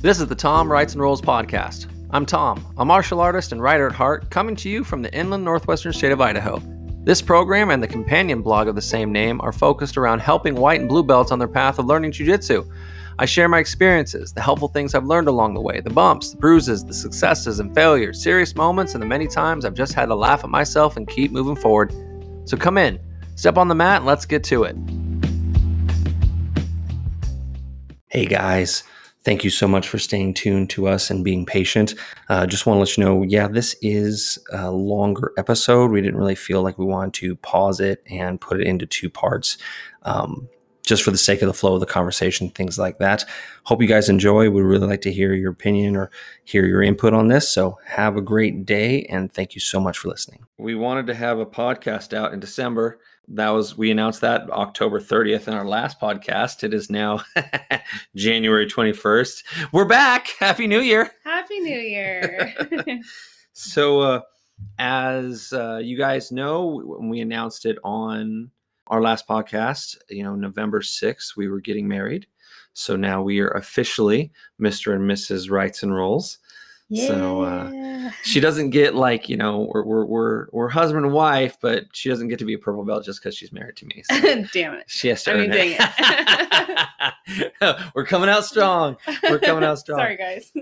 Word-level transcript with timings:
This 0.00 0.20
is 0.20 0.28
the 0.28 0.34
Tom 0.36 0.70
Writes 0.70 0.92
and 0.92 1.02
Rolls 1.02 1.20
podcast. 1.20 1.88
I'm 2.10 2.24
Tom, 2.24 2.64
a 2.78 2.84
martial 2.84 3.18
artist 3.18 3.50
and 3.50 3.60
writer 3.60 3.88
at 3.88 3.92
heart, 3.96 4.30
coming 4.30 4.54
to 4.54 4.68
you 4.68 4.84
from 4.84 5.02
the 5.02 5.12
inland 5.12 5.44
northwestern 5.44 5.92
state 5.92 6.12
of 6.12 6.20
Idaho. 6.20 6.62
This 7.02 7.20
program 7.20 7.70
and 7.70 7.82
the 7.82 7.88
companion 7.88 8.40
blog 8.40 8.68
of 8.68 8.76
the 8.76 8.80
same 8.80 9.10
name 9.10 9.40
are 9.40 9.50
focused 9.50 9.96
around 9.96 10.20
helping 10.20 10.54
white 10.54 10.78
and 10.78 10.88
blue 10.88 11.02
belts 11.02 11.32
on 11.32 11.40
their 11.40 11.48
path 11.48 11.80
of 11.80 11.86
learning 11.86 12.12
jiu-jitsu. 12.12 12.64
I 13.18 13.24
share 13.24 13.48
my 13.48 13.58
experiences, 13.58 14.32
the 14.32 14.40
helpful 14.40 14.68
things 14.68 14.94
I've 14.94 15.04
learned 15.04 15.26
along 15.26 15.54
the 15.54 15.60
way, 15.60 15.80
the 15.80 15.90
bumps, 15.90 16.30
the 16.30 16.36
bruises, 16.36 16.84
the 16.84 16.94
successes 16.94 17.58
and 17.58 17.74
failures, 17.74 18.22
serious 18.22 18.54
moments, 18.54 18.94
and 18.94 19.02
the 19.02 19.06
many 19.06 19.26
times 19.26 19.64
I've 19.64 19.74
just 19.74 19.94
had 19.94 20.06
to 20.06 20.14
laugh 20.14 20.44
at 20.44 20.48
myself 20.50 20.96
and 20.96 21.08
keep 21.08 21.32
moving 21.32 21.56
forward. 21.56 21.92
So 22.44 22.56
come 22.56 22.78
in, 22.78 23.00
step 23.34 23.58
on 23.58 23.66
the 23.66 23.74
mat, 23.74 23.96
and 23.96 24.06
let's 24.06 24.26
get 24.26 24.44
to 24.44 24.62
it. 24.62 24.76
Hey 28.06 28.26
guys. 28.26 28.84
Thank 29.24 29.44
you 29.44 29.50
so 29.50 29.68
much 29.68 29.88
for 29.88 29.98
staying 29.98 30.34
tuned 30.34 30.70
to 30.70 30.88
us 30.88 31.10
and 31.10 31.24
being 31.24 31.44
patient. 31.44 31.94
Uh, 32.28 32.46
just 32.46 32.66
want 32.66 32.76
to 32.76 32.80
let 32.80 32.96
you 32.96 33.04
know, 33.04 33.22
yeah, 33.22 33.48
this 33.48 33.76
is 33.82 34.38
a 34.52 34.70
longer 34.70 35.32
episode. 35.36 35.90
We 35.90 36.00
didn't 36.00 36.18
really 36.18 36.34
feel 36.34 36.62
like 36.62 36.78
we 36.78 36.86
wanted 36.86 37.14
to 37.14 37.36
pause 37.36 37.80
it 37.80 38.02
and 38.08 38.40
put 38.40 38.60
it 38.60 38.66
into 38.66 38.86
two 38.86 39.10
parts. 39.10 39.58
Um, 40.02 40.48
just 40.88 41.02
for 41.02 41.10
the 41.10 41.18
sake 41.18 41.42
of 41.42 41.46
the 41.46 41.54
flow 41.54 41.74
of 41.74 41.80
the 41.80 41.86
conversation, 41.86 42.48
things 42.48 42.78
like 42.78 42.98
that. 42.98 43.24
Hope 43.64 43.82
you 43.82 43.86
guys 43.86 44.08
enjoy. 44.08 44.48
We'd 44.48 44.62
really 44.62 44.86
like 44.86 45.02
to 45.02 45.12
hear 45.12 45.34
your 45.34 45.50
opinion 45.52 45.96
or 45.96 46.10
hear 46.44 46.64
your 46.64 46.82
input 46.82 47.12
on 47.12 47.28
this. 47.28 47.46
So 47.48 47.78
have 47.84 48.16
a 48.16 48.22
great 48.22 48.64
day 48.64 49.02
and 49.04 49.30
thank 49.30 49.54
you 49.54 49.60
so 49.60 49.80
much 49.80 49.98
for 49.98 50.08
listening. 50.08 50.46
We 50.56 50.74
wanted 50.74 51.06
to 51.08 51.14
have 51.14 51.38
a 51.38 51.44
podcast 51.44 52.16
out 52.16 52.32
in 52.32 52.40
December 52.40 52.98
that 53.30 53.50
was 53.50 53.76
we 53.76 53.90
announced 53.90 54.20
that 54.22 54.48
October 54.50 55.00
30th 55.00 55.48
in 55.48 55.54
our 55.54 55.66
last 55.66 56.00
podcast. 56.00 56.64
It 56.64 56.72
is 56.72 56.90
now 56.90 57.20
January 58.16 58.66
21st. 58.66 59.44
We're 59.72 59.84
back. 59.84 60.28
Happy 60.38 60.66
New 60.66 60.80
Year. 60.80 61.10
Happy 61.24 61.60
New 61.60 61.78
Year. 61.78 62.54
so 63.52 64.00
uh, 64.00 64.20
as 64.78 65.52
uh, 65.52 65.80
you 65.82 65.98
guys 65.98 66.32
know, 66.32 66.82
when 66.84 67.08
we 67.08 67.20
announced 67.20 67.66
it 67.66 67.78
on 67.84 68.50
our 68.86 69.02
last 69.02 69.28
podcast, 69.28 69.96
you 70.08 70.22
know, 70.22 70.34
November 70.34 70.80
6th, 70.80 71.36
we 71.36 71.48
were 71.48 71.60
getting 71.60 71.86
married. 71.86 72.26
So 72.72 72.96
now 72.96 73.22
we 73.22 73.40
are 73.40 73.50
officially 73.50 74.32
Mr. 74.60 74.94
and 74.94 75.08
Mrs. 75.08 75.50
Writes 75.50 75.82
and 75.82 75.94
Rolls. 75.94 76.38
Yeah. 76.88 77.06
So 77.06 77.42
uh, 77.42 78.10
she 78.22 78.40
doesn't 78.40 78.70
get 78.70 78.94
like 78.94 79.28
you 79.28 79.36
know 79.36 79.70
we're, 79.72 79.84
we're 79.84 80.04
we're 80.06 80.46
we're 80.52 80.68
husband 80.68 81.04
and 81.04 81.14
wife, 81.14 81.58
but 81.60 81.84
she 81.92 82.08
doesn't 82.08 82.28
get 82.28 82.38
to 82.38 82.44
be 82.44 82.54
a 82.54 82.58
purple 82.58 82.84
belt 82.84 83.04
just 83.04 83.20
because 83.22 83.36
she's 83.36 83.52
married 83.52 83.76
to 83.76 83.86
me. 83.86 84.02
So 84.10 84.20
Damn 84.52 84.74
it. 84.74 84.84
she 84.86 85.08
has 85.08 85.22
to 85.24 85.32
I 85.32 85.34
earn 85.34 85.50
mean, 85.50 85.76
it. 87.60 87.86
we're 87.94 88.06
coming 88.06 88.30
out 88.30 88.44
strong. 88.44 88.96
We're 89.22 89.38
coming 89.38 89.64
out 89.64 89.78
strong. 89.78 89.98
Sorry, 89.98 90.16
guys. 90.16 90.52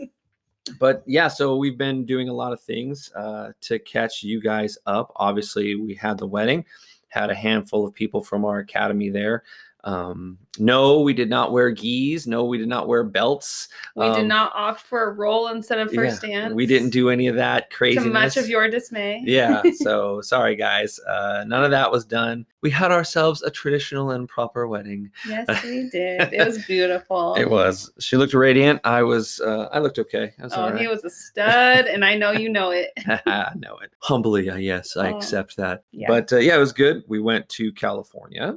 But 0.80 1.04
yeah, 1.06 1.28
so 1.28 1.56
we've 1.56 1.78
been 1.78 2.04
doing 2.04 2.28
a 2.28 2.32
lot 2.32 2.52
of 2.52 2.60
things 2.60 3.12
uh, 3.14 3.52
to 3.62 3.78
catch 3.78 4.24
you 4.24 4.40
guys 4.42 4.76
up. 4.86 5.12
Obviously, 5.14 5.76
we 5.76 5.94
had 5.94 6.18
the 6.18 6.26
wedding, 6.26 6.64
had 7.08 7.30
a 7.30 7.34
handful 7.36 7.86
of 7.86 7.94
people 7.94 8.20
from 8.20 8.44
our 8.44 8.58
academy 8.58 9.08
there. 9.08 9.44
Um, 9.84 10.38
no, 10.58 11.00
we 11.02 11.12
did 11.12 11.30
not 11.30 11.52
wear 11.52 11.70
gis. 11.70 12.26
No, 12.26 12.44
we 12.46 12.58
did 12.58 12.66
not 12.66 12.88
wear 12.88 13.04
belts. 13.04 13.68
We 13.94 14.06
did 14.06 14.20
Um, 14.22 14.28
not 14.28 14.52
opt 14.54 14.80
for 14.80 15.04
a 15.10 15.12
roll 15.12 15.48
instead 15.48 15.78
of 15.78 15.92
first 15.92 16.24
yeah, 16.24 16.40
dance. 16.40 16.54
We 16.54 16.66
didn't 16.66 16.90
do 16.90 17.08
any 17.10 17.28
of 17.28 17.36
that 17.36 17.70
To 17.70 17.76
craziness. 17.76 18.12
much 18.12 18.36
of 18.36 18.48
your 18.48 18.68
dismay. 18.68 19.22
yeah 19.24 19.62
so 19.76 20.20
sorry 20.22 20.56
guys 20.56 20.98
uh 21.06 21.44
none 21.46 21.62
of 21.62 21.70
that 21.70 21.92
was 21.92 22.04
done 22.04 22.46
we 22.62 22.70
had 22.70 22.90
ourselves 22.90 23.42
a 23.42 23.50
traditional 23.50 24.10
and 24.10 24.28
proper 24.28 24.66
wedding 24.66 25.10
Yes, 25.28 25.46
we 25.62 25.88
did. 25.92 26.32
It 26.32 26.44
was 26.44 26.64
beautiful. 26.66 27.34
it 27.36 27.48
was 27.48 27.92
she 28.00 28.16
looked 28.16 28.34
radiant 28.34 28.80
i 28.84 29.02
was 29.02 29.40
uh 29.40 29.68
i 29.72 29.78
looked 29.78 29.98
okay 30.00 30.32
I 30.40 30.42
was 30.44 30.52
Oh, 30.54 30.62
all 30.62 30.72
he 30.76 30.88
was 30.88 31.04
a 31.04 31.10
stud, 31.10 31.86
and 31.86 32.04
I 32.04 32.16
know 32.16 32.32
you 32.32 32.48
know 32.48 32.70
it. 32.70 32.90
I 33.06 33.52
know 33.56 33.76
it 33.84 33.90
humbly 34.00 34.48
uh, 34.50 34.56
yes 34.56 34.96
i 34.96 35.12
Oh, 35.12 35.16
accept 35.16 35.56
that 35.58 35.84
yeah. 35.92 36.08
but 36.08 36.32
uh, 36.32 36.38
yeah 36.38 36.56
it 36.56 36.60
was 36.60 36.72
good 36.72 37.04
we 37.06 37.20
went 37.20 37.48
to 37.50 37.72
california 37.72 38.56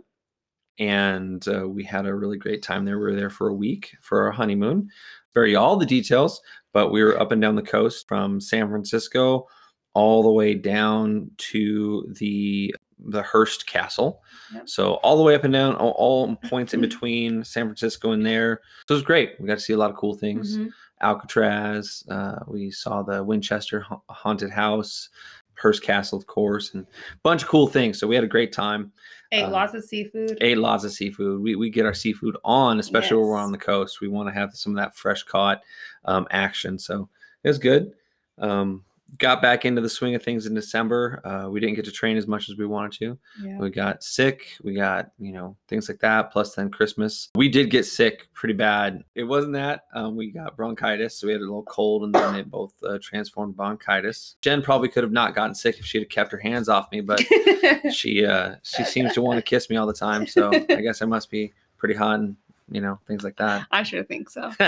and 0.79 1.47
uh, 1.47 1.67
we 1.67 1.83
had 1.83 2.05
a 2.05 2.13
really 2.15 2.37
great 2.37 2.63
time 2.63 2.85
there 2.85 2.97
we 2.97 3.03
were 3.05 3.15
there 3.15 3.29
for 3.29 3.49
a 3.49 3.53
week 3.53 3.95
for 4.01 4.23
our 4.23 4.31
honeymoon 4.31 4.89
very 5.33 5.55
all 5.55 5.75
the 5.77 5.85
details 5.85 6.41
but 6.73 6.91
we 6.91 7.03
were 7.03 7.19
up 7.19 7.31
and 7.31 7.41
down 7.41 7.55
the 7.55 7.61
coast 7.61 8.07
from 8.07 8.39
san 8.41 8.69
francisco 8.69 9.45
all 9.93 10.23
the 10.23 10.31
way 10.31 10.53
down 10.53 11.29
to 11.37 12.05
the 12.19 12.73
the 13.05 13.21
hearst 13.23 13.65
castle 13.67 14.21
Yep. 14.53 14.67
so 14.67 14.93
all 14.95 15.15
the 15.15 15.23
way 15.23 15.35
up 15.35 15.43
and 15.43 15.53
down 15.53 15.75
all, 15.75 15.91
all 15.97 16.35
points 16.35 16.73
in 16.73 16.81
between 16.89 17.43
san 17.43 17.65
francisco 17.65 18.11
and 18.11 18.25
there 18.25 18.61
so 18.87 18.93
it 18.93 18.97
was 18.97 19.03
great 19.03 19.35
we 19.39 19.47
got 19.47 19.55
to 19.59 19.63
see 19.63 19.73
a 19.73 19.77
lot 19.77 19.91
of 19.91 19.95
cool 19.97 20.15
things 20.15 20.57
Mhm. 20.57 20.69
Alcatraz. 21.01 22.03
Uh, 22.09 22.39
we 22.45 22.69
saw 22.71 23.01
the 23.03 23.23
Winchester 23.23 23.79
ha- 23.79 24.01
haunted 24.09 24.49
house, 24.51 25.07
Hearst 25.59 25.83
Castle, 25.83 26.17
of 26.17 26.27
course, 26.27 26.73
and 26.73 26.83
a 26.85 27.17
bunch 27.23 27.43
of 27.43 27.49
cool 27.49 27.67
things. 27.67 27.99
So 27.99 28.07
we 28.07 28.15
had 28.15 28.23
a 28.23 28.27
great 28.27 28.51
time. 28.51 28.91
Ate 29.31 29.43
Uh, 29.43 29.49
lots 29.49 29.73
of 29.73 29.83
seafood. 29.83 30.37
Ate 30.41 30.57
lots 30.57 30.83
of 30.83 30.91
seafood. 30.91 31.41
We, 31.41 31.55
we 31.55 31.69
get 31.69 31.85
our 31.85 31.93
seafood 31.93 32.37
on, 32.43 32.79
especially 32.79 33.17
when 33.17 33.27
we're 33.27 33.37
on 33.37 33.51
the 33.51 33.57
coast. 33.57 34.01
We 34.01 34.07
want 34.07 34.27
to 34.29 34.33
have 34.33 34.55
some 34.55 34.71
of 34.71 34.77
that 34.77 34.95
fresh 34.95 35.23
caught 35.23 35.61
um, 36.05 36.27
action. 36.31 36.79
So 36.79 37.09
it 37.43 37.49
was 37.49 37.59
good. 37.59 37.93
Um, 38.39 38.83
got 39.17 39.41
back 39.41 39.65
into 39.65 39.81
the 39.81 39.89
swing 39.89 40.15
of 40.15 40.23
things 40.23 40.45
in 40.45 40.53
December. 40.53 41.21
Uh, 41.25 41.49
we 41.49 41.59
didn't 41.59 41.75
get 41.75 41.85
to 41.85 41.91
train 41.91 42.17
as 42.17 42.27
much 42.27 42.49
as 42.49 42.57
we 42.57 42.65
wanted 42.65 42.91
to 42.93 43.17
yeah. 43.43 43.57
we 43.57 43.69
got 43.69 44.03
sick 44.03 44.47
we 44.63 44.73
got 44.73 45.11
you 45.17 45.31
know 45.31 45.55
things 45.67 45.89
like 45.89 45.99
that 45.99 46.31
plus 46.31 46.55
then 46.55 46.69
christmas 46.69 47.29
we 47.35 47.49
did 47.49 47.69
get 47.69 47.85
sick 47.85 48.27
pretty 48.33 48.53
bad 48.53 49.03
it 49.15 49.23
wasn't 49.23 49.53
that 49.53 49.85
um, 49.93 50.15
we 50.15 50.31
got 50.31 50.55
bronchitis 50.55 51.17
so 51.17 51.27
we 51.27 51.33
had 51.33 51.41
a 51.41 51.43
little 51.43 51.63
cold 51.63 52.03
and 52.03 52.13
then 52.13 52.35
it 52.35 52.49
both 52.49 52.73
uh, 52.83 52.97
transformed 53.01 53.55
bronchitis 53.55 54.35
jen 54.41 54.61
probably 54.61 54.89
could 54.89 55.03
have 55.03 55.11
not 55.11 55.35
gotten 55.35 55.55
sick 55.55 55.79
if 55.79 55.85
she'd 55.85 55.99
have 55.99 56.09
kept 56.09 56.31
her 56.31 56.37
hands 56.37 56.69
off 56.69 56.91
me 56.91 57.01
but 57.01 57.21
she 57.91 58.25
uh 58.25 58.55
she 58.63 58.83
seems 58.83 59.13
to 59.13 59.21
want 59.21 59.37
to 59.37 59.41
kiss 59.41 59.69
me 59.69 59.75
all 59.75 59.87
the 59.87 59.93
time 59.93 60.27
so 60.27 60.51
i 60.53 60.81
guess 60.81 61.01
i 61.01 61.05
must 61.05 61.29
be 61.29 61.53
pretty 61.77 61.95
hot 61.95 62.19
and 62.19 62.35
you 62.71 62.81
know 62.81 62.99
things 63.07 63.23
like 63.23 63.37
that 63.37 63.65
I 63.71 63.83
sure 63.83 64.03
think 64.03 64.29
so. 64.29 64.51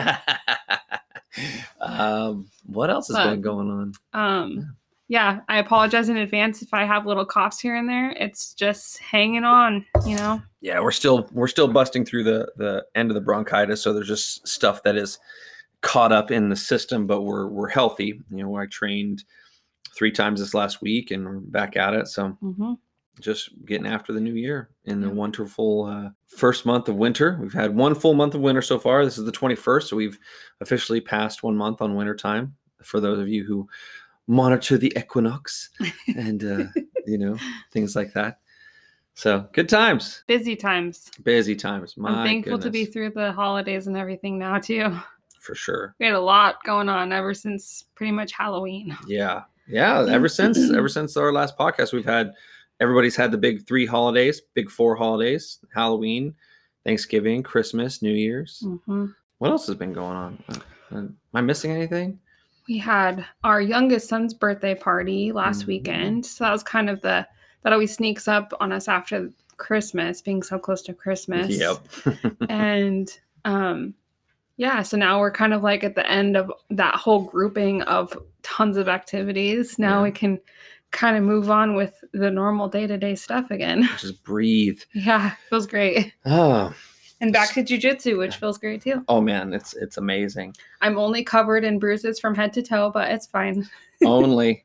um 1.80 2.48
what 2.66 2.90
else 2.90 3.08
has 3.08 3.18
But- 3.18 3.30
been 3.32 3.42
going 3.42 3.70
on 3.70 3.94
Um, 4.14 4.76
yeah, 5.08 5.42
I 5.50 5.58
apologize 5.58 6.08
in 6.08 6.16
advance 6.18 6.62
if 6.62 6.74
I 6.74 6.86
have 6.86 7.06
little 7.06 7.26
coughs 7.26 7.60
here 7.60 7.76
and 7.76 7.90
there. 7.90 8.12
It's 8.12 8.54
just 8.54 8.98
hanging 9.00 9.44
on, 9.44 9.86
you 10.06 10.16
know. 10.16 10.42
yeah 10.62 10.80
we're 10.80 10.92
still 10.92 11.28
we're 11.34 11.48
still 11.50 11.68
busting 11.68 12.06
through 12.06 12.24
the 12.24 12.50
the 12.56 12.86
end 12.96 13.10
of 13.12 13.16
the 13.16 13.22
bronchitis 13.22 13.82
so 13.82 13.92
there's 13.94 14.08
just 14.08 14.48
stuff 14.48 14.84
that 14.84 14.96
is 14.96 15.20
caught 15.82 16.12
up 16.14 16.30
in 16.32 16.48
the 16.50 16.56
system 16.56 17.08
but 17.08 17.24
we're 17.24 17.48
we're 17.48 17.68
healthy 17.68 18.22
you 18.30 18.44
know 18.44 18.56
i 18.56 18.66
trained 18.68 19.24
three 19.98 20.12
times 20.12 20.40
this 20.40 20.54
last 20.54 20.80
week 20.82 21.10
and 21.12 21.26
we're 21.26 21.40
back 21.40 21.76
at 21.76 21.94
it 21.96 22.08
so 22.08 22.38
Mm-hmm. 22.44 22.74
Just 23.22 23.50
getting 23.66 23.88
after 23.88 24.12
the 24.12 24.20
new 24.20 24.34
year 24.34 24.70
in 24.86 25.00
the 25.00 25.10
wonderful 25.10 25.86
uh, 25.86 26.10
first 26.26 26.66
month 26.66 26.90
of 26.90 26.96
winter. 26.96 27.38
We've 27.42 27.54
had 27.54 27.76
one 27.76 27.96
full 27.96 28.14
month 28.14 28.36
of 28.36 28.42
winter 28.42 28.62
so 28.62 28.80
far. 28.80 29.06
This 29.06 29.18
is 29.18 29.26
the 29.26 29.32
21st 29.32 29.84
so 29.84 29.96
we've 29.96 30.20
officially 30.60 31.00
passed 31.00 31.44
one 31.44 31.56
month 31.56 31.82
on 31.82 31.96
winter 31.96 32.16
time. 32.16 32.56
For 32.84 33.00
those 33.00 33.20
of 33.20 33.28
you 33.28 33.46
who 33.46 33.70
monitor 34.28 34.78
the 34.78 34.94
equinox 34.98 35.70
and 36.16 36.44
uh, 36.44 36.82
you 37.06 37.18
know 37.18 37.38
things 37.72 37.96
like 37.96 38.14
that. 38.14 38.40
So 39.14 39.48
good 39.54 39.70
times. 39.70 40.24
Busy 40.28 40.56
times. 40.56 41.12
busy 41.24 41.56
times. 41.56 41.98
My 41.98 42.10
I'm 42.10 42.26
thankful 42.26 42.58
to 42.60 42.70
be 42.70 42.86
through 42.86 43.12
the 43.12 43.32
holidays 43.32 43.88
and 43.88 43.98
everything 43.98 44.40
now 44.40 44.58
too. 44.58 44.98
for 45.40 45.54
sure. 45.54 45.96
We 46.00 46.06
had 46.06 46.16
a 46.16 46.20
lot 46.20 46.64
going 46.64 46.90
on 46.90 47.12
ever 47.12 47.34
since 47.34 47.86
pretty 47.96 48.12
much 48.12 48.32
Halloween. 48.32 48.98
yeah. 49.08 49.44
Yeah 49.68 50.06
ever 50.10 50.28
since 50.28 50.58
ever 50.72 50.90
since 50.98 51.16
our 51.18 51.32
last 51.32 51.58
podcast 51.58 51.94
we've 51.94 52.06
had 52.06 52.34
everybody's 52.82 53.16
had 53.16 53.32
the 53.32 53.38
big 53.38 53.66
three 53.66 53.86
holidays 53.86 54.42
big 54.54 54.70
four 54.70 54.96
holidays 54.96 55.60
halloween 55.74 56.34
thanksgiving 56.84 57.42
christmas 57.44 58.02
new 58.02 58.12
year's. 58.12 58.66
Hmm 58.86 59.06
what 59.38 59.50
else 59.50 59.66
has 59.66 59.76
been 59.76 59.92
going 59.94 60.16
on? 60.16 60.44
Uh, 60.50 60.96
am 60.98 61.18
i 61.34 61.42
missing 61.42 61.72
anything? 61.72 62.20
We 62.68 62.78
had 62.78 63.26
our 63.44 63.60
youngest 63.60 64.08
son's 64.08 64.36
birthday 64.36 64.76
party 64.76 65.32
last 65.32 65.64
Mhm. 65.64 65.68
weekend, 65.68 66.26
so 66.28 66.44
that 66.44 66.52
was 66.52 66.62
kind 66.62 66.92
of 66.92 67.02
the 67.02 67.26
that 67.64 67.74
always 67.74 67.92
sneaks 67.96 68.28
up 68.28 68.54
on 68.60 68.72
us 68.72 68.88
after 68.88 69.32
Christmas, 69.58 70.22
being 70.22 70.44
so 70.44 70.60
close 70.60 70.84
to 70.84 70.94
Christmas. 70.94 71.50
yep. 71.50 71.78
And 72.50 73.10
um 73.46 73.96
yeah 74.58 74.84
so 74.84 74.96
now 74.96 75.20
we're 75.20 75.32
kind 75.32 75.54
of 75.56 75.64
like 75.64 75.84
at 75.84 75.96
the 75.96 76.08
end 76.08 76.38
of 76.38 76.52
that 76.70 76.94
whole 76.96 77.24
grouping 77.24 77.82
of 77.84 78.16
tons 78.44 78.78
of 78.78 78.88
activities. 78.88 79.80
Now 79.80 79.98
Yeah. 79.98 80.04
we 80.04 80.12
can 80.12 80.40
kind 80.92 81.16
of 81.18 81.24
move 81.24 81.50
on 81.50 81.76
with 81.76 81.94
the 82.14 82.30
normal 82.30 82.68
day-to-day 82.68 83.16
stuff 83.16 83.50
again. 83.52 83.90
Just 83.98 84.24
breathe. 84.24 84.82
Yeah 84.94 85.32
feels 85.50 85.66
great. 85.68 86.14
Oh 86.26 86.74
and 87.22 87.32
back 87.32 87.54
to 87.54 87.64
jujitsu 87.64 88.18
which 88.18 88.36
feels 88.38 88.58
great 88.58 88.82
too. 88.82 89.04
Oh 89.08 89.22
man 89.22 89.54
it's 89.54 89.74
it's 89.76 89.98
amazing. 89.98 90.56
I'm 90.82 90.98
only 90.98 91.24
covered 91.24 91.64
in 91.64 91.80
bruises 91.80 92.20
from 92.20 92.36
head 92.36 92.54
to 92.54 92.62
toe 92.62 92.92
but 92.94 93.10
it's 93.12 93.28
fine. 93.28 93.68
Only. 94.04 94.64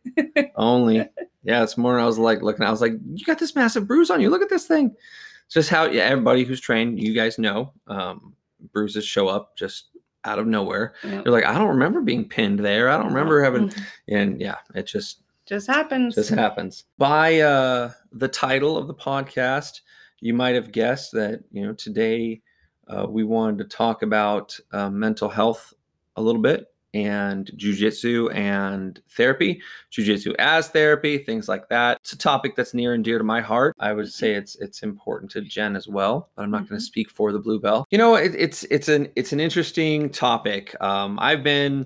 Only. 0.57 1.09
Yeah 1.45 1.61
this 1.61 1.77
morning 1.79 2.03
i 2.03 2.07
was 2.07 2.19
like 2.19 2.43
looking 2.43 2.67
i 2.67 2.71
was 2.73 2.81
like 2.81 2.95
you 3.15 3.25
got 3.25 3.39
this 3.39 3.55
massive 3.55 3.87
bruise 3.87 4.11
on 4.11 4.21
you. 4.21 4.31
Look 4.31 4.43
at 4.43 4.49
this 4.49 4.67
thing. 4.67 4.97
It's 5.45 5.55
just 5.55 5.69
how 5.71 5.85
yeah 5.85 6.03
everybody 6.05 6.43
who's 6.43 6.61
trained 6.61 7.01
you 7.01 7.15
guys 7.15 7.39
know 7.39 7.73
um 7.87 8.35
bruises 8.73 9.05
show 9.07 9.29
up 9.29 9.57
just 9.57 9.91
out 10.25 10.41
of 10.41 10.47
nowhere. 10.49 10.95
Yep. 11.05 11.25
You're 11.25 11.33
like, 11.33 11.45
I 11.47 11.57
don't 11.57 11.69
remember 11.69 12.01
being 12.01 12.29
pinned 12.29 12.59
there. 12.59 12.89
I 12.89 12.97
don't 12.97 13.07
remember 13.15 13.45
having, 13.45 13.69
Mhm. 13.69 13.83
and 14.09 14.41
yeah, 14.41 14.57
it 14.75 14.87
just 14.89 15.21
just 15.47 15.67
happens. 15.67 16.15
just 16.15 16.31
happens. 16.31 16.85
By 16.99 17.41
uh, 17.41 17.93
the 18.13 18.29
title 18.29 18.77
of 18.77 18.87
the 18.87 18.95
podcast, 18.95 19.81
you 20.21 20.35
might 20.35 20.55
have 20.55 20.73
guessed 20.73 21.13
that 21.13 21.41
you 21.53 21.65
know 21.67 21.73
today 21.73 22.41
uh, 22.89 23.07
we 23.09 23.25
wanted 23.25 23.59
to 23.59 23.77
talk 23.77 24.03
about 24.03 24.59
uh, 24.73 24.91
mental 24.91 25.29
health 25.29 25.73
a 26.17 26.23
little 26.23 26.41
bit 26.43 26.67
and 26.95 27.51
jujitsu 27.59 28.35
and 28.35 29.03
therapy, 29.11 29.61
jujitsu 29.93 30.35
as 30.39 30.69
therapy, 30.69 31.19
things 31.19 31.47
like 31.47 31.69
that. 31.69 31.99
It's 32.01 32.15
a 32.15 32.19
topic 32.19 32.57
that's 32.57 32.73
near 32.73 32.95
and 32.95 33.05
dear 33.05 33.19
to 33.19 33.25
my 33.25 33.43
heart. 33.43 33.75
I 33.79 33.93
would 33.93 34.11
say 34.11 34.33
it's 34.35 34.57
it's 34.57 34.83
important 34.83 35.31
to 35.33 35.43
Jen 35.43 35.77
as 35.77 35.87
well, 35.89 36.31
but 36.37 36.43
I'm 36.45 36.51
not 36.51 36.69
going 36.69 36.79
Mhm. 36.79 36.83
to 36.83 36.87
speak 36.87 37.11
for 37.11 37.33
the 37.33 37.39
blue 37.39 37.61
belt. 37.61 37.87
You 37.91 37.99
know, 37.99 38.15
it, 38.15 38.35
it's 38.35 38.65
it's 38.65 38.89
an 38.89 39.09
it's 39.15 39.33
an 39.33 39.41
interesting 39.41 40.09
topic. 40.09 40.75
Um, 40.81 41.19
I've 41.21 41.43
been 41.43 41.85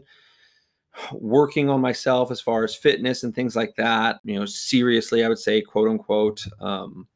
working 1.12 1.70
on 1.70 1.80
myself 1.80 2.30
as 2.30 2.40
far 2.40 2.64
as 2.64 2.74
fitness 2.74 3.22
and 3.22 3.34
things 3.34 3.56
like 3.56 3.74
that. 3.76 4.20
You 4.24 4.38
know, 4.38 4.46
seriously, 4.46 5.24
I 5.24 5.28
would 5.28 5.38
say, 5.38 5.60
quote 5.60 5.88
unquote. 5.88 6.44
Um, 6.60 7.06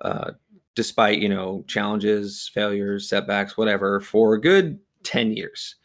uh, 0.00 0.32
despite 0.74 1.20
you 1.20 1.28
know 1.28 1.64
challenges, 1.66 2.50
failures, 2.52 3.08
setbacks, 3.08 3.56
whatever, 3.56 4.00
for 4.00 4.34
a 4.34 4.40
good 4.40 4.78
ten 5.02 5.36
years, 5.36 5.76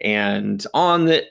and 0.00 0.64
on 0.74 1.06
the 1.06 1.24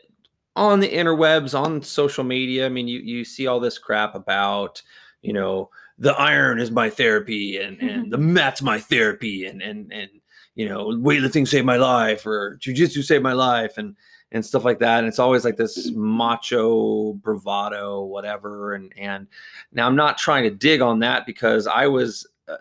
on 0.55 0.79
the 0.79 0.89
interwebs, 0.89 1.57
on 1.57 1.81
social 1.81 2.23
media, 2.23 2.65
I 2.65 2.69
mean, 2.69 2.87
you 2.87 2.99
you 2.99 3.25
see 3.25 3.47
all 3.47 3.59
this 3.59 3.77
crap 3.77 4.15
about 4.15 4.81
you 5.21 5.33
know 5.33 5.69
the 5.97 6.13
iron 6.15 6.59
is 6.59 6.71
my 6.71 6.89
therapy 6.89 7.57
and 7.57 7.79
and 7.81 8.11
the 8.11 8.17
mat's 8.17 8.61
my 8.61 8.79
therapy 8.79 9.45
and 9.45 9.61
and 9.61 9.91
and 9.91 10.09
you 10.55 10.67
know 10.67 10.87
weightlifting 10.87 11.47
saved 11.47 11.65
my 11.65 11.77
life 11.77 12.25
or 12.25 12.57
jujitsu 12.61 13.03
saved 13.03 13.23
my 13.23 13.33
life 13.33 13.77
and 13.77 13.95
and 14.33 14.45
stuff 14.45 14.65
like 14.65 14.79
that. 14.79 14.99
And 14.99 15.07
it's 15.07 15.19
always 15.19 15.45
like 15.45 15.55
this 15.57 15.91
macho 15.91 17.13
bravado, 17.13 18.03
whatever. 18.03 18.73
And 18.73 18.91
and 18.97 19.27
now 19.71 19.87
I'm 19.87 19.95
not 19.95 20.17
trying 20.17 20.43
to 20.43 20.49
dig 20.49 20.81
on 20.81 20.99
that 20.99 21.25
because 21.25 21.67
I 21.67 21.87
was 21.87 22.27
uh, 22.47 22.57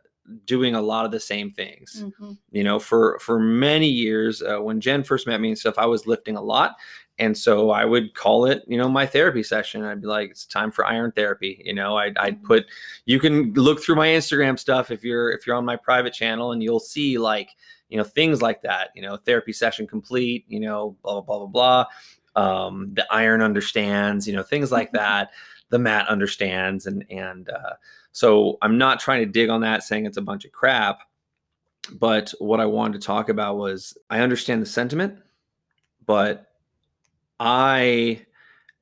doing 0.47 0.75
a 0.75 0.81
lot 0.83 1.05
of 1.05 1.11
the 1.11 1.21
same 1.21 1.51
things. 1.51 2.05
Mhm. 2.07 2.39
You 2.51 2.65
know, 2.65 2.79
for 2.79 3.19
for 3.21 3.41
many 3.41 3.89
years, 3.89 4.43
uh, 4.43 4.59
when 4.59 4.81
Jen 4.81 5.03
first 5.03 5.27
met 5.27 5.41
me 5.41 5.49
and 5.49 5.59
stuff, 5.59 5.75
I 5.79 5.87
was 5.87 6.07
lifting 6.07 6.37
a 6.37 6.43
lot. 6.43 6.77
And 7.19 7.37
so 7.37 7.71
I 7.71 7.85
would 7.85 8.15
call 8.15 8.47
it, 8.47 8.63
you 8.67 8.79
know, 8.79 8.89
my 8.89 9.07
therapy 9.07 9.43
session. 9.43 9.85
I'd 9.85 10.01
be 10.01 10.07
like, 10.07 10.31
it's 10.31 10.47
time 10.47 10.71
for 10.71 10.85
iron 10.87 11.13
therapy. 11.13 11.63
You 11.65 11.75
know, 11.75 11.97
I'd, 11.97 12.17
I'd 12.17 12.41
Mhm. 12.43 12.45
put, 12.45 12.67
you 13.05 13.21
can 13.21 13.53
look 13.53 13.83
through 13.83 13.97
my 13.97 14.09
Instagram 14.09 14.59
stuff 14.59 14.91
if 14.91 15.05
you're, 15.05 15.31
if 15.31 15.47
you're 15.47 15.55
on 15.55 15.65
my 15.65 15.77
private 15.77 16.15
channel 16.15 16.53
and 16.53 16.63
you'll 16.63 16.81
see 16.81 17.19
like, 17.19 17.51
you 17.93 17.99
know, 17.99 18.05
things 18.05 18.41
like 18.41 18.63
that, 18.63 18.89
you 18.95 19.03
know, 19.03 19.19
therapy 19.19 19.53
session 19.53 19.87
complete, 19.87 20.47
you 20.49 20.59
know, 20.59 20.97
blah, 21.03 21.21
blah, 21.21 21.21
blah, 21.21 21.47
blah, 21.47 21.85
blah. 22.35 22.65
Um, 22.67 22.95
the 22.95 23.07
iron 23.11 23.43
understands, 23.43 24.27
you 24.27 24.35
know, 24.35 24.43
things 24.43 24.73
like 24.73 24.93
that. 24.93 25.33
The 25.69 25.79
mat 25.79 26.09
understands. 26.09 26.87
And, 26.87 27.05
and, 27.11 27.51
uh, 27.51 27.75
so 28.13 28.57
I'm 28.63 28.79
not 28.79 28.99
trying 28.99 29.21
to 29.21 29.31
dig 29.31 29.51
on 29.51 29.61
that 29.61 29.83
saying 29.83 30.07
it's 30.07 30.17
a 30.17 30.23
bunch 30.23 30.47
of 30.47 30.53
crap. 30.53 31.01
But 31.93 32.33
what 32.39 32.61
I 32.61 32.67
wanted 32.67 33.01
to 33.01 33.07
talk 33.07 33.29
about 33.29 33.59
was 33.59 33.97
I 34.09 34.21
understand 34.21 34.63
the 34.63 34.67
sentiment, 34.67 35.19
but 36.07 36.47
I 37.41 38.25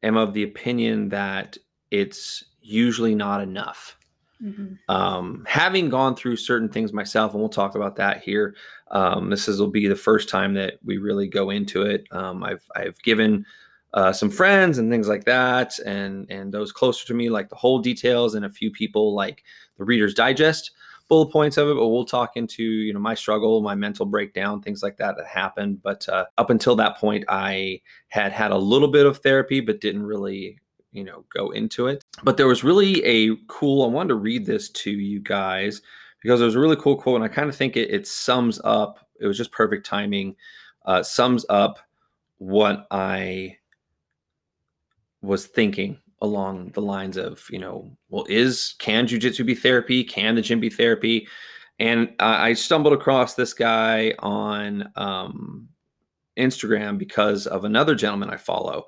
am 0.04 0.16
of 0.16 0.34
the 0.34 0.44
opinion 0.44 1.08
that 1.08 1.56
it's 1.90 2.44
usually 2.60 3.14
not 3.16 3.40
enough. 3.40 3.96
Mhm. 4.42 4.78
Um, 4.88 5.44
having 5.46 5.88
gone 5.88 6.16
through 6.16 6.36
certain 6.36 6.68
things 6.68 6.92
myself, 6.92 7.32
and 7.32 7.40
we'll 7.40 7.50
talk 7.50 7.74
about 7.74 7.96
that 7.96 8.22
here. 8.22 8.54
Um, 8.90 9.30
this 9.30 9.48
is 9.48 9.60
will 9.60 9.68
be 9.68 9.86
the 9.86 9.96
first 9.96 10.28
time 10.28 10.54
that 10.54 10.74
we 10.84 10.98
really 10.98 11.28
go 11.28 11.50
into 11.50 11.82
it. 11.82 12.06
Um, 12.10 12.42
I've 12.42 12.64
I've 12.74 13.00
given 13.02 13.46
uh, 13.94 14.12
some 14.12 14.30
friends 14.30 14.78
and 14.78 14.90
things 14.90 15.08
like 15.08 15.24
that, 15.24 15.78
and 15.80 16.30
and 16.30 16.52
those 16.52 16.72
closer 16.72 17.06
to 17.06 17.14
me 17.14 17.28
like 17.28 17.48
the 17.48 17.56
whole 17.56 17.78
details, 17.78 18.34
and 18.34 18.44
a 18.44 18.50
few 18.50 18.70
people 18.70 19.14
like 19.14 19.44
the 19.78 19.84
Reader's 19.84 20.14
Digest 20.14 20.72
bullet 21.08 21.32
points 21.32 21.56
of 21.56 21.68
it. 21.68 21.74
But 21.74 21.88
we'll 21.88 22.04
talk 22.04 22.36
into 22.36 22.62
you 22.62 22.92
know 22.92 23.00
my 23.00 23.14
struggle, 23.14 23.60
my 23.60 23.74
mental 23.74 24.06
breakdown, 24.06 24.60
things 24.60 24.82
like 24.82 24.96
that 24.98 25.16
that 25.16 25.26
happened. 25.26 25.82
But 25.82 26.08
uh, 26.08 26.26
up 26.38 26.50
until 26.50 26.76
that 26.76 26.98
point, 26.98 27.24
I 27.28 27.80
had 28.08 28.32
had 28.32 28.50
a 28.50 28.58
little 28.58 28.88
bit 28.88 29.06
of 29.06 29.18
therapy, 29.18 29.60
but 29.60 29.80
didn't 29.80 30.04
really 30.04 30.58
you 30.92 31.04
know 31.04 31.24
go 31.32 31.50
into 31.50 31.86
it 31.86 32.04
but 32.24 32.36
there 32.36 32.48
was 32.48 32.64
really 32.64 33.04
a 33.04 33.36
cool 33.46 33.84
i 33.84 33.86
wanted 33.86 34.08
to 34.08 34.16
read 34.16 34.44
this 34.44 34.68
to 34.70 34.90
you 34.90 35.20
guys 35.20 35.82
because 36.20 36.40
it 36.40 36.44
was 36.44 36.54
a 36.54 36.60
really 36.60 36.76
cool 36.76 36.96
quote 36.96 37.16
and 37.16 37.24
i 37.24 37.28
kind 37.28 37.48
of 37.48 37.56
think 37.56 37.76
it, 37.76 37.90
it 37.90 38.06
sums 38.06 38.60
up 38.64 39.06
it 39.20 39.26
was 39.26 39.36
just 39.36 39.52
perfect 39.52 39.86
timing 39.86 40.34
uh, 40.86 41.02
sums 41.02 41.44
up 41.48 41.78
what 42.38 42.86
i 42.90 43.56
was 45.22 45.46
thinking 45.46 45.98
along 46.22 46.70
the 46.70 46.82
lines 46.82 47.16
of 47.16 47.46
you 47.50 47.58
know 47.58 47.90
well 48.08 48.24
is 48.28 48.74
can 48.78 49.06
jujitsu 49.06 49.44
be 49.44 49.54
therapy 49.54 50.02
can 50.04 50.34
the 50.34 50.42
gym 50.42 50.60
be 50.60 50.70
therapy 50.70 51.26
and 51.78 52.08
uh, 52.20 52.36
i 52.38 52.52
stumbled 52.52 52.92
across 52.92 53.34
this 53.34 53.52
guy 53.52 54.14
on 54.18 54.90
um, 54.96 55.68
instagram 56.38 56.96
because 56.96 57.46
of 57.46 57.64
another 57.64 57.94
gentleman 57.94 58.30
i 58.30 58.36
follow 58.36 58.86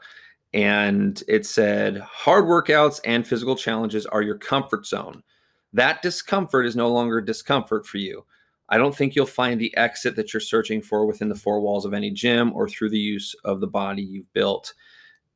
and 0.55 1.23
it 1.29 1.47
said 1.47 1.99
hard 1.99 2.45
workouts 2.45 3.01
and 3.05 3.27
physical 3.27 3.57
challenges 3.57 4.05
are 4.07 4.23
your 4.23 4.37
comfort 4.37 4.87
zone. 4.87 5.23
That 5.73 6.03
discomfort 6.03 6.67
is 6.67 6.77
no 6.77 6.89
longer 6.89 7.21
discomfort 7.21 7.87
for 7.87 7.99
you. 7.99 8.25
I 8.69 8.79
don't 8.79 8.97
think 8.97 9.15
you'll 9.15 9.27
find 9.27 9.61
the 9.61 9.77
exit 9.77 10.17
that 10.17 10.33
you're 10.33 10.41
searching 10.41 10.81
for 10.81 11.07
within 11.07 11.29
the 11.29 11.35
four 11.35 11.61
walls 11.61 11.85
of 11.85 11.93
any 11.93 12.11
gym 12.11 12.53
or 12.55 12.69
through 12.69 12.91
the 12.91 12.99
use 12.99 13.35
of 13.45 13.61
the 13.61 13.67
body 13.67 14.03
you've 14.03 14.33
built. 14.33 14.75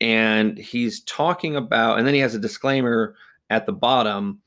And 0.00 0.56
he's 0.59 1.00
talking 1.03 1.56
about, 1.56 1.99
and 1.99 2.06
then 2.06 2.15
he 2.15 2.21
has 2.21 2.35
a 2.35 2.38
disclaimer 2.38 3.15
at 3.50 3.67
the 3.67 3.73
bottom. 3.73 4.41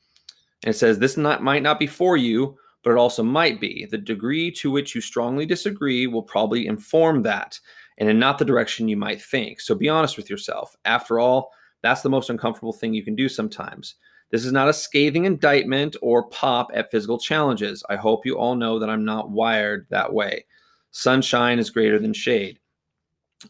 And 0.64 0.74
it 0.74 0.78
says, 0.78 0.98
This 0.98 1.16
not, 1.16 1.42
might 1.42 1.62
not 1.62 1.78
be 1.78 1.86
for 1.86 2.16
you, 2.16 2.56
but 2.82 2.92
it 2.92 2.96
also 2.96 3.22
might 3.22 3.60
be. 3.60 3.86
The 3.90 3.98
degree 3.98 4.50
to 4.52 4.70
which 4.70 4.94
you 4.94 5.00
strongly 5.00 5.46
disagree 5.46 6.06
will 6.06 6.22
probably 6.22 6.66
inform 6.66 7.22
that 7.22 7.60
and 7.98 8.08
in 8.08 8.18
not 8.18 8.38
the 8.38 8.44
direction 8.44 8.88
you 8.88 8.96
might 8.96 9.20
think. 9.20 9.60
So 9.60 9.74
be 9.74 9.88
honest 9.88 10.16
with 10.16 10.30
yourself. 10.30 10.74
After 10.84 11.20
all, 11.20 11.52
that's 11.82 12.02
the 12.02 12.10
most 12.10 12.30
uncomfortable 12.30 12.72
thing 12.72 12.94
you 12.94 13.04
can 13.04 13.14
do 13.14 13.28
sometimes. 13.28 13.94
This 14.30 14.44
is 14.44 14.52
not 14.52 14.68
a 14.68 14.72
scathing 14.72 15.24
indictment 15.24 15.96
or 16.02 16.28
pop 16.28 16.70
at 16.72 16.90
physical 16.90 17.18
challenges. 17.18 17.82
I 17.88 17.96
hope 17.96 18.24
you 18.24 18.38
all 18.38 18.54
know 18.54 18.78
that 18.78 18.90
I'm 18.90 19.04
not 19.04 19.30
wired 19.30 19.86
that 19.90 20.12
way. 20.12 20.46
Sunshine 20.92 21.58
is 21.58 21.70
greater 21.70 21.98
than 21.98 22.12
shade. 22.12 22.58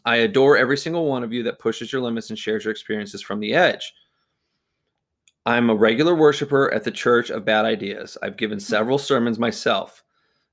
I 0.05 0.17
adore 0.17 0.57
every 0.57 0.77
single 0.77 1.05
one 1.05 1.23
of 1.23 1.33
you 1.33 1.43
that 1.43 1.59
pushes 1.59 1.91
your 1.91 2.01
limits 2.01 2.29
and 2.29 2.39
shares 2.39 2.63
your 2.63 2.71
experiences 2.71 3.21
from 3.21 3.39
the 3.39 3.53
edge. 3.53 3.93
I'm 5.45 5.69
a 5.69 5.75
regular 5.75 6.15
worshiper 6.15 6.73
at 6.73 6.83
the 6.83 6.91
Church 6.91 7.29
of 7.29 7.45
Bad 7.45 7.65
Ideas. 7.65 8.17
I've 8.21 8.37
given 8.37 8.57
hmm. 8.57 8.63
several 8.63 8.97
sermons 8.97 9.39
myself. 9.39 10.03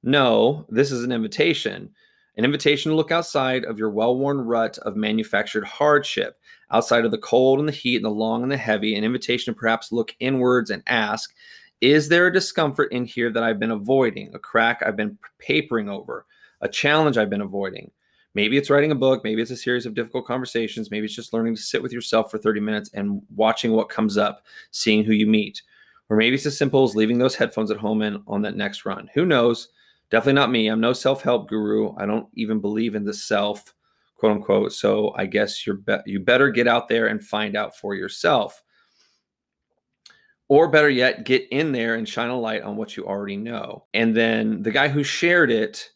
No, 0.03 0.67
this 0.69 0.93
is 0.93 1.05
an 1.05 1.13
invitation 1.13 1.91
an 2.39 2.45
invitation 2.45 2.91
to 2.91 2.97
look 2.97 3.11
outside 3.11 3.65
of 3.65 3.79
your 3.79 3.91
well 3.91 4.17
worn 4.17 4.41
rut 4.41 4.79
of 4.79 4.97
manufactured 4.97 5.65
hardship, 5.65 6.39
outside 6.71 7.05
of 7.05 7.11
the 7.11 7.19
cold 7.19 7.59
and 7.59 7.69
the 7.69 7.73
heat 7.73 7.97
and 7.97 8.05
the 8.05 8.11
long 8.11 8.43
and 8.43 8.53
the 8.53 8.57
heavy, 8.57 8.95
an 8.95 9.05
invitation 9.05 9.53
to 9.53 9.59
perhaps 9.59 9.93
look 9.93 10.15
inwards 10.21 10.71
and 10.71 10.83
ask, 10.87 11.35
Is 11.81 12.09
there 12.09 12.27
a 12.27 12.33
discomfort 12.33 12.93
in 12.93 13.05
here 13.05 13.31
that 13.31 13.43
I've 13.43 13.59
been 13.59 13.71
avoiding, 13.71 14.35
a 14.35 14.39
crack 14.39 14.83
I've 14.85 14.97
been 14.97 15.19
papering 15.39 15.89
over, 15.89 16.27
a 16.61 16.69
challenge 16.69 17.17
I've 17.17 17.31
been 17.31 17.41
avoiding? 17.41 17.91
Maybe 18.35 18.57
it's 18.57 18.71
writing 18.71 18.93
a 18.93 18.95
book, 18.95 19.25
maybe 19.25 19.43
it's 19.43 19.51
a 19.51 19.57
series 19.57 19.87
of 19.87 19.95
difficult 19.95 20.27
conversations, 20.27 20.91
maybe 20.91 21.07
it's 21.07 21.15
just 21.15 21.33
learning 21.33 21.57
to 21.57 21.63
sit 21.63 21.83
with 21.83 21.93
yourself 21.93 22.31
for 22.31 22.39
30 22.39 22.61
minutes 22.61 22.91
and 22.95 23.23
watching 23.35 23.73
what 23.73 23.89
comes 23.89 24.17
up, 24.17 24.45
seeing 24.71 25.03
who 25.03 25.13
you 25.13 25.27
meet. 25.27 25.63
Or 26.11 26.17
maybe 26.17 26.37
it's 26.37 26.47
as 26.47 26.57
simple 26.57 26.85
as 26.85 26.95
leaving 26.95 27.19
those 27.19 27.35
headphones 27.35 27.71
at 27.71 27.79
home 27.79 28.03
and 28.03 28.23
on 28.27 28.43
that 28.43 28.57
next 28.57 28.87
run. 28.87 29.11
Who 29.15 29.27
knows? 29.27 29.69
Definitely 30.11 30.35
not 30.35 30.51
me. 30.51 30.69
I'm 30.69 30.81
no 30.81 30.93
self 30.93 31.23
help 31.23 31.49
guru. 31.49 31.95
I 31.97 32.07
don't 32.07 32.29
even 32.35 32.61
believe 32.61 32.95
in 32.95 33.05
the 33.05 33.13
self, 33.13 33.75
quote 34.19 34.33
unquote. 34.33 34.73
So 34.73 35.15
I 35.17 35.25
guess 35.25 35.67
you're 35.67 35.77
be- 35.77 35.97
you 36.05 36.21
better 36.21 36.51
get 36.51 36.69
out 36.69 36.89
there 36.89 37.07
and 37.07 37.25
find 37.25 37.57
out 37.57 37.77
for 37.77 37.95
yourself. 37.95 38.63
Or 40.49 40.69
better 40.69 40.89
yet, 40.91 41.25
get 41.25 41.47
in 41.51 41.73
there 41.73 41.95
and 41.95 42.09
shine 42.09 42.31
a 42.31 42.39
light 42.39 42.63
on 42.63 42.77
what 42.77 42.97
you 42.97 43.07
already 43.07 43.37
know. 43.37 43.85
And 43.93 44.17
then 44.17 44.63
the 44.63 44.71
guy 44.71 44.89
who 44.89 45.05
shared 45.05 45.51
it, 45.51 45.91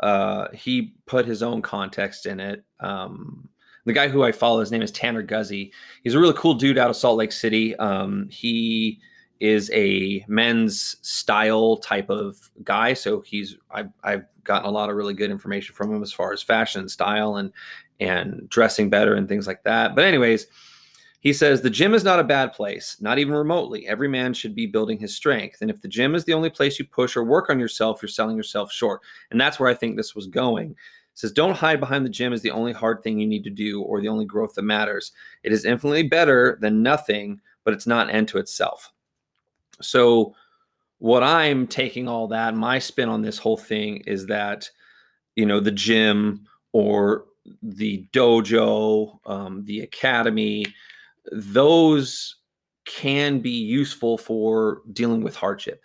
uh, 0.00 0.48
he 0.52 0.94
put 1.06 1.26
his 1.26 1.42
own 1.42 1.62
context 1.62 2.26
in 2.26 2.38
it. 2.38 2.64
Um, 2.78 3.48
the 3.86 3.92
guy 3.92 4.08
who 4.08 4.22
I 4.22 4.30
follow, 4.32 4.60
his 4.60 4.70
name 4.70 4.82
is 4.82 4.92
Tanner 4.92 5.24
Guzy. 5.24 5.72
He's 6.04 6.14
a 6.14 6.18
really 6.20 6.34
cool 6.34 6.54
dude 6.54 6.78
out 6.78 6.90
of 6.90 6.96
Salt 6.96 7.18
Lake 7.18 7.32
City. 7.32 7.74
Um, 7.76 8.28
he 8.30 9.00
is 9.40 9.70
a 9.72 10.24
men's 10.28 10.96
style 11.02 11.76
type 11.76 12.10
of 12.10 12.50
guy. 12.64 12.94
So 12.94 13.20
he's 13.20 13.56
I've, 13.70 13.90
I've 14.02 14.24
gotten 14.44 14.68
a 14.68 14.72
lot 14.72 14.90
of 14.90 14.96
really 14.96 15.14
good 15.14 15.30
information 15.30 15.74
from 15.74 15.94
him 15.94 16.02
as 16.02 16.12
far 16.12 16.32
as 16.32 16.42
fashion 16.42 16.80
and 16.80 16.90
style 16.90 17.36
and 17.36 17.52
and 18.00 18.48
dressing 18.48 18.90
better 18.90 19.14
and 19.14 19.28
things 19.28 19.46
like 19.46 19.62
that. 19.64 19.94
But 19.94 20.04
anyways, 20.04 20.46
he 21.20 21.32
says 21.32 21.60
the 21.60 21.70
gym 21.70 21.94
is 21.94 22.04
not 22.04 22.20
a 22.20 22.24
bad 22.24 22.52
place, 22.52 22.96
not 23.00 23.18
even 23.18 23.34
remotely. 23.34 23.86
Every 23.88 24.08
man 24.08 24.32
should 24.32 24.54
be 24.54 24.66
building 24.66 24.98
his 24.98 25.16
strength. 25.16 25.58
And 25.60 25.70
if 25.70 25.80
the 25.80 25.88
gym 25.88 26.14
is 26.14 26.24
the 26.24 26.34
only 26.34 26.50
place 26.50 26.78
you 26.78 26.84
push 26.84 27.16
or 27.16 27.24
work 27.24 27.50
on 27.50 27.58
yourself, 27.58 28.00
you're 28.00 28.08
selling 28.08 28.36
yourself 28.36 28.72
short. 28.72 29.00
And 29.30 29.40
that's 29.40 29.58
where 29.58 29.68
I 29.68 29.74
think 29.74 29.96
this 29.96 30.14
was 30.14 30.28
going. 30.28 30.76
says, 31.14 31.32
Don't 31.32 31.56
hide 31.56 31.80
behind 31.80 32.04
the 32.04 32.10
gym 32.10 32.32
as 32.32 32.42
the 32.42 32.52
only 32.52 32.72
hard 32.72 33.02
thing 33.02 33.18
you 33.18 33.26
need 33.26 33.42
to 33.44 33.50
do 33.50 33.82
or 33.82 34.00
the 34.00 34.08
only 34.08 34.26
growth 34.26 34.54
that 34.54 34.62
matters. 34.62 35.10
It 35.42 35.52
is 35.52 35.64
infinitely 35.64 36.04
better 36.04 36.56
than 36.60 36.82
nothing, 36.82 37.40
but 37.64 37.74
it's 37.74 37.86
not 37.86 38.08
an 38.08 38.14
end 38.14 38.28
to 38.28 38.38
itself. 38.38 38.92
So, 39.80 40.34
what 40.98 41.22
I'm 41.22 41.66
taking 41.66 42.08
all 42.08 42.28
that, 42.28 42.56
my 42.56 42.80
spin 42.80 43.08
on 43.08 43.22
this 43.22 43.38
whole 43.38 43.56
thing 43.56 43.98
is 43.98 44.26
that, 44.26 44.68
you 45.36 45.46
know, 45.46 45.60
the 45.60 45.70
gym 45.70 46.44
or 46.72 47.26
the 47.62 48.06
dojo, 48.12 49.18
um, 49.24 49.64
the 49.64 49.80
academy, 49.80 50.66
those 51.30 52.36
can 52.84 53.38
be 53.38 53.50
useful 53.50 54.18
for 54.18 54.82
dealing 54.92 55.22
with 55.22 55.36
hardship. 55.36 55.82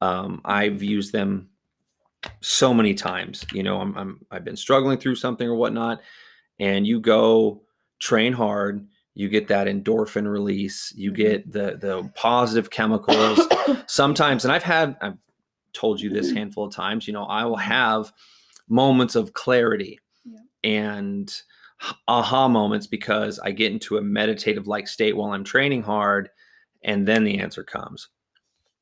Um, 0.00 0.40
I've 0.44 0.82
used 0.82 1.12
them 1.12 1.48
so 2.40 2.74
many 2.74 2.94
times. 2.94 3.44
You 3.52 3.62
know, 3.62 3.80
I'm, 3.80 3.96
I'm 3.96 4.26
I've 4.30 4.44
been 4.44 4.56
struggling 4.56 4.98
through 4.98 5.16
something 5.16 5.46
or 5.46 5.54
whatnot, 5.54 6.02
and 6.58 6.86
you 6.86 7.00
go 7.00 7.62
train 8.00 8.32
hard, 8.32 8.86
you 9.14 9.28
get 9.28 9.48
that 9.48 9.66
endorphin 9.66 10.30
release, 10.30 10.92
you 10.96 11.10
Mm-hmm. 11.12 11.22
get 11.22 11.52
the 11.52 11.76
the 11.80 12.10
positive 12.14 12.70
chemicals. 12.70 13.40
Sometimes, 13.86 14.44
and 14.44 14.52
I've 14.52 14.62
had 14.62 14.96
I've 15.00 15.18
told 15.72 16.00
you 16.00 16.10
this 16.10 16.30
handful 16.32 16.64
of 16.64 16.74
times. 16.74 17.06
You 17.06 17.12
know, 17.12 17.24
I 17.24 17.44
will 17.44 17.56
have 17.56 18.12
moments 18.68 19.14
of 19.16 19.32
clarity 19.34 19.98
Yeah. 20.24 20.38
and 20.64 21.42
aha 22.08 22.48
moments 22.48 22.86
because 22.86 23.38
I 23.38 23.50
get 23.50 23.72
into 23.72 23.96
a 23.98 24.02
meditative 24.02 24.66
like 24.66 24.86
state 24.88 25.16
while 25.16 25.32
I'm 25.32 25.44
training 25.44 25.82
hard, 25.82 26.30
and 26.82 27.06
then 27.06 27.24
the 27.24 27.38
answer 27.40 27.64
comes. 27.64 28.08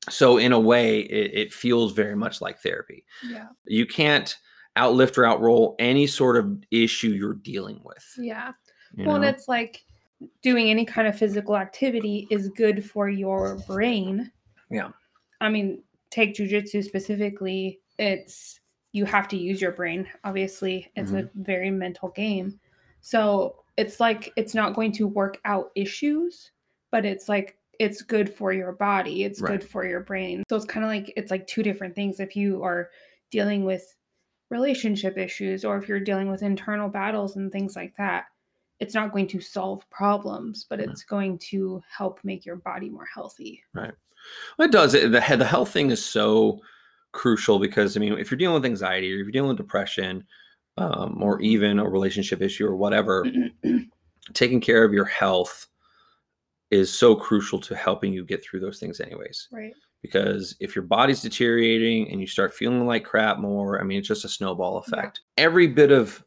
So 0.09 0.37
in 0.37 0.51
a 0.51 0.59
way, 0.59 0.99
it, 1.01 1.31
it 1.33 1.53
feels 1.53 1.93
very 1.93 2.15
much 2.15 2.41
like 2.41 2.59
therapy. 2.59 3.05
yeah. 3.29 3.47
You 3.65 3.85
can't 3.85 4.35
outlift 4.77 5.17
or 5.17 5.23
outroll 5.23 5.75
any 5.79 6.07
sort 6.07 6.37
of 6.37 6.63
issue 6.71 7.09
you're 7.09 7.33
dealing 7.35 7.81
with. 7.83 8.03
Yeah. 8.17 8.51
you 8.95 9.05
Well, 9.05 9.17
and 9.17 9.25
it's 9.25 9.47
like 9.47 9.83
doing 10.41 10.69
any 10.69 10.85
kind 10.85 11.07
of 11.07 11.17
physical 11.17 11.57
activity 11.57 12.27
is 12.29 12.49
good 12.49 12.83
for 12.83 13.09
your 13.09 13.57
brain. 13.67 14.31
Yeah. 14.69 14.89
I 15.39 15.49
mean, 15.49 15.83
take 16.09 16.35
jujitsu 16.35 16.83
specifically, 16.83 17.79
it's 17.97 18.59
you 18.91 19.05
have 19.05 19.27
to 19.29 19.37
use 19.37 19.61
your 19.61 19.71
brain. 19.71 20.07
Obviously, 20.23 20.91
it's 20.95 21.11
a 21.11 21.15
mm-hmm. 21.23 21.43
very 21.43 21.71
mental 21.71 22.09
game. 22.09 22.59
So 23.01 23.63
it's 23.77 23.99
like 23.99 24.31
it's 24.35 24.53
not 24.53 24.75
going 24.75 24.91
to 24.93 25.07
work 25.07 25.39
out 25.45 25.71
issues, 25.75 26.51
but 26.91 27.05
it's 27.05 27.29
like 27.29 27.57
it's 27.79 28.01
good 28.01 28.31
for 28.31 28.53
your 28.53 28.73
body. 28.73 29.23
It's 29.23 29.41
Right. 29.41 29.51
good 29.59 29.67
for 29.67 29.85
your 29.85 30.01
brain. 30.01 30.43
So 30.49 30.55
it's 30.55 30.65
kind 30.65 30.83
of 30.83 30.91
like 30.91 31.11
it's 31.15 31.31
like 31.31 31.47
two 31.47 31.63
different 31.63 31.95
things. 31.95 32.19
If 32.19 32.35
you 32.35 32.63
are 32.63 32.89
dealing 33.31 33.63
with 33.63 33.95
relationship 34.49 35.17
issues 35.17 35.63
or 35.63 35.77
if 35.77 35.87
you're 35.87 35.99
dealing 35.99 36.29
with 36.29 36.43
internal 36.43 36.89
battles 36.89 37.37
and 37.37 37.51
things 37.51 37.75
like 37.75 37.95
that, 37.97 38.25
it's 38.81 38.95
not 38.95 39.11
going 39.13 39.27
to 39.27 39.39
solve 39.39 39.87
problems, 39.89 40.65
but 40.69 40.79
Right. 40.79 40.89
it's 40.89 41.03
going 41.03 41.37
to 41.51 41.81
help 41.89 42.19
make 42.23 42.45
your 42.45 42.57
body 42.57 42.89
more 42.89 43.05
healthy. 43.05 43.63
Well, 43.75 43.91
it 44.59 44.71
does. 44.71 44.93
It, 44.93 45.11
the 45.11 45.19
the 45.37 45.45
health 45.45 45.71
thing 45.71 45.89
is 45.91 46.03
so 46.03 46.59
crucial 47.13 47.59
because 47.59 47.95
I 47.95 47.99
mean, 47.99 48.13
if 48.17 48.29
you're 48.31 48.37
dealing 48.37 48.55
with 48.55 48.65
anxiety 48.65 49.11
or 49.11 49.15
if 49.19 49.25
you're 49.25 49.31
dealing 49.31 49.49
with 49.49 49.57
depression, 49.57 50.25
um, 50.77 51.21
or 51.21 51.39
even 51.41 51.79
a 51.79 51.87
relationship 51.89 52.41
issue 52.41 52.65
or 52.65 52.75
whatever, 52.75 53.25
taking 54.33 54.59
care 54.61 54.83
of 54.83 54.93
your 54.93 55.05
health 55.05 55.67
is 56.69 56.91
so 56.91 57.15
crucial 57.15 57.59
to 57.59 57.75
helping 57.75 58.13
you 58.13 58.23
get 58.25 58.43
through 58.43 58.59
those 58.61 58.79
things, 58.79 58.99
anyways. 59.01 59.47
right. 59.51 59.73
Because 60.01 60.55
if 60.59 60.75
your 60.75 60.85
body's 60.85 61.21
deteriorating 61.21 62.09
and 62.09 62.19
you 62.21 62.25
start 62.25 62.53
feeling 62.55 62.87
like 62.87 63.03
crap 63.03 63.37
more, 63.37 63.79
I 63.79 63.83
mean, 63.83 63.99
it's 63.99 64.07
just 64.07 64.25
a 64.25 64.29
snowball 64.29 64.83
Yeah. 64.87 64.99
effect. 64.99 65.21
Every 65.37 65.67
bit 65.67 65.91
of 65.91 66.23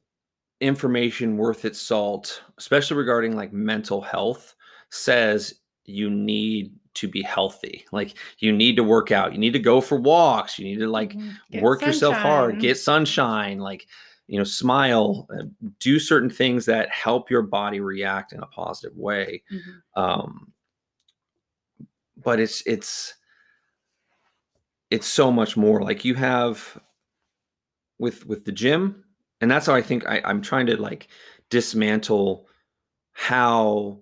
information 0.64 1.36
worth 1.36 1.64
its 1.64 1.80
salt, 1.80 2.42
especially 2.58 2.96
regarding 2.96 3.36
like 3.36 3.52
mental 3.52 4.00
health, 4.00 4.54
says 4.90 5.54
you 5.84 6.10
need 6.10 6.74
to 6.94 7.08
be 7.08 7.22
healthy. 7.22 7.84
Like 7.92 8.14
you 8.38 8.52
need 8.52 8.76
to 8.76 8.84
work 8.84 9.12
out, 9.12 9.32
you 9.32 9.38
need 9.38 9.52
to 9.52 9.58
go 9.58 9.80
for 9.80 9.98
walks, 9.98 10.58
you 10.58 10.64
need 10.64 10.78
to 10.80 10.88
like 10.88 11.14
Mhm. 11.14 11.36
Get 11.50 11.62
work 11.62 11.84
yourself 11.86 12.16
hard, 12.16 12.58
get 12.60 12.78
sunshine, 12.78 13.58
like 13.58 13.86
you 14.26 14.38
know, 14.38 14.44
smile, 14.44 15.26
uh, 15.38 15.44
do 15.80 15.98
certain 15.98 16.30
things 16.30 16.64
that 16.66 16.88
help 16.90 17.30
your 17.30 17.42
body 17.42 17.80
react 17.80 18.32
in 18.32 18.40
a 18.40 18.46
positive 18.46 18.96
way. 18.96 19.42
Mhm. 19.52 19.82
Um, 19.96 20.52
but 22.16 22.40
it's 22.40 22.62
it's 22.66 23.14
it's 24.90 25.06
so 25.06 25.30
much 25.30 25.56
more. 25.56 25.82
Like 25.82 26.04
you 26.04 26.14
have 26.14 26.78
with 27.98 28.26
with 28.26 28.44
the 28.44 28.52
gym, 28.52 29.03
and 29.44 29.50
that's 29.50 29.66
how 29.66 29.74
I 29.74 29.82
think 29.82 30.06
I, 30.06 30.22
I'm 30.24 30.40
trying 30.40 30.64
to 30.68 30.80
like 30.80 31.08
dismantle 31.50 32.46
how 33.12 34.00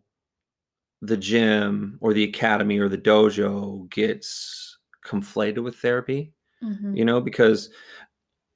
the 1.00 1.16
gym 1.16 1.99
or 2.00 2.14
the 2.14 2.22
academy 2.22 2.78
or 2.78 2.88
the 2.88 2.96
dojo 2.96 3.90
gets 3.90 4.78
conflated 5.04 5.62
with 5.64 5.75
therapy 5.76 6.32
Mhm. 6.62 6.96
you 6.96 7.04
know 7.04 7.20
because 7.20 7.70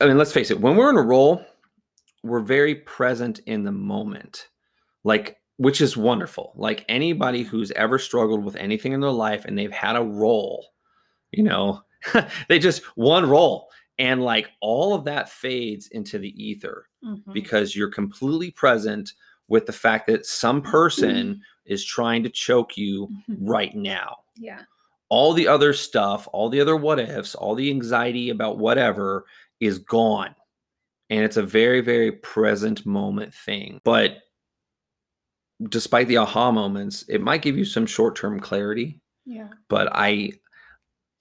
i 0.00 0.06
mean 0.06 0.16
let's 0.16 0.32
face 0.32 0.52
it 0.52 0.60
when 0.60 0.76
we're 0.76 0.90
in 0.90 0.96
a 0.96 1.02
roll 1.02 1.44
we're 2.22 2.38
very 2.38 2.76
present 2.76 3.40
in 3.46 3.64
the 3.64 3.72
moment 3.72 4.46
like 5.02 5.38
which 5.56 5.80
is 5.80 5.96
wonderful 5.96 6.52
like 6.54 6.84
anybody 6.88 7.42
who's 7.42 7.72
ever 7.72 7.98
struggled 7.98 8.44
with 8.44 8.54
anything 8.54 8.92
in 8.92 9.00
their 9.00 9.10
life 9.10 9.44
and 9.44 9.58
they've 9.58 9.72
had 9.72 9.96
a 9.96 10.02
roll 10.04 10.68
you 11.32 11.42
know 11.42 11.82
they 12.48 12.60
just 12.60 12.84
one 12.96 13.28
roll 13.28 13.68
and 13.98 14.22
like 14.22 14.50
all 14.60 14.94
of 14.94 15.04
that 15.04 15.28
fades 15.28 15.88
into 15.88 16.18
the 16.18 16.30
ether 16.42 16.86
Mhm. 17.04 17.32
because 17.32 17.74
you're 17.74 17.90
completely 17.90 18.50
present 18.50 19.12
with 19.48 19.66
the 19.66 19.72
fact 19.72 20.06
that 20.08 20.26
some 20.26 20.60
person 20.60 21.40
is 21.64 21.84
trying 21.84 22.22
to 22.22 22.28
choke 22.30 22.76
you 22.76 23.08
Mhm. 23.28 23.36
right 23.40 23.74
now 23.74 24.18
Yeah. 24.36 24.62
all 25.08 25.32
the 25.32 25.46
other 25.48 25.72
stuff, 25.72 26.28
all 26.32 26.48
the 26.48 26.60
other 26.60 26.76
what 26.76 26.98
ifs, 26.98 27.34
all 27.34 27.54
the 27.54 27.70
anxiety 27.70 28.28
about 28.30 28.58
whatever 28.58 29.24
is 29.60 29.78
gone. 29.78 30.34
And 31.08 31.24
it's 31.24 31.36
a 31.36 31.42
very, 31.42 31.80
very 31.80 32.10
present 32.12 32.84
moment 32.84 33.32
thing. 33.32 33.80
But 33.84 34.22
despite 35.68 36.08
the 36.08 36.18
aha 36.18 36.50
moments, 36.50 37.02
it 37.08 37.20
might 37.20 37.42
give 37.42 37.56
you 37.56 37.64
some 37.64 37.86
short 37.86 38.16
term 38.16 38.40
clarity. 38.40 39.00
Yeah. 39.24 39.48
But 39.68 39.88
I, 39.92 40.32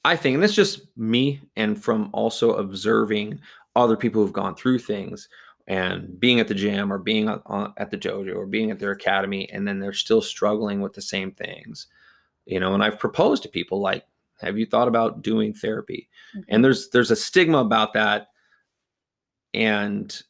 I 0.05 0.15
think, 0.15 0.35
and 0.35 0.43
that's 0.43 0.53
just 0.53 0.81
me 0.97 1.41
and 1.55 1.81
from 1.81 2.09
also 2.13 2.53
observing 2.55 3.39
other 3.75 3.97
people 3.97 4.21
who've 4.21 4.31
gone 4.31 4.55
through 4.55 4.79
things 4.79 5.27
and 5.67 6.19
being 6.19 6.39
at 6.39 6.47
the 6.47 6.53
gym 6.53 6.93
or 6.93 6.97
being 6.97 7.27
at 7.27 7.91
the 7.91 7.97
dojo 7.97 8.35
or 8.35 8.45
being 8.45 8.71
at 8.71 8.79
their 8.79 8.91
academy, 8.91 9.50
and 9.50 9.67
then 9.67 9.79
they're 9.79 9.93
still 9.93 10.21
struggling 10.21 10.79
with 10.79 10.93
the 10.93 11.01
same 11.01 11.31
things 11.31 11.88
you 12.45 12.59
know 12.59 12.75
and 12.75 12.83
i've 12.83 13.00
proposed 13.00 13.41
to 13.43 13.50
people 13.50 13.81
like 13.81 14.05
have 14.39 14.57
you 14.57 14.65
thought 14.65 14.88
about 14.88 15.21
doing 15.21 15.53
therapy? 15.53 16.09
And 16.50 16.63
there's 16.63 16.89
there's 16.89 17.12
a 17.12 17.15
stigma 17.15 17.59
about 17.59 17.93
that 17.93 18.27
and 19.53 20.21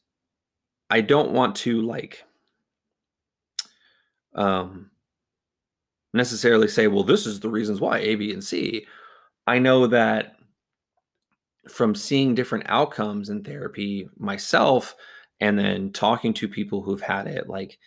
i 0.90 1.00
don't 1.00 1.32
want 1.32 1.56
to 1.56 1.82
like 1.82 2.24
um 4.34 4.90
necessarily 6.12 6.68
say 6.68 6.86
well 6.86 7.02
this 7.02 7.26
is 7.26 7.40
the 7.40 7.48
reasons 7.48 7.80
why 7.80 7.98
a 7.98 8.14
b 8.14 8.32
and 8.32 8.44
c 8.44 8.86
i 9.46 9.58
know 9.58 9.86
that 9.86 10.36
from 11.68 11.94
seeing 11.94 12.34
different 12.34 12.64
outcomes 12.68 13.28
in 13.28 13.42
therapy 13.42 14.08
myself 14.18 14.94
and 15.40 15.58
then 15.58 15.92
talking 15.92 16.32
to 16.32 16.48
people 16.48 16.80
who've 16.82 17.00
had 17.00 17.26
it 17.26 17.48
like 17.48 17.78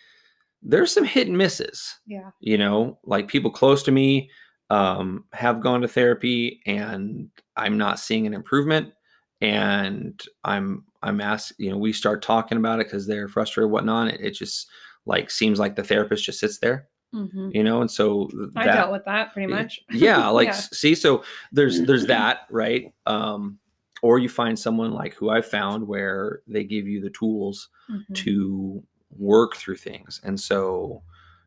there's 0.62 0.92
some 0.92 1.04
hit 1.04 1.26
and 1.28 1.38
misses 1.38 1.96
Yeah. 2.06 2.30
you 2.40 2.58
know 2.58 2.98
like 3.04 3.28
people 3.28 3.50
close 3.50 3.82
to 3.84 3.90
me 3.92 4.30
um, 4.68 5.24
have 5.32 5.60
gone 5.62 5.80
to 5.80 5.88
therapy 5.88 6.60
and 6.66 7.28
i'm 7.56 7.76
not 7.78 7.98
seeing 7.98 8.26
an 8.26 8.34
improvement 8.34 8.92
and 9.40 10.20
i'm 10.44 10.84
i'm 11.02 11.20
asked 11.20 11.54
you 11.58 11.70
know 11.70 11.78
we 11.78 11.92
start 11.92 12.22
talking 12.22 12.58
about 12.58 12.78
it 12.80 12.86
because 12.86 13.06
they're 13.06 13.26
frustrated 13.28 13.70
whatnot 13.70 14.08
it, 14.08 14.20
it 14.20 14.30
just 14.32 14.68
like 15.06 15.30
seems 15.30 15.58
like 15.58 15.74
the 15.74 15.82
therapist 15.82 16.24
just 16.24 16.38
sits 16.38 16.58
there 16.58 16.86
Mhm. 17.14 17.54
you 17.54 17.64
know 17.64 17.80
and 17.80 17.90
so 17.90 18.30
I 18.56 18.64
dealt 18.64 18.92
with 18.92 19.04
that 19.06 19.32
pretty 19.32 19.52
much. 19.52 19.80
yeah 19.90 20.28
like 20.28 20.46
Yeah. 20.48 20.52
see 20.54 20.94
so 20.94 21.24
there's 21.52 21.82
there's 21.82 22.06
that 22.16 22.46
right 22.50 22.92
um 23.06 23.58
or 24.02 24.18
you 24.18 24.28
find 24.28 24.58
someone 24.58 24.92
like 24.92 25.14
who 25.14 25.28
i 25.28 25.40
found 25.42 25.86
where 25.86 26.40
they 26.46 26.64
give 26.64 26.86
you 26.86 27.00
the 27.00 27.10
tools 27.10 27.68
Mhm. 27.90 28.14
to 28.14 28.82
work 29.18 29.56
through 29.56 29.76
things. 29.76 30.20
And 30.22 30.38
so 30.38 31.02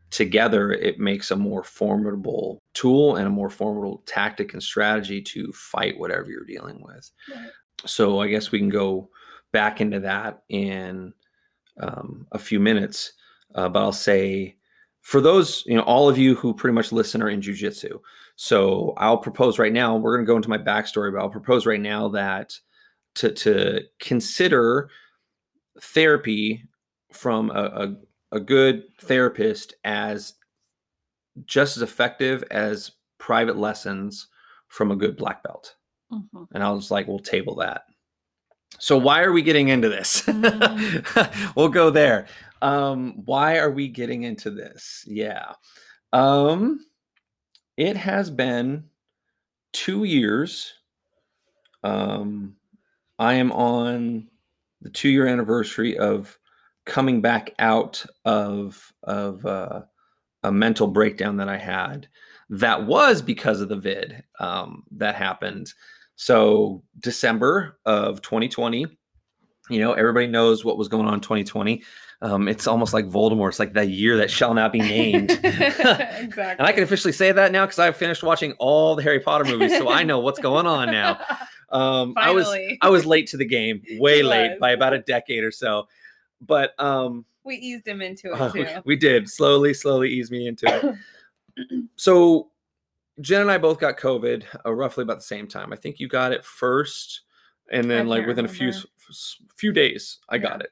together 0.10 0.72
it 0.74 1.00
makes 1.00 1.32
a 1.32 1.36
more 1.36 1.64
formidable 1.64 2.62
tool 2.74 3.16
and 3.16 3.26
a 3.26 3.30
more 3.30 3.50
formidable 3.50 4.04
tactic 4.06 4.52
and 4.54 4.62
strategy 4.62 5.22
to 5.22 5.52
fight 5.54 5.98
whatever 5.98 6.30
you're 6.30 6.44
dealing 6.44 6.82
with. 6.84 7.10
Right. 7.34 7.50
So 7.86 8.20
I 8.20 8.28
guess 8.28 8.52
we 8.52 8.60
can 8.60 8.68
go 8.70 9.10
back 9.54 9.80
into 9.80 10.02
that 10.02 10.44
in 10.50 11.14
um, 11.80 12.28
a 12.34 12.38
few 12.38 12.60
minutes. 12.60 13.14
Uh, 13.56 13.70
but 13.70 13.80
I'll 13.80 13.92
say 13.94 14.58
for 15.04 15.20
those, 15.20 15.64
you 15.66 15.76
know, 15.76 15.84
all 15.84 16.10
of 16.10 16.18
you 16.18 16.34
who 16.34 16.54
pretty 16.54 16.74
much 16.74 16.92
listen 16.92 17.22
are 17.22 17.30
in 17.30 17.42
jujitsu. 17.42 18.00
So 18.38 18.94
I'll 18.98 19.18
propose 19.18 19.60
right 19.60 19.72
now, 19.72 19.96
we're 19.98 20.16
going 20.16 20.26
to 20.26 20.30
go 20.32 20.38
into 20.38 20.50
my 20.50 20.58
backstory, 20.58 21.12
but 21.14 21.20
I'll 21.20 21.30
propose 21.30 21.66
right 21.66 21.80
now 21.80 22.08
that 22.10 22.58
to, 23.16 23.32
to 23.32 23.82
consider 24.00 24.90
therapy 25.82 26.64
from 27.12 27.52
a, 27.52 27.54
a, 28.32 28.38
a 28.38 28.40
good 28.40 28.84
therapist 29.02 29.76
as 29.84 30.34
just 31.46 31.76
as 31.76 31.84
effective 31.84 32.44
as 32.50 32.92
private 33.20 33.58
lessons 33.58 34.28
from 34.70 34.90
a 34.90 34.96
good 34.96 35.18
black 35.18 35.44
belt. 35.44 35.76
Mhm. 36.12 36.48
And 36.54 36.64
I 36.64 36.72
was 36.72 36.92
like, 36.92 37.08
we'll 37.08 37.20
table 37.20 37.56
that. 37.56 37.84
So 38.80 38.98
why 38.98 39.22
are 39.22 39.32
we 39.32 39.42
getting 39.42 39.68
into 39.68 39.90
this? 39.90 40.24
Mm. 40.24 41.54
we'll 41.56 41.70
go 41.70 41.90
there. 41.90 42.28
Um, 42.64 43.22
why 43.26 43.58
are 43.58 43.70
we 43.70 43.90
getting 43.90 44.24
into 44.24 44.50
this? 44.50 45.04
Yeah. 45.06 45.52
Um, 46.14 46.86
it 47.76 47.98
has 47.98 48.30
been 48.30 48.86
two 49.74 50.06
years. 50.06 50.74
Um, 51.84 52.56
I 53.20 53.34
am 53.34 53.52
on 53.52 54.30
the 54.82 54.90
two 54.90 55.10
year 55.10 55.28
anniversary 55.28 55.98
of 55.98 56.40
coming 56.86 57.22
back 57.22 57.54
out 57.60 58.06
of 58.24 58.94
of 59.04 59.46
uh, 59.46 59.82
a 60.44 60.52
mental 60.52 60.88
breakdown 60.88 61.36
that 61.38 61.50
I 61.50 61.58
had. 61.58 62.08
That 62.50 62.86
was 62.86 63.22
because 63.22 63.60
of 63.60 63.68
the 63.68 63.76
vid 63.76 64.24
um, 64.40 64.84
that 64.92 65.16
happened. 65.16 65.74
So 66.16 66.84
December 67.00 67.80
of 67.86 68.22
2020, 68.22 68.86
you 69.70 69.80
know, 69.80 69.94
everybody 69.94 70.28
knows 70.28 70.66
what 70.66 70.78
was 70.78 70.88
going 70.88 71.08
on 71.08 71.16
in 71.16 71.20
2020. 71.22 71.84
Um, 72.22 72.48
it's 72.48 72.68
almost 72.68 72.94
like 72.94 73.06
Voldemort. 73.06 73.50
It's 73.50 73.60
like 73.60 73.74
the 73.74 73.86
year 73.86 74.18
that 74.18 74.32
shall 74.32 74.54
not 74.54 74.72
be 74.72 74.80
named. 74.80 75.32
exactly. 75.32 76.44
And 76.58 76.62
I 76.62 76.72
can 76.72 76.84
officially 76.84 77.12
say 77.12 77.32
that 77.32 77.52
now 77.52 77.66
because 77.66 77.80
I've 77.80 77.98
finished 77.98 78.24
watching 78.24 78.54
all 78.54 78.96
the 78.96 79.04
Harry 79.04 79.20
Potter 79.20 79.44
movies, 79.46 79.78
so 79.78 79.90
I 79.90 80.04
know 80.04 80.20
what's 80.20 80.40
going 80.40 80.66
on 80.66 80.92
now. 80.92 81.20
Um, 81.70 82.14
I 82.18 82.30
was 82.30 82.48
I 82.84 82.90
was 82.90 83.04
late 83.04 83.26
to 83.30 83.38
the 83.38 83.48
game, 83.48 83.82
way 83.94 84.18
He 84.18 84.24
late 84.24 84.52
was. 84.52 84.60
by 84.60 84.72
about 84.74 84.94
a 84.94 85.00
decade 85.00 85.44
or 85.44 85.50
so. 85.50 85.88
But 86.40 86.80
um, 86.80 87.26
we 87.44 87.56
eased 87.56 87.88
him 87.88 88.00
into 88.00 88.32
it 88.32 88.40
uh, 88.40 88.52
we, 88.54 88.68
we 88.86 88.96
did 88.96 89.28
slowly, 89.28 89.74
slowly 89.74 90.12
ease 90.12 90.30
me 90.30 90.46
into 90.46 90.68
it. 91.58 91.86
so 91.96 92.52
Jen 93.22 93.42
and 93.42 93.52
I 93.52 93.58
both 93.58 93.80
got 93.80 93.98
COVID 93.98 94.44
uh, 94.64 94.72
roughly 94.72 95.02
about 95.02 95.18
the 95.18 95.24
same 95.24 95.48
time. 95.48 95.74
I 95.74 95.76
think 95.76 96.00
you 96.00 96.08
got 96.08 96.32
it 96.32 96.46
first, 96.46 97.22
and 97.72 97.90
then 97.90 98.08
like 98.08 98.20
can't 98.20 98.28
within 98.28 98.46
a 98.46 98.50
few 98.50 98.68
remember. 98.68 98.88
Few 99.58 99.72
days, 99.72 100.20
I 100.30 100.38
Yeah. 100.38 100.42
got 100.42 100.62
it, 100.62 100.70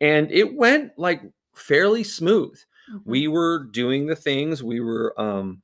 and 0.00 0.30
it 0.32 0.54
went 0.54 0.92
like 0.98 1.22
fairly 1.54 2.04
smooth. 2.04 2.58
Mhm. 2.90 3.02
We 3.04 3.28
were 3.28 3.64
doing 3.72 4.06
the 4.06 4.16
things. 4.16 4.62
We 4.62 4.80
were 4.80 5.18
um, 5.20 5.62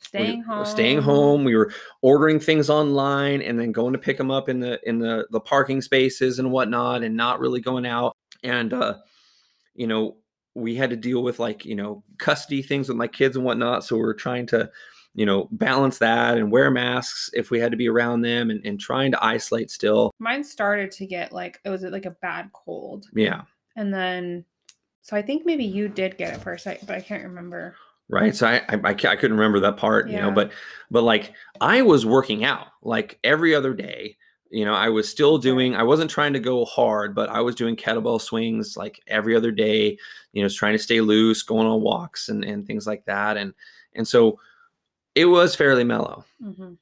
staying 0.00 0.44
were 0.56 0.64
home. 0.64 0.64
staying 0.64 1.00
home 1.00 1.44
we 1.44 1.54
were 1.56 1.72
ordering 2.02 2.40
things 2.40 2.68
online 2.68 3.40
and 3.42 3.58
then 3.58 3.72
going 3.72 3.92
to 3.92 3.98
pick 3.98 4.16
them 4.18 4.30
up 4.30 4.48
in 4.48 4.60
the 4.60 4.80
in 4.88 4.98
the 4.98 5.26
the 5.30 5.40
parking 5.40 5.80
spaces 5.80 6.38
and 6.38 6.50
whatnot 6.50 7.02
and 7.02 7.16
not 7.16 7.40
really 7.40 7.60
going 7.60 7.86
out 7.86 8.16
and 8.42 8.72
uh 8.72 8.94
you 9.74 9.86
know 9.86 10.16
we 10.54 10.74
had 10.74 10.90
to 10.90 10.96
deal 10.96 11.22
with 11.22 11.38
like 11.38 11.64
you 11.64 11.74
know 11.74 12.02
custody 12.18 12.62
things 12.62 12.88
with 12.88 12.96
my 12.96 13.06
kids 13.08 13.36
and 13.36 13.44
whatnot 13.44 13.84
so 13.84 13.96
we 13.96 14.02
are 14.02 14.14
trying 14.14 14.46
to 14.46 14.68
you 15.14 15.26
know 15.26 15.48
balance 15.52 15.98
that 15.98 16.38
and 16.38 16.50
wear 16.50 16.70
masks 16.70 17.30
if 17.34 17.50
we 17.50 17.60
had 17.60 17.70
to 17.70 17.76
be 17.76 17.88
around 17.88 18.22
them 18.22 18.50
and, 18.50 18.64
and 18.64 18.80
trying 18.80 19.10
to 19.12 19.24
isolate 19.24 19.70
still. 19.70 20.12
Mine 20.18 20.44
started 20.44 20.90
to 20.92 21.06
get 21.06 21.32
like 21.32 21.60
it 21.64 21.70
was 21.70 21.82
like 21.82 22.06
a 22.06 22.10
bad 22.10 22.50
cold, 22.52 23.06
yeah. 23.14 23.42
And 23.76 23.92
then 23.92 24.44
so 25.02 25.16
I 25.16 25.22
think 25.22 25.44
maybe 25.44 25.64
you 25.64 25.88
did 25.88 26.16
get 26.16 26.34
it 26.34 26.40
first, 26.40 26.66
I, 26.66 26.78
but 26.86 26.96
I 26.96 27.00
can't 27.00 27.24
remember. 27.24 27.74
right 28.08 28.34
so 28.34 28.46
I, 28.46 28.56
I 28.68 28.80
i 28.84 28.90
I 28.90 28.94
couldn't 28.94 29.36
remember 29.36 29.60
that 29.60 29.76
part 29.76 30.08
you 30.10 30.16
know 30.16 30.30
but 30.30 30.50
but 30.90 31.02
like 31.02 31.32
i 31.60 31.80
was 31.82 32.04
working 32.04 32.44
out 32.44 32.66
like 32.82 33.18
every 33.24 33.54
other 33.54 33.74
day. 33.74 34.16
You 34.50 34.66
know 34.66 34.74
i 34.74 34.90
was 34.90 35.08
still 35.08 35.38
doing 35.38 35.74
i 35.74 35.82
wasn't 35.82 36.10
trying 36.10 36.34
to 36.34 36.40
go 36.40 36.66
hard 36.66 37.14
but 37.14 37.30
i 37.30 37.40
was 37.40 37.54
doing 37.54 37.74
kettlebell 37.74 38.20
swings 38.20 38.76
like 38.76 39.00
every 39.06 39.34
other 39.34 39.50
day 39.50 39.96
you 40.32 40.42
know 40.42 40.48
trying 40.50 40.74
to 40.74 40.78
stay 40.82 41.00
loose 41.00 41.42
going 41.42 41.66
on 41.66 41.80
walks 41.80 42.28
and 42.28 42.44
and 42.44 42.66
things 42.66 42.86
like 42.86 43.04
that. 43.06 43.38
And 43.38 43.54
and 43.94 44.06
so 44.06 44.38
it 45.14 45.26
was 45.26 45.54
fairly 45.54 45.84
mellow 45.84 46.24
hmm 46.42 46.72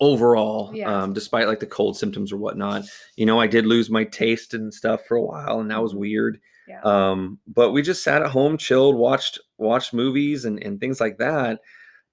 overall 0.00 0.72
Yeah. 0.74 1.02
um 1.02 1.12
despite 1.12 1.46
like 1.46 1.60
the 1.60 1.66
cold 1.66 1.96
symptoms 1.96 2.32
or 2.32 2.36
whatnot 2.36 2.82
you 3.16 3.24
know 3.24 3.38
i 3.38 3.46
did 3.46 3.66
lose 3.66 3.88
my 3.88 4.02
taste 4.04 4.52
and 4.52 4.72
stuff 4.74 5.02
for 5.06 5.16
a 5.16 5.22
while 5.22 5.60
and 5.60 5.70
that 5.70 5.80
was 5.82 5.92
Mhm. 5.94 5.98
weird 5.98 6.40
Yeah. 6.66 6.80
um 6.82 7.38
but 7.46 7.70
we 7.70 7.82
just 7.82 8.02
sat 8.02 8.20
at 8.22 8.30
home 8.30 8.56
chilled 8.56 8.96
watched 8.96 9.38
watched 9.58 9.92
movies 9.94 10.44
and, 10.44 10.60
and 10.60 10.80
things 10.80 11.00
like 11.00 11.18
that 11.18 11.60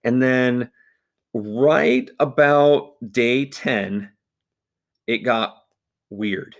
and 0.04 0.22
then 0.22 0.70
right 1.34 2.10
about 2.20 2.94
day 3.12 3.46
10 3.46 4.12
it 5.08 5.20
got 5.20 5.56
weird 6.12 6.56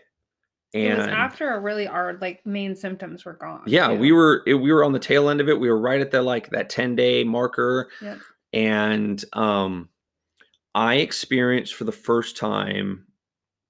and 0.74 0.94
it 0.94 0.98
was 0.98 1.08
after 1.08 1.54
a 1.54 1.60
really 1.60 1.88
our 1.88 2.18
like 2.22 2.44
main 2.46 2.76
symptoms 2.76 3.26
were 3.26 3.34
gone. 3.34 3.64
yeah 3.68 3.90
too. 3.90 4.00
we 4.00 4.12
were 4.12 4.42
it, 4.48 4.56
we 4.56 4.72
were 4.72 4.84
on 4.84 4.94
the 4.94 5.00
tail 5.00 5.30
end 5.30 5.42
of 5.42 5.50
it 5.50 5.60
we 5.60 5.70
were 5.70 5.80
right 5.80 6.02
at 6.02 6.10
the 6.12 6.22
like 6.24 6.50
that 6.50 6.70
10 6.72 6.96
day 6.96 7.24
marker 7.24 7.90
Yep. 8.02 8.20
And 8.54 9.24
um 9.34 9.90
i 10.76 10.96
experienced 10.96 11.76
for 11.76 11.84
the 11.86 11.92
first 11.92 12.38
time 12.38 13.06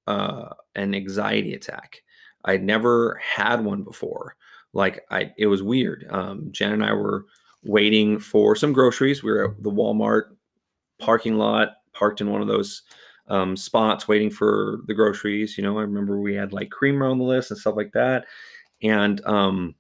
uh 0.08 0.50
an 0.76 0.96
anxiety 0.96 1.54
attack. 1.54 2.02
I'd 2.46 2.64
never 2.64 3.22
had 3.24 3.64
one 3.66 3.84
before. 3.84 4.36
Like 4.74 5.06
i 5.12 5.32
it 5.38 5.48
was 5.48 5.64
weird. 5.64 6.08
Um 6.10 6.50
jen 6.52 6.74
and 6.74 6.86
i 6.86 6.94
were 6.94 7.26
waiting 7.64 8.20
for 8.20 8.56
some 8.56 8.74
groceries. 8.74 9.24
We 9.24 9.32
were 9.32 9.52
at 9.52 9.64
the 9.64 9.72
walmart 9.72 10.36
parking 11.00 11.36
lot 11.38 11.78
parked 11.94 12.22
in 12.22 12.30
one 12.32 12.42
of 12.42 12.48
those 12.48 12.84
um, 13.30 13.56
spots 13.58 14.08
waiting 14.08 14.30
for 14.32 14.80
the 14.88 14.94
groceries 14.94 15.58
you 15.58 15.64
know? 15.64 15.78
I 15.80 15.84
remember 15.84 16.20
we 16.20 16.36
had 16.36 16.54
like 16.54 16.70
creamer 16.72 17.08
on 17.08 17.20
the 17.20 17.26
list 17.26 17.52
and 17.52 17.60
stuff 17.60 17.76
like 17.78 17.92
that. 17.94 18.26
And 18.84 19.22
um 19.26 19.76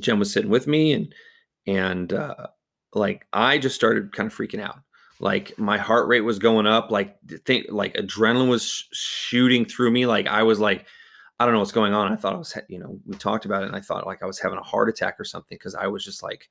jen 0.00 0.18
was 0.18 0.32
sitting 0.32 0.50
with 0.50 0.66
me 0.66 0.92
and 0.92 1.14
and 1.66 2.12
uh 2.12 2.48
like 2.94 3.26
i 3.32 3.58
just 3.58 3.74
started 3.74 4.12
kind 4.12 4.26
of 4.26 4.36
freaking 4.36 4.60
out 4.60 4.78
like 5.20 5.56
my 5.58 5.76
heart 5.78 6.08
rate 6.08 6.22
was 6.22 6.38
going 6.38 6.66
up 6.66 6.90
like 6.90 7.16
th- 7.28 7.40
think 7.42 7.66
like 7.70 7.94
adrenaline 7.94 8.48
was 8.48 8.64
sh- 8.64 8.84
shooting 8.92 9.64
through 9.64 9.90
me 9.90 10.06
like 10.06 10.26
i 10.26 10.42
was 10.42 10.58
like 10.60 10.86
i 11.38 11.44
don't 11.44 11.52
know 11.54 11.60
what's 11.60 11.72
going 11.72 11.92
on 11.92 12.12
i 12.12 12.16
thought 12.16 12.34
i 12.34 12.38
was 12.38 12.56
you 12.68 12.78
know 12.78 12.98
we 13.06 13.16
talked 13.16 13.44
about 13.44 13.62
it 13.62 13.66
and 13.66 13.76
i 13.76 13.80
thought 13.80 14.06
like 14.06 14.22
i 14.22 14.26
was 14.26 14.38
having 14.40 14.58
a 14.58 14.62
heart 14.62 14.88
attack 14.88 15.18
or 15.20 15.24
something 15.24 15.56
because 15.56 15.74
i 15.74 15.86
was 15.86 16.04
just 16.04 16.22
like 16.22 16.48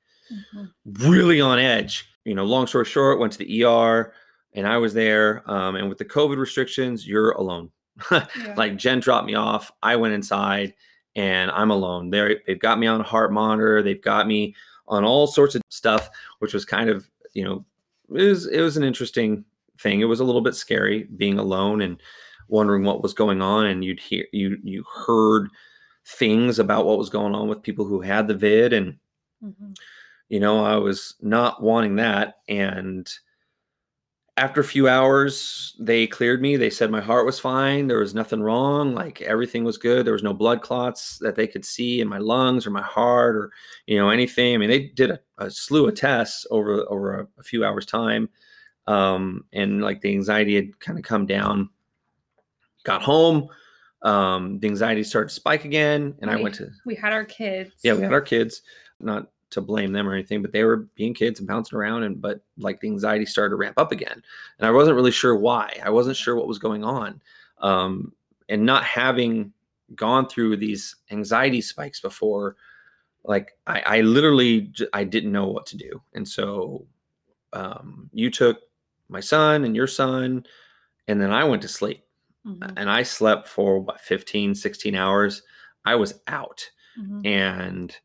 Mhm. 0.54 0.70
really 1.00 1.40
on 1.40 1.58
edge. 1.58 2.06
You 2.24 2.36
know, 2.36 2.44
long 2.44 2.68
story 2.68 2.84
short, 2.84 3.18
went 3.18 3.32
to 3.32 3.38
the 3.40 3.64
ER 3.64 4.12
and 4.54 4.64
I 4.64 4.76
was 4.76 4.94
there. 4.94 5.42
Um, 5.50 5.74
and 5.74 5.88
with 5.88 5.98
the 5.98 6.04
COVID 6.04 6.36
restrictions, 6.36 7.04
you're 7.04 7.32
alone. 7.32 7.70
Yeah. 8.12 8.26
Like 8.56 8.76
Jen 8.76 9.00
dropped 9.00 9.26
me 9.26 9.34
off. 9.34 9.72
I 9.82 9.96
went 9.96 10.14
inside 10.14 10.74
and 11.16 11.50
I'm 11.50 11.72
alone. 11.72 12.10
They 12.10 12.36
they've 12.46 12.60
got 12.60 12.78
me 12.78 12.86
on 12.86 13.00
a 13.00 13.02
heart 13.02 13.32
monitor. 13.32 13.82
They've 13.82 14.00
got 14.00 14.28
me 14.28 14.54
on 14.90 15.04
all 15.04 15.26
sorts 15.26 15.54
of 15.54 15.62
stuff, 15.70 16.10
which 16.40 16.52
was 16.52 16.64
kind 16.66 16.90
of 16.90 17.08
you 17.32 17.44
know 17.44 17.64
it 18.14 18.24
was 18.24 18.46
it 18.46 18.60
was 18.60 18.76
an 18.76 18.84
interesting 18.84 19.44
thing. 19.78 20.00
It 20.00 20.04
was 20.06 20.20
a 20.20 20.24
little 20.24 20.42
bit 20.42 20.54
scary 20.54 21.04
being 21.16 21.38
alone 21.38 21.80
and 21.80 22.02
wondering 22.48 22.84
what 22.84 23.02
was 23.02 23.14
going 23.14 23.40
on. 23.40 23.66
And 23.66 23.82
you'd 23.84 24.00
hear 24.00 24.26
you 24.32 24.58
you 24.62 24.84
heard 25.06 25.48
things 26.04 26.58
about 26.58 26.84
what 26.86 26.98
was 26.98 27.08
going 27.10 27.34
on 27.34 27.48
with 27.48 27.62
people 27.62 27.84
who 27.86 28.00
had 28.00 28.26
the 28.28 28.34
vid 28.34 28.72
and 28.72 28.98
Mhm. 29.44 29.76
you 30.28 30.40
know 30.40 30.64
i 30.64 30.76
was 30.76 31.14
not 31.20 31.62
wanting 31.62 31.96
that 31.96 32.38
and 32.48 33.08
after 34.40 34.60
a 34.62 34.64
few 34.64 34.88
hours 34.88 35.76
they 35.78 36.06
cleared 36.06 36.40
me. 36.40 36.56
They 36.56 36.70
said 36.70 36.90
my 36.90 37.00
heart 37.00 37.26
was 37.26 37.38
fine. 37.38 37.86
There 37.86 37.98
was 37.98 38.14
nothing 38.14 38.40
wrong. 38.42 38.94
Like 38.94 39.20
everything 39.20 39.64
was 39.64 39.76
good. 39.78 40.06
There 40.06 40.14
was 40.14 40.22
no 40.22 40.32
blood 40.32 40.62
clots 40.62 41.18
that 41.18 41.36
they 41.36 41.46
could 41.46 41.64
see 41.64 42.00
in 42.00 42.08
my 42.08 42.18
lungs 42.18 42.66
or 42.66 42.70
my 42.70 42.82
heart 42.82 43.36
or 43.36 43.50
you 43.86 43.98
know 43.98 44.08
anything. 44.08 44.54
I 44.54 44.58
mean 44.58 44.70
they 44.70 44.84
did 44.88 45.10
a, 45.10 45.20
a 45.38 45.50
slew 45.50 45.88
of 45.88 45.94
tests 45.94 46.46
over 46.50 46.84
over 46.90 47.20
a, 47.20 47.28
a 47.38 47.42
few 47.42 47.64
hours 47.64 47.84
time. 47.86 48.28
Um 48.86 49.44
and 49.52 49.82
like 49.82 50.00
the 50.00 50.10
anxiety 50.12 50.54
had 50.56 50.80
kind 50.80 50.98
of 50.98 51.04
come 51.04 51.26
down. 51.26 51.68
Got 52.84 53.02
home. 53.02 53.48
Um 54.02 54.58
the 54.60 54.68
anxiety 54.68 55.04
started 55.04 55.28
to 55.28 55.34
spike 55.34 55.66
again 55.66 56.14
and 56.22 56.30
i 56.30 56.36
went 56.36 56.54
to 56.54 56.70
We 56.86 56.94
had 56.94 57.12
our 57.12 57.26
kids. 57.26 57.72
yeah 57.82 57.92
we 57.92 58.02
had 58.02 58.12
our 58.14 58.22
kids. 58.22 58.62
Not 59.00 59.30
to 59.50 59.60
blame 59.60 59.92
them 59.92 60.08
or 60.08 60.14
anything 60.14 60.42
but 60.42 60.52
they 60.52 60.64
were 60.64 60.76
being 60.94 61.12
kids 61.14 61.40
and 61.40 61.48
bouncing 61.48 61.76
around 61.78 62.02
and 62.04 62.20
but 62.20 62.40
like 62.58 62.80
the 62.80 62.88
anxiety 62.88 63.26
started 63.26 63.50
to 63.50 63.56
ramp 63.56 63.76
up 63.78 63.92
again. 63.92 64.22
And 64.58 64.66
i 64.66 64.70
wasn't 64.70 64.96
really 64.96 65.10
sure 65.10 65.36
why. 65.36 65.76
I 65.84 65.90
wasn't 65.90 66.16
sure 66.16 66.36
what 66.36 66.46
was 66.48 66.58
going 66.58 66.84
on 66.84 67.20
um 67.58 68.12
and 68.48 68.64
not 68.64 68.84
having 68.84 69.52
gone 69.96 70.28
through 70.28 70.56
these 70.56 70.96
anxiety 71.10 71.60
spikes 71.60 72.00
before 72.00 72.56
like 73.24 73.52
i 73.66 73.80
i 73.86 74.00
literally 74.00 74.62
j- 74.62 74.86
i 74.92 75.04
didn't 75.04 75.32
know 75.32 75.48
what 75.48 75.66
to 75.66 75.76
do. 75.76 76.00
And 76.14 76.26
so 76.26 76.86
um 77.52 78.08
you 78.12 78.30
took 78.30 78.58
my 79.08 79.20
son 79.20 79.64
and 79.64 79.74
your 79.74 79.86
son 79.88 80.46
and 81.08 81.20
then 81.20 81.32
i 81.32 81.42
went 81.44 81.62
to 81.62 81.68
sleep. 81.68 82.04
Mhm. 82.46 82.72
and 82.76 82.88
i 82.88 83.02
slept 83.02 83.48
for 83.48 83.80
what 83.80 84.00
15 84.00 84.54
16 84.54 84.94
hours. 84.94 85.42
I 85.84 85.94
was 85.96 86.20
out. 86.28 86.68
Mhm. 86.98 87.26
and 87.26 87.96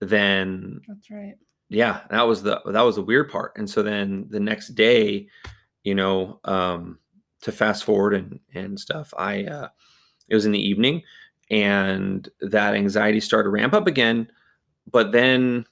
then 0.00 0.80
That's 0.88 1.10
right. 1.10 1.34
yeah 1.68 2.00
that 2.10 2.26
was 2.26 2.42
the 2.42 2.60
that 2.66 2.82
was 2.82 2.96
the 2.96 3.02
weird 3.02 3.30
part 3.30 3.52
and 3.56 3.68
so 3.68 3.82
then 3.82 4.26
the 4.30 4.40
next 4.40 4.68
day 4.68 5.28
you 5.84 5.94
know 5.94 6.40
um 6.44 6.98
to 7.42 7.52
fast 7.52 7.84
forward 7.84 8.14
and 8.14 8.40
and 8.54 8.78
stuff 8.78 9.12
i 9.16 9.44
uh 9.44 9.68
it 10.28 10.34
was 10.34 10.46
in 10.46 10.52
the 10.52 10.66
evening 10.68 11.02
and 11.50 12.28
that 12.40 12.74
anxiety 12.74 13.20
started 13.20 13.44
to 13.44 13.50
ramp 13.50 13.74
up 13.74 13.86
again. 13.86 14.30
But 14.90 15.12
then, 15.12 15.66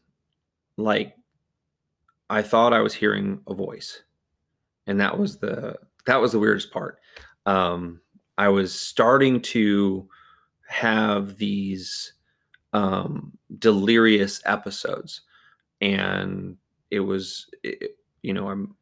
like, 0.76 1.14
I 2.28 2.42
thought 2.42 2.72
I 2.72 2.80
was 2.80 2.94
hearing 2.94 3.40
a 3.46 3.54
voice, 3.54 4.02
and 4.86 5.00
that 5.00 5.18
was 5.18 5.38
the 5.38 5.76
that 6.06 6.20
was 6.20 6.32
the 6.32 6.38
weirdest 6.38 6.72
part. 6.72 6.98
Um, 7.46 8.00
I 8.36 8.48
was 8.48 8.78
starting 8.78 9.40
to 9.42 10.08
have 10.66 11.36
these 11.36 12.12
um, 12.72 13.36
delirious 13.58 14.40
episodes, 14.44 15.22
and 15.80 16.56
it 16.90 17.00
was, 17.00 17.46
it, 17.62 17.96
you 18.22 18.32
know, 18.32 18.48
I'm, 18.48 18.74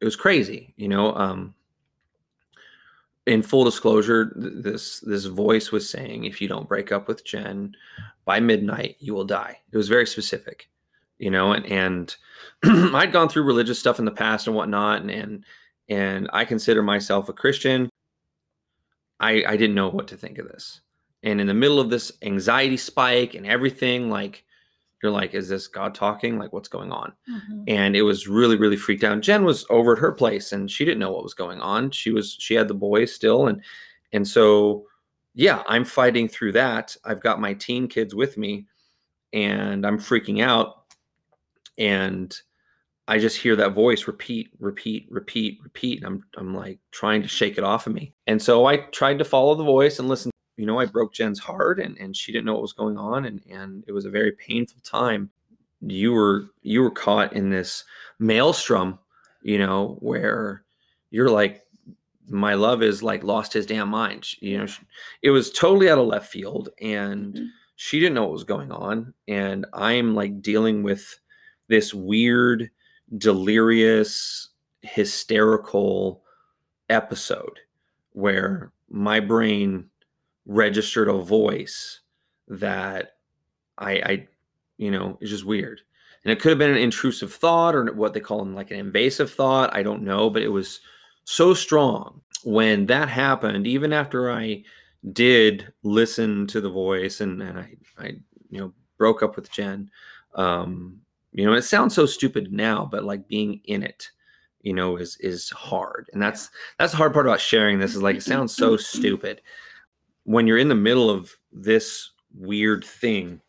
it 0.00 0.04
was 0.04 0.16
crazy, 0.16 0.74
you 0.76 0.88
know. 0.88 1.14
Um, 1.14 1.54
in 3.26 3.42
full 3.42 3.64
disclosure, 3.64 4.32
this 4.36 5.00
this 5.00 5.24
voice 5.24 5.72
was 5.72 5.88
saying, 5.88 6.24
if 6.24 6.40
you 6.40 6.48
don't 6.48 6.68
break 6.68 6.92
up 6.92 7.08
with 7.08 7.24
Jen 7.24 7.74
by 8.24 8.40
midnight, 8.40 8.96
you 9.00 9.14
will 9.14 9.24
die. 9.24 9.58
It 9.72 9.76
was 9.76 9.88
very 9.88 10.06
specific, 10.06 10.68
you 11.18 11.30
know, 11.30 11.52
and 11.52 11.66
and 11.66 12.16
I'd 12.94 13.12
gone 13.12 13.28
through 13.28 13.42
religious 13.42 13.78
stuff 13.78 13.98
in 13.98 14.04
the 14.04 14.10
past 14.12 14.46
and 14.46 14.54
whatnot, 14.54 15.02
and 15.02 15.10
and 15.10 15.44
and 15.88 16.30
I 16.32 16.44
consider 16.44 16.82
myself 16.82 17.28
a 17.28 17.32
Christian. 17.32 17.90
I 19.18 19.44
I 19.46 19.56
didn't 19.56 19.74
know 19.74 19.88
what 19.88 20.08
to 20.08 20.16
think 20.16 20.38
of 20.38 20.46
this, 20.46 20.80
and 21.22 21.40
in 21.40 21.46
the 21.46 21.54
middle 21.54 21.80
of 21.80 21.90
this 21.90 22.12
anxiety 22.22 22.76
spike 22.76 23.34
and 23.34 23.46
everything, 23.46 24.10
like 24.10 24.44
you're 25.02 25.12
like, 25.12 25.34
is 25.34 25.48
this 25.48 25.68
God 25.68 25.94
talking? 25.94 26.38
Like, 26.38 26.52
what's 26.52 26.68
going 26.68 26.90
on? 26.90 27.12
Mm-hmm. 27.30 27.64
And 27.68 27.96
it 27.96 28.02
was 28.02 28.28
really, 28.28 28.56
really 28.56 28.76
freaked 28.76 29.04
out. 29.04 29.20
Jen 29.20 29.44
was 29.44 29.66
over 29.70 29.92
at 29.92 29.98
her 29.98 30.12
place 30.12 30.52
and 30.52 30.70
she 30.70 30.84
didn't 30.84 31.00
know 31.00 31.12
what 31.12 31.22
was 31.22 31.34
going 31.34 31.60
on. 31.60 31.90
She 31.90 32.10
was, 32.10 32.36
she 32.38 32.54
had 32.54 32.68
the 32.68 32.74
boys 32.74 33.14
still. 33.14 33.48
And, 33.48 33.62
and 34.12 34.26
so, 34.26 34.86
yeah, 35.34 35.62
I'm 35.66 35.84
fighting 35.84 36.28
through 36.28 36.52
that. 36.52 36.96
I've 37.04 37.20
got 37.20 37.40
my 37.40 37.54
teen 37.54 37.88
kids 37.88 38.14
with 38.14 38.38
me 38.38 38.66
and 39.32 39.86
I'm 39.86 39.98
freaking 39.98 40.42
out. 40.42 40.84
And 41.78 42.34
I 43.06 43.18
just 43.18 43.36
hear 43.36 43.54
that 43.56 43.74
voice 43.74 44.06
repeat, 44.06 44.50
repeat, 44.58 45.06
repeat, 45.10 45.58
repeat. 45.62 46.02
And 46.02 46.06
I'm, 46.06 46.24
I'm 46.38 46.54
like 46.54 46.78
trying 46.90 47.22
to 47.22 47.28
shake 47.28 47.58
it 47.58 47.64
off 47.64 47.86
of 47.86 47.92
me. 47.92 48.14
And 48.26 48.40
so 48.40 48.64
I 48.64 48.78
tried 48.78 49.18
to 49.18 49.24
follow 49.24 49.54
the 49.54 49.62
voice 49.62 49.98
and 49.98 50.08
listen 50.08 50.30
you 50.56 50.66
know, 50.66 50.78
I 50.78 50.86
broke 50.86 51.12
Jen's 51.12 51.38
heart 51.38 51.78
and, 51.78 51.96
and 51.98 52.16
she 52.16 52.32
didn't 52.32 52.46
know 52.46 52.54
what 52.54 52.62
was 52.62 52.72
going 52.72 52.96
on 52.96 53.26
and, 53.26 53.42
and 53.50 53.84
it 53.86 53.92
was 53.92 54.04
a 54.04 54.10
very 54.10 54.32
painful 54.32 54.80
time. 54.82 55.30
You 55.80 56.12
were 56.12 56.46
you 56.62 56.80
were 56.80 56.90
caught 56.90 57.34
in 57.34 57.50
this 57.50 57.84
maelstrom, 58.18 58.98
you 59.42 59.58
know, 59.58 59.98
where 60.00 60.64
you're 61.10 61.30
like, 61.30 61.62
my 62.28 62.54
love 62.54 62.82
is 62.82 63.02
like 63.02 63.22
lost 63.22 63.52
his 63.52 63.66
damn 63.66 63.88
mind. 63.88 64.26
You 64.40 64.58
know, 64.58 64.66
it 65.22 65.30
was 65.30 65.50
totally 65.50 65.90
out 65.90 65.98
of 65.98 66.06
left 66.06 66.30
field 66.30 66.70
and 66.80 67.34
mm-hmm. 67.34 67.44
she 67.76 68.00
didn't 68.00 68.14
know 68.14 68.22
what 68.22 68.32
was 68.32 68.44
going 68.44 68.72
on. 68.72 69.12
And 69.28 69.66
I'm 69.74 70.14
like 70.14 70.40
dealing 70.40 70.82
with 70.82 71.20
this 71.68 71.92
weird, 71.92 72.70
delirious, 73.18 74.48
hysterical 74.82 76.22
episode 76.88 77.60
where 78.12 78.72
my 78.88 79.20
brain 79.20 79.90
registered 80.46 81.08
a 81.08 81.14
voice 81.14 82.00
that 82.48 83.16
I, 83.78 83.92
I, 83.92 84.28
you 84.78 84.90
know, 84.90 85.18
is 85.20 85.30
just 85.30 85.44
weird. 85.44 85.80
And 86.24 86.32
it 86.32 86.40
could 86.40 86.50
have 86.50 86.58
been 86.58 86.70
an 86.70 86.76
intrusive 86.76 87.32
thought 87.32 87.74
or 87.74 87.92
what 87.92 88.12
they 88.12 88.20
call 88.20 88.38
them 88.38 88.54
like 88.54 88.70
an 88.70 88.78
invasive 88.78 89.30
thought. 89.30 89.74
I 89.74 89.82
don't 89.82 90.02
know, 90.02 90.30
but 90.30 90.42
it 90.42 90.48
was 90.48 90.80
so 91.24 91.54
strong 91.54 92.20
when 92.44 92.86
that 92.86 93.08
happened. 93.08 93.66
Even 93.66 93.92
after 93.92 94.30
I 94.30 94.64
did 95.12 95.72
listen 95.82 96.46
to 96.48 96.60
the 96.60 96.70
voice 96.70 97.20
and, 97.20 97.40
and 97.42 97.58
I, 97.58 97.74
I, 97.98 98.06
you 98.50 98.60
know, 98.60 98.72
broke 98.98 99.22
up 99.22 99.36
with 99.36 99.52
Jen. 99.52 99.90
Um, 100.34 101.00
you 101.32 101.44
know, 101.44 101.52
it 101.52 101.62
sounds 101.62 101.94
so 101.94 102.06
stupid 102.06 102.52
now, 102.52 102.88
but 102.90 103.04
like 103.04 103.28
being 103.28 103.60
in 103.64 103.82
it, 103.82 104.10
you 104.62 104.72
know, 104.72 104.96
is 104.96 105.16
is 105.20 105.50
hard. 105.50 106.08
And 106.12 106.20
that's 106.20 106.50
that's 106.78 106.92
the 106.92 106.96
hard 106.96 107.12
part 107.12 107.26
about 107.26 107.40
sharing 107.40 107.78
this 107.78 107.94
is 107.94 108.02
like 108.02 108.16
it 108.16 108.22
sounds 108.22 108.54
so 108.54 108.76
stupid 108.76 109.42
when 110.26 110.46
you're 110.46 110.58
in 110.58 110.68
the 110.68 110.74
middle 110.74 111.08
of 111.08 111.32
this 111.52 112.10
weird 112.34 112.84
thing 112.84 113.40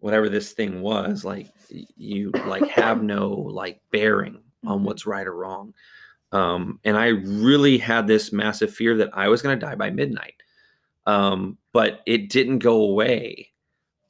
whatever 0.00 0.28
this 0.28 0.52
thing 0.52 0.82
was 0.82 1.24
like 1.24 1.48
you 1.96 2.30
like 2.46 2.66
have 2.68 3.02
no 3.02 3.28
like 3.28 3.80
bearing 3.90 4.40
on 4.66 4.78
mm-hmm. 4.78 4.84
what's 4.86 5.06
right 5.06 5.26
or 5.26 5.34
wrong. 5.34 5.72
Um 6.32 6.78
and 6.84 6.96
i 6.96 7.08
really 7.08 7.78
had 7.78 8.06
this 8.06 8.32
massive 8.32 8.72
fear 8.74 8.96
that 8.98 9.10
i 9.14 9.28
was 9.28 9.42
going 9.42 9.58
to 9.58 9.66
die 9.66 9.76
by 9.76 9.90
midnight. 9.90 10.34
Um 11.06 11.56
but 11.72 12.00
it 12.06 12.28
didn't 12.28 12.58
go 12.58 12.82
away 12.82 13.50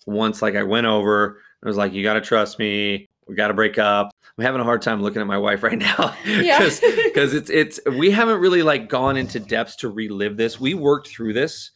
once 0.06 0.42
like 0.42 0.56
i 0.56 0.62
went 0.62 0.86
over 0.86 1.40
i 1.62 1.66
was 1.66 1.76
like 1.76 1.92
you 1.92 2.02
got 2.02 2.14
to 2.14 2.20
trust 2.20 2.58
me. 2.58 3.06
We 3.28 3.34
got 3.34 3.48
to 3.48 3.54
break 3.54 3.76
up. 3.76 4.10
I'm 4.38 4.44
having 4.44 4.62
a 4.62 4.64
hard 4.64 4.80
time 4.80 5.02
looking 5.02 5.20
at 5.20 5.26
my 5.26 5.36
wife 5.36 5.62
right 5.62 5.78
now 5.78 6.14
because 6.24 6.80
because 6.80 7.34
it's 7.34 7.50
it's 7.50 7.78
we 7.86 8.10
haven't 8.10 8.40
really 8.40 8.62
like 8.62 8.88
gone 8.88 9.18
into 9.18 9.38
depths 9.38 9.76
to 9.76 9.90
relive 9.90 10.38
this. 10.38 10.58
We 10.58 10.72
worked 10.72 11.08
through 11.08 11.34
this 11.34 11.72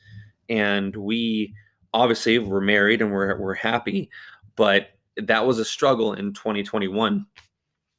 and 0.48 0.94
we 0.96 1.55
obviously 1.94 2.38
were 2.38 2.61
married 2.61 3.02
and 3.02 3.12
we're 3.12 3.38
we're 3.38 3.55
happy, 3.55 4.11
but 4.57 4.88
that 5.16 5.46
was 5.46 5.59
a 5.59 5.64
struggle 5.64 6.14
in 6.14 6.33
2021. 6.33 7.26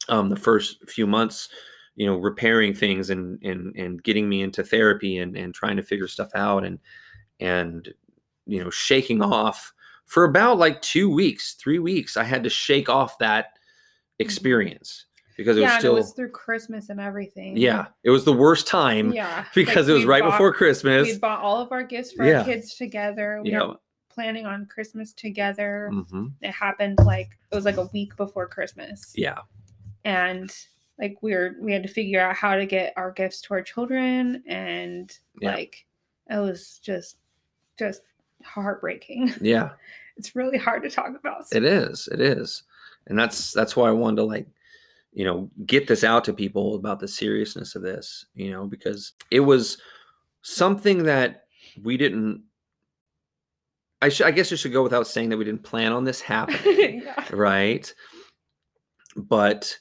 Um, 0.09 0.29
the 0.29 0.35
first 0.35 0.89
few 0.89 1.07
months, 1.07 1.49
you 1.95 2.05
know, 2.05 2.17
repairing 2.17 2.73
things 2.73 3.09
and 3.09 3.41
and 3.43 3.75
and 3.75 4.03
getting 4.03 4.27
me 4.27 4.41
into 4.41 4.63
therapy 4.63 5.17
and 5.17 5.35
and 5.37 5.53
trying 5.53 5.77
to 5.77 5.83
figure 5.83 6.07
stuff 6.07 6.29
out 6.35 6.65
and 6.65 6.79
and 7.39 7.93
you 8.45 8.63
know 8.63 8.69
shaking 8.69 9.21
off 9.21 9.73
for 10.05 10.25
about 10.25 10.57
like 10.57 10.81
two 10.81 11.09
weeks, 11.09 11.53
three 11.53 11.79
weeks. 11.79 12.17
I 12.17 12.23
had 12.23 12.43
to 12.43 12.49
shake 12.49 12.89
off 12.89 13.17
that 13.19 13.45
mm-hmm. 13.45 14.25
experience 14.25 15.05
because 15.35 15.57
it 15.57 15.61
yeah, 15.61 15.71
was 15.71 15.79
still 15.79 15.93
it 15.93 15.99
was 15.99 16.13
through 16.13 16.29
Christmas 16.29 16.89
and 16.89 16.99
everything. 16.99 17.57
Yeah, 17.57 17.87
it 18.03 18.09
was 18.09 18.25
the 18.25 18.33
worst 18.33 18.67
time. 18.67 19.11
Yeah, 19.11 19.45
because 19.53 19.87
like 19.87 19.89
it 19.89 19.93
was 19.93 20.05
right 20.05 20.21
bought, 20.21 20.31
before 20.31 20.53
Christmas. 20.53 21.07
We 21.07 21.17
bought 21.17 21.41
all 21.41 21.61
of 21.61 21.71
our 21.71 21.83
gifts 21.83 22.11
for 22.13 22.25
yeah. 22.25 22.39
our 22.39 22.45
kids 22.45 22.75
together. 22.75 23.41
We 23.43 23.51
yeah. 23.51 23.63
were 23.63 23.75
planning 24.09 24.45
on 24.45 24.65
Christmas 24.65 25.13
together. 25.13 25.89
Mm-hmm. 25.91 26.27
It 26.41 26.51
happened 26.51 26.99
like 27.03 27.29
it 27.51 27.55
was 27.55 27.65
like 27.65 27.77
a 27.77 27.89
week 27.93 28.15
before 28.15 28.47
Christmas. 28.47 29.13
Yeah, 29.15 29.39
and 30.05 30.53
like 30.99 31.17
we 31.21 31.33
were 31.33 31.55
we 31.59 31.73
had 31.73 31.83
to 31.83 31.89
figure 31.89 32.21
out 32.21 32.35
how 32.35 32.55
to 32.55 32.65
get 32.65 32.93
our 32.95 33.11
gifts 33.11 33.41
to 33.41 33.53
our 33.55 33.61
children, 33.61 34.43
and 34.47 35.17
yeah. 35.41 35.55
like 35.55 35.85
it 36.29 36.37
was 36.37 36.79
just 36.83 37.17
just 37.77 38.01
heartbreaking. 38.43 39.33
Yeah, 39.41 39.71
it's 40.17 40.35
really 40.35 40.57
hard 40.57 40.83
to 40.83 40.89
talk 40.89 41.15
about. 41.17 41.45
It 41.51 41.63
is. 41.63 42.07
It 42.11 42.21
is, 42.21 42.63
and 43.07 43.17
that's 43.17 43.51
that's 43.51 43.75
why 43.75 43.89
I 43.89 43.91
wanted 43.91 44.17
to 44.17 44.23
like 44.23 44.47
you 45.13 45.23
know 45.23 45.49
get 45.65 45.87
this 45.87 46.03
out 46.03 46.23
to 46.23 46.33
people 46.33 46.75
about 46.75 46.99
the 46.99 47.07
seriousness 47.07 47.75
of 47.75 47.81
this 47.81 48.25
you 48.35 48.51
know 48.51 48.65
because 48.65 49.13
it 49.31 49.41
was 49.41 49.77
something 50.41 51.03
that 51.03 51.45
we 51.81 51.97
didn't 51.97 52.43
I, 54.01 54.09
sh- 54.09 54.21
I 54.21 54.31
guess 54.31 54.51
I 54.51 54.55
should 54.55 54.73
go 54.73 54.83
without 54.83 55.07
saying 55.07 55.29
that 55.29 55.37
we 55.37 55.45
didn't 55.45 55.63
plan 55.63 55.93
on 55.93 56.03
this 56.03 56.19
happening 56.19 57.01
yeah. 57.05 57.25
right? 57.31 57.91
But 59.15 59.77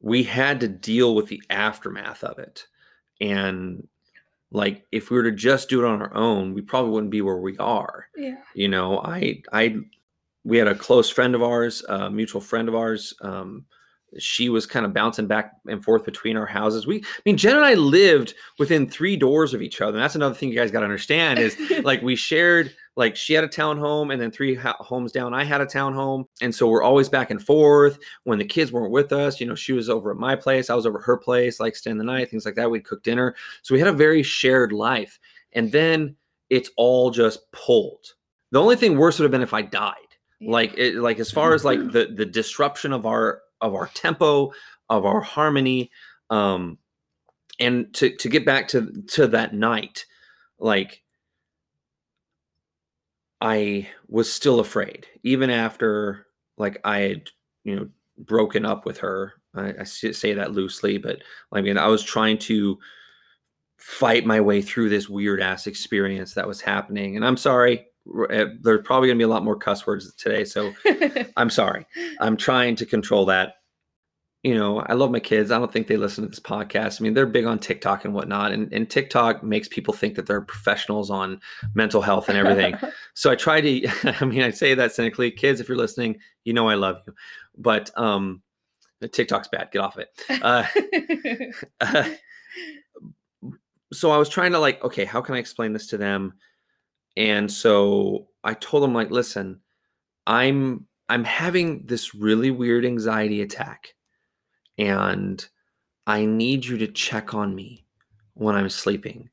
we 0.00 0.22
had 0.22 0.60
to 0.60 0.68
deal 0.68 1.16
with 1.16 1.26
the 1.26 1.42
aftermath 1.50 2.22
of 2.22 2.38
it. 2.38 2.64
And 3.20 3.88
like 4.52 4.86
if 4.92 5.10
we 5.10 5.16
were 5.16 5.24
to 5.24 5.32
just 5.32 5.68
do 5.68 5.84
it 5.84 5.88
on 5.88 6.00
our 6.00 6.14
own 6.14 6.54
we 6.54 6.62
probably 6.62 6.92
wouldn't 6.92 7.10
be 7.10 7.22
where 7.22 7.38
we 7.38 7.58
are. 7.58 8.06
Yeah. 8.16 8.36
You 8.54 8.68
know 8.68 9.00
i 9.00 9.42
i 9.52 9.76
we 10.44 10.58
had 10.58 10.68
a 10.68 10.74
close 10.76 11.10
friend 11.10 11.34
of 11.34 11.42
ours 11.42 11.82
a 11.88 12.08
mutual 12.08 12.40
friend 12.40 12.68
of 12.68 12.76
ours 12.76 13.14
um, 13.20 13.64
she 14.18 14.48
was 14.48 14.66
kind 14.66 14.86
of 14.86 14.92
bouncing 14.92 15.26
back 15.26 15.52
and 15.68 15.82
forth 15.82 16.04
between 16.04 16.36
our 16.36 16.46
houses. 16.46 16.86
We, 16.86 16.98
I 16.98 17.20
mean, 17.24 17.36
Jen 17.36 17.56
and 17.56 17.64
I 17.64 17.74
lived 17.74 18.34
within 18.58 18.88
three 18.88 19.16
doors 19.16 19.54
of 19.54 19.62
each 19.62 19.80
other. 19.80 19.96
And 19.96 20.02
that's 20.02 20.14
another 20.14 20.34
thing 20.34 20.50
you 20.50 20.56
guys 20.56 20.70
got 20.70 20.80
to 20.80 20.86
understand 20.86 21.38
is 21.38 21.56
like 21.84 22.02
we 22.02 22.16
shared, 22.16 22.74
like 22.96 23.16
she 23.16 23.34
had 23.34 23.44
a 23.44 23.48
townhome 23.48 24.12
and 24.12 24.20
then 24.20 24.30
three 24.30 24.54
ha- 24.54 24.76
homes 24.80 25.12
down, 25.12 25.34
I 25.34 25.44
had 25.44 25.60
a 25.60 25.66
townhome. 25.66 26.24
And 26.40 26.54
so 26.54 26.68
we're 26.68 26.82
always 26.82 27.08
back 27.08 27.30
and 27.30 27.42
forth. 27.42 27.98
When 28.24 28.38
the 28.38 28.44
kids 28.44 28.72
weren't 28.72 28.92
with 28.92 29.12
us, 29.12 29.40
you 29.40 29.46
know, 29.46 29.54
she 29.54 29.72
was 29.72 29.88
over 29.88 30.10
at 30.10 30.16
my 30.16 30.36
place, 30.36 30.70
I 30.70 30.74
was 30.74 30.86
over 30.86 31.00
her 31.00 31.16
place, 31.16 31.60
like 31.60 31.76
staying 31.76 31.98
the 31.98 32.04
night, 32.04 32.30
things 32.30 32.44
like 32.44 32.54
that. 32.54 32.70
We'd 32.70 32.84
cook 32.84 33.02
dinner. 33.02 33.34
So 33.62 33.74
we 33.74 33.78
had 33.78 33.88
a 33.88 33.92
very 33.92 34.22
shared 34.22 34.72
life. 34.72 35.18
And 35.52 35.70
then 35.72 36.16
it's 36.50 36.70
all 36.76 37.10
just 37.10 37.50
pulled. 37.52 38.14
The 38.52 38.60
only 38.60 38.76
thing 38.76 38.96
worse 38.96 39.18
would 39.18 39.24
have 39.24 39.32
been 39.32 39.42
if 39.42 39.54
I 39.54 39.62
died. 39.62 39.94
Yeah. 40.40 40.52
Like 40.52 40.74
it, 40.76 40.96
like 40.96 41.18
as 41.18 41.30
far 41.30 41.54
as 41.54 41.64
like 41.64 41.78
the 41.92 42.12
the 42.14 42.26
disruption 42.26 42.92
of 42.92 43.06
our 43.06 43.40
of 43.60 43.74
our 43.74 43.88
tempo, 43.94 44.52
of 44.88 45.04
our 45.04 45.20
harmony. 45.20 45.90
Um, 46.30 46.78
and 47.58 47.92
to 47.94 48.14
to 48.16 48.28
get 48.28 48.44
back 48.44 48.68
to 48.68 49.02
to 49.08 49.28
that 49.28 49.54
night, 49.54 50.06
like 50.58 51.02
I 53.40 53.88
was 54.08 54.32
still 54.32 54.60
afraid, 54.60 55.06
even 55.22 55.50
after 55.50 56.26
like 56.58 56.80
I 56.84 56.98
had 57.00 57.30
you 57.64 57.76
know 57.76 57.88
broken 58.18 58.64
up 58.64 58.86
with 58.86 58.98
her. 58.98 59.34
I, 59.54 59.74
I 59.80 59.84
say 59.84 60.34
that 60.34 60.52
loosely, 60.52 60.98
but 60.98 61.22
I 61.52 61.62
mean 61.62 61.78
I 61.78 61.86
was 61.86 62.02
trying 62.02 62.38
to 62.38 62.78
fight 63.78 64.26
my 64.26 64.40
way 64.40 64.62
through 64.62 64.88
this 64.88 65.08
weird 65.08 65.40
ass 65.40 65.66
experience 65.66 66.34
that 66.34 66.48
was 66.48 66.60
happening. 66.60 67.16
And 67.16 67.24
I'm 67.24 67.36
sorry, 67.36 67.86
there's 68.60 68.82
probably 68.84 69.08
going 69.08 69.18
to 69.18 69.22
be 69.22 69.24
a 69.24 69.28
lot 69.28 69.44
more 69.44 69.56
cuss 69.56 69.86
words 69.86 70.12
today. 70.14 70.44
So 70.44 70.72
I'm 71.36 71.50
sorry. 71.50 71.86
I'm 72.20 72.36
trying 72.36 72.76
to 72.76 72.86
control 72.86 73.26
that. 73.26 73.54
You 74.42 74.54
know, 74.54 74.80
I 74.80 74.92
love 74.92 75.10
my 75.10 75.18
kids. 75.18 75.50
I 75.50 75.58
don't 75.58 75.72
think 75.72 75.88
they 75.88 75.96
listen 75.96 76.22
to 76.22 76.28
this 76.28 76.38
podcast. 76.38 77.00
I 77.00 77.02
mean, 77.02 77.14
they're 77.14 77.26
big 77.26 77.46
on 77.46 77.58
TikTok 77.58 78.04
and 78.04 78.14
whatnot, 78.14 78.52
and, 78.52 78.72
and 78.72 78.88
TikTok 78.88 79.42
makes 79.42 79.66
people 79.66 79.92
think 79.92 80.14
that 80.14 80.26
they're 80.26 80.40
professionals 80.40 81.10
on 81.10 81.40
mental 81.74 82.00
health 82.00 82.28
and 82.28 82.38
everything. 82.38 82.76
so 83.14 83.28
I 83.30 83.34
try 83.34 83.60
to, 83.60 83.88
I 84.20 84.24
mean, 84.24 84.42
I 84.42 84.50
say 84.50 84.74
that 84.74 84.92
cynically. 84.92 85.32
Kids, 85.32 85.60
if 85.60 85.68
you're 85.68 85.76
listening, 85.76 86.20
you 86.44 86.52
know 86.52 86.68
I 86.68 86.74
love 86.74 86.98
you. 87.08 87.14
But 87.58 87.90
um, 87.98 88.40
TikTok's 89.10 89.48
bad. 89.48 89.72
Get 89.72 89.80
off 89.80 89.96
of 89.96 90.04
it. 90.04 90.42
Uh, 90.42 90.64
uh, 91.80 92.08
so 93.92 94.12
I 94.12 94.16
was 94.16 94.28
trying 94.28 94.52
to 94.52 94.60
like, 94.60 94.82
okay, 94.84 95.04
how 95.04 95.20
can 95.22 95.34
I 95.34 95.38
explain 95.38 95.72
this 95.72 95.88
to 95.88 95.98
them? 95.98 96.34
And 97.16 97.50
so 97.50 98.28
I 98.44 98.54
told 98.54 98.84
him 98.84 98.94
like, 98.94 99.10
listen, 99.10 99.60
I'm 100.26 100.86
I'm 101.08 101.24
having 101.24 101.86
this 101.86 102.14
really 102.14 102.50
weird 102.50 102.84
anxiety 102.84 103.42
attack 103.42 103.94
and 104.78 105.46
I 106.06 106.24
need 106.24 106.64
you 106.64 106.78
to 106.78 106.88
check 106.88 107.34
on 107.34 107.54
me 107.54 107.84
when 108.34 108.54
I'm 108.54 108.68
sleeping. 108.68 109.30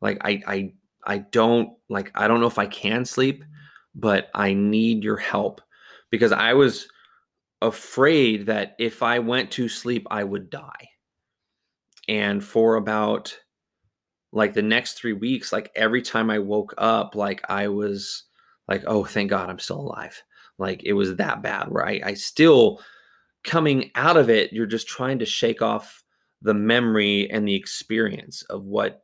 Like 0.00 0.18
I 0.22 0.42
I 0.46 0.72
I 1.04 1.18
don't 1.18 1.70
like 1.88 2.10
I 2.14 2.28
don't 2.28 2.40
know 2.40 2.46
if 2.46 2.58
I 2.58 2.66
can 2.66 3.04
sleep, 3.04 3.44
but 3.94 4.28
I 4.34 4.54
need 4.54 5.04
your 5.04 5.16
help 5.16 5.60
because 6.10 6.32
I 6.32 6.54
was 6.54 6.88
afraid 7.62 8.46
that 8.46 8.76
if 8.78 9.02
I 9.02 9.18
went 9.18 9.50
to 9.52 9.68
sleep 9.68 10.06
I 10.10 10.24
would 10.24 10.50
die. 10.50 10.90
And 12.08 12.42
for 12.42 12.76
about 12.76 13.36
like 14.32 14.54
the 14.54 14.62
next 14.62 14.94
3 14.94 15.12
weeks 15.14 15.52
like 15.52 15.70
every 15.76 16.02
time 16.02 16.30
I 16.30 16.38
woke 16.38 16.74
up 16.78 17.14
like 17.14 17.48
I 17.48 17.68
was 17.68 18.24
like 18.68 18.82
oh 18.86 19.04
thank 19.04 19.30
god 19.30 19.48
I'm 19.50 19.58
still 19.58 19.80
alive. 19.80 20.22
Like 20.58 20.82
it 20.84 20.94
was 20.94 21.16
that 21.16 21.42
bad 21.42 21.68
where 21.68 21.86
I 21.86 22.00
I 22.04 22.14
still 22.14 22.80
coming 23.44 23.90
out 23.94 24.16
of 24.16 24.28
it, 24.28 24.52
you're 24.52 24.66
just 24.66 24.88
trying 24.88 25.18
to 25.20 25.26
shake 25.26 25.62
off 25.62 26.02
the 26.42 26.54
memory 26.54 27.30
and 27.30 27.46
the 27.46 27.54
experience 27.54 28.42
of 28.50 28.64
what 28.64 29.02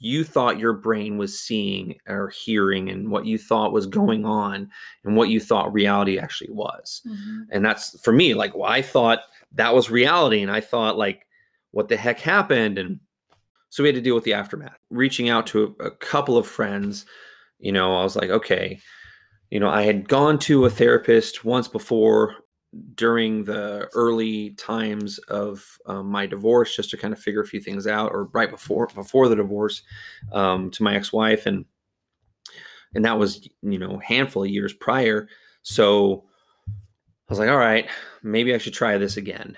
you 0.00 0.22
thought 0.22 0.60
your 0.60 0.74
brain 0.74 1.18
was 1.18 1.40
seeing 1.40 1.96
or 2.06 2.28
hearing 2.28 2.88
and 2.88 3.10
what 3.10 3.26
you 3.26 3.36
thought 3.36 3.72
was 3.72 3.86
going 3.86 4.24
on 4.24 4.70
and 5.04 5.16
what 5.16 5.28
you 5.28 5.40
thought 5.40 5.72
reality 5.72 6.18
actually 6.20 6.50
was. 6.50 7.02
Mhm. 7.06 7.46
And 7.50 7.64
that's 7.64 8.00
for 8.00 8.12
me, 8.12 8.34
like, 8.34 8.54
well, 8.54 8.70
I 8.70 8.80
thought 8.80 9.22
that 9.52 9.74
was 9.74 9.90
reality. 9.90 10.40
And 10.40 10.52
I 10.52 10.60
thought, 10.60 10.96
like, 10.96 11.26
what 11.72 11.88
the 11.88 11.96
heck 11.96 12.20
happened? 12.20 12.78
And 12.78 13.00
so 13.70 13.82
we 13.82 13.88
had 13.88 13.96
to 13.96 14.02
deal 14.02 14.14
with 14.14 14.24
the 14.24 14.34
aftermath. 14.34 14.78
Reaching 14.90 15.28
out 15.28 15.46
to 15.48 15.76
a, 15.80 15.84
a 15.86 15.90
couple 15.90 16.36
of 16.36 16.46
friends, 16.46 17.06
you 17.58 17.72
know, 17.72 17.94
I 17.96 18.02
was 18.02 18.16
like, 18.16 18.30
okay, 18.30 18.80
you 19.50 19.60
know, 19.60 19.68
I 19.68 19.82
had 19.82 20.08
gone 20.08 20.38
to 20.40 20.64
a 20.64 20.70
therapist 20.70 21.44
once 21.44 21.68
before 21.68 22.36
during 22.94 23.44
the 23.44 23.88
early 23.94 24.50
times 24.50 25.18
of 25.28 25.64
um, 25.86 26.06
my 26.06 26.26
divorce 26.26 26.76
just 26.76 26.90
to 26.90 26.96
kind 26.96 27.14
of 27.14 27.20
figure 27.20 27.40
a 27.40 27.46
few 27.46 27.60
things 27.60 27.86
out 27.86 28.12
or 28.12 28.24
right 28.26 28.50
before 28.50 28.86
before 28.94 29.28
the 29.28 29.36
divorce 29.36 29.82
um, 30.32 30.70
to 30.70 30.82
my 30.82 30.94
ex-wife 30.94 31.46
and 31.46 31.64
and 32.94 33.04
that 33.04 33.18
was 33.18 33.48
you 33.62 33.78
know 33.78 33.98
a 34.00 34.04
handful 34.04 34.44
of 34.44 34.50
years 34.50 34.72
prior. 34.72 35.28
So 35.62 36.24
i 36.68 37.32
was 37.32 37.38
like 37.38 37.48
all 37.48 37.58
right 37.58 37.86
maybe 38.22 38.54
i 38.54 38.58
should 38.58 38.74
try 38.74 38.98
this 38.98 39.16
again. 39.16 39.56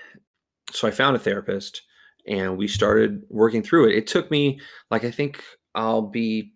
So 0.71 0.87
i 0.87 0.91
found 0.91 1.15
a 1.15 1.19
therapist 1.19 1.81
and 2.27 2.57
we 2.57 2.67
started 2.67 3.23
working 3.29 3.61
through 3.63 3.87
it 3.89 3.95
it 3.95 4.07
took 4.07 4.29
me 4.31 4.59
like 4.89 5.03
i 5.03 5.11
think 5.11 5.43
i'll 5.75 6.01
be 6.03 6.53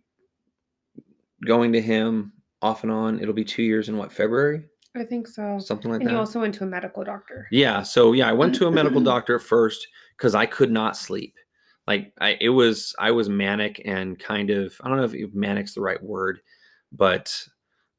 going 1.45 1.73
to 1.73 1.81
him 1.81 2.31
off 2.61 2.83
and 2.83 2.91
on 2.91 3.19
it'll 3.19 3.33
be 3.33 3.43
two 3.45 3.63
years 3.63 3.89
in 3.89 3.97
what 3.97 4.11
february 4.11 4.63
I 4.97 5.03
think 5.03 5.27
so. 5.27 5.59
something 5.59 5.91
like 5.91 5.99
And 5.99 6.07
that 6.09 6.13
you 6.13 6.17
also 6.19 6.39
went 6.39 6.55
to 6.55 6.63
a 6.63 6.67
medical 6.67 7.03
doctor. 7.03 7.49
yeah. 7.51 7.83
So 7.83 8.13
yeah, 8.13 8.29
I 8.29 8.31
went 8.31 8.55
to 8.55 8.67
a 8.67 8.71
medical 8.71 9.01
doctor 9.11 9.35
at 9.35 9.41
first 9.41 9.85
because 10.17 10.33
I 10.35 10.45
could 10.45 10.71
not 10.71 10.95
sleep. 10.95 11.33
Like 11.85 12.13
I, 12.21 12.37
it 12.39 12.47
was, 12.47 12.95
I 12.97 13.11
was 13.11 13.27
manic 13.27 13.81
and 13.83 14.17
kind 14.17 14.51
of, 14.51 14.73
I 14.81 14.87
don't 14.87 14.95
know 14.95 15.03
if 15.03 15.33
manic's 15.33 15.73
the 15.73 15.81
right 15.81 16.01
word, 16.01 16.39
but 16.93 17.37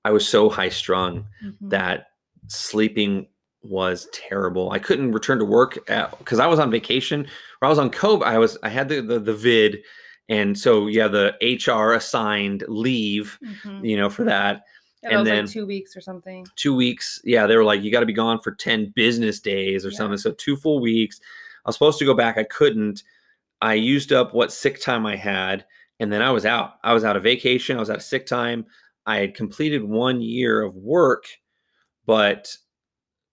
I 0.07 0.11
was 0.11 0.27
so 0.27 0.49
high 0.49 0.71
strung 0.71 1.27
Mhm. 1.45 1.57
that 1.69 2.07
sleeping 2.47 3.27
was 3.69 4.09
terrible. 4.13 4.71
I 4.71 4.79
couldn't 4.79 5.13
return 5.13 5.39
to 5.39 5.45
work 5.45 5.75
because 6.19 6.39
I 6.39 6.47
was 6.47 6.59
on 6.59 6.71
vacation 6.71 7.27
or 7.61 7.67
I 7.67 7.69
was 7.69 7.79
on 7.79 7.91
COVID. 7.91 8.23
I 8.25 8.39
was, 8.39 8.57
I 8.63 8.69
had 8.69 8.89
the, 8.89 9.01
the, 9.03 9.19
the 9.19 9.35
vid. 9.35 9.83
And 10.29 10.59
so, 10.59 10.87
yeah, 10.89 11.07
the 11.09 11.35
HR 11.41 11.93
assigned 11.95 12.65
leave, 12.69 13.39
Mhm. 13.45 13.89
you 13.89 13.97
know, 13.97 14.11
for 14.11 14.25
that 14.25 14.63
Yeah, 15.03 15.19
and 15.19 15.27
then- 15.27 15.45
like 15.45 15.53
two 15.53 15.67
weeks 15.67 15.97
or 15.97 16.01
something. 16.01 16.47
two 16.57 16.75
weeks. 16.75 17.21
Yeah, 17.25 17.47
they 17.47 17.57
were 17.57 17.65
like, 17.65 17.83
you 17.83 17.93
got 17.93 18.01
to 18.01 18.07
be 18.07 18.13
gone 18.13 18.41
for 18.41 18.53
10 18.53 18.93
business 18.97 19.39
days 19.41 19.87
or 19.87 19.91
Yeah. 19.91 19.99
something. 19.99 20.19
So 20.19 20.33
two 20.33 20.57
full 20.57 20.81
weeks. 20.81 21.21
I 21.65 21.69
was 21.69 21.77
supposed 21.77 21.99
to 22.01 22.05
go 22.05 22.15
back. 22.15 22.39
I 22.39 22.45
couldn't. 22.45 23.03
I 23.63 23.75
used 23.75 24.13
up 24.13 24.35
what 24.35 24.53
sick 24.53 24.81
time 24.81 25.07
I 25.07 25.17
had, 25.17 25.65
and 26.01 26.13
then 26.13 26.23
I 26.23 26.31
was 26.31 26.45
out. 26.45 26.75
I 26.85 26.93
was 26.93 27.05
out 27.05 27.17
of 27.17 27.23
vacation. 27.23 27.77
I 27.77 27.81
was 27.81 27.89
out 27.91 27.97
of 27.97 28.03
sick 28.03 28.27
time. 28.27 28.67
I 29.07 29.17
had 29.19 29.35
completed 29.35 29.83
one 29.85 30.21
year 30.21 30.61
of 30.63 30.75
work, 30.77 31.25
but 32.05 32.57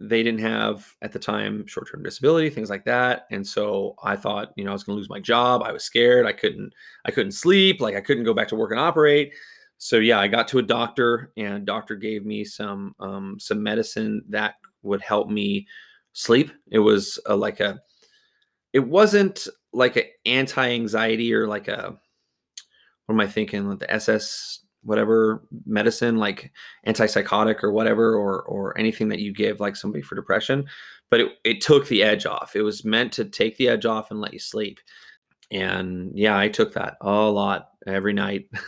they 0.10 0.24
didn't 0.24 0.42
have 0.42 0.86
at 1.02 1.12
the 1.12 1.20
time 1.20 1.66
short-term 1.66 2.04
disability, 2.04 2.50
things 2.50 2.70
like 2.70 2.86
that. 2.86 3.26
And 3.32 3.46
so 3.46 3.96
I 4.04 4.16
thought, 4.16 4.52
you 4.56 4.64
know, 4.64 4.72
I 4.72 4.74
was 4.74 4.84
going 4.84 4.96
to 4.96 5.00
lose 5.00 5.10
my 5.10 5.20
job. 5.20 5.64
I 5.64 5.72
was 5.72 5.84
scared. 5.84 6.26
I 6.26 6.34
couldn't. 6.34 6.74
I 7.06 7.12
couldn't 7.12 7.32
sleep. 7.32 7.80
Like 7.82 7.96
I 7.96 8.02
couldn't 8.02 8.26
go 8.26 8.34
back 8.34 8.48
to 8.50 8.56
work 8.56 8.72
and 8.72 8.80
operate 8.80 9.34
so 9.84 9.98
yeah 9.98 10.18
i 10.18 10.30
got 10.30 10.48
to 10.48 10.60
a 10.60 10.64
doctor 10.64 11.34
and 11.36 11.66
doctor 11.66 11.98
gave 11.98 12.26
me 12.26 12.46
some 12.46 12.96
um, 13.02 13.38
some 13.38 13.62
medicine 13.62 14.24
that 14.30 14.56
would 14.82 15.02
help 15.02 15.30
me 15.30 15.68
sleep 16.14 16.52
it 16.72 16.80
was 16.80 17.20
a, 17.26 17.36
like 17.36 17.60
a 17.60 17.82
it 18.72 18.80
wasn't 18.80 19.46
like 19.74 19.98
an 19.98 20.06
anti-anxiety 20.26 21.34
or 21.34 21.48
like 21.48 21.68
a 21.68 21.98
what 23.06 23.16
am 23.16 23.20
i 23.20 23.28
thinking 23.28 23.68
like 23.68 23.80
the 23.80 23.94
ss 23.94 24.62
whatever 24.84 25.44
medicine 25.66 26.18
like 26.18 26.52
antipsychotic 26.88 27.64
or 27.64 27.72
whatever 27.72 28.16
or 28.16 28.42
or 28.44 28.78
anything 28.78 29.10
that 29.10 29.20
you 29.20 29.34
give 29.34 29.60
like 29.60 29.76
somebody 29.76 30.02
for 30.02 30.16
depression 30.16 30.66
but 31.10 31.20
it, 31.22 31.28
it 31.44 31.62
took 31.62 31.88
the 31.88 32.04
edge 32.04 32.26
off 32.26 32.56
it 32.56 32.62
was 32.64 32.84
meant 32.86 33.12
to 33.14 33.26
take 33.26 33.58
the 33.58 33.70
edge 33.70 33.86
off 33.86 34.12
and 34.12 34.20
let 34.22 34.34
you 34.34 34.40
sleep 34.40 34.80
and 35.52 36.12
yeah 36.18 36.38
i 36.38 36.48
took 36.48 36.74
that 36.74 36.96
a 37.02 37.12
lot 37.12 37.70
every 37.86 38.14
night 38.14 38.48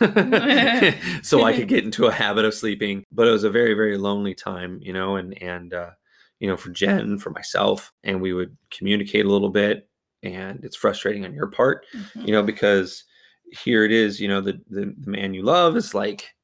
so 1.22 1.42
i 1.44 1.52
could 1.54 1.68
get 1.74 1.84
into 1.84 2.06
a 2.06 2.12
habit 2.12 2.44
of 2.44 2.54
sleeping 2.54 3.04
but 3.12 3.26
it 3.26 3.30
was 3.32 3.44
a 3.44 3.50
very 3.50 3.74
very 3.74 3.96
lonely 3.96 4.34
time 4.34 4.78
you 4.82 4.92
know 4.92 5.16
and 5.16 5.40
and 5.42 5.72
uh 5.74 5.90
you 6.38 6.48
know 6.48 6.56
for 6.56 6.70
jen 6.70 7.18
for 7.18 7.30
myself 7.30 7.92
and 8.04 8.20
we 8.20 8.32
would 8.32 8.56
communicate 8.70 9.24
a 9.24 9.30
little 9.30 9.50
bit 9.50 9.88
and 10.22 10.64
it's 10.64 10.76
frustrating 10.76 11.24
on 11.24 11.34
your 11.34 11.46
part 11.48 11.84
Mhm. 11.94 12.26
you 12.26 12.32
know 12.32 12.42
because 12.42 13.04
here 13.52 13.84
it 13.84 13.92
is 13.92 14.20
you 14.20 14.28
know 14.28 14.40
the 14.40 14.60
the, 14.70 14.94
the 14.98 15.10
man 15.10 15.32
you 15.34 15.42
love 15.42 15.76
is 15.76 15.94
like 15.94 16.34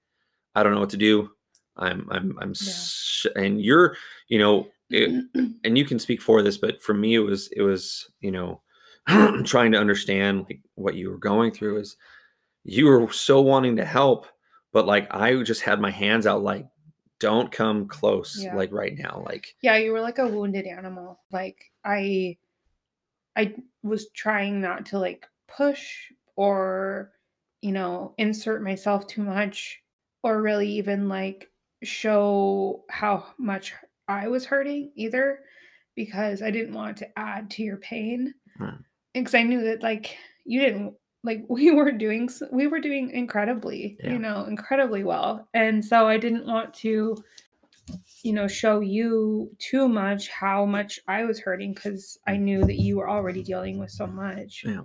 i 0.54 0.62
don't 0.62 0.72
know 0.74 0.80
what 0.80 0.90
to 0.90 0.96
do 0.96 1.30
i'm 1.76 2.06
i'm 2.10 2.38
i'm 2.40 2.48
Yeah. 2.50 2.72
sh- 2.72 3.26
and 3.36 3.60
you're 3.60 3.96
you 4.28 4.38
know 4.38 4.68
it, 4.90 5.24
and 5.64 5.76
you 5.78 5.84
can 5.84 5.98
speak 5.98 6.20
for 6.22 6.42
this 6.42 6.58
but 6.58 6.82
for 6.82 6.92
me 6.94 7.14
it 7.14 7.20
was 7.20 7.48
it 7.56 7.62
was 7.62 8.10
you 8.20 8.30
know 8.30 8.60
trying 9.44 9.72
to 9.72 9.78
understand 9.78 10.44
like 10.48 10.60
what 10.74 10.94
you 10.94 11.10
were 11.10 11.18
going 11.18 11.50
through 11.50 11.78
is 11.80 11.96
you 12.64 12.86
were 12.86 13.10
so 13.12 13.40
wanting 13.40 13.76
to 13.76 13.84
help 13.84 14.26
but 14.72 14.86
like 14.86 15.08
i 15.12 15.42
just 15.42 15.62
had 15.62 15.80
my 15.80 15.90
hands 15.90 16.26
out 16.26 16.42
like 16.42 16.66
don't 17.20 17.50
come 17.52 17.86
close 17.88 18.38
Yeah. 18.42 18.54
like 18.56 18.70
right 18.72 18.96
now 18.98 19.22
like 19.24 19.54
Yeah, 19.62 19.76
you 19.76 19.92
were 19.92 20.00
like 20.00 20.18
a 20.18 20.26
wounded 20.28 20.66
animal. 20.66 21.20
Like 21.30 21.70
I 21.84 22.36
I 23.36 23.54
was 23.82 24.10
trying 24.10 24.60
not 24.60 24.86
to 24.86 24.98
like 24.98 25.24
push 25.48 26.10
or 26.37 27.12
you 27.61 27.71
know, 27.73 28.12
insert 28.18 28.61
myself 28.62 29.07
too 29.07 29.23
much 29.23 29.81
or 30.25 30.42
really 30.42 30.68
even 30.68 31.09
like 31.09 31.49
show 31.85 32.85
how 32.90 33.25
much 33.38 33.73
I 34.09 34.29
was 34.29 34.45
hurting 34.45 34.92
either 34.97 35.40
because 35.95 36.42
I 36.42 36.51
didn't 36.51 36.75
want 36.75 36.97
to 36.99 37.18
add 37.18 37.51
to 37.53 37.62
your 37.62 37.77
pain. 37.77 38.35
Right. 38.59 38.75
Because 39.14 39.35
I 39.35 39.42
knew 39.45 39.62
that 39.64 39.83
like 39.83 40.16
you 40.45 40.61
didn't 40.61 40.95
like 41.23 41.45
we 41.49 41.71
were 41.71 41.92
doing 41.92 42.29
we 42.51 42.66
were 42.66 42.81
doing 42.81 43.11
incredibly, 43.11 43.97
Yeah. 44.03 44.12
you 44.14 44.18
know, 44.18 44.45
incredibly 44.45 45.05
well. 45.05 45.49
And 45.55 45.85
so 45.85 46.09
I 46.09 46.18
didn't 46.18 46.47
want 46.47 46.75
to 46.75 47.16
you 48.23 48.33
know, 48.33 48.47
show 48.47 48.81
you 48.81 49.51
too 49.59 49.88
much 49.88 50.29
how 50.29 50.64
much 50.64 51.01
I 51.09 51.25
was 51.25 51.40
hurting 51.40 51.75
because 51.75 52.16
I 52.27 52.37
knew 52.37 52.64
that 52.64 52.79
you 52.79 52.97
were 52.97 53.11
already 53.11 53.42
dealing 53.42 53.79
with 53.79 53.90
so 53.90 54.07
much. 54.07 54.62
Yeah. 54.64 54.83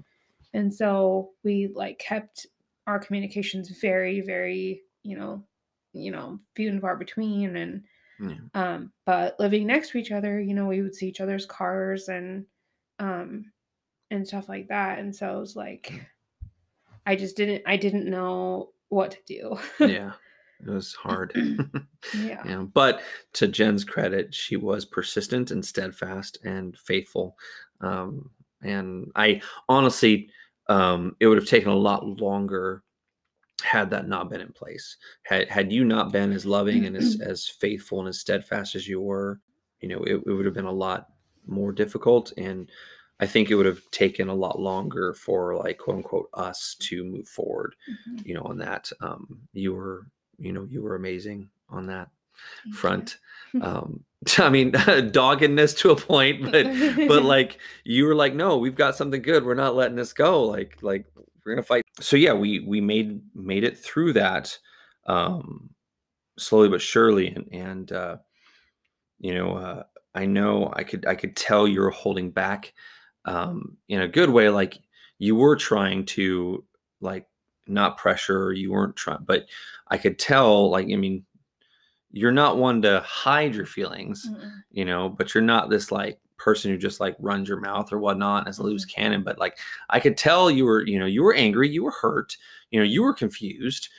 And 0.58 0.74
so 0.74 1.30
we 1.44 1.70
like 1.76 2.00
kept 2.00 2.48
our 2.88 2.98
communications 2.98 3.70
very, 3.80 4.22
very, 4.22 4.82
you 5.04 5.16
know, 5.16 5.44
you 5.94 6.12
know, 6.12 6.40
few 6.56 6.70
and 6.70 6.82
far 6.82 6.96
between 6.96 7.56
and 7.58 7.84
yeah. 8.20 8.38
um 8.56 8.92
but 9.06 9.40
living 9.40 9.68
next 9.68 9.92
to 9.92 10.00
each 10.00 10.12
other, 10.12 10.40
you 10.40 10.56
know, 10.56 10.66
we 10.66 10.82
would 10.82 10.96
see 10.96 11.08
each 11.08 11.22
other's 11.22 11.46
cars 11.46 12.10
and 12.10 12.46
um 12.98 13.52
and 14.10 14.28
stuff 14.28 14.50
like 14.50 14.68
that. 14.70 14.98
And 14.98 15.16
so 15.16 15.38
it 15.38 15.40
was 15.40 15.56
like 15.56 15.94
I 17.06 17.16
just 17.16 17.38
didn't 17.38 17.62
I 17.68 17.78
didn't 17.78 18.10
know 18.10 18.72
what 18.90 19.12
to 19.12 19.18
do. 19.28 19.60
yeah 19.86 20.14
It 20.60 20.72
was 20.72 20.96
hard. 20.96 21.34
yeah. 22.16 22.42
yeah. 22.46 22.66
But 22.74 23.02
to 23.34 23.48
Jen's 23.48 23.84
credit, 23.84 24.34
she 24.34 24.56
was 24.56 24.86
persistent 24.86 25.52
and 25.52 25.64
steadfast 25.64 26.40
and 26.44 26.76
faithful. 26.80 27.38
Um, 27.82 28.32
and 28.64 29.12
I 29.16 29.42
honestly, 29.70 30.30
um, 30.70 31.16
it 31.20 31.28
would 31.28 31.38
have 31.38 31.48
taken 31.48 31.70
a 31.70 31.76
lot 31.76 32.06
longer 32.06 32.84
had 33.64 33.90
that 33.90 34.08
not 34.08 34.30
been 34.30 34.42
in 34.42 34.54
place. 34.54 34.98
Had 35.24 35.50
had 35.50 35.72
you 35.72 35.84
not 35.86 36.12
been 36.12 36.32
as 36.32 36.46
loving 36.46 36.86
and 36.86 36.96
as, 36.96 37.20
as 37.22 37.48
faithful 37.48 38.00
and 38.00 38.08
as 38.10 38.20
steadfast 38.20 38.76
as 38.76 38.88
you 38.88 39.02
were, 39.02 39.42
you 39.82 39.90
know, 39.90 40.04
it, 40.04 40.16
it 40.26 40.32
would 40.32 40.46
have 40.46 40.54
been 40.54 40.66
a 40.66 40.72
lot 40.72 41.08
more 41.48 41.72
difficult. 41.72 42.34
And 42.38 42.70
I 43.20 43.26
think 43.26 43.50
it 43.50 43.56
would 43.56 43.66
have 43.66 43.82
taken 43.92 44.28
a 44.30 44.36
lot 44.36 44.60
longer 44.60 45.14
for 45.14 45.56
like 45.56 45.80
quote 45.80 45.98
unquote 45.98 46.30
us 46.36 46.76
to 46.82 47.04
move 47.04 47.28
forward, 47.28 47.76
Mhm. 47.90 48.26
you 48.26 48.36
know, 48.36 48.44
on 48.44 48.58
that. 48.60 48.92
Um, 49.02 49.48
you 49.54 49.74
were, 49.74 50.08
you 50.38 50.54
know, 50.54 50.66
you 50.66 50.82
were 50.84 50.96
amazing 50.96 51.50
on 51.70 51.88
that 51.88 52.10
Thank 52.64 52.76
front. 52.76 53.18
Um, 53.62 54.06
I 54.38 54.50
mean, 54.50 54.72
doggedness 55.12 55.74
to 55.76 55.92
a 55.92 55.96
point, 55.96 56.44
but 56.44 56.66
but 57.08 57.24
like 57.24 57.60
you 57.84 58.06
were 58.06 58.16
like, 58.16 58.34
no, 58.34 58.58
we've 58.58 58.76
got 58.76 58.96
something 58.96 59.22
good. 59.22 59.46
We're 59.46 59.54
not 59.54 59.76
letting 59.76 59.96
this 59.96 60.14
go. 60.14 60.44
Like 60.44 60.78
like 60.82 61.06
we're 61.46 61.54
gonna 61.54 61.64
fight. 61.64 61.84
So 62.00 62.16
yeah, 62.16 62.34
we 62.34 62.60
we 62.60 62.82
made 62.82 63.22
made 63.36 63.64
it 63.64 63.78
through 63.78 64.14
that 64.14 64.58
um, 65.08 65.70
slowly 66.38 66.70
but 66.70 66.82
surely, 66.82 67.28
and 67.28 67.48
and 67.52 67.92
uh, 67.92 68.18
you 69.20 69.34
know, 69.34 69.54
uh, 69.54 69.84
I 70.14 70.26
know 70.26 70.72
I 70.76 70.84
could 70.84 71.06
I 71.06 71.16
could 71.16 71.36
tell 71.36 71.68
you 71.68 71.82
were 71.82 71.90
holding 71.90 72.32
back 72.32 72.74
um, 73.26 73.78
in 73.88 74.02
a 74.02 74.08
good 74.08 74.30
way. 74.30 74.50
Like 74.50 74.78
you 75.18 75.36
were 75.36 75.56
trying 75.56 76.06
to 76.06 76.64
like 77.02 77.28
not 77.66 77.98
pressure. 77.98 78.52
You 78.52 78.72
weren't 78.72 78.96
trying, 78.96 79.24
but 79.26 79.46
I 79.88 79.98
could 79.98 80.20
tell. 80.20 80.70
Like 80.70 80.88
I 80.92 80.96
mean, 80.96 81.26
you're 82.12 82.32
not 82.32 82.58
one 82.58 82.82
to 82.84 83.02
hide 83.06 83.54
your 83.56 83.66
feelings 83.66 84.28
Mm-mm. 84.30 84.52
you 84.72 84.86
know, 84.86 85.10
but 85.10 85.34
you're 85.34 85.44
not 85.44 85.70
this 85.70 85.92
like 85.92 86.20
person 86.38 86.72
who 86.72 86.78
just 86.78 87.00
like 87.00 87.16
runs 87.20 87.50
your 87.50 87.60
mouth 87.60 87.92
or 87.92 87.98
whatnot 88.00 88.48
as 88.48 88.60
a 88.60 88.64
loose 88.64 88.86
cannon. 88.86 89.24
But 89.24 89.40
like 89.40 89.58
I 89.90 90.00
could 90.00 90.18
tell 90.18 90.52
you 90.52 90.66
were, 90.66 90.86
you 90.86 91.00
know, 91.00 91.06
you 91.08 91.24
were 91.24 91.34
angry, 91.34 91.68
you 91.70 91.84
were 91.84 91.92
hurt, 91.92 92.38
you 92.72 92.80
know, 92.80 92.86
you 92.86 93.02
were 93.04 93.14
confused. 93.14 93.90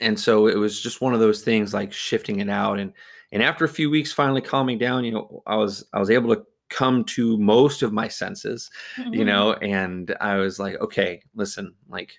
And 0.00 0.18
so 0.18 0.46
it 0.46 0.56
was 0.56 0.80
just 0.80 1.00
one 1.00 1.14
of 1.14 1.20
those 1.20 1.42
things 1.42 1.74
like 1.74 1.92
shifting 1.92 2.40
it 2.40 2.48
out. 2.50 2.78
And 2.78 2.92
and 3.32 3.42
after 3.42 3.64
a 3.64 3.68
few 3.68 3.90
weeks 3.90 4.12
finally 4.12 4.40
calming 4.40 4.78
down, 4.78 5.04
you 5.04 5.12
know, 5.12 5.42
I 5.46 5.56
was 5.56 5.86
I 5.92 5.98
was 5.98 6.10
able 6.10 6.34
to 6.34 6.44
come 6.70 7.04
to 7.04 7.38
most 7.38 7.82
of 7.82 7.92
my 7.92 8.08
senses, 8.08 8.70
you 9.12 9.24
Mhm. 9.24 9.26
know, 9.26 9.52
and 9.54 10.14
I 10.20 10.36
was 10.36 10.58
like, 10.58 10.76
okay, 10.80 11.22
listen, 11.34 11.74
like, 11.88 12.12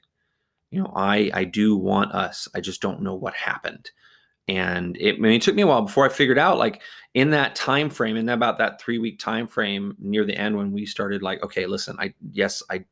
you 0.71 0.79
know, 0.81 0.91
I 0.95 1.31
I 1.33 1.43
do 1.45 1.75
want 1.75 2.11
us. 2.13 2.47
I 2.55 2.61
just 2.61 2.81
don't 2.81 3.01
know 3.01 3.15
what 3.15 3.33
happened 3.35 3.91
and 4.49 4.97
it, 4.97 5.15
I 5.15 5.19
mean, 5.19 5.33
it 5.33 5.41
took 5.41 5.55
me 5.55 5.61
a 5.61 5.67
while 5.67 5.81
before 5.83 6.05
I 6.05 6.09
figured 6.09 6.39
out 6.39 6.57
like 6.57 6.81
in 7.13 7.29
that 7.31 7.55
time 7.55 7.89
frame 7.89 8.17
in 8.17 8.29
about 8.29 8.57
that 8.57 8.81
three 8.81 8.97
week 8.97 9.19
time 9.19 9.47
frame 9.47 9.95
near 9.99 10.25
the 10.25 10.35
end 10.35 10.57
when 10.57 10.71
we 10.71 10.85
started 10.85 11.21
like 11.21 11.41
okay 11.43 11.65
listen 11.65 11.95
I 11.99 12.13
yes 12.33 12.63
I 12.69 12.85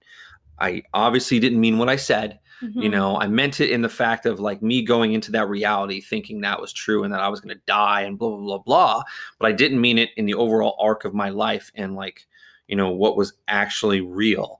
I 0.59 0.83
obviously 0.93 1.39
didn't 1.39 1.59
mean 1.59 1.77
what 1.77 1.89
I 1.89 1.95
said 1.97 2.39
you 2.61 2.89
Mhm. 2.89 2.91
know 2.91 3.19
I 3.19 3.27
meant 3.27 3.59
it 3.61 3.69
in 3.69 3.81
the 3.83 3.89
fact 3.89 4.25
of 4.25 4.39
like 4.39 4.61
me 4.63 4.81
going 4.81 5.13
into 5.13 5.31
that 5.33 5.47
reality 5.47 6.01
thinking 6.01 6.41
that 6.41 6.59
was 6.59 6.73
true 6.73 7.03
and 7.03 7.13
that 7.13 7.21
I 7.21 7.27
was 7.29 7.39
going 7.39 7.55
to 7.55 7.61
die 7.67 8.01
and 8.01 8.17
blah 8.17 8.29
blah 8.29 8.39
blah 8.39 8.57
blah 8.57 9.03
but 9.39 9.47
I 9.47 9.51
didn't 9.51 9.79
mean 9.81 9.97
it 9.99 10.09
in 10.17 10.25
the 10.25 10.33
overall 10.33 10.75
arc 10.79 11.05
of 11.05 11.13
my 11.13 11.29
life 11.29 11.71
and 11.75 11.95
like 11.95 12.25
you 12.67 12.75
know 12.75 12.89
what 12.89 13.15
was 13.15 13.33
actually 13.47 14.01
real 14.01 14.59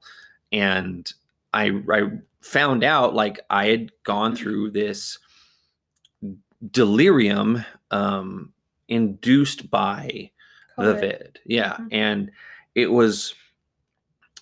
and 0.51 1.12
I 1.53 1.81
I 1.91 2.12
found 2.41 2.83
out 2.83 3.15
like 3.15 3.39
I 3.49 3.65
had 3.67 3.91
gone 4.03 4.36
through 4.36 4.71
this 4.71 5.17
delirium 6.72 7.63
um 7.91 8.52
induced 8.88 9.70
by 9.70 10.32
the 10.78 10.93
vid 10.96 11.39
yeah 11.46 11.78
Mhm. 11.78 11.88
and 11.91 12.32
it 12.76 12.91
was 12.91 13.34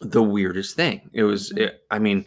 the 0.01 0.23
weirdest 0.23 0.75
thing 0.75 1.09
it 1.13 1.23
was 1.23 1.51
Mhm. 1.51 1.57
it, 1.59 1.83
i 1.91 1.99
mean 1.99 2.25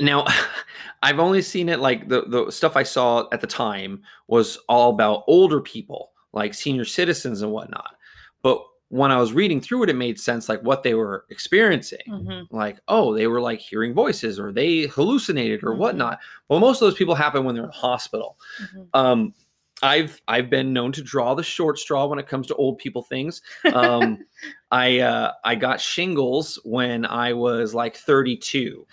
now 0.00 0.24
i've 1.02 1.18
only 1.18 1.42
seen 1.42 1.68
it 1.68 1.80
like 1.80 2.08
the 2.08 2.22
the 2.26 2.50
stuff 2.50 2.76
i 2.76 2.82
saw 2.82 3.26
at 3.32 3.40
the 3.40 3.46
time 3.46 4.02
was 4.26 4.58
all 4.68 4.90
about 4.94 5.24
older 5.26 5.60
people 5.60 6.12
like 6.32 6.54
senior 6.54 6.84
citizens 6.84 7.42
and 7.42 7.52
whatnot 7.52 7.96
but 8.42 8.62
when 8.90 9.10
i 9.10 9.16
was 9.16 9.32
reading 9.32 9.60
through 9.60 9.82
it 9.84 9.88
it 9.90 9.96
made 9.96 10.18
sense 10.20 10.48
like 10.48 10.60
what 10.62 10.82
they 10.82 10.94
were 10.94 11.24
experiencing 11.30 11.98
Mhm. 12.08 12.46
like 12.50 12.78
oh 12.88 13.14
they 13.14 13.26
were 13.28 13.40
like 13.40 13.60
hearing 13.60 13.94
voices 13.94 14.38
or 14.38 14.52
they 14.52 14.82
hallucinated 14.82 15.62
or 15.64 15.74
Mhm. 15.74 15.78
whatnot 15.78 16.18
well 16.48 16.60
most 16.60 16.82
of 16.82 16.86
those 16.86 16.98
people 16.98 17.14
happen 17.14 17.44
when 17.44 17.54
they're 17.54 17.64
in 17.64 17.70
the 17.70 17.76
hospital 17.76 18.36
Mhm. 18.74 18.88
um 18.94 19.34
i've 19.82 20.20
i've 20.28 20.50
been 20.50 20.72
known 20.72 20.92
to 20.92 21.02
draw 21.02 21.34
the 21.34 21.42
short 21.42 21.78
straw 21.78 22.04
when 22.06 22.18
it 22.18 22.26
comes 22.26 22.46
to 22.48 22.54
old 22.56 22.76
people 22.78 23.02
things 23.02 23.40
um 23.72 24.18
i 24.72 24.98
uh 24.98 25.32
i 25.44 25.54
got 25.54 25.80
shingles 25.80 26.58
when 26.64 27.06
i 27.06 27.32
was 27.32 27.72
like 27.74 27.96
32 27.96 28.86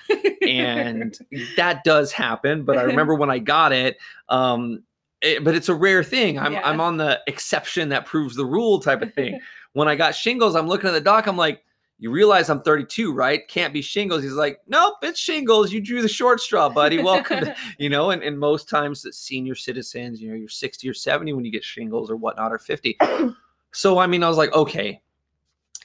and 0.47 1.17
that 1.57 1.83
does 1.83 2.12
happen 2.12 2.63
but 2.63 2.77
i 2.77 2.83
remember 2.83 3.15
when 3.15 3.29
i 3.29 3.39
got 3.39 3.71
it 3.73 3.97
um 4.29 4.83
it, 5.21 5.43
but 5.43 5.55
it's 5.55 5.67
a 5.69 5.73
rare 5.73 6.03
thing 6.03 6.38
i'm 6.38 6.53
Yeah. 6.53 6.62
i'm 6.63 6.79
on 6.79 6.97
the 6.97 7.19
exception 7.27 7.89
that 7.89 8.05
proves 8.05 8.36
the 8.36 8.45
rule 8.45 8.79
type 8.79 9.01
of 9.01 9.13
thing 9.13 9.39
when 9.78 9.88
i 9.88 9.96
got 9.96 10.16
shingles 10.16 10.56
i'm 10.56 10.68
looking 10.68 10.88
at 10.88 10.94
the 10.94 11.02
doc 11.02 11.28
i'm 11.28 11.38
like 11.38 11.63
you 12.00 12.12
realize 12.12 12.50
i'm 12.50 12.62
32 12.62 13.12
right? 13.13 13.48
Can't 13.48 13.74
be 13.74 13.82
shingles. 13.82 14.24
He's 14.24 14.34
like 14.34 14.60
nope 14.68 14.96
it's 15.02 15.20
shingles. 15.20 15.72
You 15.72 15.82
drew 15.82 16.02
the 16.02 16.08
short 16.08 16.40
straw 16.40 16.70
buddy. 16.70 17.02
Welcome 17.02 17.42
to 17.42 17.56
you 17.78 17.90
know 17.90 18.12
and, 18.12 18.22
and 18.24 18.38
most 18.38 18.70
times 18.70 19.02
the 19.02 19.13
senior 19.13 19.56
citizens 19.56 20.22
you 20.22 20.30
know 20.30 20.36
you're 20.36 20.50
60 20.50 20.88
or 20.90 20.94
70 20.94 21.34
when 21.34 21.46
you 21.46 21.52
get 21.52 21.63
shingles 21.63 22.12
or 22.12 22.16
whatnot 22.16 22.52
or 22.52 22.60
50 22.60 22.98
so 23.72 23.98
i 23.98 24.08
mean 24.08 24.24
i 24.24 24.30
was 24.30 24.38
like 24.38 24.54
okay. 24.54 25.02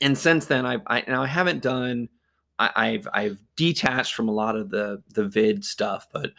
And 0.01 0.17
since 0.17 0.47
then 0.47 0.67
i 0.67 0.79
i 0.87 1.05
now 1.07 1.23
i 1.23 1.27
haven't 1.27 1.63
done 1.63 2.09
I, 2.59 2.71
i've 2.77 3.09
i've 3.13 3.43
detached 3.57 4.15
from 4.15 4.29
a 4.29 4.33
lot 4.33 4.57
of 4.57 4.71
the 4.71 5.03
the 5.15 5.25
vid 5.25 5.65
stuff 5.65 6.09
but 6.13 6.31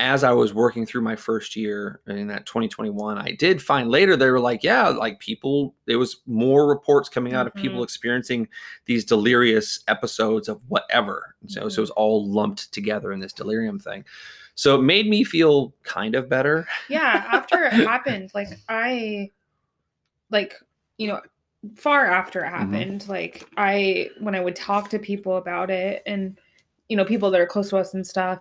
as 0.00 0.24
i 0.24 0.32
was 0.32 0.52
working 0.54 0.84
through 0.86 1.00
my 1.02 1.14
first 1.14 1.54
year 1.54 2.00
in 2.08 2.26
that 2.26 2.46
2021 2.46 3.18
i 3.18 3.30
did 3.32 3.60
find 3.62 3.90
later 3.90 4.16
they 4.16 4.30
were 4.30 4.40
like 4.40 4.62
yeah 4.64 4.88
like 4.88 5.18
people 5.20 5.74
there 5.86 5.98
was 5.98 6.22
more 6.26 6.66
reports 6.68 7.08
coming 7.08 7.34
out 7.34 7.46
of 7.46 7.54
people 7.54 7.80
Mhm. 7.80 7.84
experiencing 7.84 8.48
these 8.86 9.04
delirious 9.04 9.80
episodes 9.88 10.48
of 10.48 10.60
whatever 10.68 11.34
so, 11.46 11.68
so 11.68 11.80
it 11.80 11.82
was 11.82 11.90
all 11.90 12.26
lumped 12.28 12.72
together 12.72 13.12
in 13.12 13.20
this 13.20 13.32
delirium 13.32 13.78
thing 13.78 14.04
so 14.54 14.76
it 14.78 14.82
made 14.82 15.06
me 15.08 15.22
feel 15.24 15.72
kind 15.82 16.14
of 16.14 16.28
better 16.28 16.66
yeah 16.88 17.26
after 17.30 17.64
it 17.64 17.72
happened 17.86 18.30
like 18.34 18.48
i 18.68 19.30
like 20.30 20.54
you 20.98 21.08
know 21.08 21.20
far 21.76 22.06
after 22.06 22.40
it 22.40 22.48
Mhm. 22.48 22.50
happened 22.50 23.08
like 23.08 23.46
i 23.56 24.08
when 24.20 24.34
i 24.34 24.40
would 24.40 24.56
talk 24.56 24.88
to 24.90 24.98
people 24.98 25.36
about 25.36 25.70
it 25.70 26.02
and 26.06 26.38
you 26.88 26.96
know 26.96 27.04
people 27.04 27.30
that 27.30 27.40
are 27.40 27.46
close 27.46 27.68
to 27.70 27.76
us 27.76 27.94
and 27.94 28.06
stuff 28.06 28.38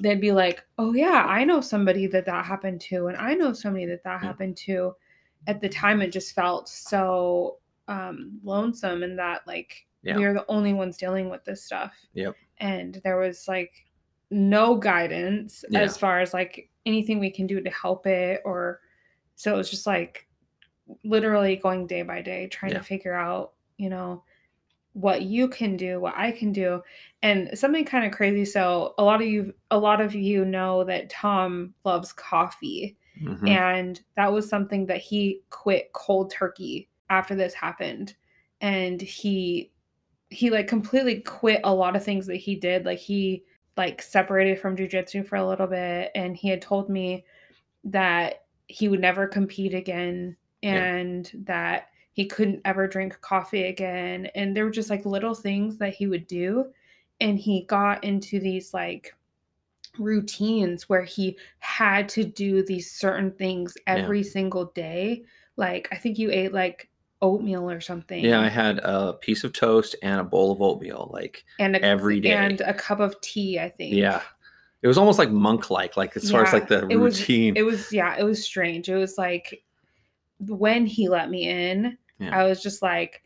they'd 0.00 0.20
be 0.20 0.32
like 0.32 0.64
oh 0.78 0.92
yeah 0.94 1.24
i 1.28 1.44
know 1.44 1.60
somebody 1.60 2.06
that 2.06 2.24
that 2.24 2.44
happened 2.46 2.80
to 2.80 3.08
and 3.08 3.16
i 3.18 3.34
know 3.34 3.52
somebody 3.52 3.84
that 3.84 4.02
that 4.04 4.20
Yeah. 4.22 4.26
happened 4.28 4.56
to 4.58 4.94
at 5.46 5.60
the 5.60 5.68
time 5.68 6.00
it 6.00 6.10
just 6.12 6.34
felt 6.34 6.68
so 6.68 7.58
um 7.88 8.38
lonesome 8.42 9.02
and 9.02 9.18
that 9.18 9.46
like 9.46 9.86
Yeah. 10.02 10.16
we 10.16 10.24
are 10.24 10.32
the 10.32 10.46
only 10.48 10.72
ones 10.72 10.96
dealing 10.96 11.28
with 11.28 11.44
this 11.44 11.64
stuff 11.64 11.92
Yep. 12.14 12.34
and 12.58 13.00
there 13.04 13.18
was 13.18 13.46
like 13.48 13.72
no 14.30 14.76
guidance 14.76 15.64
Yeah. 15.68 15.80
as 15.80 15.98
far 15.98 16.20
as 16.20 16.32
like 16.32 16.70
anything 16.86 17.20
we 17.20 17.30
can 17.30 17.46
do 17.46 17.60
to 17.60 17.70
help 17.70 18.06
it 18.06 18.40
or 18.44 18.80
so 19.34 19.52
it 19.54 19.56
was 19.58 19.70
just 19.70 19.86
like 19.86 20.26
literally 21.04 21.56
going 21.56 21.86
day 21.86 22.02
by 22.02 22.22
day 22.22 22.46
trying 22.48 22.72
to 22.72 22.80
figure 22.80 23.14
out 23.14 23.52
you 23.76 23.90
know 23.90 24.24
what 24.94 25.22
you 25.22 25.48
can 25.48 25.76
do 25.76 25.98
what 26.00 26.14
i 26.16 26.30
can 26.30 26.52
do 26.52 26.82
and 27.22 27.56
something 27.58 27.84
kind 27.84 28.04
of 28.04 28.12
crazy 28.12 28.44
so 28.44 28.94
a 28.98 29.02
lot 29.04 29.22
of 29.22 29.26
you 29.26 29.54
a 29.70 29.78
lot 29.78 30.00
of 30.00 30.14
you 30.14 30.44
know 30.44 30.84
that 30.84 31.08
tom 31.10 31.72
loves 31.84 32.12
coffee 32.12 32.96
Mhm. 33.22 33.46
and 33.48 34.00
that 34.16 34.32
was 34.32 34.48
something 34.48 34.86
that 34.86 34.98
he 35.00 35.40
quit 35.50 35.92
cold 35.92 36.30
turkey 36.30 36.88
after 37.10 37.34
this 37.34 37.52
happened 37.54 38.14
and 38.60 39.00
he 39.02 39.70
he 40.30 40.48
like 40.50 40.66
completely 40.66 41.20
quit 41.20 41.60
a 41.64 41.74
lot 41.74 41.94
of 41.94 42.02
things 42.02 42.26
that 42.26 42.36
he 42.36 42.54
did 42.56 42.86
like 42.86 42.98
he 42.98 43.44
like 43.76 44.00
separated 44.02 44.58
from 44.58 44.76
jujitsu 44.76 45.26
for 45.26 45.36
a 45.36 45.46
little 45.46 45.66
bit 45.66 46.10
and 46.14 46.36
he 46.36 46.48
had 46.48 46.62
told 46.62 46.88
me 46.88 47.24
that 47.84 48.44
he 48.66 48.88
would 48.88 49.00
never 49.00 49.26
compete 49.26 49.74
again 49.74 50.36
Yeah. 50.62 50.82
and 50.82 51.30
that 51.44 51.88
he 52.12 52.26
couldn't 52.26 52.60
ever 52.64 52.86
drink 52.86 53.18
coffee 53.20 53.64
again 53.64 54.26
and 54.34 54.54
there 54.56 54.64
were 54.64 54.70
just 54.70 54.90
like 54.90 55.04
little 55.06 55.34
things 55.34 55.78
that 55.78 55.94
he 55.94 56.06
would 56.06 56.26
do 56.26 56.66
and 57.20 57.38
he 57.38 57.62
got 57.64 58.02
into 58.04 58.38
these 58.40 58.74
like 58.74 59.14
routines 59.98 60.88
where 60.88 61.02
he 61.02 61.36
had 61.58 62.08
to 62.10 62.24
do 62.24 62.62
these 62.64 62.90
certain 62.90 63.30
things 63.32 63.76
Yeah. 63.86 63.94
every 63.96 64.22
single 64.22 64.66
day 64.66 65.24
like 65.56 65.88
i 65.92 65.96
think 65.96 66.18
you 66.18 66.30
ate 66.30 66.52
like 66.52 66.88
oatmeal 67.20 67.70
or 67.70 67.80
something 67.80 68.24
yeah 68.24 68.40
i 68.40 68.48
had 68.48 68.78
a 68.80 69.12
piece 69.14 69.44
of 69.44 69.52
toast 69.52 69.94
and 70.02 70.18
a 70.20 70.24
bowl 70.24 70.50
of 70.50 70.60
oatmeal 70.62 71.10
like 71.12 71.44
and 71.60 71.76
a, 71.76 71.82
every 71.82 72.20
day. 72.20 72.32
and 72.32 72.60
a 72.62 72.74
cup 72.74 73.00
of 73.00 73.20
tea 73.20 73.58
i 73.60 73.68
think 73.68 73.94
yeah 73.94 74.22
it 74.80 74.88
was 74.88 74.98
almost 74.98 75.18
like 75.18 75.30
monk 75.30 75.70
like, 75.70 75.96
like 75.96 76.16
as 76.16 76.28
far 76.28 76.44
as 76.44 76.52
like 76.52 76.66
the 76.66 76.88
it 76.88 76.96
was- 76.96 77.20
routine. 77.20 77.56
it 77.56 77.62
was 77.62 77.92
yeah 77.92 78.16
it 78.18 78.24
was 78.24 78.42
strange 78.42 78.88
it 78.88 78.96
was 78.96 79.16
like 79.18 79.62
when 80.40 80.86
he 80.86 81.08
let 81.08 81.30
me 81.30 81.48
in 81.48 81.96
Yeah. 82.22 82.38
i 82.38 82.44
was 82.44 82.62
just 82.62 82.82
like 82.82 83.22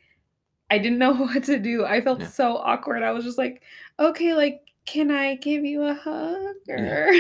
i 0.71 0.79
didn't 0.79 0.99
know 0.99 1.15
what 1.17 1.45
to 1.45 1.59
do 1.59 1.85
i 1.85 2.01
felt 2.01 2.21
Yeah. 2.21 2.27
so 2.29 2.57
awkward 2.57 3.03
i 3.03 3.13
was 3.13 3.25
just 3.25 3.39
like 3.39 3.63
okay 3.99 4.35
like 4.35 4.63
can 4.85 5.11
i 5.11 5.37
give 5.37 5.65
you 5.65 5.83
a 5.83 5.95
hug 5.95 6.57
or 6.69 7.13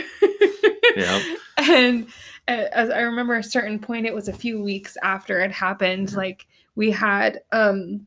Yep. 0.96 1.22
and 1.58 2.06
as 2.48 2.90
i 2.90 3.00
remember 3.00 3.34
a 3.36 3.42
certain 3.42 3.78
point 3.78 4.06
it 4.06 4.14
was 4.14 4.28
a 4.28 4.32
few 4.32 4.62
weeks 4.62 4.96
after 5.02 5.40
it 5.40 5.50
happened 5.52 6.10
Yeah. 6.12 6.16
like 6.18 6.46
we 6.76 6.90
had 6.90 7.40
um 7.52 8.06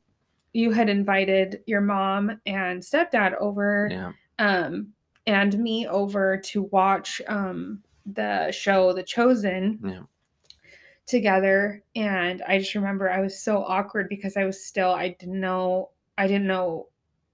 you 0.54 0.72
had 0.72 0.90
invited 0.90 1.62
your 1.68 1.82
mom 1.82 2.40
and 2.46 2.82
stepdad 2.82 3.36
over 3.40 3.88
yeah. 3.92 4.12
um, 4.40 4.88
and 5.28 5.60
me 5.60 5.88
over 5.88 6.38
to 6.38 6.64
watch 6.64 7.22
um, 7.28 7.84
the 8.08 8.50
show 8.52 8.92
The 8.94 9.04
Chosen 9.04 9.80
Yeah. 9.84 10.02
Together. 11.10 11.84
And 11.96 12.42
I 12.48 12.60
just 12.60 12.76
remember 12.76 13.10
I 13.10 13.20
was 13.22 13.38
so 13.42 13.64
awkward 13.64 14.08
because 14.10 14.38
I 14.38 14.46
was 14.46 14.64
still 14.66 14.92
I 14.92 15.10
didn't 15.20 15.40
know 15.40 15.90
I 16.18 16.28
didn't 16.28 16.48
know 16.48 16.88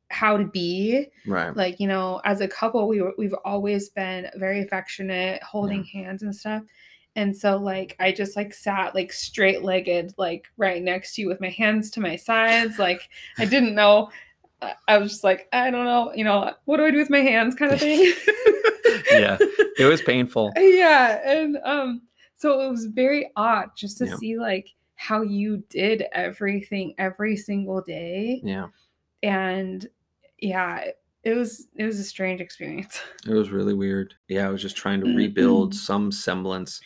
how 0.09 0.37
to 0.37 0.45
be 0.45 1.07
Right. 1.25 1.55
like 1.55 1.79
you 1.79 1.87
know 1.87 2.21
as 2.23 2.39
a 2.39 2.47
couple 2.47 2.87
we 2.87 3.01
were, 3.01 3.13
we've 3.17 3.33
always 3.43 3.89
been 3.89 4.27
very 4.35 4.61
affectionate 4.61 5.41
holding 5.41 5.83
hands 5.83 6.21
and 6.21 6.33
stuff 6.33 6.61
and 7.15 7.35
so 7.35 7.57
like 7.57 7.95
i 7.99 8.11
just 8.11 8.35
like 8.35 8.53
sat 8.53 8.93
like 8.93 9.11
straight 9.11 9.63
legged 9.63 10.13
like 10.19 10.45
right 10.57 10.83
next 10.83 11.15
to 11.15 11.21
you 11.21 11.27
with 11.27 11.41
my 11.41 11.49
hands 11.49 11.89
to 11.89 11.99
my 12.01 12.15
sides 12.15 12.77
like 12.77 13.09
i 13.39 13.45
didn't 13.45 13.73
know 13.73 14.09
I- 14.61 14.75
i 14.87 14.97
was 14.99 15.09
just 15.11 15.23
like 15.23 15.47
i 15.51 15.71
don't 15.71 15.85
know 15.85 16.13
you 16.13 16.23
know 16.23 16.53
what 16.65 16.77
do 16.77 16.85
i 16.85 16.91
do 16.91 16.99
with 16.99 17.09
my 17.09 17.21
hands 17.21 17.55
kind 17.55 17.73
of 17.73 17.79
thing 17.79 17.99
yeah. 19.11 19.37
It 19.77 19.85
was 19.89 20.01
painful. 20.03 20.53
yeah 20.57 21.19
and 21.29 21.57
um 21.63 22.01
so 22.37 22.61
it 22.61 22.69
was 22.69 22.85
very 22.85 23.31
odd 23.35 23.69
just 23.75 23.97
to 23.99 24.05
Yeah. 24.05 24.15
see 24.15 24.37
like 24.37 24.69
how 24.95 25.21
you 25.21 25.63
did 25.69 26.05
everything 26.13 26.93
every 26.97 27.35
single 27.35 27.81
day 27.81 28.41
Yeah. 28.43 28.67
and 29.23 29.87
yeah 30.39 30.91
it- 31.23 31.33
was 31.35 31.67
it 31.75 31.85
was 31.85 31.99
a 31.99 32.03
strange 32.03 32.39
experience 32.41 32.99
It 33.27 33.33
was 33.33 33.49
really 33.49 33.73
weird. 33.73 34.13
Yeah, 34.27 34.47
I 34.47 34.51
was 34.51 34.61
just 34.61 34.77
trying 34.77 35.01
to 35.01 35.15
rebuild 35.15 35.73
some 35.73 36.11
semblance 36.11 36.79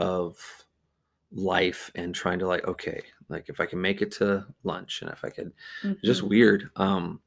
of 0.00 0.36
life 1.32 1.90
and 1.94 2.12
trying 2.14 2.40
to 2.40 2.46
like, 2.48 2.66
okay, 2.66 3.00
like 3.28 3.48
if 3.48 3.60
I 3.60 3.66
can 3.66 3.80
make 3.80 4.02
it 4.02 4.10
to 4.12 4.44
lunch 4.64 5.02
and 5.02 5.10
if 5.12 5.24
I 5.24 5.30
could 5.30 5.52
just 6.04 6.22
Mhm. 6.22 6.28
weird. 6.30 6.70
Um 6.76 7.20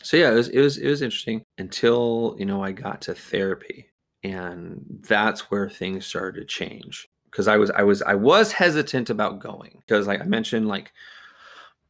so 0.00 0.16
yeah, 0.16 0.30
it 0.30 0.34
was 0.34 0.48
it 0.50 0.60
was 0.60 0.78
it 0.78 0.88
was 0.88 1.02
interesting 1.02 1.44
until, 1.58 2.36
you 2.38 2.46
know, 2.46 2.62
I 2.62 2.70
got 2.70 3.00
to 3.02 3.14
therapy 3.14 3.88
and 4.24 4.84
that's 5.08 5.50
where 5.50 5.68
things 5.68 6.06
started 6.06 6.40
to 6.40 6.46
change. 6.46 7.08
Cause 7.30 7.46
I 7.46 7.56
was 7.56 7.70
I 7.70 7.82
was 7.82 8.00
I 8.02 8.14
was 8.14 8.52
hesitant 8.52 9.10
about 9.10 9.38
going 9.38 9.82
because 9.86 10.06
like 10.06 10.20
I 10.20 10.24
mentioned, 10.24 10.66
like 10.66 10.92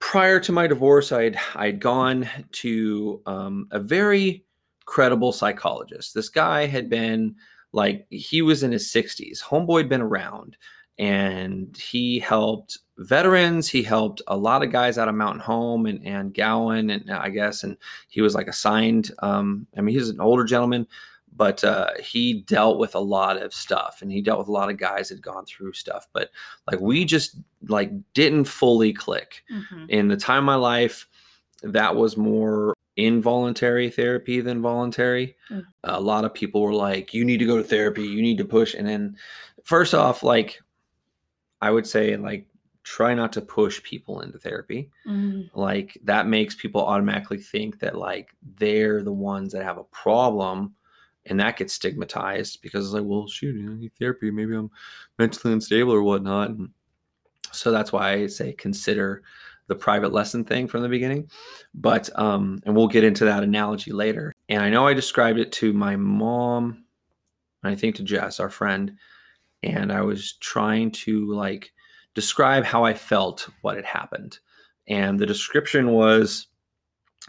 prior 0.00 0.40
to 0.40 0.52
my 0.52 0.66
divorce, 0.66 1.12
I'd 1.12 1.36
I'd 1.54 1.80
gone 1.80 2.28
to 2.52 3.22
um, 3.24 3.68
a 3.70 3.78
very 3.78 4.44
credible 4.84 5.32
psychologist. 5.32 6.12
This 6.12 6.28
guy 6.28 6.66
had 6.66 6.90
been 6.90 7.36
like 7.72 8.06
he 8.10 8.42
was 8.42 8.62
in 8.62 8.72
his 8.72 8.88
60s. 8.88 9.42
Homeboy 9.42 9.78
had 9.78 9.88
been 9.88 10.00
around 10.00 10.56
and 10.98 11.76
he 11.76 12.18
helped 12.18 12.78
veterans. 12.98 13.68
He 13.68 13.82
helped 13.82 14.22
a 14.26 14.36
lot 14.36 14.62
of 14.64 14.72
guys 14.72 14.98
out 14.98 15.08
of 15.08 15.14
Mountain 15.14 15.42
Home 15.42 15.86
and, 15.86 16.04
and 16.04 16.34
Gowen, 16.34 16.90
and 16.90 17.10
I 17.10 17.28
guess, 17.28 17.62
and 17.62 17.76
he 18.08 18.20
was 18.20 18.34
like 18.34 18.48
assigned. 18.48 19.12
Um, 19.20 19.66
I 19.76 19.80
mean, 19.80 19.94
he's 19.94 20.08
an 20.08 20.20
older 20.20 20.44
gentleman, 20.44 20.86
but 21.38 21.64
uh, 21.64 21.90
he 22.00 22.42
dealt 22.42 22.78
with 22.78 22.94
a 22.94 23.00
lot 23.00 23.40
of 23.40 23.54
stuff, 23.54 24.02
and 24.02 24.12
he 24.12 24.20
dealt 24.20 24.40
with 24.40 24.48
a 24.48 24.52
lot 24.52 24.68
of 24.70 24.76
guys 24.76 25.08
that 25.08 25.14
had 25.16 25.22
gone 25.22 25.46
through 25.46 25.72
stuff. 25.72 26.06
But 26.12 26.30
like, 26.70 26.80
we 26.80 27.04
just 27.06 27.36
like 27.68 27.90
didn't 28.12 28.44
fully 28.44 28.92
click 28.92 29.42
Mhm. 29.50 29.88
in 29.88 30.08
the 30.08 30.16
time 30.18 30.40
of 30.40 30.44
my 30.44 30.54
life 30.56 31.08
that 31.62 31.96
was 31.96 32.16
more 32.16 32.74
involuntary 32.96 33.88
therapy 33.90 34.40
than 34.40 34.60
voluntary 34.60 35.36
Mm. 35.50 35.64
a 35.84 36.00
lot 36.00 36.24
of 36.24 36.34
people 36.34 36.60
were 36.62 36.74
like 36.74 37.14
you 37.14 37.24
need 37.24 37.38
to 37.38 37.46
go 37.46 37.56
to 37.56 37.62
therapy 37.62 38.02
you 38.02 38.20
need 38.20 38.38
to 38.38 38.44
push 38.44 38.74
and 38.74 38.86
then 38.88 39.16
first 39.62 39.94
off 39.94 40.24
like 40.24 40.60
i 41.62 41.70
would 41.70 41.86
say 41.86 42.16
like 42.16 42.46
try 42.82 43.14
not 43.14 43.32
to 43.32 43.40
push 43.40 43.80
people 43.84 44.20
into 44.22 44.36
therapy 44.38 44.90
Mhm. 45.06 45.48
like 45.54 45.96
that 46.04 46.26
makes 46.26 46.56
people 46.56 46.84
automatically 46.84 47.38
think 47.38 47.78
that 47.78 47.96
like 47.96 48.30
they're 48.56 49.02
the 49.04 49.12
ones 49.12 49.52
that 49.52 49.62
have 49.62 49.78
a 49.78 49.84
problem 49.84 50.74
and 51.28 51.38
that 51.38 51.56
gets 51.56 51.74
stigmatized 51.74 52.60
because 52.62 52.86
it's 52.86 52.94
like 52.94 53.04
well 53.04 53.26
shoot 53.26 53.56
you 53.56 53.74
need 53.74 53.92
therapy 53.98 54.30
maybe 54.30 54.54
i'm 54.54 54.70
mentally 55.18 55.52
unstable 55.52 55.92
or 55.92 56.02
whatnot 56.02 56.50
and 56.50 56.70
so 57.52 57.70
that's 57.70 57.92
why 57.92 58.12
i 58.12 58.26
say 58.26 58.52
consider 58.52 59.22
the 59.68 59.74
private 59.74 60.12
lesson 60.12 60.44
thing 60.44 60.66
from 60.66 60.82
the 60.82 60.88
beginning. 60.88 61.30
But 61.74 62.10
um 62.18 62.60
and 62.64 62.74
we'll 62.74 62.88
get 62.88 63.04
into 63.04 63.24
that 63.26 63.44
analogy 63.44 63.92
later. 63.92 64.34
And 64.48 64.62
i 64.62 64.70
know 64.70 64.86
i 64.86 64.94
described 64.94 65.38
it 65.38 65.52
to 65.52 65.72
my 65.72 65.94
mom 65.94 66.84
i 67.62 67.74
think 67.74 67.96
to 67.96 68.02
jess 68.02 68.40
our 68.40 68.50
friend 68.50 68.94
and 69.62 69.92
i 69.92 70.00
was 70.00 70.34
trying 70.34 70.90
to 70.92 71.32
like 71.32 71.72
describe 72.14 72.64
how 72.64 72.84
i 72.84 72.94
felt 72.94 73.48
what 73.62 73.76
had 73.76 73.84
happened. 73.84 74.38
And 74.88 75.18
the 75.18 75.26
description 75.26 75.92
was 75.92 76.46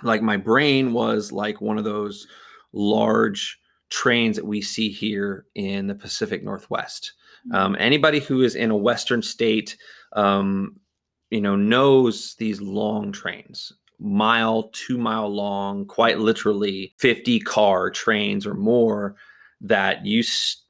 like 0.02 0.22
my 0.22 0.38
brain 0.38 0.94
was 0.94 1.32
like 1.32 1.60
one 1.60 1.78
of 1.78 1.84
those 1.84 2.26
large 2.72 3.60
trains 3.90 4.36
that 4.36 4.46
we 4.46 4.62
see 4.62 4.90
here 4.90 5.46
in 5.56 5.88
the 5.88 5.96
Pacific 5.96 6.44
Northwest. 6.44 7.14
Um, 7.52 7.76
anybody 7.80 8.20
who 8.20 8.42
is 8.42 8.56
in 8.56 8.70
a 8.70 8.78
Western 8.78 9.22
state, 9.22 9.78
um, 10.14 10.76
you 11.30 11.42
know, 11.42 11.56
knows 11.56 12.36
these 12.36 12.62
long 12.62 13.12
trains, 13.12 13.74
mile, 14.00 14.70
two 14.74 14.98
mile 14.98 15.30
long, 15.30 15.86
quite 15.86 16.20
literally 16.20 16.94
50 16.98 17.40
car 17.42 17.90
trains 17.90 18.46
or 18.46 18.54
more 18.54 19.16
that 19.62 20.06
you 20.06 20.24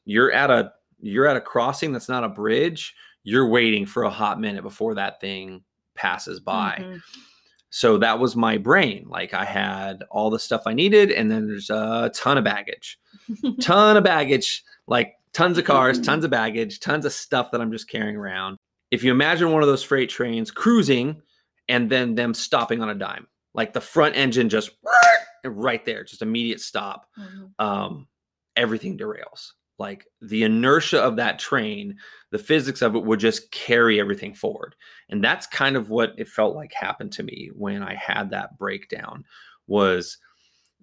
you're 0.05 0.32
at 0.32 0.49
a 0.49 0.72
you're 1.01 1.28
at 1.28 1.38
a 1.38 1.41
crossing 1.41 1.91
that's 1.91 2.09
not 2.09 2.24
a 2.24 2.30
bridge. 2.30 2.93
You're 3.24 3.47
waiting 3.47 3.86
for 3.86 4.03
a 4.03 4.09
hot 4.09 4.39
minute 4.39 4.63
before 4.63 4.95
that 4.95 5.22
thing 5.22 5.63
passes 5.95 6.39
by 6.39 6.78
Mhm. 6.80 7.01
So 7.70 7.97
that 7.97 8.20
was 8.20 8.36
my 8.36 8.57
brain 8.57 9.05
like 9.09 9.34
i 9.34 9.45
had 9.45 10.03
all 10.09 10.30
the 10.30 10.39
stuff 10.39 10.63
i 10.65 10.74
needed 10.74 11.11
and 11.11 11.30
then 11.32 11.47
there's 11.47 11.70
a 11.70 12.11
ton 12.15 12.38
of 12.38 12.43
baggage 12.43 12.99
ton 13.61 13.95
of 13.97 14.03
baggage 14.03 14.63
like 14.88 15.15
tons 15.34 15.57
of 15.57 15.65
cars 15.65 15.99
tons 16.09 16.24
of 16.26 16.32
baggage 16.32 16.80
tons 16.80 17.05
of 17.05 17.13
stuff 17.13 17.51
that 17.51 17.61
i'm 17.61 17.72
just 17.72 17.88
carrying 17.89 18.15
around 18.15 18.57
if 18.91 19.03
you 19.03 19.11
imagine 19.11 19.51
one 19.51 19.61
of 19.61 19.67
those 19.67 19.84
freight 19.84 20.09
trains 20.09 20.49
cruising 20.51 21.22
and 21.67 21.89
then 21.91 22.15
them 22.15 22.34
stopping 22.34 22.82
on 22.82 22.89
a 22.89 22.95
dime 22.95 23.28
like 23.53 23.74
the 23.74 23.82
front 23.82 24.15
engine 24.15 24.49
just 24.49 24.72
right 25.45 25.86
there 25.86 26.03
just 26.03 26.22
immediate 26.22 26.59
stop 26.59 27.07
Mhm. 27.20 27.51
um, 27.63 28.07
everything 28.55 28.97
derails. 28.97 29.51
Like 29.80 30.05
the 30.21 30.43
inertia 30.43 31.01
of 31.01 31.15
that 31.15 31.39
train, 31.39 31.97
the 32.32 32.38
physics 32.38 32.82
of 32.82 32.95
it 32.95 33.03
would 33.03 33.19
just 33.19 33.51
carry 33.51 33.99
everything 33.99 34.34
forward. 34.34 34.75
And 35.09 35.23
that's 35.23 35.47
kind 35.47 35.75
of 35.75 35.89
what 35.89 36.13
it 36.17 36.27
felt 36.27 36.55
like 36.55 36.73
happened 36.73 37.13
to 37.13 37.23
me 37.23 37.49
when 37.55 37.82
I 37.82 37.95
had 37.95 38.30
that 38.32 38.57
breakdown 38.57 39.23
was 39.67 40.17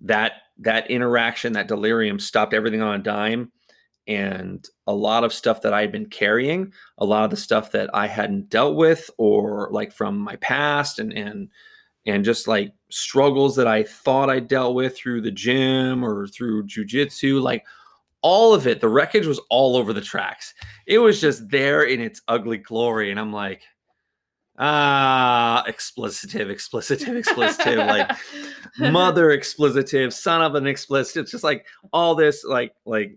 that 0.03 0.32
that 0.59 0.90
interaction, 0.90 1.53
that 1.53 1.68
delirium 1.68 2.18
stopped 2.18 2.55
everything 2.55 2.82
on 2.82 3.01
a 3.01 3.03
dime. 3.03 3.53
And 4.09 4.64
a 4.86 4.94
lot 4.94 5.24
of 5.24 5.32
stuff 5.32 5.62
that 5.62 5.74
I 5.74 5.80
had 5.80 5.90
been 5.90 6.07
carrying, 6.07 6.72
a 6.97 7.05
lot 7.05 7.24
of 7.24 7.30
the 7.30 7.36
stuff 7.36 7.72
that 7.72 7.90
I 7.92 8.07
hadn't 8.07 8.49
dealt 8.49 8.76
with 8.76 9.11
or 9.18 9.68
like 9.72 9.92
from 9.92 10.16
my 10.18 10.36
past 10.36 11.01
and 11.01 11.12
and 11.12 11.51
and 12.07 12.24
just 12.24 12.47
like 12.47 12.72
struggles 12.88 13.57
that 13.57 13.66
I 13.66 13.82
thought 13.82 14.30
I 14.30 14.38
dealt 14.38 14.76
with 14.76 14.97
through 14.97 15.22
the 15.22 15.32
gym 15.32 16.05
or 16.05 16.28
through 16.28 16.66
jujitsu, 16.66 17.42
like 17.42 17.64
all 18.27 18.53
of 18.53 18.66
it, 18.66 18.81
the 18.81 18.89
wreckage 18.89 19.24
was 19.24 19.39
all 19.51 19.77
over 19.77 19.93
the 19.93 20.01
tracks. 20.01 20.53
It 20.85 20.99
was 20.99 21.20
just 21.20 21.49
there 21.49 21.85
in 21.85 22.01
its 22.01 22.22
ugly 22.27 22.59
glory. 22.59 23.12
And 23.12 23.20
I'm 23.20 23.33
like, 23.33 23.62
ah, 24.59 25.62
explicitive, 25.68 26.51
explicitive, 26.51 27.16
explicitive, 27.16 27.87
like 27.87 28.11
mother 28.93 29.29
explicitive, 29.29 30.12
son 30.12 30.43
of 30.43 30.57
an 30.57 30.64
explicitive, 30.64 31.22
it's 31.22 31.31
just 31.31 31.45
like 31.45 31.66
all 31.93 32.16
this, 32.16 32.43
like, 32.43 32.72
like, 32.85 33.16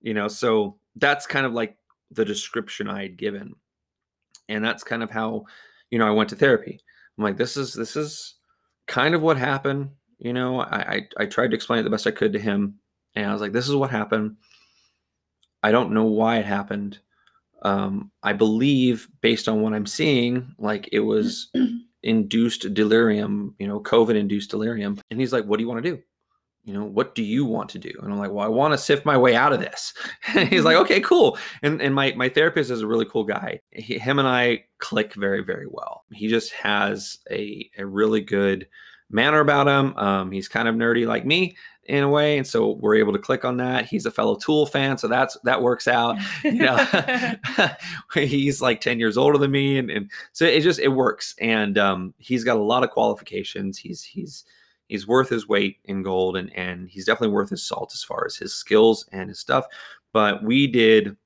you 0.00 0.14
know, 0.14 0.28
so 0.28 0.78
that's 0.94 1.26
kind 1.26 1.44
of 1.44 1.52
like 1.52 1.76
the 2.12 2.24
description 2.24 2.88
I 2.88 3.02
had 3.02 3.16
given. 3.16 3.52
And 4.48 4.64
that's 4.64 4.84
kind 4.84 5.02
of 5.02 5.10
how, 5.10 5.46
you 5.90 5.98
know, 5.98 6.06
I 6.06 6.12
went 6.12 6.30
to 6.30 6.36
therapy. 6.36 6.78
I'm 7.18 7.24
like, 7.24 7.36
this 7.36 7.56
is 7.56 7.74
this 7.74 7.96
is 7.96 8.36
kind 8.86 9.16
of 9.16 9.22
what 9.22 9.38
happened. 9.38 9.90
You 10.20 10.32
know, 10.32 10.60
I, 10.60 10.76
I 10.76 11.08
I 11.18 11.26
tried 11.26 11.50
to 11.50 11.56
explain 11.56 11.80
it 11.80 11.82
the 11.82 11.90
best 11.90 12.06
I 12.06 12.12
could 12.12 12.32
to 12.34 12.38
him, 12.38 12.78
and 13.16 13.26
I 13.28 13.32
was 13.32 13.40
like, 13.40 13.52
this 13.52 13.68
is 13.68 13.74
what 13.74 13.90
happened. 13.90 14.36
I 15.62 15.72
don't 15.72 15.92
know 15.92 16.04
why 16.04 16.38
it 16.38 16.46
happened. 16.46 16.98
Um, 17.62 18.12
I 18.22 18.34
believe, 18.34 19.08
based 19.20 19.48
on 19.48 19.62
what 19.62 19.72
I'm 19.72 19.86
seeing, 19.86 20.54
like 20.58 20.88
it 20.92 21.00
was 21.00 21.50
induced 22.02 22.72
delirium, 22.74 23.56
you 23.58 23.66
know, 23.66 23.80
COVID 23.80 24.14
induced 24.14 24.50
delirium. 24.50 25.00
And 25.10 25.18
he's 25.18 25.32
like, 25.32 25.44
what 25.46 25.56
do 25.56 25.64
you 25.64 25.68
want 25.68 25.82
to 25.82 25.90
do? 25.90 26.02
you 26.66 26.72
know, 26.74 26.84
what 26.84 27.14
do 27.14 27.22
you 27.22 27.44
want 27.44 27.70
to 27.70 27.78
do? 27.78 27.92
And 28.02 28.12
I'm 28.12 28.18
like, 28.18 28.32
well, 28.32 28.44
I 28.44 28.48
want 28.48 28.74
to 28.74 28.78
sift 28.78 29.06
my 29.06 29.16
way 29.16 29.36
out 29.36 29.52
of 29.52 29.60
this. 29.60 29.94
And 30.34 30.48
he's 30.48 30.64
like, 30.64 30.76
okay, 30.76 31.00
cool. 31.00 31.38
And 31.62 31.80
and 31.80 31.94
my 31.94 32.12
my 32.16 32.28
therapist 32.28 32.70
is 32.70 32.82
a 32.82 32.86
really 32.86 33.06
cool 33.06 33.22
guy. 33.22 33.60
He, 33.70 33.98
him 33.98 34.18
and 34.18 34.26
I 34.26 34.64
click 34.78 35.14
very 35.14 35.44
very 35.44 35.66
well. 35.70 36.02
He 36.12 36.26
just 36.26 36.52
has 36.52 37.18
a 37.30 37.70
a 37.78 37.86
really 37.86 38.20
good 38.20 38.66
manner 39.08 39.38
about 39.38 39.68
him. 39.68 39.96
Um, 39.96 40.32
he's 40.32 40.48
kind 40.48 40.66
of 40.66 40.74
nerdy 40.74 41.06
like 41.06 41.24
me 41.24 41.56
in 41.88 42.04
a 42.04 42.08
way, 42.08 42.38
and 42.38 42.46
so 42.46 42.72
we're 42.72 42.96
able 42.96 43.12
to 43.12 43.18
click 43.18 43.44
on 43.44 43.56
that. 43.58 43.86
He's 43.86 44.06
a 44.06 44.10
fellow 44.10 44.36
Tool 44.36 44.66
fan, 44.66 44.98
so 44.98 45.08
that's 45.08 45.36
that 45.44 45.62
works 45.62 45.88
out. 45.88 46.16
You 46.44 46.52
know, 46.54 46.86
he's 48.14 48.60
like 48.60 48.80
ten 48.80 48.98
years 48.98 49.16
older 49.16 49.38
than 49.38 49.50
me, 49.50 49.78
and, 49.78 49.90
and 49.90 50.10
so 50.32 50.44
it 50.44 50.60
just 50.60 50.80
it 50.80 50.88
works. 50.88 51.34
And 51.40 51.78
um, 51.78 52.14
he's 52.18 52.44
got 52.44 52.56
a 52.56 52.62
lot 52.62 52.84
of 52.84 52.90
qualifications. 52.90 53.78
He's 53.78 54.02
he's 54.02 54.44
he's 54.88 55.06
worth 55.06 55.28
his 55.28 55.48
weight 55.48 55.78
in 55.84 56.02
gold 56.02 56.36
and 56.36 56.54
and 56.56 56.88
he's 56.88 57.06
definitely 57.06 57.34
worth 57.34 57.50
his 57.50 57.62
salt 57.62 57.90
as 57.92 58.02
far 58.02 58.24
as 58.26 58.36
his 58.36 58.54
skills 58.54 59.06
and 59.12 59.28
his 59.28 59.38
stuff 59.38 59.66
but 60.12 60.42
we 60.42 60.66
did 60.66 61.16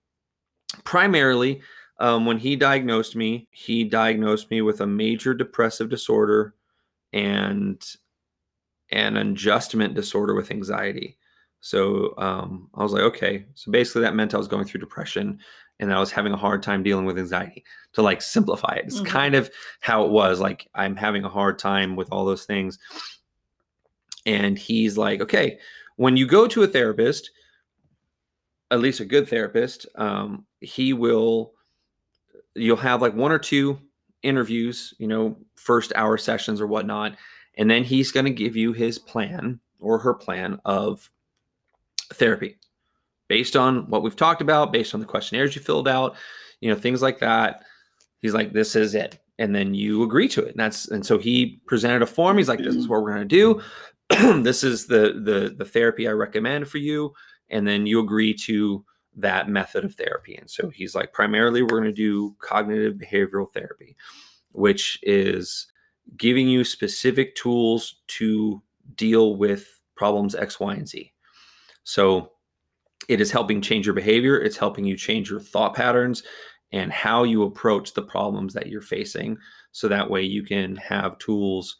primarily 0.84 1.60
um, 1.98 2.24
when 2.24 2.38
he 2.38 2.56
diagnosed 2.56 3.16
me 3.16 3.46
he 3.50 3.84
diagnosed 3.84 4.50
me 4.50 4.62
with 4.62 4.80
a 4.80 4.86
major 4.86 5.34
depressive 5.34 5.88
disorder 5.88 6.54
and 7.12 7.96
an 8.92 9.16
adjustment 9.16 9.94
disorder 9.94 10.34
with 10.34 10.50
anxiety 10.50 11.16
so 11.60 12.14
um, 12.18 12.68
i 12.74 12.82
was 12.82 12.92
like 12.92 13.02
okay 13.02 13.44
so 13.54 13.70
basically 13.70 14.02
that 14.02 14.14
meant 14.14 14.34
i 14.34 14.38
was 14.38 14.48
going 14.48 14.64
through 14.64 14.80
depression 14.80 15.38
and 15.78 15.92
i 15.92 15.98
was 15.98 16.10
having 16.10 16.32
a 16.32 16.36
hard 16.36 16.62
time 16.62 16.82
dealing 16.82 17.04
with 17.04 17.18
anxiety 17.18 17.64
to 17.92 18.02
like 18.02 18.22
simplify 18.22 18.74
it 18.74 18.84
it's 18.86 18.96
mm-hmm. 18.96 19.06
kind 19.06 19.34
of 19.34 19.50
how 19.80 20.04
it 20.04 20.10
was 20.10 20.40
like 20.40 20.68
i'm 20.74 20.96
having 20.96 21.24
a 21.24 21.28
hard 21.28 21.58
time 21.58 21.96
with 21.96 22.08
all 22.10 22.24
those 22.24 22.44
things 22.44 22.78
and 24.26 24.58
he's 24.58 24.98
like, 24.98 25.20
okay, 25.20 25.58
when 25.96 26.16
you 26.16 26.26
go 26.26 26.46
to 26.46 26.62
a 26.62 26.66
therapist, 26.66 27.30
at 28.70 28.80
least 28.80 29.00
a 29.00 29.04
good 29.04 29.28
therapist, 29.28 29.86
um, 29.96 30.46
he 30.60 30.92
will, 30.92 31.54
you'll 32.54 32.76
have 32.76 33.02
like 33.02 33.14
one 33.14 33.32
or 33.32 33.38
two 33.38 33.78
interviews, 34.22 34.94
you 34.98 35.08
know, 35.08 35.36
first 35.56 35.92
hour 35.96 36.16
sessions 36.16 36.60
or 36.60 36.66
whatnot. 36.66 37.16
And 37.60 37.70
then 37.70 37.84
he's 37.84 38.10
going 38.10 38.24
to 38.24 38.32
give 38.32 38.56
you 38.56 38.72
his 38.72 38.98
plan 38.98 39.60
or 39.80 39.98
her 39.98 40.14
plan 40.14 40.58
of 40.64 41.10
therapy 42.14 42.58
based 43.28 43.54
on 43.54 43.88
what 43.90 44.02
we've 44.02 44.16
talked 44.16 44.40
about, 44.40 44.72
based 44.72 44.94
on 44.94 45.00
the 45.00 45.06
questionnaires 45.06 45.54
you 45.54 45.60
filled 45.60 45.86
out, 45.86 46.16
you 46.60 46.70
know, 46.70 46.74
things 46.74 47.02
like 47.02 47.18
that. 47.18 47.62
He's 48.22 48.32
like, 48.32 48.54
this 48.54 48.74
is 48.74 48.94
it. 48.94 49.18
And 49.38 49.54
then 49.54 49.74
you 49.74 50.02
agree 50.02 50.26
to 50.28 50.42
it. 50.42 50.52
And 50.52 50.58
that's, 50.58 50.88
and 50.88 51.04
so 51.04 51.18
he 51.18 51.60
presented 51.66 52.00
a 52.00 52.06
form. 52.06 52.38
He's 52.38 52.48
like, 52.48 52.60
this 52.60 52.74
is 52.74 52.88
what 52.88 53.02
we're 53.02 53.12
going 53.12 53.28
to 53.28 53.36
do. 53.36 53.60
this 54.42 54.64
is 54.64 54.86
the 54.86 55.20
the 55.22 55.54
the 55.56 55.64
therapy 55.64 56.08
I 56.08 56.12
recommend 56.12 56.66
for 56.66 56.78
you, 56.78 57.14
and 57.48 57.66
then 57.66 57.86
you 57.86 58.00
agree 58.00 58.34
to 58.34 58.84
that 59.16 59.48
method 59.48 59.84
of 59.84 59.94
therapy. 59.94 60.34
And 60.34 60.50
so 60.50 60.68
he's 60.68 60.96
like, 60.96 61.12
primarily, 61.12 61.62
we're 61.62 61.68
going 61.68 61.84
to 61.84 61.92
do 61.92 62.34
cognitive 62.40 62.94
behavioral 62.94 63.52
therapy, 63.52 63.96
which 64.50 64.98
is 65.04 65.68
giving 66.16 66.48
you 66.48 66.64
specific 66.64 67.34
tools 67.34 68.02
to 68.08 68.62
deal 68.96 69.36
with 69.36 69.66
problems 69.96 70.34
X, 70.34 70.58
Y, 70.60 70.74
and 70.74 70.88
Z. 70.88 71.12
So 71.84 72.32
it 73.08 73.20
is 73.20 73.30
helping 73.30 73.60
change 73.60 73.86
your 73.86 73.94
behavior, 73.94 74.40
it's 74.40 74.56
helping 74.56 74.84
you 74.84 74.96
change 74.96 75.30
your 75.30 75.40
thought 75.40 75.74
patterns 75.74 76.22
and 76.72 76.92
how 76.92 77.24
you 77.24 77.42
approach 77.42 77.94
the 77.94 78.02
problems 78.02 78.54
that 78.54 78.68
you're 78.68 78.80
facing. 78.80 79.36
So 79.72 79.88
that 79.88 80.08
way 80.08 80.22
you 80.22 80.42
can 80.42 80.76
have 80.76 81.18
tools 81.18 81.78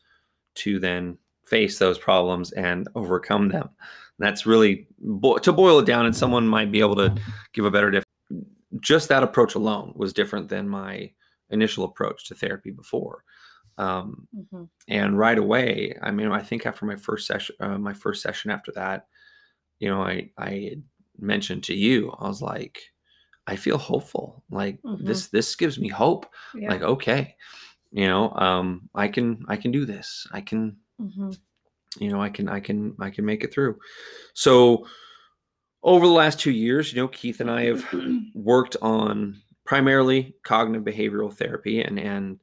to 0.57 0.79
then 0.79 1.19
face 1.47 1.79
those 1.79 1.99
problems 1.99 2.53
and 2.53 2.89
overcome 2.95 3.49
them. 3.49 3.71
That's 4.19 4.47
really 4.47 4.87
to 5.43 5.53
boil 5.53 5.79
it 5.79 5.87
down, 5.87 6.07
and 6.07 6.15
someone 6.15 6.47
might 6.47 6.71
be 6.71 6.81
able 6.81 6.97
to 6.97 7.15
give 7.53 7.65
a 7.65 7.71
better. 7.71 7.91
Dif- 7.91 8.05
just 8.81 9.09
that 9.09 9.23
approach 9.23 9.55
alone 9.55 9.93
was 9.97 10.13
different 10.13 10.49
than 10.49 10.69
my 10.69 11.11
initial 11.51 11.85
approach 11.85 12.27
to 12.29 12.35
therapy 12.35 12.71
before. 12.71 13.25
Um, 13.79 14.29
mm-hmm. 14.37 14.65
And 14.89 15.19
right 15.19 15.39
away, 15.39 15.97
I 16.03 16.11
mean, 16.11 16.31
I 16.31 16.43
think 16.43 16.67
after 16.67 16.85
my 16.85 16.97
first 16.97 17.27
session, 17.27 17.57
uh, 17.61 17.79
my 17.79 17.95
first 17.95 18.23
session 18.23 18.51
after 18.51 18.73
that, 18.73 19.07
you 19.79 19.89
know, 19.89 20.03
I 20.03 20.31
I 20.39 20.77
mentioned 21.19 21.65
to 21.65 21.75
you, 21.75 22.11
I 22.19 22.29
was 22.29 22.43
like, 22.43 22.81
I 23.47 23.57
feel 23.57 23.79
hopeful. 23.79 24.45
Like 24.51 24.81
mm-hmm. 24.83 25.07
this 25.07 25.29
this 25.29 25.57
gives 25.57 25.79
me 25.79 25.89
hope. 25.89 26.27
Yeah. 26.55 26.71
Like 26.71 26.83
okay, 26.83 27.37
you 27.91 28.07
know, 28.07 28.31
um, 28.33 28.89
I 28.95 29.09
can 29.09 29.45
I 29.49 29.57
can 29.57 29.71
do 29.71 29.87
this. 29.87 30.27
I 30.33 30.41
can 30.41 30.77
mm-hmm. 31.01 31.31
you 31.99 32.11
know 32.11 32.21
i 32.21 32.29
can 32.29 32.49
i 32.49 32.61
can 32.61 32.95
i 33.01 33.11
can 33.11 33.25
make 33.25 33.43
it 33.43 33.53
through 33.53 33.79
so 34.35 34.87
over 35.83 36.07
the 36.07 36.13
last 36.13 36.39
two 36.39 36.51
years 36.51 36.93
you 36.93 37.01
know 37.01 37.09
keith 37.09 37.41
and 37.41 37.51
i 37.51 37.65
have 37.65 37.85
worked 38.35 38.77
on 38.83 39.41
primarily 39.65 40.35
cognitive 40.45 40.85
behavioral 40.85 41.33
therapy 41.33 41.81
and 41.81 41.99
and 41.99 42.39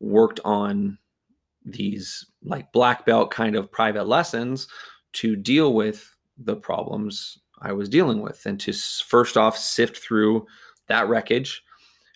worked 0.00 0.40
on 0.44 0.98
these 1.64 2.26
like 2.42 2.72
black 2.72 3.04
belt 3.04 3.30
kind 3.30 3.54
of 3.54 3.70
private 3.70 4.06
lessons 4.08 4.66
to 5.12 5.36
deal 5.36 5.74
with 5.74 6.14
the 6.38 6.56
problems 6.56 7.38
I 7.60 7.72
was 7.72 7.88
dealing 7.88 8.22
with 8.22 8.46
and 8.46 8.58
to 8.60 8.72
first 8.72 9.36
off 9.36 9.58
sift 9.58 9.98
through 9.98 10.46
that 10.88 11.08
wreckage 11.08 11.62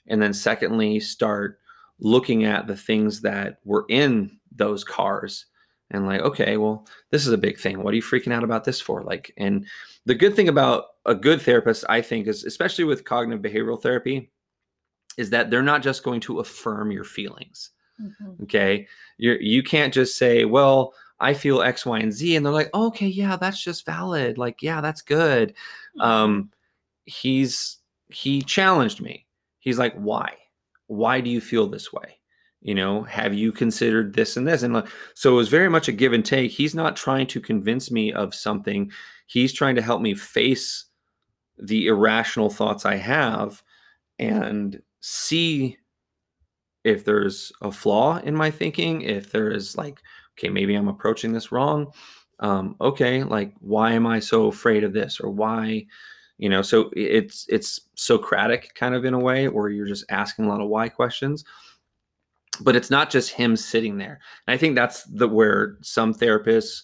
and 0.06 0.20
then 0.20 0.32
secondly 0.32 0.98
start 0.98 1.58
looking 2.00 2.44
at 2.44 2.66
the 2.66 2.76
things 2.76 3.20
that 3.20 3.58
were 3.64 3.84
in 3.88 4.38
those 4.50 4.82
cars 4.82 5.46
and 5.90 6.06
like 6.06 6.22
okay 6.22 6.56
well 6.56 6.86
this 7.10 7.26
is 7.26 7.32
a 7.32 7.38
big 7.38 7.58
thing. 7.58 7.82
What 7.82 7.92
are 7.92 7.96
you 7.96 8.02
freaking 8.02 8.32
out 8.32 8.44
about 8.44 8.64
this 8.64 8.80
for? 8.80 9.02
Like 9.02 9.32
and 9.36 9.66
the 10.06 10.14
good 10.14 10.34
thing 10.34 10.48
about 10.48 10.84
a 11.06 11.14
good 11.14 11.40
therapist 11.40 11.84
i 11.88 12.00
think 12.00 12.26
is 12.26 12.44
especially 12.44 12.84
with 12.84 13.04
cognitive 13.04 13.42
behavioral 13.42 13.80
therapy 13.80 14.30
is 15.16 15.30
that 15.30 15.50
they're 15.50 15.62
not 15.62 15.82
just 15.82 16.02
going 16.02 16.20
to 16.20 16.40
affirm 16.40 16.90
your 16.90 17.04
feelings 17.04 17.70
mm-hmm. 18.00 18.42
okay? 18.42 18.86
You 19.18 19.36
you 19.40 19.62
can't 19.62 19.94
just 19.94 20.16
say 20.18 20.44
well 20.44 20.94
i 21.20 21.32
feel 21.32 21.62
x 21.62 21.86
y 21.86 22.00
and 22.00 22.12
z 22.12 22.34
and 22.34 22.44
they're 22.44 22.52
like 22.52 22.70
oh, 22.74 22.88
okay 22.88 23.06
yeah 23.06 23.36
that's 23.36 23.62
just 23.62 23.86
valid 23.86 24.38
like 24.38 24.62
yeah 24.62 24.80
that's 24.80 25.02
good. 25.02 25.50
Mm-hmm. 25.50 26.00
um 26.00 26.50
he's 27.04 27.78
he 28.08 28.42
challenged 28.42 29.00
me. 29.00 29.26
He's 29.60 29.78
like 29.78 29.94
why? 29.94 30.34
Why 30.86 31.20
do 31.20 31.30
you 31.30 31.40
feel 31.40 31.66
this 31.66 31.92
way? 31.92 32.18
You 32.60 32.74
know 32.74 33.02
have 33.04 33.34
you 33.34 33.52
considered 33.52 34.14
this 34.14 34.36
and 34.36 34.46
this? 34.46 34.62
And 34.62 34.82
so 35.14 35.32
it 35.32 35.36
was 35.36 35.48
very 35.48 35.70
much 35.70 35.88
a 35.88 35.92
give 35.92 36.12
and 36.12 36.24
take. 36.24 36.50
He's 36.50 36.74
not 36.74 36.96
trying 36.96 37.26
to 37.28 37.40
convince 37.40 37.90
me 37.90 38.12
of 38.12 38.34
something. 38.34 38.90
He's 39.26 39.52
trying 39.52 39.76
to 39.76 39.82
help 39.82 40.00
me 40.00 40.14
face 40.14 40.86
the 41.56 41.86
irrational 41.86 42.50
thoughts 42.50 42.84
i 42.84 42.96
have 42.96 43.62
and 44.18 44.82
see 45.06 45.76
if 46.84 47.04
there's 47.04 47.52
a 47.62 47.70
flaw 47.70 48.18
in 48.18 48.34
my 48.34 48.50
thinking 48.50 49.02
if 49.02 49.30
there 49.30 49.50
is 49.50 49.76
like 49.76 50.00
okay 50.36 50.48
maybe 50.48 50.74
i'm 50.74 50.88
approaching 50.88 51.32
this 51.32 51.52
wrong 51.52 51.92
um, 52.40 52.74
okay 52.80 53.22
like 53.22 53.52
why 53.60 53.92
am 53.92 54.06
i 54.06 54.18
so 54.18 54.46
afraid 54.46 54.82
of 54.82 54.92
this 54.92 55.20
or 55.20 55.30
why 55.30 55.84
you 56.38 56.48
know 56.48 56.62
so 56.62 56.90
it's 56.96 57.46
it's 57.48 57.80
socratic 57.94 58.74
kind 58.74 58.94
of 58.94 59.04
in 59.04 59.14
a 59.14 59.18
way 59.18 59.48
where 59.48 59.68
you're 59.68 59.86
just 59.86 60.04
asking 60.10 60.46
a 60.46 60.48
lot 60.48 60.60
of 60.60 60.68
why 60.68 60.88
questions 60.88 61.44
but 62.60 62.76
it's 62.76 62.90
not 62.90 63.10
just 63.10 63.30
him 63.30 63.56
sitting 63.56 63.98
there. 63.98 64.20
And 64.46 64.54
I 64.54 64.58
think 64.58 64.74
that's 64.74 65.04
the 65.04 65.28
where 65.28 65.78
some 65.82 66.14
therapists, 66.14 66.82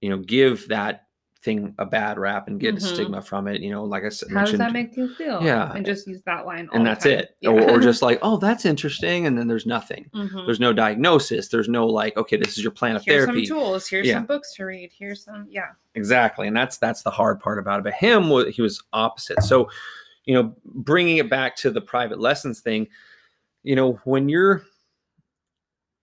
you 0.00 0.10
know, 0.10 0.18
give 0.18 0.68
that 0.68 1.06
thing 1.42 1.72
a 1.78 1.86
bad 1.86 2.18
rap 2.18 2.48
and 2.48 2.58
get 2.58 2.74
mm-hmm. 2.74 2.84
a 2.84 2.88
stigma 2.88 3.22
from 3.22 3.46
it. 3.46 3.60
You 3.60 3.70
know, 3.70 3.84
like 3.84 4.04
I 4.04 4.08
said, 4.08 4.30
how 4.32 4.44
does 4.44 4.58
that 4.58 4.72
make 4.72 4.96
you 4.96 5.14
feel? 5.14 5.42
Yeah, 5.42 5.72
and 5.72 5.86
just 5.86 6.06
use 6.06 6.22
that 6.26 6.46
line, 6.46 6.68
and 6.72 6.86
that's 6.86 7.06
it. 7.06 7.36
Yeah. 7.40 7.50
Or, 7.50 7.70
or, 7.70 7.80
just 7.80 8.02
like, 8.02 8.18
oh, 8.22 8.36
that's 8.36 8.64
interesting, 8.64 9.26
and 9.26 9.38
then 9.38 9.46
there's 9.46 9.66
nothing. 9.66 10.10
Mm-hmm. 10.14 10.46
There's 10.46 10.60
no 10.60 10.72
diagnosis. 10.72 11.48
There's 11.48 11.68
no 11.68 11.86
like, 11.86 12.16
okay, 12.16 12.36
this 12.36 12.58
is 12.58 12.62
your 12.62 12.72
plan 12.72 12.96
of 12.96 13.04
therapy. 13.04 13.16
here's 13.16 13.26
therapy. 13.26 13.46
Some 13.46 13.58
tools. 13.58 13.88
Here's 13.88 14.06
yeah. 14.06 14.14
some 14.14 14.26
books 14.26 14.54
to 14.54 14.64
read. 14.64 14.90
Here's 14.96 15.24
some, 15.24 15.46
yeah. 15.48 15.70
Exactly, 15.94 16.48
and 16.48 16.56
that's 16.56 16.78
that's 16.78 17.02
the 17.02 17.10
hard 17.10 17.40
part 17.40 17.58
about 17.58 17.80
it. 17.80 17.84
But 17.84 17.94
him, 17.94 18.24
he 18.50 18.62
was 18.62 18.82
opposite. 18.92 19.42
So, 19.42 19.70
you 20.24 20.34
know, 20.34 20.54
bringing 20.64 21.18
it 21.18 21.30
back 21.30 21.56
to 21.56 21.70
the 21.70 21.80
private 21.80 22.18
lessons 22.18 22.60
thing, 22.60 22.88
you 23.62 23.76
know, 23.76 24.00
when 24.04 24.28
you're 24.28 24.64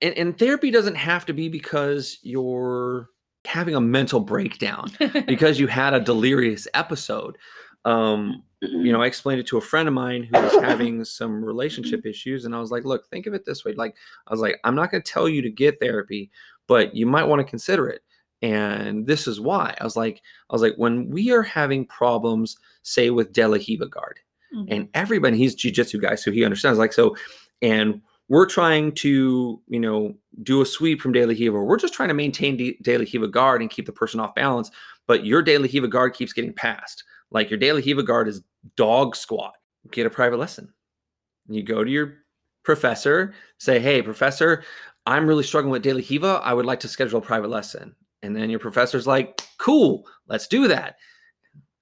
and, 0.01 0.17
and 0.17 0.37
therapy 0.37 0.71
doesn't 0.71 0.95
have 0.95 1.25
to 1.25 1.33
be 1.33 1.49
because 1.49 2.19
you're 2.21 3.09
having 3.45 3.75
a 3.75 3.81
mental 3.81 4.19
breakdown 4.19 4.91
because 5.27 5.59
you 5.59 5.67
had 5.67 5.93
a 5.93 5.99
delirious 5.99 6.67
episode. 6.73 7.37
Um, 7.85 8.43
you 8.61 8.91
know, 8.91 9.01
I 9.01 9.05
explained 9.05 9.39
it 9.39 9.47
to 9.47 9.57
a 9.57 9.61
friend 9.61 9.87
of 9.87 9.93
mine 9.93 10.23
who 10.23 10.41
was 10.41 10.53
having 10.53 11.05
some 11.05 11.43
relationship 11.43 12.05
issues, 12.05 12.45
and 12.45 12.55
I 12.55 12.59
was 12.59 12.71
like, 12.71 12.83
"Look, 12.83 13.07
think 13.07 13.27
of 13.27 13.33
it 13.33 13.45
this 13.45 13.63
way. 13.63 13.73
Like, 13.73 13.95
I 14.27 14.31
was 14.31 14.39
like, 14.39 14.59
I'm 14.63 14.75
not 14.75 14.89
going 14.89 15.03
to 15.03 15.11
tell 15.11 15.29
you 15.29 15.41
to 15.43 15.51
get 15.51 15.79
therapy, 15.79 16.31
but 16.67 16.95
you 16.95 17.05
might 17.05 17.25
want 17.25 17.41
to 17.41 17.49
consider 17.49 17.87
it." 17.87 18.01
And 18.41 19.07
this 19.07 19.27
is 19.27 19.39
why. 19.39 19.75
I 19.79 19.83
was 19.83 19.95
like, 19.95 20.21
I 20.49 20.53
was 20.53 20.61
like, 20.61 20.75
when 20.77 21.09
we 21.09 21.31
are 21.31 21.41
having 21.41 21.85
problems, 21.85 22.57
say 22.83 23.09
with 23.09 23.33
De 23.33 23.43
guard, 23.43 24.19
mm-hmm. 24.53 24.65
and 24.67 24.89
everybody, 24.93 25.37
he's 25.37 25.55
jujitsu 25.55 26.01
guy, 26.01 26.15
so 26.15 26.31
he 26.31 26.43
understands. 26.43 26.79
Like, 26.79 26.93
so, 26.93 27.15
and 27.61 28.01
we're 28.27 28.45
trying 28.45 28.91
to, 28.93 29.61
you 29.67 29.79
know, 29.79 30.15
do 30.43 30.61
a 30.61 30.65
sweep 30.65 31.01
from 31.01 31.11
De 31.11 31.25
La 31.25 31.33
Riva, 31.33 31.61
we're 31.61 31.77
just 31.77 31.93
trying 31.93 32.09
to 32.09 32.15
maintain 32.15 32.57
De 32.57 32.97
La 32.97 33.27
guard 33.27 33.61
and 33.61 33.69
keep 33.69 33.85
the 33.85 33.91
person 33.91 34.19
off 34.19 34.35
balance, 34.35 34.71
but 35.07 35.25
your 35.25 35.41
De 35.41 35.57
La 35.57 35.67
Riva 35.71 35.87
guard 35.87 36.13
keeps 36.13 36.33
getting 36.33 36.53
passed. 36.53 37.03
Like 37.31 37.49
your 37.49 37.59
De 37.59 37.71
La 37.71 37.79
Riva 37.79 38.03
guard 38.03 38.27
is 38.27 38.41
dog 38.75 39.15
squat. 39.15 39.53
Get 39.91 40.07
a 40.07 40.09
private 40.09 40.37
lesson. 40.37 40.73
You 41.47 41.61
go 41.63 41.83
to 41.83 41.91
your 41.91 42.15
professor, 42.63 43.33
say, 43.59 43.79
hey, 43.79 44.01
professor, 44.01 44.63
I'm 45.05 45.27
really 45.27 45.43
struggling 45.43 45.71
with 45.71 45.83
De 45.83 45.93
La 45.93 46.01
Riva. 46.09 46.41
I 46.43 46.53
would 46.53 46.65
like 46.65 46.79
to 46.81 46.87
schedule 46.87 47.19
a 47.19 47.21
private 47.21 47.49
lesson. 47.49 47.95
And 48.23 48.35
then 48.35 48.49
your 48.49 48.59
professor's 48.59 49.05
like, 49.05 49.41
cool, 49.59 50.07
let's 50.27 50.47
do 50.47 50.67
that. 50.67 50.95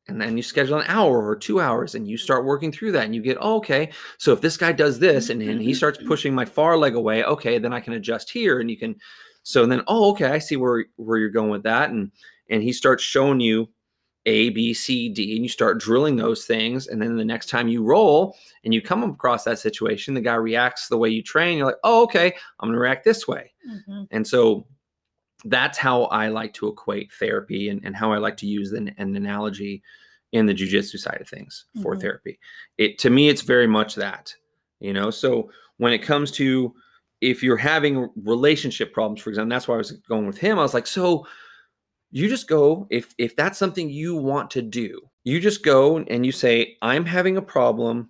And 0.08 0.20
then 0.20 0.36
you 0.36 0.43
schedule 0.43 0.80
an 0.80 0.86
hour 0.88 1.26
or 1.26 1.36
two 1.36 1.62
hours 1.62 1.95
and 1.95 2.08
you 2.08 2.18
start 2.18 2.43
working 2.43 2.72
through 2.72 2.91
that 2.91 3.06
and 3.06 3.16
you 3.16 3.22
get, 3.22 3.38
oh, 3.39 3.56
okay, 3.58 3.89
so 4.18 4.34
if 4.34 4.41
this 4.41 4.58
guy 4.58 4.74
does 4.74 4.99
this 4.99 5.30
and, 5.30 5.41
and 5.41 5.62
he 5.62 5.74
starts 5.74 5.97
pushing 6.06 6.36
my 6.36 6.43
far 6.43 6.78
leg 6.78 6.95
away, 6.95 7.24
okay, 7.24 7.58
then 7.58 7.72
I 7.72 7.80
can 7.80 7.93
adjust 7.93 8.30
here 8.30 8.60
and 8.60 8.70
you 8.70 8.78
can. 8.78 8.95
So 9.43 9.66
then, 9.66 9.82
oh, 9.88 10.12
okay, 10.12 10.26
I 10.26 10.39
see 10.39 10.58
where, 10.58 10.86
where 10.97 11.18
you're 11.18 11.30
going 11.30 11.51
with 11.51 11.64
that. 11.64 11.89
And, 11.89 12.12
and 12.49 12.62
he 12.62 12.74
starts 12.74 13.01
showing 13.01 13.39
you 13.39 13.70
a, 14.26 14.49
B, 14.49 14.74
C, 14.74 15.10
D, 15.10 15.36
and 15.36 15.43
you 15.43 15.49
start 15.49 15.80
drilling 15.80 16.16
those 16.16 16.45
things. 16.45 16.88
And 16.88 17.01
then 17.01 17.18
the 17.18 17.26
next 17.26 17.49
time 17.49 17.68
you 17.68 17.84
roll 17.84 18.38
and 18.64 18.74
you 18.74 18.82
come 18.82 19.04
across 19.04 19.43
that 19.43 19.60
situation, 19.60 20.14
the 20.14 20.22
guy 20.22 20.36
reacts 20.36 20.88
the 20.88 20.97
way 20.97 21.10
you 21.10 21.22
train. 21.22 21.58
You're 21.58 21.68
like, 21.68 21.76
oh, 21.84 22.04
okay, 22.04 22.34
I'm 22.60 22.70
going 22.70 22.74
to 22.74 22.80
react 22.80 23.04
this 23.04 23.28
way. 23.28 23.54
Mm-hmm. 23.70 24.04
And 24.12 24.28
so 24.28 24.66
that's 25.46 25.78
how 25.78 26.04
I 26.06 26.30
like 26.30 26.54
to 26.56 26.68
equate 26.68 27.12
therapy 27.14 27.70
and, 27.70 27.82
and 27.84 27.96
how 27.96 28.12
I 28.12 28.18
like 28.18 28.38
to 28.38 28.48
use 28.48 28.72
an, 28.72 28.94
an 28.98 29.16
analogy 29.16 29.84
in 30.32 30.46
the 30.46 30.54
jujitsu 30.54 30.98
side 30.98 31.20
of 31.22 31.28
things 31.28 31.66
for 31.82 31.94
mm-hmm. 31.94 32.02
therapy. 32.02 32.39
It 32.78 32.98
to 33.00 33.10
me, 33.10 33.30
it's 33.30 33.41
very 33.41 33.68
much 33.68 33.96
that, 33.96 34.34
you 34.80 34.94
know. 34.94 35.12
So 35.12 35.52
when 35.78 35.94
it 35.94 36.00
comes 36.00 36.32
to 36.32 36.74
if 37.22 37.41
you're 37.41 37.58
having 37.58 38.10
relationship 38.24 38.94
problems, 38.94 39.22
for 39.22 39.30
example, 39.30 39.56
that's 39.56 39.68
why 39.68 39.76
I 39.76 39.78
was 39.78 39.91
going 39.91 40.28
with 40.28 40.38
him. 40.38 40.60
I 40.60 40.64
was 40.64 40.74
like, 40.74 40.88
so 40.88 41.26
you 42.14 42.30
just 42.30 42.48
go 42.48 42.88
if 42.91 43.14
if 43.18 43.36
that's 43.36 43.58
something 43.58 43.89
you 43.89 44.16
want 44.16 44.52
to 44.52 44.62
do 44.62 45.02
you 45.24 45.39
just 45.39 45.64
go 45.64 45.98
and 45.98 46.26
you 46.26 46.32
say 46.32 46.78
i'm 46.82 47.06
having 47.06 47.36
a 47.36 47.41
problem 47.41 48.08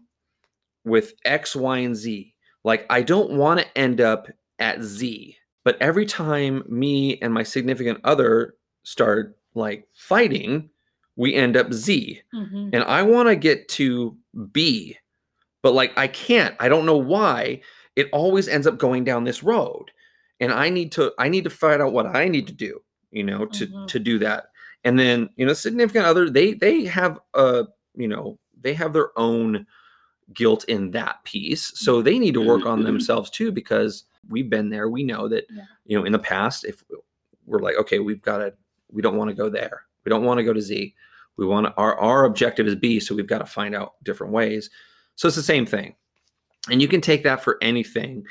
with 0.83 1.13
x 1.25 1.55
y 1.55 1.79
and 1.79 1.95
z 1.95 2.35
like 2.65 2.85
i 2.89 3.01
don't 3.01 3.31
want 3.31 3.59
to 3.59 3.77
end 3.77 4.01
up 4.01 4.27
at 4.59 4.81
z 4.83 5.37
but 5.63 5.77
every 5.81 6.05
time 6.05 6.63
me 6.67 7.17
and 7.21 7.33
my 7.33 7.43
significant 7.43 7.99
other 8.03 8.55
start 8.83 9.37
like 9.55 9.87
fighting 9.93 10.69
we 11.15 11.33
end 11.35 11.55
up 11.55 11.71
z 11.73 12.21
mm-hmm. 12.33 12.69
and 12.73 12.83
i 12.83 13.01
want 13.01 13.29
to 13.29 13.35
get 13.35 13.67
to 13.67 14.17
b 14.51 14.97
but 15.61 15.73
like 15.73 15.97
i 15.97 16.07
can't 16.07 16.55
i 16.59 16.67
don't 16.67 16.85
know 16.85 16.97
why 16.97 17.61
it 17.95 18.09
always 18.11 18.47
ends 18.47 18.65
up 18.65 18.77
going 18.77 19.03
down 19.03 19.23
this 19.23 19.43
road 19.43 19.91
and 20.39 20.51
i 20.51 20.69
need 20.69 20.91
to 20.91 21.13
i 21.19 21.29
need 21.29 21.43
to 21.43 21.49
find 21.49 21.81
out 21.81 21.93
what 21.93 22.07
i 22.15 22.27
need 22.27 22.47
to 22.47 22.53
do 22.53 22.81
you 23.13 23.23
know, 23.23 23.45
to 23.45 23.67
mm-hmm. 23.67 23.85
to 23.85 23.99
do 23.99 24.19
that. 24.19 24.45
And 24.83 24.99
then, 24.99 25.29
you 25.37 25.45
know, 25.45 25.53
significant 25.53 26.05
other, 26.05 26.29
they 26.29 26.53
they 26.53 26.83
have 26.85 27.19
a, 27.33 27.65
you 27.95 28.07
know, 28.07 28.37
they 28.59 28.73
have 28.73 28.91
their 28.91 29.17
own 29.17 29.65
guilt 30.33 30.63
in 30.65 30.91
that 30.91 31.23
piece. 31.23 31.71
So 31.75 32.01
they 32.01 32.19
need 32.19 32.33
to 32.35 32.41
work 32.41 32.65
on 32.65 32.65
mm-hmm. 32.65 32.77
Mm-hmm. 32.77 32.85
themselves 32.85 33.29
too, 33.29 33.51
because 33.51 34.03
we've 34.29 34.49
been 34.49 34.69
there. 34.69 34.89
We 34.89 35.03
know 35.03 35.27
that, 35.27 35.45
yeah. 35.49 35.63
you 35.85 35.97
know, 35.97 36.05
in 36.05 36.11
the 36.11 36.19
past, 36.19 36.65
if 36.65 36.83
we're 37.45 37.59
like, 37.59 37.75
okay, 37.77 37.99
we've 37.99 38.21
got 38.21 38.37
to, 38.37 38.53
we 38.91 39.01
don't 39.01 39.17
want 39.17 39.29
to 39.29 39.35
go 39.35 39.49
there. 39.49 39.83
We 40.05 40.09
don't 40.09 40.23
want 40.23 40.37
to 40.37 40.43
go 40.43 40.53
to 40.53 40.61
Z. 40.61 40.93
We 41.37 41.45
want 41.45 41.67
to, 41.67 41.73
our, 41.75 41.97
our 41.99 42.25
objective 42.25 42.67
is 42.67 42.75
B. 42.75 42.99
So 42.99 43.15
we've 43.15 43.27
got 43.27 43.39
to 43.39 43.45
find 43.45 43.75
out 43.75 43.95
different 44.03 44.33
ways. 44.33 44.69
So 45.15 45.27
it's 45.27 45.37
the 45.37 45.43
same 45.43 45.65
thing. 45.65 45.95
And 46.69 46.81
you 46.81 46.87
can 46.87 47.01
take 47.01 47.23
that 47.23 47.43
for 47.43 47.57
anything. 47.61 48.25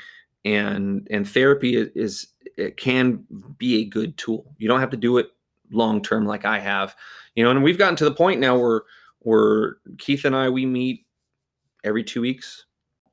And, 0.45 1.07
and 1.11 1.27
therapy 1.27 1.75
is, 1.75 2.27
it 2.57 2.77
can 2.77 3.25
be 3.57 3.81
a 3.81 3.85
good 3.85 4.17
tool. 4.17 4.53
You 4.57 4.67
don't 4.67 4.79
have 4.79 4.91
to 4.91 4.97
do 4.97 5.17
it 5.17 5.27
long 5.71 6.01
term 6.03 6.25
like 6.25 6.45
I 6.45 6.59
have, 6.59 6.95
you 7.35 7.43
know. 7.43 7.49
And 7.49 7.63
we've 7.63 7.79
gotten 7.79 7.95
to 7.95 8.05
the 8.05 8.13
point 8.13 8.39
now 8.39 8.57
where 8.57 8.83
where 9.19 9.77
Keith 9.97 10.23
and 10.23 10.35
I 10.35 10.49
we 10.49 10.65
meet 10.65 11.05
every 11.83 12.03
two 12.03 12.21
weeks 12.21 12.65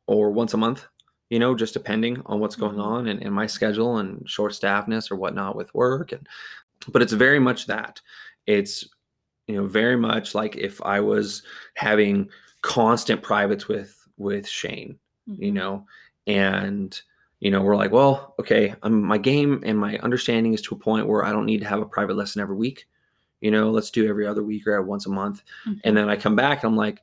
or 0.07 0.31
once 0.31 0.55
a 0.55 0.57
month, 0.57 0.87
you 1.29 1.39
know, 1.39 1.55
just 1.55 1.75
depending 1.75 2.23
on 2.27 2.41
what's 2.41 2.57
going 2.57 2.73
mm-hmm. 2.73 2.81
on 2.81 3.07
and, 3.09 3.23
and 3.23 3.35
my 3.35 3.47
schedule 3.47 3.99
and 3.99 4.29
short 4.29 4.55
staffness 4.55 5.11
or 5.11 5.16
whatnot 5.16 5.57
with 5.57 5.73
work. 5.75 6.12
And 6.12 6.27
but 6.89 7.03
it's 7.03 7.12
very 7.12 7.39
much 7.39 7.66
that. 7.66 8.01
It's 8.47 8.89
you 9.47 9.57
know 9.57 9.66
very 9.66 9.97
much 9.97 10.35
like 10.35 10.57
if 10.57 10.81
I 10.83 11.01
was 11.01 11.43
having 11.75 12.29
constant 12.62 13.23
privates 13.23 13.68
with 13.68 13.97
with 14.16 14.49
Shane, 14.49 14.99
mm-hmm. 15.29 15.43
you 15.43 15.53
know, 15.53 15.87
and 16.27 17.01
you 17.41 17.51
know, 17.51 17.62
we're 17.62 17.77
like, 17.77 17.91
well, 17.91 18.35
okay, 18.39 18.75
I'm, 18.83 19.03
my 19.03 19.18
game 19.18 19.62
and 19.64 19.79
my 19.79 19.99
understanding 19.99 20.53
is 20.53 20.61
to 20.62 20.75
a 20.75 20.79
point 20.79 21.09
where 21.09 21.25
I 21.25 21.33
don't 21.33 21.47
need 21.47 21.61
to 21.61 21.68
have 21.68 21.81
a 21.81 21.87
private 21.87 22.16
lesson 22.16 22.43
every 22.43 22.57
week. 22.57 22.87
You 23.41 23.51
know, 23.51 23.71
let's 23.71 23.91
do 23.91 24.07
every 24.07 24.27
other 24.27 24.43
week 24.43 24.66
or 24.66 24.83
once 24.83 25.07
a 25.07 25.11
month. 25.11 25.43
Mm-hmm. 25.66 25.79
And 25.85 25.97
then 25.97 26.11
I 26.11 26.16
come 26.16 26.37
back 26.37 26.62
and 26.62 26.71
I'm 26.71 26.77
like, 26.77 27.01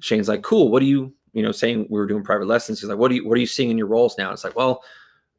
Shane's 0.00 0.28
like, 0.28 0.42
cool. 0.42 0.70
What 0.70 0.80
do 0.80 0.86
you, 0.86 1.12
you 1.32 1.42
know, 1.42 1.52
saying 1.52 1.86
we 1.90 1.98
were 1.98 2.06
doing 2.06 2.22
private 2.22 2.46
lessons. 2.46 2.80
He's 2.80 2.88
like, 2.88 2.98
what 2.98 3.08
do 3.08 3.16
you, 3.16 3.28
what 3.28 3.36
are 3.36 3.40
you 3.40 3.46
seeing 3.46 3.70
in 3.70 3.78
your 3.78 3.86
rolls 3.86 4.16
now? 4.18 4.32
It's 4.32 4.44
like, 4.44 4.56
well, 4.56 4.82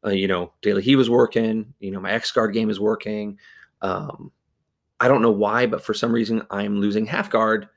uh, 0.04 0.10
you 0.10 0.28
know, 0.28 0.52
De 0.62 0.72
La 0.72 0.80
Riva's 0.80 1.10
working. 1.10 1.72
You 1.80 1.90
know, 1.90 2.00
my 2.00 2.12
X 2.12 2.30
guard 2.30 2.52
game 2.52 2.70
is 2.70 2.78
working. 2.80 3.38
Um, 3.82 4.30
I 5.00 5.08
don't 5.08 5.22
know 5.22 5.30
why, 5.30 5.66
but 5.66 5.82
for 5.82 5.94
some 5.94 6.12
reason 6.12 6.42
I'm 6.50 6.80
losing 6.80 7.06
half 7.06 7.30
guard 7.30 7.68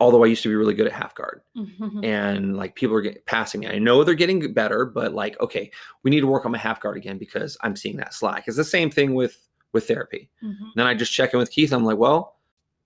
although 0.00 0.24
I 0.24 0.28
used 0.28 0.42
to 0.42 0.48
be 0.48 0.54
really 0.54 0.74
good 0.74 0.86
at 0.86 0.92
half 0.92 1.14
guard 1.14 1.42
mm-hmm. 1.54 2.02
and 2.02 2.56
like 2.56 2.74
people 2.74 2.96
are 2.96 3.02
getting, 3.02 3.22
passing 3.26 3.60
me. 3.60 3.68
I 3.68 3.78
know 3.78 4.02
they're 4.02 4.14
getting 4.14 4.52
better, 4.52 4.86
but 4.86 5.12
like, 5.12 5.38
okay, 5.40 5.70
we 6.02 6.10
need 6.10 6.20
to 6.20 6.26
work 6.26 6.46
on 6.46 6.52
my 6.52 6.58
half 6.58 6.80
guard 6.80 6.96
again 6.96 7.18
because 7.18 7.56
I'm 7.60 7.76
seeing 7.76 7.98
that 7.98 8.14
slack. 8.14 8.44
It's 8.46 8.56
the 8.56 8.64
same 8.64 8.90
thing 8.90 9.14
with, 9.14 9.46
with 9.72 9.86
therapy. 9.86 10.30
Mm-hmm. 10.42 10.68
Then 10.74 10.86
I 10.86 10.94
just 10.94 11.12
check 11.12 11.34
in 11.34 11.38
with 11.38 11.50
Keith. 11.50 11.72
I'm 11.72 11.84
like, 11.84 11.98
well, 11.98 12.38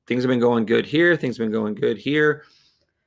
things 0.09 0.25
have 0.25 0.29
been 0.29 0.41
going 0.41 0.67
good 0.67 0.85
here. 0.85 1.17
Things 1.17 1.39
have 1.39 1.45
been 1.45 1.53
going 1.53 1.77
good 1.77 1.97
here. 1.97 2.43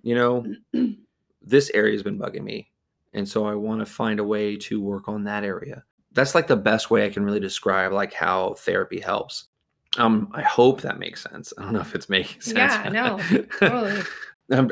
You 0.07 0.15
know, 0.15 0.55
this 1.41 1.69
area 1.73 1.91
has 1.91 2.01
been 2.01 2.17
bugging 2.17 2.43
me. 2.43 2.71
And 3.13 3.27
so 3.27 3.45
I 3.45 3.55
want 3.55 3.81
to 3.81 3.85
find 3.85 4.21
a 4.21 4.23
way 4.23 4.55
to 4.55 4.79
work 4.79 5.09
on 5.09 5.25
that 5.25 5.43
area. 5.43 5.83
That's 6.13 6.33
like 6.33 6.47
the 6.47 6.55
best 6.55 6.89
way 6.89 7.05
I 7.05 7.09
can 7.09 7.25
really 7.25 7.41
describe 7.41 7.91
like 7.91 8.13
how 8.13 8.53
therapy 8.53 9.01
helps. 9.01 9.47
Um, 9.97 10.31
I 10.33 10.43
hope 10.43 10.79
that 10.81 10.97
makes 10.97 11.23
sense. 11.23 11.51
I 11.57 11.63
don't 11.63 11.73
know 11.73 11.81
if 11.81 11.93
it's 11.93 12.07
making 12.07 12.39
sense. 12.39 12.73
Yeah, 12.73 12.89
no, 12.89 13.19
totally. 13.59 14.01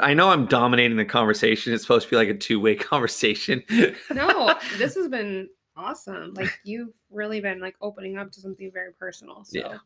I 0.02 0.14
know 0.14 0.30
I'm 0.30 0.46
dominating 0.46 0.96
the 0.96 1.04
conversation. 1.04 1.74
It's 1.74 1.84
supposed 1.84 2.06
to 2.06 2.12
be 2.12 2.16
like 2.16 2.30
a 2.30 2.34
two 2.34 2.62
way 2.62 2.76
conversation. 2.94 3.62
no, 4.14 4.56
this 4.78 4.96
has 4.96 5.10
been 5.10 5.50
awesome. 5.76 6.34
Like 6.34 6.58
you've 6.64 6.94
really 7.12 7.42
been 7.42 7.60
like 7.60 7.76
opening 7.82 8.18
up 8.18 8.32
to 8.32 8.40
something 8.40 8.72
very 8.72 8.94
personal. 8.94 9.44
So 9.44 9.60
yeah. 9.60 9.78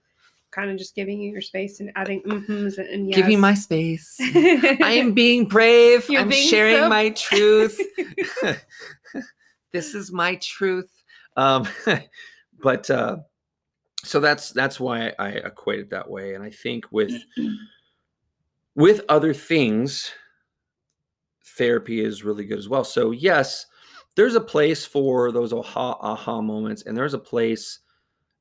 Kind 0.52 0.72
of 0.72 0.78
just 0.78 0.95
giving 0.95 1.20
you 1.20 1.32
your 1.32 1.41
space 1.41 1.80
and 1.80 1.91
adding 1.95 2.22
mm-hms 2.24 2.78
and, 2.78 2.88
and 2.89 3.08
yes. 3.08 3.16
Giving 3.16 3.39
my 3.39 3.54
space. 3.54 4.18
I 4.22 4.95
am 5.00 5.14
being 5.14 5.45
brave. 5.45 6.10
You're 6.10 6.22
I'm 6.22 6.30
being 6.30 6.50
sharing 6.50 6.78
so... 6.78 6.89
my 6.89 7.10
truth. 7.12 7.80
this 9.72 9.93
is 9.93 10.12
my 10.12 10.36
truth. 10.36 10.91
Um, 11.38 11.68
but 12.62 12.89
uh, 12.89 13.18
so 14.04 14.20
that's 14.20 14.52
that's 14.52 14.80
why 14.80 15.14
I 15.20 15.30
equate 15.30 15.80
it 15.80 15.89
that 15.91 16.10
way. 16.10 16.34
And 16.36 16.43
I 16.43 16.50
think 16.50 16.86
with 16.91 17.14
with 18.76 19.02
other 19.10 19.34
things, 19.34 20.12
therapy 21.58 22.04
is 22.04 22.24
really 22.24 22.45
good 22.45 22.60
as 22.60 22.70
well. 22.70 22.84
So 22.84 23.12
yes, 23.12 23.66
there's 24.16 24.36
a 24.36 24.41
place 24.41 24.86
for 24.86 25.32
those 25.32 25.54
aha 25.54 25.97
aha 26.02 26.41
moments, 26.41 26.84
and 26.84 26.97
there's 26.97 27.14
a 27.14 27.20
place 27.20 27.80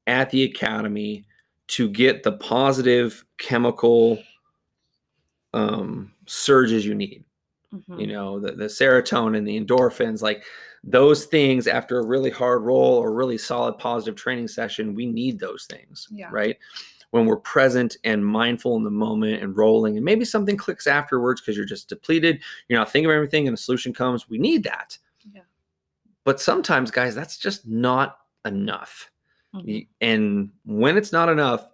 at 0.06 0.30
the 0.30 0.44
academy 0.44 1.26
to 1.68 1.88
get 1.88 2.22
the 2.22 2.32
positive 2.32 3.24
chemical 3.38 4.18
um, 5.54 6.12
surges 6.26 6.84
you 6.84 6.94
need. 6.94 7.24
Mm-hmm. 7.74 8.00
You 8.00 8.06
know, 8.08 8.40
the, 8.40 8.52
the 8.52 8.64
serotonin, 8.64 9.44
the 9.44 9.60
endorphins, 9.60 10.22
like 10.22 10.44
those 10.82 11.26
things 11.26 11.66
after 11.66 11.98
a 11.98 12.06
really 12.06 12.30
hard 12.30 12.62
roll 12.62 12.94
or 12.94 13.12
really 13.12 13.36
solid 13.36 13.76
positive 13.78 14.14
training 14.14 14.48
session, 14.48 14.94
we 14.94 15.06
need 15.06 15.38
those 15.38 15.66
things, 15.66 16.08
yeah. 16.10 16.28
right? 16.30 16.56
When 17.10 17.26
we're 17.26 17.36
present 17.36 17.96
and 18.04 18.24
mindful 18.24 18.76
in 18.76 18.84
the 18.84 18.90
moment 18.90 19.42
and 19.42 19.56
rolling, 19.56 19.96
and 19.96 20.04
maybe 20.04 20.24
something 20.24 20.56
clicks 20.56 20.86
afterwards 20.86 21.40
because 21.40 21.56
you're 21.56 21.66
just 21.66 21.88
depleted, 21.88 22.40
you're 22.68 22.78
not 22.78 22.90
thinking 22.90 23.10
of 23.10 23.14
everything, 23.14 23.48
and 23.48 23.54
a 23.54 23.60
solution 23.60 23.92
comes. 23.92 24.28
We 24.28 24.38
need 24.38 24.62
that. 24.64 24.96
Yeah. 25.32 25.42
But 26.24 26.40
sometimes, 26.40 26.90
guys, 26.90 27.14
that's 27.14 27.36
just 27.36 27.66
not 27.66 28.18
enough. 28.44 29.10
Mm-hmm. 29.54 29.78
And 30.00 30.50
when 30.64 30.96
it's 30.96 31.12
not 31.12 31.28
enough, 31.28 31.68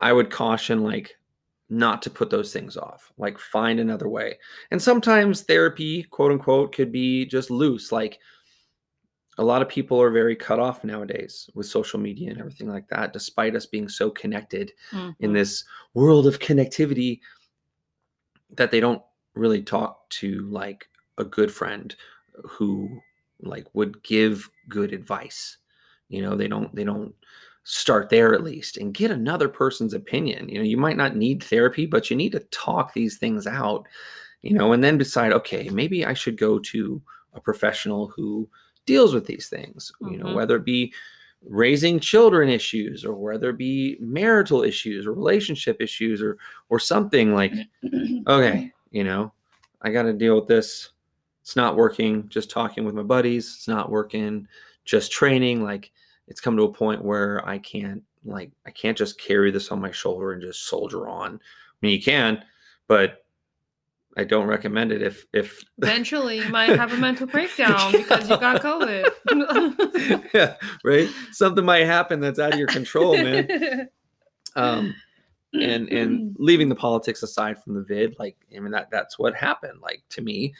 I 0.00 0.12
would 0.12 0.30
caution 0.30 0.82
like 0.82 1.16
not 1.68 2.02
to 2.02 2.10
put 2.10 2.30
those 2.30 2.52
things 2.52 2.76
off, 2.76 3.12
like 3.18 3.38
find 3.38 3.80
another 3.80 4.08
way. 4.08 4.38
And 4.70 4.80
sometimes 4.80 5.42
therapy, 5.42 6.04
quote 6.04 6.32
unquote, 6.32 6.74
could 6.74 6.92
be 6.92 7.26
just 7.26 7.50
loose. 7.50 7.90
Like 7.90 8.18
a 9.38 9.44
lot 9.44 9.62
of 9.62 9.68
people 9.68 10.00
are 10.00 10.10
very 10.10 10.36
cut 10.36 10.60
off 10.60 10.84
nowadays 10.84 11.50
with 11.54 11.66
social 11.66 11.98
media 11.98 12.30
and 12.30 12.38
everything 12.38 12.68
like 12.68 12.88
that, 12.88 13.12
despite 13.12 13.56
us 13.56 13.66
being 13.66 13.88
so 13.88 14.10
connected 14.10 14.72
mm-hmm. 14.92 15.10
in 15.20 15.32
this 15.32 15.64
world 15.94 16.26
of 16.26 16.38
connectivity 16.38 17.20
that 18.54 18.70
they 18.70 18.80
don't 18.80 19.02
really 19.34 19.62
talk 19.62 20.08
to 20.08 20.48
like 20.48 20.88
a 21.18 21.24
good 21.24 21.52
friend 21.52 21.96
who 22.44 23.00
like 23.40 23.66
would 23.74 24.02
give 24.02 24.48
good 24.68 24.92
advice 24.92 25.58
you 26.08 26.22
know 26.22 26.36
they 26.36 26.48
don't 26.48 26.74
they 26.74 26.84
don't 26.84 27.14
start 27.64 28.08
there 28.08 28.32
at 28.32 28.44
least 28.44 28.76
and 28.76 28.94
get 28.94 29.10
another 29.10 29.48
person's 29.48 29.92
opinion 29.92 30.48
you 30.48 30.56
know 30.56 30.64
you 30.64 30.76
might 30.76 30.96
not 30.96 31.16
need 31.16 31.42
therapy 31.42 31.84
but 31.84 32.08
you 32.08 32.16
need 32.16 32.30
to 32.30 32.40
talk 32.50 32.92
these 32.92 33.18
things 33.18 33.46
out 33.46 33.86
you 34.42 34.54
know 34.54 34.72
and 34.72 34.84
then 34.84 34.96
decide 34.96 35.32
okay 35.32 35.68
maybe 35.70 36.06
i 36.06 36.14
should 36.14 36.38
go 36.38 36.60
to 36.60 37.02
a 37.34 37.40
professional 37.40 38.06
who 38.08 38.48
deals 38.86 39.12
with 39.12 39.26
these 39.26 39.48
things 39.48 39.90
you 40.02 40.16
know 40.16 40.26
mm-hmm. 40.26 40.36
whether 40.36 40.56
it 40.56 40.64
be 40.64 40.92
raising 41.42 41.98
children 41.98 42.48
issues 42.48 43.04
or 43.04 43.14
whether 43.14 43.50
it 43.50 43.58
be 43.58 43.96
marital 44.00 44.62
issues 44.62 45.06
or 45.06 45.12
relationship 45.12 45.76
issues 45.80 46.22
or 46.22 46.38
or 46.68 46.78
something 46.78 47.34
like 47.34 47.52
okay 48.28 48.72
you 48.92 49.02
know 49.02 49.32
i 49.82 49.90
got 49.90 50.02
to 50.02 50.12
deal 50.12 50.36
with 50.36 50.48
this. 50.48 50.90
It's 51.42 51.54
not 51.54 51.76
working. 51.76 52.28
Just 52.28 52.50
talking 52.50 52.84
with 52.84 52.96
my 52.96 53.04
buddies 53.04 53.54
it's 53.56 53.68
not 53.68 53.88
working 53.88 54.48
just 54.86 55.12
training 55.12 55.62
like 55.62 55.92
it's 56.28 56.40
come 56.40 56.56
to 56.56 56.62
a 56.62 56.72
point 56.72 57.04
where 57.04 57.46
i 57.46 57.58
can't 57.58 58.02
like 58.24 58.50
i 58.66 58.70
can't 58.70 58.96
just 58.96 59.20
carry 59.20 59.50
this 59.50 59.70
on 59.70 59.80
my 59.80 59.90
shoulder 59.90 60.32
and 60.32 60.40
just 60.40 60.66
soldier 60.66 61.06
on 61.08 61.34
i 61.34 61.76
mean 61.82 61.92
you 61.92 62.02
can 62.02 62.42
but 62.88 63.26
I 64.16 64.24
don't 64.24 64.46
recommend 64.46 64.92
it 64.92 65.02
if 65.02 65.26
if 65.32 65.62
eventually 65.78 66.38
you 66.38 66.48
might 66.48 66.70
have 66.70 66.92
a 66.92 66.96
mental 66.96 67.26
breakdown 67.26 67.92
because 67.92 68.28
you 68.30 68.38
got 68.38 68.62
COVID. 68.62 70.28
yeah, 70.34 70.56
right. 70.82 71.08
Something 71.32 71.64
might 71.64 71.84
happen 71.84 72.20
that's 72.20 72.38
out 72.38 72.54
of 72.54 72.58
your 72.58 72.68
control, 72.68 73.16
man. 73.16 73.88
Um, 74.54 74.94
and 75.52 75.86
and 75.90 76.34
leaving 76.38 76.70
the 76.70 76.74
politics 76.74 77.22
aside 77.22 77.62
from 77.62 77.74
the 77.74 77.82
vid, 77.82 78.18
like 78.18 78.38
I 78.56 78.58
mean 78.58 78.72
that 78.72 78.90
that's 78.90 79.18
what 79.18 79.34
happened. 79.34 79.82
Like 79.82 80.02
to 80.10 80.22
me, 80.22 80.54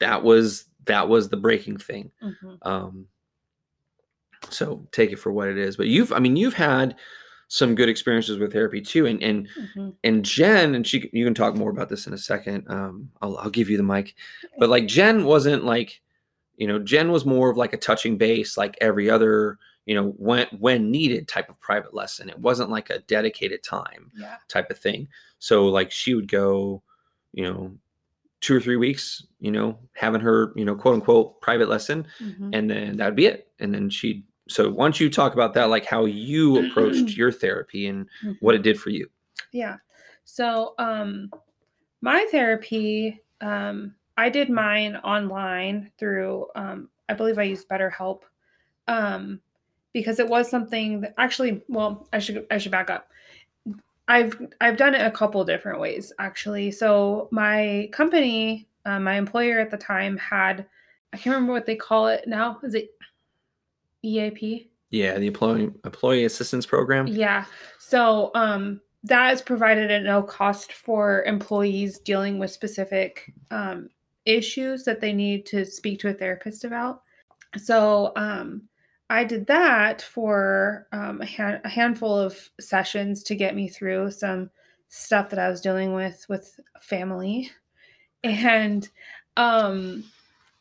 that 0.00 0.24
was 0.24 0.64
that 0.86 1.08
was 1.08 1.28
the 1.28 1.36
breaking 1.36 1.76
thing. 1.76 2.10
Mm-hmm. 2.20 2.54
Um, 2.62 3.06
so 4.50 4.86
take 4.92 5.12
it 5.12 5.18
for 5.18 5.32
what 5.32 5.48
it 5.48 5.58
is. 5.58 5.76
But 5.76 5.88
you've, 5.88 6.12
I 6.12 6.18
mean, 6.18 6.36
you've 6.36 6.54
had 6.54 6.96
some 7.48 7.74
good 7.74 7.88
experiences 7.88 8.38
with 8.38 8.52
therapy 8.52 8.80
too. 8.80 9.06
And 9.06 9.22
and 9.22 9.48
mm-hmm. 9.48 9.90
and 10.04 10.24
Jen, 10.24 10.74
and 10.74 10.86
she 10.86 11.10
you 11.12 11.24
can 11.24 11.34
talk 11.34 11.56
more 11.56 11.70
about 11.70 11.88
this 11.88 12.06
in 12.06 12.12
a 12.12 12.18
second. 12.18 12.64
Um, 12.68 13.10
I'll 13.20 13.36
I'll 13.38 13.50
give 13.50 13.70
you 13.70 13.76
the 13.76 13.82
mic. 13.82 14.14
But 14.58 14.68
like 14.68 14.86
Jen 14.86 15.24
wasn't 15.24 15.64
like, 15.64 16.00
you 16.56 16.66
know, 16.66 16.78
Jen 16.78 17.10
was 17.10 17.24
more 17.24 17.50
of 17.50 17.56
like 17.56 17.72
a 17.72 17.78
touching 17.78 18.18
base, 18.18 18.56
like 18.56 18.76
every 18.80 19.08
other, 19.10 19.58
you 19.86 19.94
know, 19.94 20.10
when 20.18 20.46
when 20.58 20.90
needed 20.90 21.26
type 21.26 21.48
of 21.48 21.58
private 21.60 21.94
lesson. 21.94 22.28
It 22.28 22.38
wasn't 22.38 22.70
like 22.70 22.90
a 22.90 23.00
dedicated 23.00 23.62
time 23.62 24.12
yeah. 24.14 24.36
type 24.48 24.70
of 24.70 24.78
thing. 24.78 25.08
So 25.38 25.66
like 25.66 25.90
she 25.90 26.14
would 26.14 26.28
go, 26.28 26.82
you 27.32 27.44
know, 27.44 27.72
two 28.40 28.54
or 28.54 28.60
three 28.60 28.76
weeks, 28.76 29.24
you 29.40 29.50
know, 29.50 29.78
having 29.94 30.20
her, 30.20 30.52
you 30.54 30.64
know, 30.64 30.74
quote 30.74 30.94
unquote 30.94 31.40
private 31.40 31.68
lesson, 31.68 32.06
mm-hmm. 32.20 32.50
and 32.52 32.70
then 32.70 32.96
that'd 32.98 33.16
be 33.16 33.26
it. 33.26 33.50
And 33.58 33.72
then 33.72 33.88
she'd 33.88 34.22
so 34.48 34.70
why 34.70 34.86
don't 34.86 34.98
you 34.98 35.10
talk 35.10 35.34
about 35.34 35.54
that 35.54 35.68
like 35.68 35.84
how 35.84 36.06
you 36.06 36.66
approached 36.66 37.10
your 37.16 37.30
therapy 37.30 37.86
and 37.86 38.06
mm-hmm. 38.06 38.32
what 38.40 38.54
it 38.54 38.62
did 38.62 38.80
for 38.80 38.90
you? 38.90 39.08
Yeah. 39.52 39.76
So 40.24 40.74
um 40.78 41.30
my 42.00 42.26
therapy 42.30 43.20
um 43.40 43.94
i 44.16 44.28
did 44.28 44.50
mine 44.50 44.96
online 44.96 45.90
through 45.98 46.46
um 46.54 46.88
i 47.08 47.14
believe 47.14 47.38
i 47.38 47.42
used 47.42 47.68
betterhelp 47.68 48.22
um 48.86 49.40
because 49.92 50.18
it 50.18 50.28
was 50.28 50.48
something 50.48 51.00
that 51.00 51.14
actually 51.18 51.62
well 51.68 52.08
i 52.12 52.18
should 52.18 52.46
i 52.50 52.58
should 52.58 52.72
back 52.72 52.90
up. 52.90 53.10
I've 54.06 54.34
i've 54.60 54.76
done 54.76 54.94
it 54.94 55.06
a 55.06 55.10
couple 55.10 55.44
different 55.44 55.80
ways 55.80 56.12
actually. 56.18 56.70
So 56.70 57.28
my 57.30 57.88
company 57.92 58.66
uh, 58.86 58.98
my 58.98 59.16
employer 59.16 59.58
at 59.58 59.70
the 59.70 59.76
time 59.76 60.16
had 60.16 60.64
i 61.12 61.16
can't 61.16 61.34
remember 61.34 61.52
what 61.52 61.66
they 61.66 61.76
call 61.76 62.08
it 62.08 62.26
now. 62.26 62.58
Is 62.62 62.74
it 62.74 62.90
EAP? 64.02 64.70
Yeah, 64.90 65.18
the 65.18 65.26
employee 65.26 65.70
employee 65.84 66.24
assistance 66.24 66.66
program. 66.66 67.06
Yeah. 67.06 67.44
So 67.78 68.30
um 68.34 68.80
that 69.04 69.32
is 69.32 69.42
provided 69.42 69.90
at 69.90 70.02
no 70.02 70.22
cost 70.22 70.72
for 70.72 71.22
employees 71.24 71.98
dealing 71.98 72.38
with 72.38 72.50
specific 72.50 73.32
um, 73.50 73.88
issues 74.24 74.84
that 74.84 75.00
they 75.00 75.12
need 75.12 75.46
to 75.46 75.64
speak 75.64 76.00
to 76.00 76.08
a 76.08 76.14
therapist 76.14 76.64
about. 76.64 77.02
So 77.56 78.12
um, 78.16 78.62
I 79.08 79.24
did 79.24 79.46
that 79.46 80.02
for 80.02 80.86
um, 80.92 81.22
a, 81.22 81.60
a, 81.64 81.68
handful 81.68 82.18
of 82.18 82.50
sessions 82.60 83.22
to 83.24 83.34
get 83.34 83.54
me 83.54 83.68
through 83.68 84.10
some 84.10 84.50
stuff 84.88 85.30
that 85.30 85.38
I 85.38 85.48
was 85.48 85.60
dealing 85.60 85.94
with 85.94 86.26
with 86.28 86.58
family, 86.80 87.50
and 88.22 88.86
um, 89.36 90.04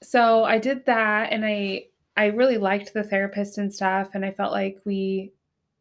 so 0.02 0.46
I 0.46 0.60
did 0.60 0.86
that, 0.86 1.34
and 1.34 1.44
I 1.46 1.88
I 2.18 2.26
really 2.28 2.58
liked 2.58 2.94
the 2.94 3.04
therapist 3.04 3.60
and 3.60 3.74
stuff 3.74 4.10
and 4.14 4.26
I 4.26 4.32
felt 4.32 4.52
like 4.52 4.80
we 4.84 5.32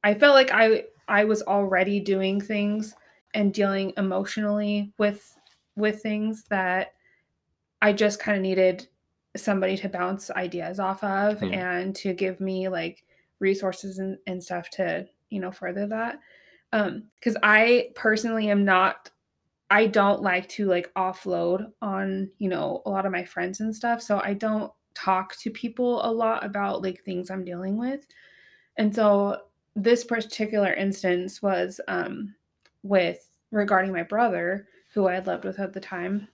I 0.05 0.14
felt 0.14 0.34
like 0.34 0.51
I 0.53 0.84
I 1.09 1.24
was 1.24 1.43
already 1.43 1.99
doing 1.99 2.41
things 2.41 2.95
and 3.34 3.53
dealing 3.53 3.93
emotionally 3.97 4.93
with 4.99 5.37
with 5.76 6.03
things 6.03 6.45
that 6.51 6.93
I 7.82 7.93
just 7.93 8.20
kind 8.20 8.37
of 8.37 8.43
needed 8.43 8.87
somebody 9.37 9.76
to 9.78 9.89
bounce 9.89 10.30
ideas 10.30 10.80
off 10.80 11.03
of 11.05 11.41
mm. 11.41 11.55
and 11.55 11.95
to 11.97 12.14
give 12.14 12.41
me 12.41 12.68
like 12.68 13.05
resources 13.39 13.99
and, 13.99 14.16
and 14.26 14.43
stuff 14.43 14.70
to, 14.70 15.07
you 15.28 15.41
know, 15.41 15.51
further 15.51 15.87
that. 15.87 16.18
Um, 16.72 17.05
because 17.16 17.37
I 17.43 17.91
personally 17.95 18.51
am 18.51 18.64
not 18.64 19.11
I 19.70 19.87
don't 19.87 20.22
like 20.22 20.49
to 20.51 20.66
like 20.66 20.93
offload 20.95 21.72
on, 21.82 22.30
you 22.39 22.49
know, 22.49 22.82
a 22.87 22.91
lot 22.91 23.05
of 23.05 23.12
my 23.12 23.24
friends 23.24 23.61
and 23.61 23.74
stuff. 23.74 24.01
So 24.01 24.20
I 24.22 24.32
don't 24.32 24.72
talk 24.97 25.37
to 25.37 25.51
people 25.51 26.05
a 26.05 26.11
lot 26.11 26.45
about 26.45 26.83
like 26.83 27.05
things 27.05 27.31
I'm 27.31 27.45
dealing 27.45 27.77
with. 27.77 28.07
And 28.77 28.95
so 28.95 29.43
this 29.75 30.05
particular 30.05 30.73
instance 30.73 31.43
was 31.43 31.81
um, 31.87 32.35
with 32.83 33.31
regarding 33.51 33.93
my 33.93 34.03
brother, 34.03 34.67
who 34.93 35.07
I 35.07 35.15
had 35.15 35.27
lived 35.27 35.45
with 35.45 35.61
at 35.61 35.73
the 35.73 35.81
time. 35.81 36.29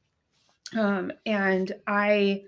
Um, 0.77 1.13
and 1.27 1.73
I 1.87 2.45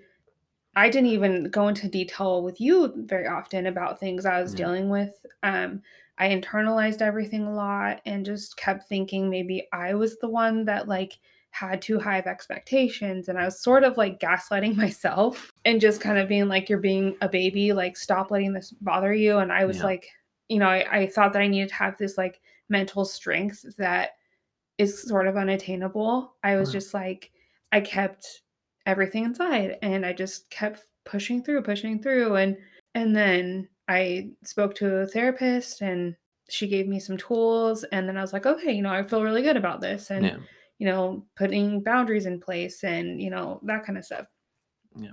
I 0.77 0.89
didn't 0.89 1.09
even 1.09 1.49
go 1.49 1.69
into 1.69 1.87
detail 1.87 2.43
with 2.43 2.59
you 2.59 2.93
very 3.05 3.27
often 3.27 3.67
about 3.67 3.99
things 3.99 4.25
I 4.25 4.41
was 4.41 4.51
mm-hmm. 4.51 4.57
dealing 4.57 4.89
with. 4.89 5.25
Um, 5.43 5.81
I 6.17 6.29
internalized 6.29 7.01
everything 7.01 7.45
a 7.45 7.53
lot 7.53 8.01
and 8.05 8.25
just 8.25 8.57
kept 8.57 8.87
thinking 8.87 9.29
maybe 9.29 9.67
I 9.71 9.93
was 9.93 10.17
the 10.17 10.29
one 10.29 10.65
that 10.65 10.87
like 10.87 11.17
had 11.55 11.81
too 11.81 11.97
high 11.97 12.17
of 12.17 12.27
expectations 12.27 13.29
and 13.29 13.39
I 13.39 13.45
was 13.45 13.61
sort 13.61 13.85
of 13.85 13.95
like 13.95 14.19
gaslighting 14.19 14.75
myself 14.83 15.53
and 15.63 15.79
just 15.79 16.01
kind 16.01 16.17
of 16.17 16.27
being 16.27 16.49
like, 16.49 16.69
you're 16.69 16.79
being 16.79 17.15
a 17.21 17.29
baby, 17.29 17.71
like 17.71 17.95
stop 17.95 18.29
letting 18.29 18.51
this 18.51 18.71
bother 18.81 19.13
you. 19.13 19.37
And 19.37 19.53
I 19.53 19.63
was 19.63 19.77
yeah. 19.77 19.83
like, 19.83 20.09
you 20.49 20.59
know, 20.59 20.67
I, 20.67 20.85
I 20.91 21.07
thought 21.07 21.31
that 21.33 21.41
I 21.41 21.47
needed 21.47 21.69
to 21.69 21.75
have 21.75 21.97
this 21.97 22.17
like 22.17 22.41
mental 22.67 23.05
strength 23.05 23.63
that 23.77 24.11
is 24.77 25.01
sort 25.01 25.27
of 25.27 25.37
unattainable. 25.37 26.35
I 26.43 26.57
was 26.57 26.73
just 26.73 26.93
like, 26.93 27.31
I 27.71 27.79
kept 27.79 28.41
everything 28.85 29.23
inside 29.23 29.77
and 29.81 30.05
I 30.05 30.11
just 30.11 30.49
kept 30.49 30.81
pushing 31.05 31.41
through, 31.41 31.61
pushing 31.61 32.01
through. 32.01 32.35
And 32.35 32.57
and 32.95 33.15
then 33.15 33.69
I 33.87 34.31
spoke 34.43 34.75
to 34.75 34.97
a 34.97 35.07
therapist 35.07 35.81
and 35.81 36.17
she 36.49 36.67
gave 36.67 36.87
me 36.87 36.99
some 36.99 37.15
tools 37.15 37.85
and 37.93 38.09
then 38.09 38.17
I 38.17 38.21
was 38.21 38.33
like, 38.33 38.45
okay, 38.45 38.73
you 38.73 38.81
know, 38.81 38.91
I 38.91 39.03
feel 39.03 39.23
really 39.23 39.41
good 39.41 39.57
about 39.57 39.79
this. 39.79 40.11
And 40.11 40.25
yeah 40.25 40.37
you 40.79 40.85
know, 40.87 41.25
putting 41.35 41.81
boundaries 41.81 42.25
in 42.25 42.39
place 42.39 42.83
and, 42.83 43.21
you 43.21 43.29
know, 43.29 43.59
that 43.63 43.85
kind 43.85 43.97
of 43.97 44.05
stuff. 44.05 44.27
Yeah. 44.95 45.11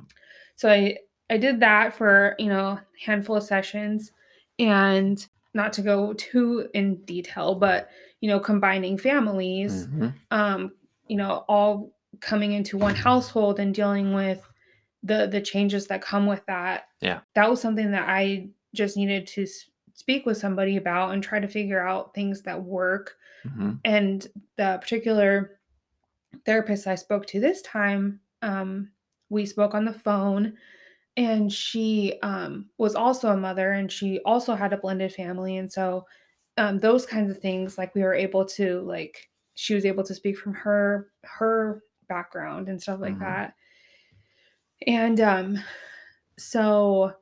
So 0.57 0.71
I 0.71 0.99
I 1.31 1.39
did 1.39 1.61
that 1.61 1.95
for, 1.95 2.35
you 2.39 2.49
know, 2.49 2.79
handful 3.01 3.37
of 3.37 3.43
sessions 3.43 4.13
and 4.59 5.27
not 5.55 5.73
to 5.75 5.83
go 5.83 6.13
too 6.15 6.69
in 6.75 6.97
detail, 7.05 7.55
but 7.55 7.91
you 8.21 8.29
know, 8.29 8.39
combining 8.39 8.97
families, 8.97 9.87
mm-hmm. 9.87 10.09
um, 10.31 10.73
you 11.09 11.17
know, 11.17 11.45
all 11.49 11.93
coming 12.21 12.53
into 12.53 12.79
one 12.79 12.95
household 12.95 13.59
and 13.59 13.75
dealing 13.75 14.15
with 14.15 14.41
the 15.03 15.27
the 15.27 15.41
changes 15.41 15.87
that 15.89 16.03
come 16.03 16.27
with 16.27 16.45
that. 16.47 16.89
Yeah. 17.01 17.21
That 17.35 17.51
was 17.51 17.61
something 17.61 17.91
that 17.91 18.09
I 18.09 18.49
just 18.75 18.97
needed 18.97 19.27
to 19.29 19.47
speak 20.03 20.27
with 20.27 20.37
somebody 20.37 20.77
about 20.77 21.13
and 21.13 21.23
try 21.23 21.39
to 21.39 21.49
figure 21.49 21.87
out 21.87 22.15
things 22.15 22.43
that 22.43 22.63
work 22.63 23.17
Mm-hmm. 23.47 23.73
And 23.85 24.27
the 24.57 24.79
particular 24.81 25.59
therapist 26.47 26.87
I 26.87 26.95
spoke 26.95 27.27
to 27.27 27.41
this 27.41 27.63
time, 27.63 28.21
um, 28.41 28.91
we 29.29 29.47
spoke 29.47 29.75
on 29.75 29.85
the 29.85 29.93
phone, 29.93 30.55
and 31.17 31.53
she 31.53 32.19
um, 32.23 32.69
was 32.79 32.95
also 32.95 33.31
a 33.31 33.37
mother, 33.37 33.73
and 33.73 33.91
she 33.91 34.21
also 34.25 34.55
had 34.55 34.73
a 34.73 34.79
blended 34.79 35.13
family, 35.13 35.57
and 35.57 35.73
so 35.73 36.07
um, 36.59 36.79
those 36.79 37.07
kinds 37.07 37.31
of 37.31 37.39
things, 37.39 37.79
like 37.79 37.95
we 37.95 38.03
were 38.03 38.15
able 38.15 38.45
to 38.45 38.81
like 38.83 39.29
she 39.55 39.75
was 39.75 39.85
able 39.85 40.05
to 40.05 40.15
speak 40.15 40.39
from 40.39 40.55
her 40.55 41.09
her 41.23 41.83
background 42.09 42.69
and 42.69 42.81
stuff 42.81 43.01
like 43.01 43.15
mm-hmm. 43.15 43.25
that, 43.25 43.55
and 44.87 45.21
um, 45.21 45.59
so 46.39 47.13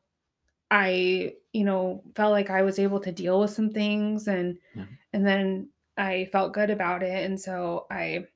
I 0.70 1.34
you 1.52 1.64
know 1.64 2.02
felt 2.14 2.32
like 2.32 2.50
I 2.50 2.62
was 2.62 2.78
able 2.78 3.00
to 3.00 3.12
deal 3.12 3.40
with 3.40 3.50
some 3.50 3.70
things 3.70 4.28
and 4.28 4.56
yeah. 4.74 4.84
and 5.12 5.26
then 5.26 5.68
I 5.96 6.28
felt 6.32 6.54
good 6.54 6.70
about 6.70 7.02
it, 7.02 7.24
and 7.24 7.38
so 7.40 7.86
I 7.90 8.26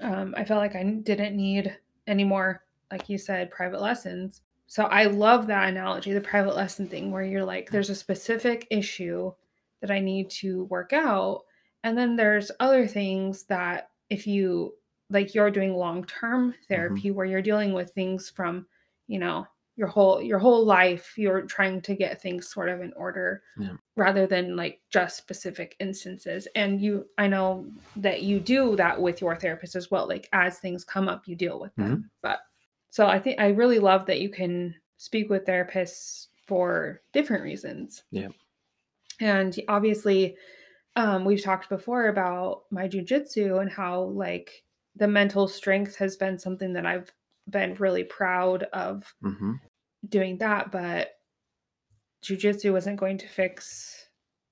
um, 0.00 0.34
I 0.36 0.44
felt 0.44 0.60
like 0.60 0.76
I 0.76 0.84
didn't 0.84 1.36
need 1.36 1.76
any 2.06 2.24
more, 2.24 2.62
like 2.90 3.08
you 3.08 3.18
said, 3.18 3.50
private 3.50 3.80
lessons. 3.80 4.42
So 4.66 4.84
I 4.84 5.04
love 5.04 5.46
that 5.46 5.68
analogy, 5.68 6.12
the 6.12 6.20
private 6.20 6.56
lesson 6.56 6.88
thing, 6.88 7.10
where 7.10 7.24
you're 7.24 7.44
like, 7.44 7.70
there's 7.70 7.90
a 7.90 7.94
specific 7.94 8.66
issue 8.70 9.32
that 9.80 9.90
I 9.90 10.00
need 10.00 10.30
to 10.30 10.64
work 10.64 10.92
out. 10.92 11.42
And 11.84 11.96
then 11.96 12.16
there's 12.16 12.50
other 12.60 12.86
things 12.86 13.44
that 13.44 13.90
if 14.08 14.26
you 14.26 14.74
like 15.10 15.34
you're 15.34 15.50
doing 15.50 15.74
long-term 15.74 16.54
therapy 16.68 17.10
where 17.10 17.26
you're 17.26 17.42
dealing 17.42 17.72
with 17.74 17.90
things 17.90 18.30
from, 18.30 18.66
you 19.08 19.18
know, 19.18 19.46
your 19.76 19.88
whole 19.88 20.20
your 20.20 20.38
whole 20.38 20.64
life, 20.66 21.14
you're 21.16 21.42
trying 21.42 21.80
to 21.80 21.94
get 21.94 22.20
things 22.20 22.48
sort 22.48 22.68
of 22.68 22.80
in 22.82 22.92
order 22.94 23.42
Yeah. 23.58 23.76
rather 23.96 24.26
than 24.26 24.54
like 24.54 24.80
just 24.90 25.16
specific 25.16 25.76
instances. 25.80 26.46
And 26.54 26.80
you 26.80 27.06
I 27.16 27.26
know 27.26 27.66
that 27.96 28.22
you 28.22 28.38
do 28.38 28.76
that 28.76 29.00
with 29.00 29.20
your 29.20 29.34
therapist 29.34 29.74
as 29.74 29.90
well. 29.90 30.06
Like 30.06 30.28
as 30.32 30.58
things 30.58 30.84
come 30.84 31.08
up, 31.08 31.26
you 31.26 31.36
deal 31.36 31.58
with 31.58 31.74
them. 31.76 32.10
But 32.20 32.40
so 32.90 33.06
I 33.06 33.18
think 33.18 33.40
I 33.40 33.48
really 33.48 33.78
love 33.78 34.04
that 34.06 34.20
you 34.20 34.28
can 34.28 34.74
speak 34.98 35.30
with 35.30 35.46
therapists 35.46 36.26
for 36.46 37.00
different 37.12 37.42
reasons. 37.42 38.02
Yeah. 38.10 38.28
And 39.20 39.58
obviously, 39.68 40.36
um, 40.96 41.24
we've 41.24 41.42
talked 41.42 41.70
before 41.70 42.08
about 42.08 42.64
my 42.70 42.86
jujitsu 42.88 43.60
and 43.62 43.70
how 43.70 44.02
like 44.02 44.64
the 44.96 45.08
mental 45.08 45.48
strength 45.48 45.96
has 45.96 46.16
been 46.16 46.38
something 46.38 46.74
that 46.74 46.84
I've 46.84 47.10
been 47.48 47.74
really 47.74 48.04
proud 48.04 48.64
of 48.72 49.12
hmm 49.22 49.52
doing 50.08 50.38
that, 50.38 50.72
but 50.72 51.10
jujitsu 52.24 52.72
wasn't 52.72 52.98
going 52.98 53.18
to 53.18 53.28
fix 53.28 54.06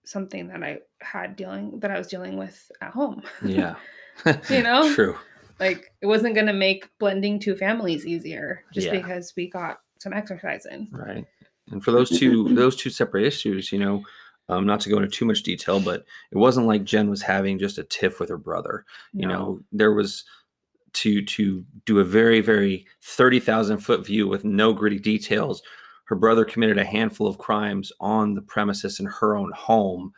something 0.04 0.48
that 0.48 0.62
I 0.62 0.78
had 1.00 1.36
dealing 1.36 1.78
that 1.80 1.90
I 1.90 1.98
was 1.98 2.06
dealing 2.08 2.36
with 2.36 2.70
at 2.80 2.92
home. 2.92 3.22
Yeah. 3.44 3.76
You 4.50 4.62
know? 4.62 4.92
True. 4.94 5.16
like 5.60 5.90
it 6.02 6.06
wasn't 6.06 6.34
going 6.34 6.46
to 6.46 6.52
make 6.52 6.88
blending 6.98 7.38
two 7.38 7.56
families 7.56 8.06
easier 8.06 8.64
just 8.74 8.86
Yeah. 8.88 8.92
because 9.00 9.32
we 9.36 9.48
got 9.48 9.78
some 9.98 10.12
exercise 10.12 10.66
in. 10.66 10.88
Right. 10.90 11.24
And 11.70 11.82
for 11.82 11.90
those 11.92 12.10
two 12.10 12.52
those 12.54 12.76
two 12.76 12.90
separate 12.90 13.24
issues, 13.24 13.72
you 13.72 13.78
know, 13.78 14.04
um, 14.50 14.66
not 14.66 14.80
to 14.80 14.90
go 14.90 14.96
into 14.96 15.08
too 15.08 15.24
much 15.24 15.42
detail, 15.42 15.80
but 15.80 16.04
it 16.32 16.36
wasn't 16.36 16.66
like 16.66 16.84
Jen 16.84 17.08
was 17.08 17.22
having 17.22 17.58
just 17.58 17.78
a 17.78 17.84
tiff 17.84 18.20
with 18.20 18.28
her 18.28 18.36
brother. 18.36 18.84
You 19.14 19.26
No. 19.26 19.32
know, 19.38 19.60
there 19.72 19.92
was 19.92 20.24
to 20.94 21.22
to 21.24 21.64
do 21.84 21.98
a 22.00 22.04
very 22.04 22.40
very 22.40 22.86
thirty 23.02 23.40
thousand 23.40 23.78
foot 23.78 24.04
view 24.06 24.26
with 24.28 24.44
no 24.44 24.72
gritty 24.72 24.98
details. 24.98 25.62
Her 26.04 26.16
brother 26.16 26.44
committed 26.44 26.78
a 26.78 26.84
handful 26.84 27.26
of 27.26 27.38
crimes 27.38 27.92
on 28.00 28.34
the 28.34 28.42
premises 28.42 28.98
in 29.00 29.06
her 29.06 29.36
own 29.36 29.52
home, 29.54 30.12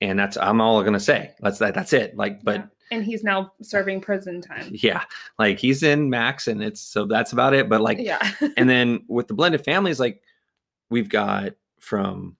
and 0.00 0.18
that's 0.18 0.36
I'm 0.36 0.60
all 0.60 0.82
gonna 0.82 0.98
say. 1.00 1.32
That's 1.40 1.58
that. 1.58 1.74
That's 1.74 1.92
it. 1.92 2.16
Like, 2.16 2.42
but 2.42 2.56
Yeah. 2.56 2.66
and 2.90 3.04
he's 3.04 3.22
now 3.22 3.52
serving 3.62 4.00
prison 4.00 4.40
time. 4.40 4.70
yeah, 4.72 5.04
like 5.38 5.58
he's 5.58 5.82
in 5.84 6.10
max, 6.10 6.48
and 6.48 6.62
it's 6.62 6.80
so 6.80 7.04
that's 7.06 7.32
about 7.32 7.54
it. 7.54 7.68
But 7.68 7.80
like, 7.80 7.98
yeah. 8.00 8.18
and 8.56 8.68
then 8.68 9.04
with 9.08 9.28
the 9.28 9.34
blended 9.34 9.64
families 9.64 10.00
like 10.00 10.20
we've 10.90 11.08
got 11.08 11.52
from 11.78 12.36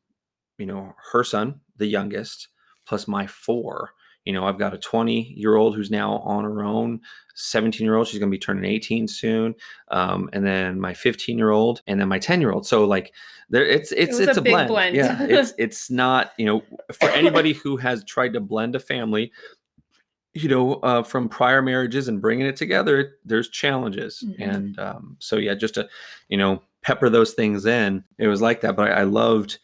you 0.59 0.67
know 0.67 0.95
her 1.13 1.23
son 1.25 1.61
the 1.77 1.87
youngest 1.87 2.49
plus 2.87 3.07
my 3.07 3.27
four 3.27 3.91
you 4.25 4.33
know 4.33 4.45
i've 4.47 4.59
got 4.59 4.75
a 4.75 4.79
20 4.79 5.35
year 5.37 5.57
old 5.57 5.75
who's 5.75 5.91
now 5.91 6.19
on 6.19 6.45
her 6.45 6.63
own 6.63 7.01
17 7.35 7.85
year 7.85 7.97
old 7.97 8.07
she's 8.07 8.19
going 8.19 8.31
to 8.31 8.35
be 8.35 8.39
turning 8.39 8.65
18 8.71 9.09
soon 9.09 9.55
um, 9.91 10.29
and 10.33 10.45
then 10.47 10.79
my 10.79 10.93
15 10.93 11.39
year 11.39 11.51
old 11.51 11.81
and 11.87 12.01
then 12.01 12.09
my 12.09 12.19
10 12.19 12.41
year 12.41 12.53
old 12.53 12.67
so 12.67 12.85
like 12.85 13.13
there 13.49 13.65
it's 13.67 13.93
it's 13.93 14.19
was 14.19 14.21
it's 14.29 14.37
a 14.37 14.41
a, 14.41 14.45
big 14.45 14.53
blend. 14.53 14.69
blend. 14.69 14.97
yeah 14.97 15.23
it's 15.29 15.55
it's 15.59 15.91
not 15.91 16.33
you 16.37 16.45
know 16.47 16.63
for 16.93 17.09
anybody 17.11 17.53
who 17.55 17.77
has 17.79 18.05
tried 18.05 18.33
to 18.35 18.41
blend 18.41 18.77
a 18.77 18.81
family 18.81 19.33
you 20.35 20.49
know 20.49 20.75
uh, 20.75 21.03
from 21.03 21.29
prior 21.29 21.61
marriages 21.63 22.07
and 22.07 22.21
bringing 22.21 22.47
it 22.47 22.57
together 22.57 23.15
there's 23.25 23.49
challenges 23.49 24.23
Mhm. 24.27 24.49
and 24.57 24.79
um, 24.79 25.17
so 25.19 25.37
yeah 25.37 25.55
just 25.55 25.75
to 25.75 25.89
you 26.29 26.37
know 26.37 26.63
pepper 26.83 27.09
those 27.11 27.33
things 27.33 27.67
in 27.67 28.05
it 28.19 28.27
was 28.29 28.41
like 28.41 28.61
that 28.61 28.77
but 28.77 28.89
i, 28.91 29.01
I 29.01 29.03
loved 29.05 29.59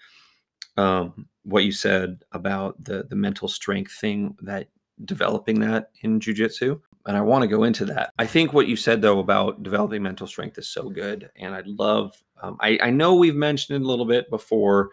um, 0.77 1.29
what 1.47 1.65
you 1.65 1.73
said 1.73 2.25
about 2.33 2.83
the 2.83 3.05
the 3.09 3.17
mental 3.17 3.49
strength 3.49 3.93
thing 3.93 4.37
that 4.43 4.69
developing 5.05 5.61
that 5.61 5.91
in 6.03 6.19
jujitsu 6.19 6.81
and 7.07 7.17
i 7.17 7.21
want 7.21 7.43
to 7.43 7.49
go 7.49 7.65
into 7.65 7.85
that 7.85 8.13
i 8.19 8.27
think 8.27 8.53
what 8.53 8.67
you 8.67 8.77
said 8.77 9.01
though 9.01 9.21
about 9.21 9.63
developing 9.63 10.03
mental 10.03 10.27
strength 10.27 10.59
is 10.59 10.69
so 10.69 10.89
good 10.89 11.31
and 11.37 11.55
i 11.55 11.63
love 11.67 12.15
um, 12.43 12.57
I, 12.61 12.79
I 12.83 12.91
know 12.91 13.15
we've 13.15 13.37
mentioned 13.37 13.77
it 13.77 13.85
a 13.85 13.89
little 13.89 14.05
bit 14.05 14.29
before 14.31 14.91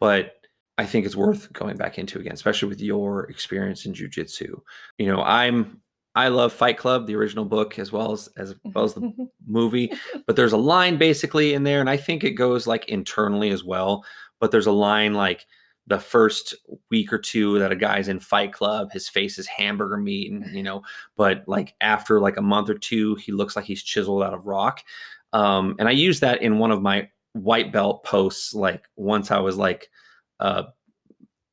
but 0.00 0.34
I 0.78 0.86
think 0.86 1.04
it's 1.04 1.16
worth 1.16 1.52
going 1.52 1.76
back 1.76 1.98
into 1.98 2.20
again, 2.20 2.34
especially 2.34 2.68
with 2.68 2.80
your 2.80 3.24
experience 3.24 3.84
in 3.84 3.92
jujitsu. 3.92 4.60
You 4.96 5.06
know, 5.08 5.22
I'm 5.22 5.80
I 6.14 6.28
love 6.28 6.52
Fight 6.52 6.78
Club, 6.78 7.06
the 7.06 7.16
original 7.16 7.44
book, 7.44 7.78
as 7.78 7.90
well 7.90 8.12
as 8.12 8.28
as 8.36 8.54
well 8.64 8.84
as 8.84 8.94
the 8.94 9.12
movie. 9.46 9.92
But 10.26 10.36
there's 10.36 10.52
a 10.52 10.56
line 10.56 10.96
basically 10.96 11.54
in 11.54 11.64
there, 11.64 11.80
and 11.80 11.90
I 11.90 11.96
think 11.96 12.22
it 12.22 12.32
goes 12.32 12.68
like 12.68 12.88
internally 12.88 13.50
as 13.50 13.64
well. 13.64 14.04
But 14.40 14.52
there's 14.52 14.66
a 14.66 14.72
line 14.72 15.14
like 15.14 15.46
the 15.88 15.98
first 15.98 16.54
week 16.90 17.12
or 17.12 17.18
two 17.18 17.58
that 17.58 17.72
a 17.72 17.76
guy's 17.76 18.08
in 18.08 18.20
Fight 18.20 18.52
Club, 18.52 18.92
his 18.92 19.08
face 19.08 19.38
is 19.38 19.46
hamburger 19.46 19.96
meat, 19.96 20.30
and 20.30 20.46
you 20.54 20.62
know, 20.62 20.82
but 21.16 21.42
like 21.48 21.74
after 21.80 22.20
like 22.20 22.36
a 22.36 22.42
month 22.42 22.70
or 22.70 22.78
two, 22.78 23.14
he 23.16 23.32
looks 23.32 23.56
like 23.56 23.64
he's 23.64 23.82
chiseled 23.82 24.22
out 24.22 24.34
of 24.34 24.46
rock. 24.46 24.84
Um, 25.32 25.74
and 25.78 25.88
I 25.88 25.92
used 25.92 26.20
that 26.20 26.42
in 26.42 26.58
one 26.58 26.70
of 26.70 26.80
my 26.82 27.08
white 27.32 27.72
belt 27.72 28.04
posts, 28.04 28.54
like 28.54 28.84
once 28.96 29.30
I 29.30 29.38
was 29.40 29.56
like 29.56 29.88
uh 30.40 30.64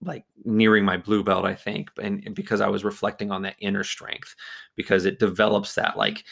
like 0.02 0.26
nearing 0.44 0.86
my 0.86 0.98
blue 0.98 1.24
belt 1.24 1.46
i 1.46 1.56
think 1.56 1.90
and, 2.04 2.22
and 2.26 2.36
because 2.36 2.62
i 2.62 2.68
was 2.68 2.84
reflecting 2.84 3.32
on 3.32 3.42
that 3.42 3.56
inner 3.60 3.84
strength 3.84 4.36
because 4.76 5.06
it 5.06 5.18
develops 5.20 5.74
that 5.74 5.98
like 5.98 6.24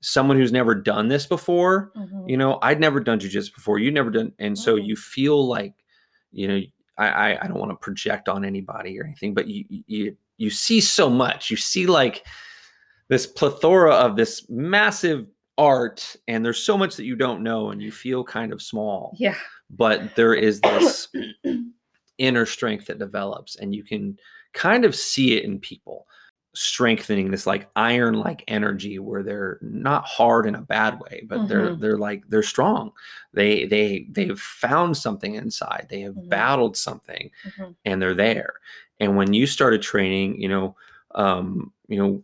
someone 0.00 0.36
who's 0.36 0.52
never 0.52 0.74
done 0.74 1.08
this 1.08 1.24
before 1.24 1.90
Mhm. 1.96 2.28
you 2.28 2.36
know 2.36 2.58
i'd 2.62 2.80
never 2.80 3.00
done 3.00 3.18
jujitsu 3.20 3.54
before 3.54 3.78
you 3.78 3.90
never 3.90 4.10
done 4.10 4.32
and 4.38 4.58
so 4.58 4.76
Mhm. 4.76 4.86
you 4.86 4.96
feel 4.96 5.46
like 5.46 5.72
you 6.32 6.48
know 6.48 6.60
i 6.98 7.08
i, 7.08 7.44
I 7.44 7.46
don't 7.46 7.58
want 7.58 7.70
to 7.70 7.76
project 7.76 8.28
on 8.28 8.44
anybody 8.44 8.98
or 8.98 9.04
anything 9.04 9.34
but 9.34 9.46
you 9.48 9.64
you 9.86 10.16
you 10.36 10.50
see 10.50 10.80
so 10.80 11.08
much. 11.08 11.50
You 11.50 11.56
see 11.56 11.86
like 11.86 12.24
this 13.08 13.26
plethora 13.26 13.92
of 13.92 14.16
this 14.16 14.48
massive 14.48 15.26
art 15.56 16.16
and 16.26 16.44
there's 16.44 16.62
so 16.62 16.76
much 16.76 16.96
that 16.96 17.04
you 17.04 17.14
don't 17.14 17.42
know 17.42 17.70
and 17.70 17.80
you 17.80 17.92
feel 17.92 18.24
kind 18.24 18.52
of 18.52 18.62
small. 18.62 19.16
Yeah. 19.18 19.36
but 19.70 20.14
there 20.16 20.34
is 20.34 20.60
this 20.60 21.08
inner 22.18 22.46
strength 22.46 22.86
that 22.86 22.98
develops 22.98 23.56
and 23.56 23.74
you 23.74 23.84
can 23.84 24.18
kind 24.52 24.84
of 24.84 24.94
see 24.94 25.36
it 25.36 25.44
in 25.44 25.58
people 25.58 26.06
strengthening 26.54 27.30
this 27.30 27.46
like 27.46 27.68
iron 27.76 28.14
like 28.14 28.44
energy 28.48 28.98
where 28.98 29.22
they're 29.22 29.58
not 29.60 30.04
hard 30.04 30.46
in 30.46 30.54
a 30.54 30.60
bad 30.62 30.98
way 31.00 31.22
but 31.28 31.48
they're 31.48 31.70
Mhm. 31.72 31.80
they're 31.80 31.98
like 31.98 32.22
they're 32.28 32.42
strong 32.44 32.92
they 33.32 33.66
they 33.66 34.06
they've 34.10 34.38
found 34.40 34.96
something 34.96 35.34
inside 35.34 35.86
they 35.90 36.00
have 36.02 36.14
Mhm. 36.14 36.28
battled 36.28 36.76
something 36.76 37.30
Mhm. 37.58 37.74
and 37.84 38.00
they're 38.00 38.14
there 38.14 38.54
and 39.00 39.16
when 39.16 39.32
you 39.32 39.46
started 39.46 39.82
training 39.82 40.40
you 40.40 40.48
know 40.48 40.76
um 41.16 41.72
you 41.88 41.98
know 41.98 42.22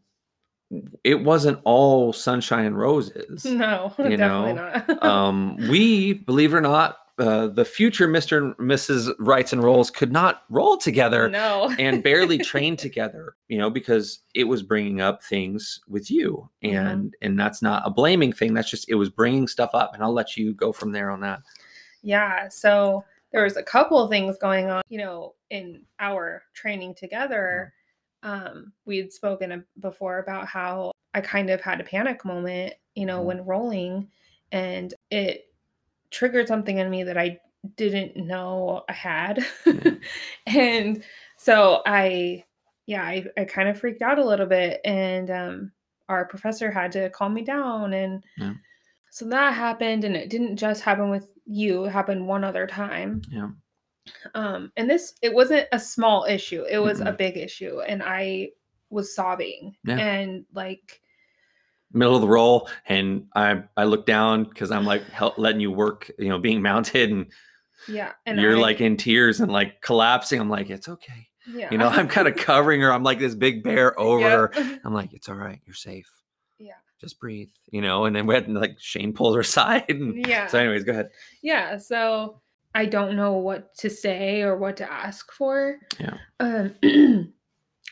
it 1.02 1.16
wasn't 1.20 1.58
all 1.64 2.12
sunshine 2.12 2.64
and 2.66 2.78
roses 2.78 3.44
No, 3.44 3.92
You 3.98 4.16
definitely 4.16 4.52
know, 4.54 4.54
not. 4.54 5.02
um, 5.04 5.56
we, 5.68 6.12
believe 6.12 6.54
it 6.54 6.56
or 6.56 6.60
not, 6.60 6.98
uh, 7.20 7.46
the 7.48 7.64
future 7.64 8.08
Mr. 8.08 8.38
and 8.38 8.54
Mrs. 8.56 9.14
Rights 9.18 9.52
and 9.52 9.62
Rolls 9.62 9.90
could 9.90 10.10
not 10.10 10.42
roll 10.48 10.76
together 10.76 11.28
no. 11.28 11.70
and 11.78 12.02
barely 12.02 12.38
train 12.38 12.76
together, 12.76 13.36
you 13.48 13.58
know, 13.58 13.68
because 13.70 14.20
it 14.34 14.44
was 14.44 14.62
bringing 14.62 15.00
up 15.00 15.22
things 15.22 15.80
with 15.86 16.10
you. 16.10 16.48
Mhm. 16.64 16.74
And 16.92 17.14
and 17.22 17.38
that's 17.38 17.60
not 17.62 17.82
a 17.84 17.90
blaming 17.90 18.32
thing. 18.32 18.54
That's 18.54 18.70
just 18.70 18.88
it 18.88 18.94
was 18.94 19.10
bringing 19.10 19.46
stuff 19.46 19.70
up. 19.74 19.94
And 19.94 20.02
I'll 20.02 20.12
let 20.12 20.36
you 20.36 20.54
go 20.54 20.72
from 20.72 20.92
there 20.92 21.10
on 21.10 21.20
that. 21.20 21.40
Yeah. 22.02 22.48
So 22.48 23.04
there 23.32 23.44
was 23.44 23.56
a 23.56 23.62
couple 23.62 23.98
of 24.02 24.10
things 24.10 24.38
going 24.38 24.70
on, 24.70 24.82
you 24.88 24.98
know, 24.98 25.34
in 25.50 25.82
our 26.00 26.42
training 26.54 26.94
together. 26.94 27.72
Um, 28.22 28.72
we 28.86 28.96
had 28.96 29.12
spoken 29.12 29.64
before 29.80 30.18
about 30.18 30.46
how 30.46 30.92
I 31.14 31.20
kind 31.20 31.50
of 31.50 31.60
had 31.60 31.80
a 31.80 31.84
panic 31.84 32.24
moment, 32.24 32.74
you 32.94 33.04
know, 33.06 33.20
Mhm. 33.20 33.24
when 33.24 33.44
rolling, 33.44 34.08
and 34.52 34.94
it 35.10 35.49
triggered 36.10 36.48
something 36.48 36.78
in 36.78 36.90
me 36.90 37.02
that 37.04 37.18
I 37.18 37.38
didn't 37.76 38.16
know 38.16 38.84
I 38.88 38.92
had. 38.92 39.44
Yeah. 39.66 39.90
and 40.46 41.02
so 41.36 41.82
I, 41.86 42.44
yeah, 42.86 43.02
I, 43.02 43.24
I 43.36 43.44
kind 43.44 43.68
of 43.68 43.78
freaked 43.78 44.02
out 44.02 44.18
a 44.18 44.24
little 44.24 44.46
bit, 44.46 44.80
and 44.84 45.30
um, 45.30 45.72
our 46.08 46.24
professor 46.24 46.70
had 46.70 46.90
to 46.92 47.08
calm 47.10 47.32
me 47.34 47.42
down 47.42 47.92
and 47.94 48.24
Yeah. 48.36 48.54
so 49.10 49.24
that 49.26 49.54
happened 49.54 50.02
and 50.04 50.16
it 50.16 50.28
didn't 50.28 50.56
just 50.56 50.82
happen 50.82 51.08
with 51.08 51.28
you 51.46 51.84
it 51.84 51.90
happened 51.90 52.26
one 52.26 52.42
other 52.42 52.66
time 52.66 53.22
Yeah. 53.30 53.50
um 54.34 54.72
and 54.76 54.90
this 54.90 55.14
it 55.22 55.32
wasn't 55.32 55.68
a 55.70 55.78
small 55.78 56.24
issue 56.24 56.64
it 56.68 56.78
was 56.78 57.00
a 57.00 57.04
Mm-mm. 57.04 57.16
big 57.16 57.36
issue 57.36 57.80
and 57.82 58.02
i 58.02 58.48
was 58.90 59.14
sobbing 59.14 59.76
Yeah. 59.84 59.98
and 59.98 60.44
like 60.52 61.00
Middle 61.92 62.14
of 62.14 62.20
the 62.20 62.28
roll, 62.28 62.68
and 62.86 63.26
I 63.34 63.62
I 63.76 63.84
look 63.84 64.06
down 64.06 64.44
because 64.44 64.70
I'm 64.70 64.84
like 64.84 65.02
help, 65.10 65.38
letting 65.38 65.60
you 65.60 65.70
work, 65.70 66.10
you 66.18 66.28
know, 66.28 66.38
being 66.38 66.62
mounted, 66.62 67.10
and, 67.10 67.26
yeah 67.88 68.12
and 68.26 68.38
you're 68.40 68.56
I- 68.56 68.60
like 68.60 68.80
in 68.80 68.96
tears 68.96 69.40
and 69.40 69.50
like 69.50 69.80
collapsing. 69.82 70.40
I'm 70.40 70.50
like, 70.50 70.70
it's 70.70 70.88
okay. 70.88 71.28
yeah 71.52 71.68
You 71.72 71.78
know, 71.78 71.88
I'm 71.88 72.08
kind 72.16 72.28
of 72.28 72.36
covering 72.36 72.80
her. 72.82 72.92
I'm 72.92 73.02
like 73.02 73.18
this 73.18 73.34
big 73.34 73.62
bear 73.64 73.98
over 73.98 74.28
her. 74.28 74.52
I'm 74.84 74.94
like, 74.94 75.12
it's 75.14 75.28
all 75.28 75.34
right. 75.34 75.60
You're 75.66 75.74
safe. 75.74 76.08
Yeah. 76.58 76.74
just 77.00 77.18
breathe, 77.18 77.48
you 77.72 77.80
know. 77.80 78.04
And 78.04 78.14
then 78.14 78.26
we 78.26 78.34
had 78.34 78.48
like 78.48 78.76
Shane 78.78 79.12
pulls 79.14 79.34
her 79.34 79.40
aside. 79.48 79.86
And 79.88 80.26
Yeah. 80.26 80.46
So, 80.46 80.58
anyways, 80.58 80.84
go 80.84 80.92
ahead. 80.92 81.08
Yeah, 81.42 81.78
so 81.78 82.40
I 82.74 82.84
don't 82.86 83.16
know 83.16 83.32
what 83.32 83.74
to 83.78 83.90
say 83.90 84.42
or 84.42 84.56
what 84.56 84.76
to 84.76 84.92
ask 84.92 85.32
for. 85.32 85.78
Yeah. 85.98 86.18
Um 86.38 86.74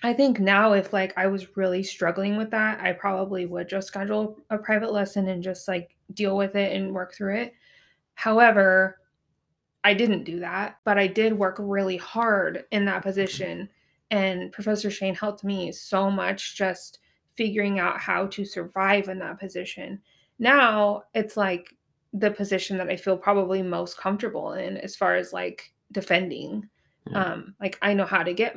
I 0.03 0.13
think 0.13 0.39
now 0.39 0.73
if 0.73 0.93
like 0.93 1.13
I 1.17 1.27
was 1.27 1.57
really 1.57 1.83
struggling 1.83 2.37
with 2.37 2.51
that, 2.51 2.81
I 2.81 2.93
probably 2.93 3.47
would 3.47 3.69
just 3.69 3.89
schedule 3.89 4.41
a 4.51 4.59
private 4.59 4.93
lesson 4.93 5.29
and 5.29 5.43
just 5.43 5.67
like 5.67 5.97
deal 6.15 6.37
with 6.37 6.55
it 6.55 6.77
and 6.77 6.95
work 6.95 7.15
through 7.15 7.37
it. 7.37 7.55
However, 8.15 9.01
I 9.85 9.95
didn't 9.95 10.25
do 10.25 10.41
that, 10.41 10.79
but 10.85 10.99
I 10.99 11.07
did 11.07 11.33
work 11.33 11.57
really 11.59 11.97
hard 11.97 12.65
in 12.71 12.85
that 12.85 13.03
position 13.03 13.69
and 14.11 14.53
Professor 14.53 14.91
Shane 14.91 15.15
helped 15.15 15.45
me 15.45 15.71
so 15.73 16.11
much 16.11 16.57
just 16.57 17.01
figuring 17.37 17.79
out 17.79 18.01
how 18.01 18.27
to 18.27 18.45
survive 18.45 19.09
in 19.09 19.19
that 19.19 19.39
position. 19.39 20.01
Now, 20.39 21.05
it's 21.15 21.37
like 21.37 21.75
the 22.13 22.31
position 22.31 22.79
that 22.79 22.89
I 22.89 22.97
feel 22.97 23.17
probably 23.17 23.63
most 23.63 23.99
comfortable 23.99 24.55
in 24.55 24.79
as 24.79 24.97
far 24.97 25.17
as 25.17 25.33
like 25.33 25.73
defending. 25.93 26.69
Yeah. 27.11 27.25
Um, 27.25 27.55
like 27.61 27.79
I 27.83 27.95
know 27.95 28.07
how 28.07 28.23
to 28.23 28.33
get 28.33 28.57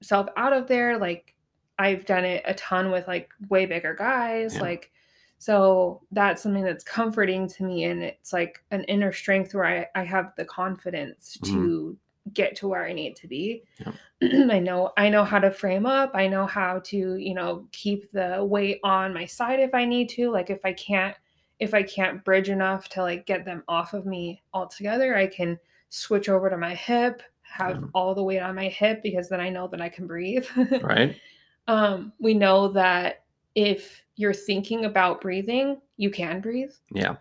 myself 0.00 0.28
out 0.36 0.52
of 0.52 0.66
there. 0.66 0.98
Like 0.98 1.34
I've 1.78 2.04
done 2.04 2.24
it 2.24 2.42
a 2.46 2.54
ton 2.54 2.90
with 2.90 3.06
like 3.06 3.30
way 3.48 3.66
bigger 3.66 3.94
guys. 3.94 4.54
Yeah. 4.54 4.62
Like 4.62 4.90
so 5.38 6.02
that's 6.12 6.42
something 6.42 6.64
that's 6.64 6.84
comforting 6.84 7.46
to 7.46 7.64
me 7.64 7.84
and 7.84 8.02
it's 8.02 8.32
like 8.32 8.64
an 8.70 8.84
inner 8.84 9.12
strength 9.12 9.54
where 9.54 9.88
I, 9.94 10.00
I 10.00 10.04
have 10.04 10.32
the 10.36 10.46
confidence 10.46 11.36
mm-hmm. 11.42 11.54
to 11.54 11.98
get 12.32 12.56
to 12.56 12.68
where 12.68 12.84
I 12.84 12.92
need 12.92 13.16
to 13.16 13.28
be. 13.28 13.62
I 14.22 14.58
know 14.58 14.92
I 14.96 15.08
know 15.08 15.24
how 15.24 15.38
to 15.38 15.50
frame 15.50 15.86
up. 15.86 16.12
I 16.14 16.26
know 16.26 16.46
how 16.46 16.80
to, 16.86 17.16
you 17.16 17.34
know, 17.34 17.66
keep 17.72 18.10
the 18.12 18.44
weight 18.44 18.80
on 18.82 19.14
my 19.14 19.26
side 19.26 19.60
if 19.60 19.74
I 19.74 19.84
need 19.84 20.08
to. 20.10 20.30
Like 20.30 20.50
if 20.50 20.60
I 20.64 20.72
can't 20.72 21.14
if 21.58 21.74
I 21.74 21.82
can't 21.82 22.24
bridge 22.24 22.48
enough 22.48 22.88
to 22.90 23.02
like 23.02 23.26
get 23.26 23.44
them 23.44 23.62
off 23.68 23.94
of 23.94 24.06
me 24.06 24.42
altogether, 24.52 25.16
I 25.16 25.26
can 25.26 25.58
switch 25.88 26.28
over 26.28 26.50
to 26.50 26.56
my 26.56 26.74
hip, 26.74 27.22
have 27.56 27.84
all 27.94 28.14
the 28.14 28.22
weight 28.22 28.40
on 28.40 28.54
my 28.54 28.68
hip 28.68 29.02
because 29.02 29.28
then 29.28 29.40
I 29.40 29.48
know 29.48 29.66
that 29.68 29.80
I 29.80 29.88
can 29.88 30.06
breathe. 30.06 30.46
Right. 30.82 31.16
um, 31.68 32.12
we 32.18 32.34
know 32.34 32.68
that 32.68 33.24
if 33.54 34.02
you're 34.16 34.34
thinking 34.34 34.84
about 34.84 35.20
breathing, 35.20 35.80
you 35.96 36.10
can 36.10 36.40
breathe. 36.40 36.72
Yeah. 36.92 37.16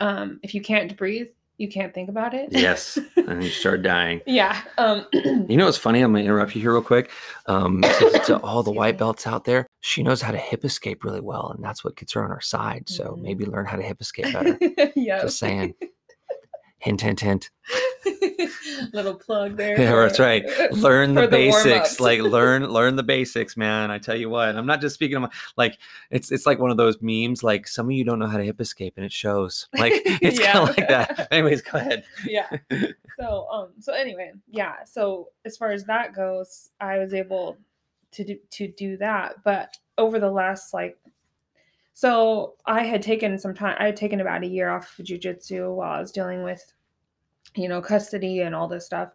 Um, 0.00 0.38
if 0.42 0.54
you 0.54 0.60
can't 0.60 0.96
breathe, 0.96 1.28
you 1.56 1.66
can't 1.68 1.92
think 1.92 2.08
about 2.08 2.34
it. 2.34 2.50
Yes. 2.52 2.98
and 3.16 3.42
you 3.42 3.50
start 3.50 3.82
dying. 3.82 4.20
yeah. 4.26 4.60
Um, 4.78 5.06
You 5.12 5.56
know 5.56 5.64
what's 5.64 5.76
funny? 5.78 6.00
I'm 6.02 6.12
gonna 6.12 6.22
interrupt 6.24 6.54
you 6.54 6.60
here 6.60 6.72
real 6.72 6.82
quick. 6.82 7.10
Um, 7.46 7.82
to, 7.82 8.22
to 8.26 8.36
all 8.42 8.62
the 8.62 8.70
white 8.70 8.96
belts 8.96 9.26
out 9.26 9.44
there, 9.44 9.66
she 9.80 10.02
knows 10.04 10.22
how 10.22 10.30
to 10.30 10.38
hip 10.38 10.64
escape 10.64 11.02
really 11.02 11.20
well, 11.20 11.52
and 11.56 11.64
that's 11.64 11.82
what 11.82 11.96
gets 11.96 12.12
her 12.12 12.24
on 12.24 12.30
our 12.30 12.40
side. 12.40 12.88
So 12.88 13.04
Mhm. 13.16 13.22
maybe 13.22 13.44
learn 13.46 13.66
how 13.66 13.76
to 13.76 13.82
hip 13.82 14.00
escape 14.00 14.32
better. 14.32 14.56
yeah. 14.94 15.22
Just 15.22 15.38
saying. 15.38 15.74
Hint, 16.78 17.00
hint, 17.00 17.20
hint. 17.20 17.50
Little 18.92 19.14
plug 19.16 19.56
there. 19.56 19.78
Yeah, 19.80 19.94
that's 19.96 20.18
right. 20.20 20.44
Learn 20.72 21.14
the 21.14 21.22
the 21.22 21.28
basics. 21.28 22.00
like 22.00 22.20
learn, 22.20 22.64
learn 22.64 22.96
the 22.96 23.02
basics, 23.02 23.56
man. 23.56 23.90
I 23.90 23.98
tell 23.98 24.16
you 24.16 24.30
what. 24.30 24.56
I'm 24.56 24.66
not 24.66 24.80
just 24.80 24.94
speaking 24.94 25.16
of 25.16 25.22
my, 25.22 25.30
like 25.56 25.78
it's 26.10 26.30
it's 26.30 26.46
like 26.46 26.58
one 26.58 26.70
of 26.70 26.76
those 26.76 26.96
memes. 27.00 27.42
Like 27.42 27.66
some 27.66 27.86
of 27.86 27.92
you 27.92 28.04
don't 28.04 28.18
know 28.18 28.28
how 28.28 28.36
to 28.38 28.44
hip 28.44 28.60
escape, 28.60 28.94
and 28.96 29.04
it 29.04 29.12
shows. 29.12 29.68
Like 29.76 29.92
it's 30.04 30.38
kind 30.38 30.68
of 30.68 30.76
like 30.76 30.88
that. 30.88 31.28
Anyways, 31.32 31.62
go 31.62 31.78
ahead. 31.78 32.04
yeah. 32.24 32.48
So 33.18 33.48
um 33.50 33.70
so 33.80 33.92
anyway, 33.92 34.32
yeah. 34.48 34.84
So 34.84 35.30
as 35.44 35.56
far 35.56 35.72
as 35.72 35.84
that 35.84 36.14
goes, 36.14 36.70
I 36.80 36.98
was 36.98 37.12
able 37.14 37.58
to 38.12 38.24
do 38.24 38.38
to 38.52 38.68
do 38.68 38.96
that. 38.98 39.42
But 39.44 39.76
over 39.98 40.18
the 40.20 40.30
last 40.30 40.72
like 40.72 40.96
so 41.98 42.54
I 42.64 42.84
had 42.84 43.02
taken 43.02 43.36
some 43.40 43.54
time 43.54 43.74
I 43.80 43.86
had 43.86 43.96
taken 43.96 44.20
about 44.20 44.44
a 44.44 44.46
year 44.46 44.68
off 44.68 44.96
of 45.00 45.04
jujitsu 45.04 45.74
while 45.74 45.90
I 45.90 46.00
was 46.00 46.12
dealing 46.12 46.44
with, 46.44 46.72
you 47.56 47.68
know, 47.68 47.82
custody 47.82 48.42
and 48.42 48.54
all 48.54 48.68
this 48.68 48.86
stuff. 48.86 49.14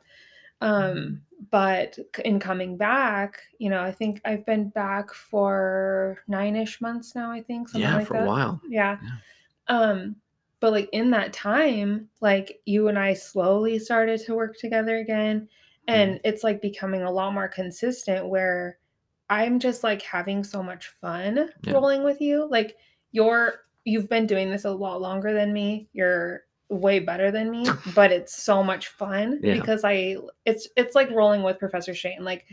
Um, 0.60 1.22
but 1.50 1.98
in 2.26 2.42
coming 2.42 2.76
back, 2.76 3.40
you 3.58 3.70
know, 3.70 3.82
I 3.82 3.94
think 3.94 4.20
I've 4.26 4.46
been 4.46 4.68
back 4.68 5.14
for 5.14 6.18
nine-ish 6.28 6.82
months 6.82 7.16
now, 7.16 7.32
I 7.32 7.42
think. 7.42 7.70
Something 7.70 7.90
yeah, 7.90 7.96
like 7.96 8.08
for 8.08 8.16
that 8.16 8.24
a 8.24 8.28
while. 8.28 8.62
yeah. 8.68 8.98
Yeah. 9.02 9.12
Um, 9.70 10.18
but 10.60 10.74
like 10.74 10.90
in 10.92 11.10
that 11.12 11.32
time, 11.32 12.10
like 12.20 12.60
you 12.66 12.90
and 12.90 13.00
I 13.00 13.14
slowly 13.14 13.80
started 13.80 14.20
to 14.26 14.36
work 14.36 14.58
together 14.58 14.98
again. 14.98 15.48
And 15.88 16.20
it's 16.26 16.44
like 16.44 16.62
becoming 16.62 17.04
a 17.04 17.12
lot 17.12 17.34
more 17.34 17.48
consistent 17.48 18.28
where 18.28 18.78
I'm 19.42 19.60
just 19.60 19.84
like 19.84 20.02
having 20.02 20.44
so 20.44 20.62
much 20.64 20.88
fun 21.02 21.50
Yeah. 21.64 21.74
rolling 21.74 22.04
with 22.04 22.22
you. 22.22 22.48
Like 22.50 22.76
you're 23.12 23.56
you've 23.86 24.10
been 24.10 24.28
doing 24.28 24.50
this 24.50 24.66
a 24.66 24.72
lot 24.72 25.02
longer 25.02 25.34
than 25.34 25.52
me. 25.54 25.90
You're 25.94 26.44
way 26.70 27.00
better 27.00 27.32
than 27.32 27.52
me, 27.52 27.66
but 27.96 28.12
it's 28.12 28.36
so 28.36 28.64
much 28.64 28.88
fun 28.88 29.40
Yeah. 29.44 29.56
because 29.56 29.84
I 29.84 30.18
it's 30.46 30.68
it's 30.78 30.96
like 30.96 31.10
rolling 31.12 31.44
with 31.44 31.60
Professor 31.60 31.94
Shane. 31.94 32.24
Like. 32.24 32.46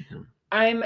I'm 0.53 0.83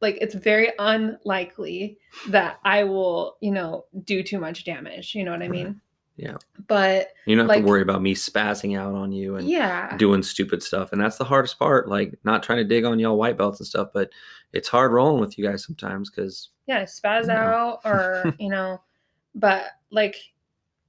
like 0.00 0.16
it's 0.22 0.34
very 0.34 0.70
unlikely 0.78 1.98
that 2.28 2.58
I 2.64 2.84
will, 2.84 3.36
you 3.42 3.50
know, 3.50 3.84
do 4.04 4.22
too 4.22 4.38
much 4.38 4.64
damage. 4.64 5.14
You 5.14 5.24
know 5.24 5.30
what 5.32 5.42
I 5.42 5.48
mean? 5.48 5.80
Yeah. 6.16 6.36
But 6.68 7.08
You 7.26 7.34
don't 7.36 7.44
have 7.44 7.48
Like- 7.48 7.64
to 7.64 7.68
worry 7.68 7.82
about 7.82 8.00
me 8.02 8.14
spazzing 8.14 8.78
out 8.78 8.94
on 8.94 9.10
you 9.12 9.36
and 9.36 9.48
yeah. 9.48 9.96
doing 9.96 10.22
stupid 10.22 10.62
stuff. 10.62 10.92
And 10.92 11.00
that's 11.00 11.16
the 11.18 11.24
hardest 11.24 11.58
part. 11.58 11.88
Like 11.88 12.14
not 12.24 12.42
trying 12.42 12.58
to 12.58 12.64
dig 12.64 12.84
on 12.84 12.98
y'all 13.00 13.16
white 13.18 13.36
belts 13.36 13.58
and 13.60 13.66
stuff, 13.66 13.88
but 13.92 14.10
it's 14.52 14.68
hard 14.68 14.92
rolling 14.92 15.20
with 15.20 15.36
you 15.36 15.44
guys 15.44 15.64
sometimes 15.64 16.10
because 16.10 16.50
yeah, 16.66 16.84
spaz 16.84 17.26
Yeah. 17.26 17.54
out 17.54 17.80
or, 17.84 18.32
you 18.38 18.48
know, 18.48 18.80
but 19.34 19.64
like 19.90 20.16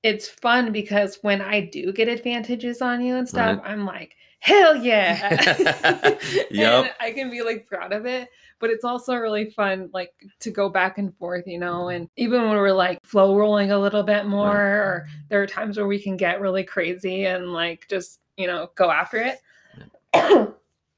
it's 0.03 0.27
fun 0.27 0.71
because 0.71 1.17
when 1.23 1.41
I 1.41 1.61
do 1.61 1.91
get 1.91 2.07
advantages 2.07 2.81
on 2.83 3.01
you 3.03 3.15
and 3.15 3.27
stuff, 3.27 3.57
Right. 3.63 3.71
I'm 3.71 3.85
like, 3.85 4.15
hell 4.39 4.75
yeah. 4.75 5.31
Yup. 6.51 6.85
And 6.85 6.93
I 6.99 7.11
can 7.11 7.31
be 7.31 7.41
like 7.41 7.65
proud 7.65 7.91
of 7.93 8.05
it. 8.05 8.29
But 8.59 8.69
it's 8.69 8.85
also 8.85 9.15
really 9.15 9.49
fun, 9.49 9.89
like 9.93 10.13
to 10.39 10.51
go 10.51 10.69
back 10.69 10.97
and 10.97 11.15
forth, 11.17 11.45
you 11.45 11.59
know. 11.59 11.89
And 11.89 12.09
even 12.15 12.41
when 12.43 12.57
we're 12.57 12.71
like 12.71 12.99
flow 13.03 13.37
rolling 13.37 13.71
a 13.71 13.79
little 13.79 14.03
bit 14.03 14.25
more, 14.25 14.55
or 14.55 15.07
there 15.29 15.41
are 15.41 15.47
times 15.47 15.77
where 15.77 15.87
we 15.87 16.01
can 16.01 16.17
get 16.17 16.41
really 16.41 16.63
crazy 16.63 17.25
and 17.25 17.53
like 17.53 17.87
just, 17.89 18.21
you 18.37 18.47
know, 18.47 18.69
go 18.75 18.89
after 18.89 19.17
it. 19.17 20.55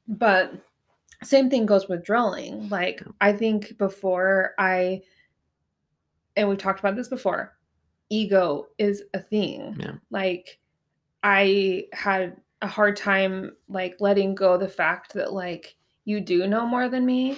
but 0.08 0.54
same 1.24 1.50
thing 1.50 1.66
goes 1.66 1.88
with 1.88 2.04
drilling. 2.04 2.70
Like, 2.70 3.02
I 3.22 3.34
think 3.34 3.78
before 3.78 4.54
I, 4.58 5.02
and 6.36 6.48
we've 6.48 6.58
talked 6.58 6.80
about 6.80 6.96
this 6.96 7.08
before, 7.08 7.58
ego 8.10 8.68
is 8.78 9.04
a 9.14 9.20
thing. 9.20 9.76
Yeah. 9.80 9.94
Like, 10.12 10.60
I 11.24 11.86
had 11.94 12.38
a 12.62 12.68
hard 12.68 12.96
time 12.96 13.56
like 13.68 13.98
letting 14.00 14.36
go 14.36 14.58
the 14.58 14.68
fact 14.68 15.14
that 15.14 15.34
like 15.34 15.76
you 16.08 16.22
do 16.22 16.48
know 16.48 16.66
more 16.66 16.88
than 16.88 17.06
me. 17.06 17.38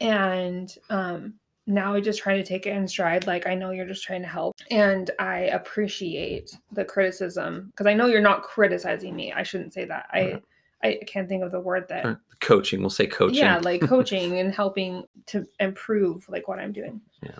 And 0.00 0.72
um 0.90 1.34
now 1.66 1.94
I 1.94 2.00
just 2.00 2.18
try 2.18 2.36
to 2.36 2.42
take 2.44 2.66
it 2.66 2.76
in 2.76 2.86
stride 2.86 3.26
like 3.26 3.46
I 3.46 3.54
know 3.54 3.70
you're 3.70 3.86
just 3.86 4.04
trying 4.04 4.22
to 4.22 4.28
help. 4.28 4.56
And 4.70 5.10
I 5.18 5.38
appreciate 5.58 6.54
the 6.72 6.84
criticism 6.84 7.68
because 7.70 7.86
I 7.86 7.94
know 7.94 8.06
you're 8.06 8.20
not 8.20 8.42
criticizing 8.42 9.16
me. 9.16 9.32
I 9.32 9.42
shouldn't 9.44 9.72
say 9.72 9.84
that. 9.86 10.06
I 10.12 10.40
I 10.82 10.98
can't 11.06 11.28
think 11.28 11.42
of 11.42 11.52
the 11.52 11.60
word 11.60 11.86
that 11.88 12.04
Or 12.04 12.20
coaching, 12.40 12.80
we'll 12.80 12.90
say 12.90 13.06
coaching. 13.06 13.38
yeah 13.38 13.58
like 13.58 13.80
coaching 13.94 14.38
and 14.40 14.52
helping 14.52 15.04
to 15.26 15.46
improve 15.60 16.28
like 16.28 16.48
what 16.48 16.58
i'm 16.58 16.72
doing. 16.72 17.00
Yeah. 17.22 17.38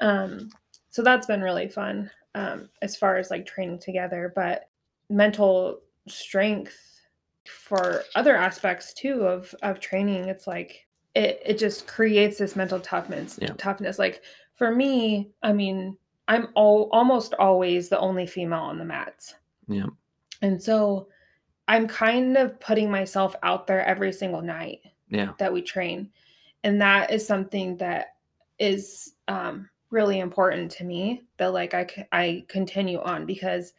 um 0.00 0.50
so 0.90 1.02
that's 1.02 1.26
been 1.26 1.40
really 1.42 1.68
fun 1.68 2.10
um 2.34 2.68
as 2.82 2.94
far 2.96 3.16
as 3.16 3.30
like 3.30 3.44
training 3.46 3.80
together. 3.80 4.32
But 4.36 4.68
mental 5.10 5.80
strength 6.06 6.95
for 7.48 8.02
other 8.14 8.36
aspects 8.36 8.92
too 8.94 9.22
of 9.26 9.54
of 9.62 9.80
training 9.80 10.28
it's 10.28 10.46
like 10.46 10.86
it 11.14 11.40
it 11.44 11.58
just 11.58 11.86
creates 11.86 12.38
this 12.38 12.56
mental 12.56 12.80
toughness 12.80 13.38
Yeah. 13.40 13.52
toughness 13.58 13.98
like 13.98 14.22
for 14.54 14.74
me 14.74 15.30
i 15.42 15.52
mean 15.52 15.96
i'm 16.28 16.48
all, 16.54 16.88
almost 16.92 17.34
always 17.34 17.88
the 17.88 17.98
only 17.98 18.26
female 18.26 18.60
on 18.60 18.78
the 18.78 18.84
mats 18.84 19.34
Yeah. 19.68 19.86
and 20.42 20.62
so 20.62 21.08
i'm 21.68 21.86
kind 21.88 22.36
of 22.36 22.58
putting 22.60 22.90
myself 22.90 23.34
out 23.42 23.66
there 23.66 23.84
every 23.84 24.12
single 24.12 24.42
night 24.42 24.80
Yeah. 25.08 25.32
that 25.38 25.52
we 25.52 25.62
train 25.62 26.10
and 26.64 26.80
that 26.80 27.10
is 27.12 27.26
something 27.26 27.76
that 27.76 28.16
is 28.58 29.14
um, 29.28 29.68
really 29.90 30.18
important 30.20 30.70
to 30.72 30.84
me 30.84 31.22
that 31.36 31.52
like 31.52 31.74
i 31.74 31.86
i 32.12 32.44
continue 32.48 33.00
on 33.00 33.24
because 33.26 33.72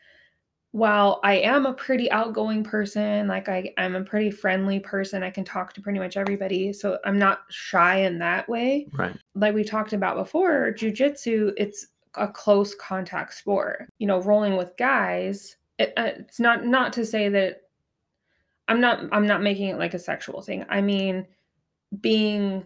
while 0.78 1.20
i 1.24 1.34
am 1.38 1.66
a 1.66 1.74
pretty 1.74 2.10
outgoing 2.12 2.64
person 2.64 3.28
like 3.28 3.50
I, 3.50 3.74
i'm 3.80 3.96
a 3.96 4.04
pretty 4.04 4.30
friendly 4.30 4.80
person 4.80 5.24
i 5.24 5.32
can 5.32 5.44
talk 5.44 5.74
to 5.74 5.82
pretty 5.82 5.98
much 5.98 6.18
everybody 6.18 6.72
so 6.72 7.00
i'm 7.04 7.18
not 7.18 7.40
shy 7.50 8.02
in 8.02 8.20
that 8.20 8.48
way 8.48 8.86
Right. 8.94 9.18
like 9.34 9.56
we 9.56 9.64
talked 9.64 9.94
about 9.94 10.18
before 10.18 10.72
jujitsu 10.78 11.52
it's 11.58 11.88
a 12.14 12.28
close 12.28 12.76
contact 12.76 13.34
sport 13.34 13.92
you 13.98 14.06
know 14.06 14.22
rolling 14.22 14.56
with 14.56 14.78
guys 14.78 15.56
it, 15.80 15.94
uh, 15.98 16.12
it's 16.20 16.40
not 16.40 16.64
not 16.66 16.94
to 16.94 17.06
say 17.06 17.28
that 17.30 17.62
i'm 18.68 18.80
not 18.80 19.00
i'm 19.12 19.26
not 19.26 19.42
making 19.42 19.70
it 19.70 19.80
like 19.80 19.96
a 19.96 20.00
sexual 20.00 20.42
thing 20.44 20.64
i 20.70 20.80
mean 20.80 21.26
being 22.02 22.64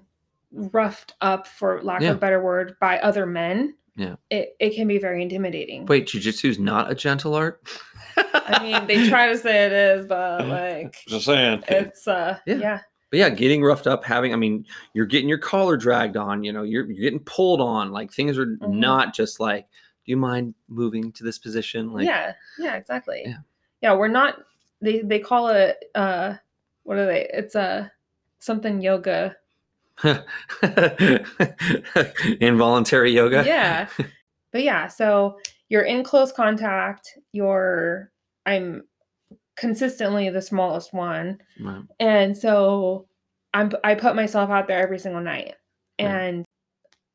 roughed 0.51 1.13
up 1.21 1.47
for 1.47 1.81
lack 1.81 2.01
Yeah. 2.01 2.09
of 2.11 2.17
a 2.17 2.19
better 2.19 2.43
word 2.43 2.75
by 2.81 2.99
other 2.99 3.25
men 3.25 3.73
Yeah. 3.95 4.15
it, 4.29 4.55
it 4.59 4.73
can 4.73 4.87
be 4.87 4.97
very 4.97 5.21
intimidating. 5.21 5.85
Wait, 5.85 6.07
jujitsu 6.07 6.49
is 6.49 6.59
not 6.59 6.89
a 6.89 6.95
gentle 6.95 7.35
art? 7.35 7.61
I 8.17 8.59
mean, 8.63 8.87
they 8.87 9.07
try 9.09 9.27
to 9.29 9.37
say 9.37 9.65
it 9.65 9.71
is, 9.73 10.05
but 10.05 10.47
like 10.47 10.95
Just 11.07 11.25
saying. 11.25 11.63
it's 11.67 12.07
uh 12.07 12.37
Yeah. 12.45 12.55
yeah. 12.55 12.79
But 13.09 13.19
yeah, 13.19 13.29
getting 13.29 13.61
roughed 13.61 13.87
up, 13.87 14.05
having, 14.05 14.31
I 14.31 14.37
mean, 14.37 14.65
you're 14.93 15.05
getting 15.05 15.27
your 15.27 15.37
collar 15.37 15.75
dragged 15.75 16.15
on, 16.15 16.45
you 16.45 16.53
know, 16.53 16.63
you're, 16.63 16.89
you're 16.89 17.03
getting 17.03 17.19
pulled 17.19 17.59
on. 17.59 17.91
Like 17.91 18.11
things 18.13 18.37
are 18.37 18.45
Mhm. 18.45 18.69
not 18.75 19.13
just 19.13 19.41
like, 19.41 19.65
do 20.05 20.11
you 20.11 20.17
mind 20.17 20.55
moving 20.69 21.11
to 21.11 21.23
this 21.25 21.37
position? 21.37 21.91
Like, 21.91 22.05
yeah, 22.05 22.33
yeah, 22.57 22.75
exactly. 22.75 23.23
Yeah. 23.25 23.37
Yeah. 23.81 23.93
we're 23.95 24.07
not 24.07 24.37
they 24.81 25.01
they 25.01 25.19
call 25.19 25.49
it 25.49 25.77
uh 25.95 26.35
what 26.83 26.97
are 26.97 27.05
they? 27.05 27.27
It's 27.33 27.55
a 27.55 27.91
something 28.39 28.81
yoga. 28.81 29.35
involuntary 32.41 33.11
yoga. 33.11 33.43
Yeah. 33.45 33.87
But 34.51 34.63
yeah, 34.63 34.87
so 34.87 35.39
you're 35.69 35.83
in 35.83 36.03
close 36.03 36.31
contact, 36.31 37.17
you're 37.31 38.11
I'm 38.45 38.83
consistently 39.57 40.29
the 40.29 40.41
smallest 40.41 40.93
one. 40.93 41.39
And 41.99 42.37
so 42.37 43.07
I'm 43.53 43.71
I 43.83 43.95
put 43.95 44.15
myself 44.15 44.49
out 44.49 44.67
there 44.67 44.81
every 44.81 44.99
single 44.99 45.21
night 45.21 45.55
and 45.99 46.45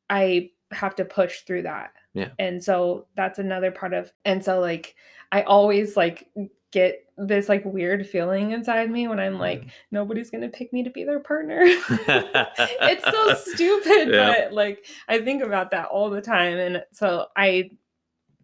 I 0.09 0.51
have 0.71 0.95
to 0.95 1.05
push 1.05 1.41
through 1.41 1.63
that. 1.63 1.91
Yeah. 2.13 2.29
And 2.39 2.63
so 2.63 3.07
that's 3.15 3.39
another 3.39 3.71
part 3.71 3.93
of 3.93 4.11
and 4.25 4.43
so 4.43 4.59
like 4.59 4.95
I 5.31 5.43
always 5.43 5.97
like 5.97 6.27
get 6.71 7.05
this 7.17 7.47
like 7.49 7.63
weird 7.65 8.05
feeling 8.07 8.51
inside 8.51 8.91
me 8.91 9.07
when 9.07 9.19
I'm 9.19 9.39
like 9.39 9.63
nobody's 9.91 10.29
to 10.29 10.49
pick 10.49 10.71
me 10.73 10.83
to 10.83 10.89
be 10.89 11.03
their 11.03 11.19
partner. 11.19 11.61
it's 11.63 13.03
so 13.05 13.33
stupid, 13.53 14.13
Yeah. 14.13 14.33
but 14.45 14.53
like 14.53 14.85
I 15.07 15.19
think 15.19 15.43
about 15.43 15.71
that 15.71 15.85
all 15.87 16.09
the 16.09 16.21
time 16.21 16.57
and 16.57 16.83
so 16.91 17.27
I 17.35 17.71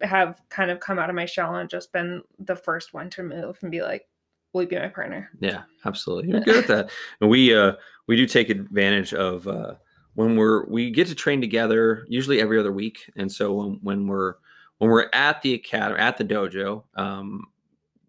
have 0.02 0.42
kind 0.50 0.72
of 0.72 0.80
come 0.80 1.00
out 1.00 1.10
of 1.10 1.16
my 1.16 1.26
shell 1.26 1.56
and 1.56 1.70
just 1.70 1.92
been 1.94 2.22
the 2.40 2.56
first 2.56 2.94
one 2.94 3.10
to 3.12 3.24
move 3.24 3.58
and 3.62 3.72
be 3.72 3.82
like 3.82 4.06
will 4.54 4.62
you 4.64 4.68
be 4.68 4.78
my 4.78 4.88
partner? 4.88 5.30
Yeah, 5.40 5.64
absolutely. 5.86 6.30
You're 6.30 6.42
good 6.42 6.58
at 6.58 6.68
that. 6.68 6.92
And 7.22 7.30
we 7.30 7.56
uh 7.56 7.74
we 8.08 8.16
do 8.16 8.26
take 8.26 8.50
advantage 8.50 9.14
of 9.14 9.48
uh 9.48 9.76
when 10.16 10.36
we're 10.36 10.66
we 10.68 10.92
get 10.92 11.08
to 11.08 11.16
train 11.16 11.42
together 11.42 12.06
usually 12.08 12.40
every 12.40 12.60
other 12.60 12.72
week. 12.72 13.10
And 13.16 13.32
so 13.32 13.54
when 13.54 13.80
when 13.82 14.08
we're 14.08 14.36
when 14.78 14.90
we're 14.90 15.10
at 15.14 15.42
the 15.42 15.54
academy 15.56 16.00
at 16.00 16.18
the 16.18 16.26
dojo, 16.26 16.84
um 16.96 17.46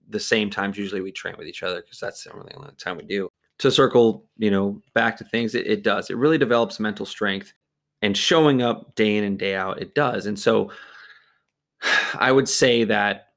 the 0.08 0.20
same 0.20 0.50
times 0.50 0.76
usually 0.76 1.00
we 1.00 1.12
train 1.12 1.34
with 1.38 1.46
each 1.46 1.62
other 1.62 1.80
because 1.82 2.00
that's 2.00 2.24
the 2.24 2.32
only 2.32 2.52
time 2.78 2.96
we 2.96 3.04
do. 3.04 3.28
To 3.58 3.70
circle, 3.70 4.26
you 4.36 4.50
know, 4.50 4.80
back 4.94 5.16
to 5.18 5.24
things, 5.24 5.54
it, 5.54 5.66
it 5.66 5.82
does. 5.84 6.10
It 6.10 6.16
really 6.16 6.38
develops 6.38 6.80
mental 6.80 7.06
strength 7.06 7.52
and 8.02 8.16
showing 8.16 8.62
up 8.62 8.94
day 8.96 9.16
in 9.16 9.24
and 9.24 9.38
day 9.38 9.54
out, 9.54 9.80
it 9.80 9.94
does. 9.94 10.26
And 10.26 10.38
so 10.38 10.70
I 12.14 12.32
would 12.32 12.48
say 12.48 12.84
that 12.84 13.28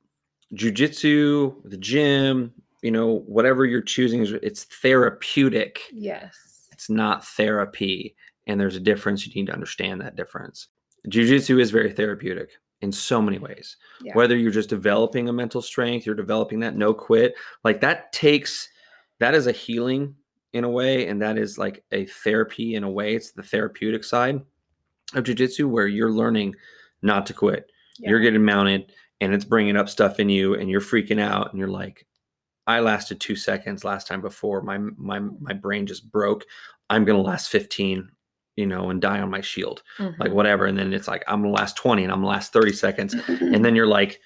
jujitsu, 0.53 1.55
the 1.63 1.77
gym, 1.77 2.53
you 2.81 2.91
know, 2.91 3.19
whatever 3.27 3.65
you're 3.65 3.81
choosing 3.81 4.21
is 4.21 4.31
it's 4.31 4.65
therapeutic. 4.65 5.81
Yes. 5.91 6.35
It's 6.71 6.89
not 6.89 7.25
therapy. 7.25 8.15
And 8.45 8.59
there's 8.59 8.75
a 8.75 8.81
difference. 8.81 9.25
You 9.25 9.33
need 9.33 9.47
to 9.47 9.53
understand 9.53 10.01
that 10.01 10.15
difference. 10.15 10.67
Jiu-jitsu 11.09 11.59
is 11.59 11.71
very 11.71 11.93
therapeutic 11.93 12.51
in 12.81 12.91
so 12.91 13.21
many 13.21 13.39
ways. 13.39 13.77
Yeah. 14.01 14.13
Whether 14.13 14.37
you're 14.37 14.51
just 14.51 14.69
developing 14.69 15.29
a 15.29 15.33
mental 15.33 15.61
strength, 15.61 16.05
you're 16.05 16.15
developing 16.15 16.59
that 16.59 16.75
no 16.75 16.93
quit, 16.93 17.35
like 17.63 17.81
that 17.81 18.11
takes 18.13 18.69
that 19.19 19.33
is 19.33 19.47
a 19.47 19.51
healing 19.51 20.15
in 20.53 20.63
a 20.63 20.69
way, 20.69 21.07
and 21.07 21.21
that 21.21 21.37
is 21.37 21.57
like 21.57 21.83
a 21.91 22.05
therapy 22.05 22.75
in 22.75 22.83
a 22.83 22.89
way. 22.89 23.15
It's 23.15 23.31
the 23.31 23.43
therapeutic 23.43 24.03
side 24.03 24.41
of 25.15 25.23
jiu-jitsu 25.23 25.67
where 25.67 25.87
you're 25.87 26.11
learning 26.11 26.55
not 27.01 27.25
to 27.27 27.33
quit. 27.33 27.71
You're 27.99 28.19
getting 28.19 28.45
mounted 28.45 28.91
and 29.21 29.33
it's 29.33 29.45
bringing 29.45 29.75
up 29.75 29.89
stuff 29.89 30.19
in 30.19 30.29
you 30.29 30.53
and 30.53 30.69
you're 30.69 30.81
freaking 30.81 31.19
out 31.19 31.49
and 31.49 31.57
you're 31.57 31.67
like 31.67 32.05
I 32.67 32.81
lasted 32.81 33.19
2 33.19 33.35
seconds 33.35 33.83
last 33.83 34.05
time 34.07 34.21
before 34.21 34.61
my 34.61 34.77
my 34.77 35.19
my 35.19 35.53
brain 35.53 35.87
just 35.87 36.11
broke. 36.11 36.45
I'm 36.89 37.05
going 37.05 37.17
to 37.17 37.27
last 37.27 37.49
15, 37.49 38.07
you 38.57 38.65
know, 38.65 38.89
and 38.89 38.99
die 39.01 39.21
on 39.21 39.29
my 39.29 39.39
shield. 39.41 39.83
Like 39.99 40.31
Mhm. 40.31 40.33
whatever 40.33 40.65
and 40.65 40.77
then 40.77 40.91
it's 40.93 41.07
like 41.07 41.23
I'm 41.27 41.43
to 41.43 41.49
last 41.49 41.77
20 41.77 42.03
and 42.03 42.11
I'm 42.11 42.21
to 42.21 42.27
last 42.27 42.51
30 42.51 42.73
seconds 42.73 43.13
and 43.39 43.63
then 43.63 43.75
you're 43.75 43.87
like 43.87 44.19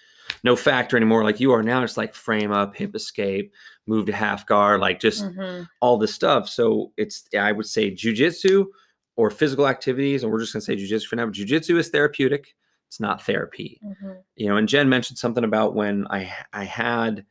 no 0.44 0.56
factor 0.56 0.96
anymore 0.98 1.24
like 1.26 1.40
you 1.42 1.52
are 1.52 1.62
now 1.62 1.84
it's 1.84 1.98
like 1.98 2.14
frame 2.16 2.52
up 2.54 2.76
hip 2.76 2.96
escape 2.96 3.52
move 3.86 4.06
to 4.06 4.14
half 4.14 4.46
guard 4.46 4.80
like 4.80 5.00
just 5.00 5.26
Mhm. 5.26 5.68
all 5.82 5.98
this 5.98 6.14
stuff 6.14 6.48
so 6.48 6.94
it's 6.98 7.28
i 7.38 7.52
would 7.52 7.66
say 7.66 7.92
jujitsu 7.92 8.66
or 9.18 9.30
physical 9.30 9.68
activities 9.68 10.24
and 10.24 10.32
we're 10.32 10.40
just 10.40 10.54
going 10.54 10.62
to 10.62 10.66
say 10.66 10.76
jujitsu 10.78 11.06
for 11.06 11.18
now 11.18 11.26
but 11.26 11.36
jujitsu 11.36 11.78
is 11.78 11.90
therapeutic 11.90 12.56
it's 12.88 13.00
not 13.02 13.22
therapy 13.26 13.80
Mhm. 13.84 14.18
you 14.36 14.48
know 14.48 14.56
and 14.56 14.70
jen 14.70 14.88
mentioned 14.88 15.18
something 15.20 15.44
about 15.44 15.76
when 15.76 16.08
i 16.10 16.32
i 16.54 16.64
had 16.64 17.26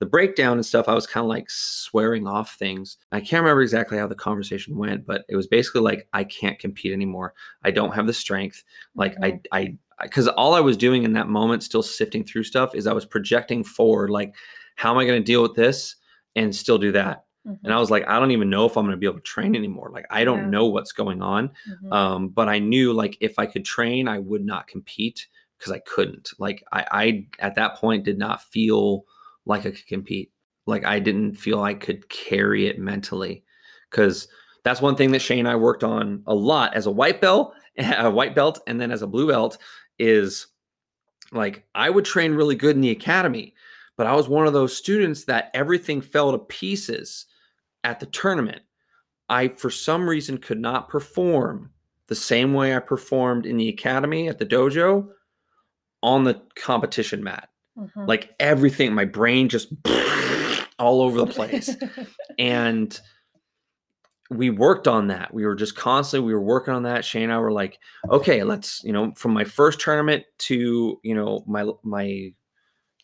the 0.00 0.06
breakdown 0.06 0.56
and 0.58 0.66
stuff 0.66 0.88
i 0.88 0.94
was 0.94 1.06
kind 1.06 1.24
of 1.24 1.28
like 1.28 1.48
swearing 1.48 2.26
off 2.26 2.56
things 2.56 2.98
i 3.12 3.20
can't 3.20 3.42
remember 3.42 3.62
exactly 3.62 3.96
how 3.96 4.06
the 4.06 4.14
conversation 4.14 4.76
went 4.76 5.06
but 5.06 5.24
it 5.28 5.36
was 5.36 5.46
basically 5.46 5.80
like 5.80 6.08
i 6.12 6.22
can't 6.24 6.58
compete 6.58 6.92
anymore 6.92 7.32
i 7.62 7.70
don't 7.70 7.94
have 7.94 8.06
the 8.06 8.12
strength 8.12 8.64
like 8.94 9.16
Mhm. 9.18 9.40
i 9.52 9.58
i 9.60 9.76
because 10.02 10.26
all 10.28 10.54
i 10.54 10.60
was 10.60 10.76
doing 10.76 11.04
in 11.04 11.12
that 11.12 11.28
moment 11.28 11.62
still 11.62 11.82
sifting 11.82 12.24
through 12.24 12.42
stuff 12.44 12.74
is 12.74 12.86
i 12.86 12.92
was 12.92 13.06
projecting 13.06 13.62
forward 13.64 14.10
like 14.10 14.34
how 14.76 14.90
am 14.90 14.98
i 14.98 15.06
going 15.06 15.20
to 15.20 15.24
deal 15.24 15.42
with 15.42 15.54
this 15.54 15.96
and 16.36 16.54
still 16.54 16.78
do 16.78 16.90
that 16.92 17.24
Mhm. 17.46 17.58
and 17.62 17.72
i 17.72 17.78
was 17.78 17.90
like 17.90 18.04
i 18.08 18.18
don't 18.18 18.32
even 18.32 18.50
know 18.50 18.66
if 18.66 18.76
i'm 18.76 18.84
going 18.84 18.96
to 18.96 18.98
be 19.00 19.06
able 19.06 19.16
to 19.18 19.22
train 19.22 19.54
anymore 19.54 19.90
like 19.92 20.06
i 20.10 20.24
don't 20.24 20.40
Yeah. 20.44 20.50
know 20.50 20.66
what's 20.66 20.92
going 20.92 21.22
on 21.22 21.50
Mhm. 21.70 21.92
um, 21.92 22.28
but 22.28 22.48
I 22.48 22.58
knew 22.58 22.92
like 22.92 23.16
if 23.20 23.38
I 23.38 23.46
could 23.46 23.64
train, 23.64 24.08
I 24.08 24.18
would 24.18 24.44
not 24.44 24.66
compete 24.66 25.28
because 25.56 25.70
I 25.72 25.78
couldn't. 25.80 26.30
Like 26.38 26.64
I, 26.72 26.84
I 26.90 27.26
at 27.38 27.54
that 27.54 27.76
point 27.76 28.04
did 28.04 28.18
not 28.18 28.42
feel 28.42 29.04
like 29.46 29.66
I 29.66 29.70
could 29.70 29.86
compete. 29.86 30.32
Like 30.66 30.84
I 30.84 30.98
didn't 30.98 31.34
feel 31.34 31.62
I 31.62 31.74
could 31.74 32.08
carry 32.08 32.66
it 32.66 32.78
mentally 32.78 33.44
because 33.90 34.28
that's 34.64 34.80
one 34.80 34.96
thing 34.96 35.12
that 35.12 35.20
Shane 35.20 35.40
and 35.40 35.48
I 35.48 35.56
worked 35.56 35.84
on 35.84 36.22
a 36.26 36.34
lot 36.34 36.74
as 36.74 36.86
a 36.86 36.90
white 36.90 37.20
belt, 37.20 37.54
a 37.78 38.10
white 38.10 38.34
belt, 38.34 38.60
and 38.66 38.80
then 38.80 38.90
as 38.90 39.02
a 39.02 39.06
blue 39.06 39.28
belt 39.28 39.58
is 39.98 40.46
like 41.32 41.66
I 41.74 41.90
would 41.90 42.04
train 42.04 42.34
really 42.34 42.56
good 42.56 42.76
in 42.76 42.82
the 42.82 42.90
academy, 42.90 43.54
but 43.96 44.06
I 44.06 44.14
was 44.14 44.28
one 44.28 44.46
of 44.46 44.52
those 44.52 44.76
students 44.76 45.24
that 45.24 45.50
everything 45.54 46.00
fell 46.00 46.32
to 46.32 46.38
pieces 46.38 47.26
at 47.82 48.00
the 48.00 48.06
tournament. 48.06 48.62
I, 49.28 49.48
for 49.48 49.70
some 49.70 50.08
reason, 50.08 50.38
could 50.38 50.60
not 50.60 50.88
perform 50.88 51.70
the 52.08 52.14
same 52.14 52.52
way 52.52 52.74
I 52.74 52.80
performed 52.80 53.46
in 53.46 53.56
the 53.56 53.68
academy 53.68 54.28
at 54.28 54.38
the 54.38 54.46
dojo 54.46 55.08
on 56.02 56.24
the 56.24 56.42
competition 56.54 57.24
mat. 57.24 57.48
Mhm. 57.76 58.08
Like 58.08 58.34
everything, 58.38 58.94
my 58.94 59.04
brain 59.04 59.48
just 59.48 59.72
all 60.78 61.00
over 61.00 61.18
the 61.18 61.26
place. 61.26 61.76
and 62.38 62.98
we 64.30 64.50
worked 64.50 64.88
on 64.88 65.08
that. 65.08 65.32
We 65.34 65.44
were 65.44 65.54
just 65.54 65.76
constantly, 65.76 66.26
we 66.26 66.34
were 66.34 66.42
working 66.42 66.74
on 66.74 66.84
that. 66.84 67.04
Shane 67.04 67.24
and 67.24 67.32
I 67.32 67.38
were 67.38 67.52
like, 67.52 67.78
okay, 68.10 68.42
let's, 68.42 68.82
you 68.84 68.92
know, 68.92 69.12
from 69.16 69.32
my 69.32 69.44
first 69.44 69.80
tournament 69.80 70.24
to, 70.40 70.98
you 71.02 71.14
know, 71.14 71.44
my, 71.46 71.64
my, 71.82 72.32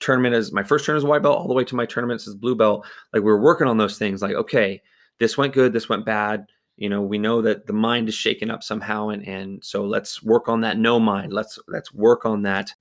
tournament 0.00 0.34
as 0.34 0.50
my 0.50 0.62
first 0.62 0.84
tournament 0.84 1.04
as 1.04 1.08
white 1.08 1.22
belt 1.22 1.38
all 1.38 1.46
the 1.46 1.54
way 1.54 1.62
to 1.62 1.76
my 1.76 1.84
tournaments 1.84 2.26
as 2.26 2.34
blue 2.34 2.56
belt 2.56 2.86
like 3.12 3.22
we 3.22 3.30
were 3.30 3.40
working 3.40 3.66
on 3.66 3.76
those 3.76 3.98
things 3.98 4.22
like 4.22 4.34
okay 4.34 4.80
this 5.18 5.36
went 5.36 5.52
good 5.52 5.72
this 5.72 5.90
went 5.90 6.06
bad 6.06 6.46
you 6.78 6.88
know 6.88 7.02
we 7.02 7.18
know 7.18 7.42
that 7.42 7.66
the 7.66 7.72
mind 7.72 8.08
is 8.08 8.14
shaken 8.14 8.50
up 8.50 8.62
somehow 8.62 9.10
and 9.10 9.26
and 9.28 9.62
so 9.62 9.84
let's 9.84 10.22
work 10.22 10.48
on 10.48 10.62
that 10.62 10.78
no 10.78 10.98
mind 10.98 11.32
let's 11.32 11.58
let's 11.68 11.92
work 11.92 12.24
on 12.24 12.42
that 12.42 12.72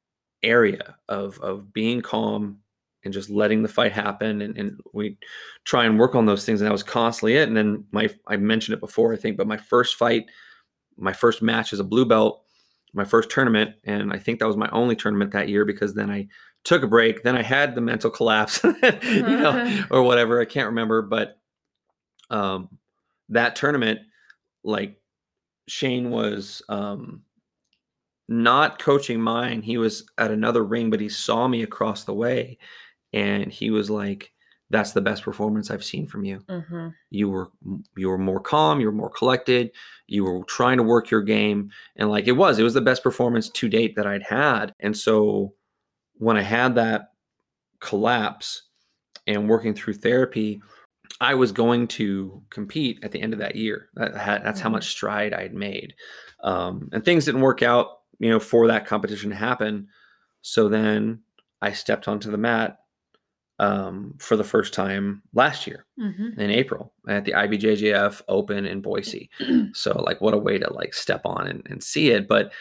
area 0.43 0.95
of 1.07 1.39
of 1.39 1.73
being 1.73 2.01
calm 2.01 2.59
and 3.03 3.13
just 3.13 3.29
letting 3.29 3.61
the 3.61 3.67
fight 3.67 3.91
happen 3.91 4.41
and, 4.41 4.57
and 4.57 4.79
we 4.93 5.17
try 5.63 5.85
and 5.85 5.97
work 5.97 6.15
on 6.15 6.25
those 6.25 6.45
things 6.45 6.59
and 6.59 6.67
that 6.67 6.71
was 6.71 6.83
constantly 6.83 7.35
it 7.35 7.47
and 7.47 7.55
then 7.55 7.83
my 7.91 8.09
i 8.27 8.37
mentioned 8.37 8.73
it 8.73 8.79
before 8.79 9.13
i 9.13 9.17
think 9.17 9.37
but 9.37 9.47
my 9.47 9.57
first 9.57 9.95
fight 9.95 10.25
my 10.97 11.13
first 11.13 11.41
match 11.41 11.71
as 11.73 11.79
a 11.79 11.83
blue 11.83 12.05
belt 12.05 12.43
my 12.93 13.05
first 13.05 13.29
tournament 13.29 13.75
and 13.85 14.11
i 14.11 14.17
think 14.17 14.39
that 14.39 14.47
was 14.47 14.57
my 14.57 14.69
only 14.71 14.95
tournament 14.95 15.31
that 15.31 15.49
year 15.49 15.65
because 15.65 15.93
then 15.93 16.09
i 16.09 16.27
took 16.63 16.83
a 16.83 16.87
break 16.87 17.23
then 17.23 17.37
i 17.37 17.41
had 17.41 17.75
the 17.75 17.81
mental 17.81 18.09
collapse 18.09 18.61
you 19.03 19.21
know 19.21 19.83
or 19.91 20.03
whatever 20.03 20.41
i 20.41 20.45
can't 20.45 20.67
remember 20.67 21.01
but 21.01 21.37
um 22.29 22.69
that 23.29 23.55
tournament 23.55 23.99
like 24.63 24.99
shane 25.67 26.09
was 26.09 26.61
um 26.67 27.21
not 28.30 28.80
coaching 28.80 29.22
mine. 29.22 29.61
He 29.64 29.77
was 29.77 30.06
at 30.18 30.31
another 30.31 30.64
ring 30.64 30.89
but 30.91 31.01
he 31.01 31.10
saw 31.10 31.47
me 31.47 31.64
across 31.64 32.03
the 32.06 32.14
way 32.14 32.57
and 33.14 33.51
he 33.51 33.72
was 33.72 33.89
like 33.89 34.31
that's 34.72 34.91
the 34.93 35.01
best 35.01 35.23
performance 35.23 35.72
i've 35.72 35.84
seen 35.84 36.06
from 36.07 36.23
you. 36.26 36.39
Mhm. 36.47 36.93
you 37.10 37.27
were 37.30 37.49
you 37.97 38.07
were 38.10 38.19
more 38.19 38.39
calm 38.39 38.80
you 38.80 38.85
were 38.85 38.91
more 39.03 39.10
collected 39.10 39.72
you 40.07 40.23
were 40.23 40.43
trying 40.45 40.77
to 40.77 40.84
work 40.84 41.10
your 41.11 41.23
game. 41.23 41.72
And 41.97 42.10
like 42.11 42.27
it 42.27 42.34
was 42.34 42.60
it 42.60 42.64
was 42.64 42.76
the 42.76 42.81
best 42.81 43.03
performance 43.03 43.49
to 43.49 43.68
date 43.69 43.95
that 43.95 44.06
i'd 44.07 44.23
had. 44.23 44.73
And 44.80 44.95
so 44.95 45.56
when 46.15 46.38
i 46.38 46.43
had 46.43 46.76
that 46.76 47.14
collapse 47.80 48.64
and 49.27 49.49
working 49.49 49.73
through 49.73 49.93
therapy 49.95 50.61
i 51.22 51.34
was 51.35 51.51
going 51.51 51.88
to 51.88 52.41
compete 52.51 52.99
at 53.03 53.11
the 53.11 53.22
end 53.22 53.34
of 53.34 53.39
that 53.39 53.56
year. 53.56 53.89
That 53.95 54.14
that's 54.43 54.60
how 54.61 54.69
Mhm. 54.69 54.73
much 54.73 54.89
stride 54.89 55.34
i'd 55.34 55.53
made. 55.53 55.95
Um, 56.43 56.89
and 56.93 57.03
things 57.03 57.26
didn't 57.26 57.41
work 57.41 57.64
out 57.64 57.98
you 58.19 58.29
know, 58.29 58.39
for 58.39 58.67
that 58.67 58.85
competition 58.85 59.29
to 59.29 59.35
happen. 59.35 59.87
So 60.41 60.69
then 60.69 61.21
I 61.61 61.71
stepped 61.73 62.07
onto 62.07 62.29
the 62.31 62.37
mat 62.37 62.79
um, 63.59 64.15
for 64.19 64.37
the 64.37 64.43
first 64.43 64.73
time 64.73 65.21
last 65.33 65.67
year 65.67 65.85
Mhm. 65.99 66.37
in 66.37 66.49
April 66.49 66.93
at 67.09 67.25
the 67.25 67.33
IBJJF 67.33 68.21
Open 68.29 68.65
in 68.65 68.81
Boise. 68.81 69.29
so 69.73 70.01
like, 70.01 70.21
what 70.21 70.33
a 70.33 70.37
way 70.37 70.57
to 70.57 70.71
like 70.73 70.93
step 70.93 71.21
on 71.25 71.47
and, 71.47 71.65
and 71.69 71.83
see 71.83 72.11
it. 72.11 72.27
But 72.27 72.51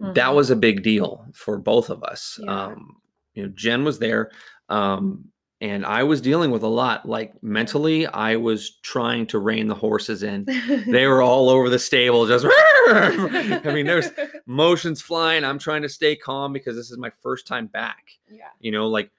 that 0.00 0.30
Mhm. 0.30 0.34
was 0.34 0.50
a 0.50 0.56
big 0.56 0.82
deal 0.82 1.26
for 1.34 1.58
both 1.58 1.90
of 1.90 2.02
us. 2.02 2.38
Yeah. 2.42 2.66
Um, 2.66 2.96
you 3.34 3.42
know, 3.42 3.52
Jen 3.54 3.84
was 3.84 3.98
there, 3.98 4.30
um, 4.70 5.26
and 5.60 5.86
I 5.86 6.02
was 6.02 6.20
dealing 6.20 6.50
with 6.50 6.62
a 6.62 6.68
lot. 6.68 7.08
Like 7.08 7.42
mentally, 7.42 8.06
I 8.06 8.36
was 8.36 8.76
trying 8.82 9.26
to 9.28 9.38
rein 9.38 9.68
the 9.68 9.74
horses 9.74 10.22
in. 10.22 10.44
They 10.86 11.06
were 11.06 11.22
all 11.22 11.48
over 11.48 11.70
the 11.70 11.78
stable, 11.78 12.26
just. 12.26 12.46
I 12.88 13.72
mean, 13.72 13.86
there's 13.86 14.10
motions 14.46 15.00
flying. 15.00 15.44
I'm 15.44 15.58
trying 15.58 15.82
to 15.82 15.88
stay 15.88 16.14
calm 16.14 16.52
because 16.52 16.76
this 16.76 16.90
is 16.90 16.98
my 16.98 17.10
first 17.20 17.46
time 17.46 17.66
back. 17.66 18.10
yeah. 18.30 18.48
You 18.60 18.70
know, 18.70 18.86
like 18.88 19.10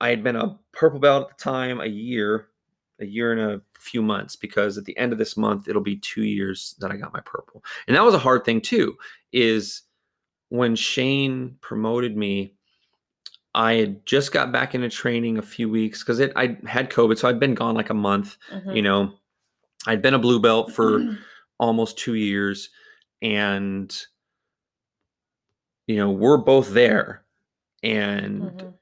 I 0.00 0.10
had 0.10 0.22
been 0.22 0.36
a 0.36 0.58
purple 0.72 1.00
belt 1.00 1.30
at 1.30 1.38
the 1.38 1.42
time, 1.42 1.80
a 1.80 1.86
year, 1.86 2.48
a 3.00 3.06
year 3.06 3.32
and 3.32 3.40
a 3.40 3.62
few 3.80 4.02
months, 4.02 4.36
because 4.36 4.76
at 4.76 4.84
the 4.84 4.96
end 4.98 5.12
of 5.12 5.18
this 5.18 5.36
month, 5.36 5.68
it'll 5.68 5.82
be 5.82 5.96
two 5.96 6.24
years 6.24 6.74
that 6.80 6.90
I 6.90 6.96
got 6.96 7.14
my 7.14 7.20
purple. 7.20 7.64
And 7.86 7.96
that 7.96 8.04
was 8.04 8.14
a 8.14 8.18
hard 8.18 8.44
thing 8.44 8.60
too, 8.60 8.96
is 9.32 9.82
when 10.50 10.76
Shane 10.76 11.56
promoted 11.62 12.16
me, 12.16 12.54
I 13.54 13.74
had 13.74 14.04
just 14.06 14.32
got 14.32 14.50
back 14.52 14.74
into 14.74 14.88
training 14.88 15.38
a 15.38 15.42
few 15.42 15.68
weeks 15.70 16.00
because 16.02 16.18
it 16.20 16.32
I 16.36 16.58
had 16.66 16.90
COVID, 16.90 17.16
so 17.18 17.28
I'd 17.28 17.38
been 17.40 17.54
gone 17.54 17.74
like 17.74 17.90
a 17.90 17.94
month. 17.94 18.36
Mhm. 18.52 18.74
You 18.76 18.82
know, 18.82 19.14
I'd 19.86 20.02
been 20.02 20.14
a 20.14 20.18
blue 20.18 20.40
belt 20.40 20.72
for 20.72 20.98
almost 21.58 21.98
two 21.98 22.14
years, 22.14 22.70
and 23.22 23.96
you 25.86 25.96
know, 25.96 26.10
we're 26.10 26.38
both 26.38 26.72
there. 26.72 27.24
And 27.82 28.42
Mhm. 28.42 28.74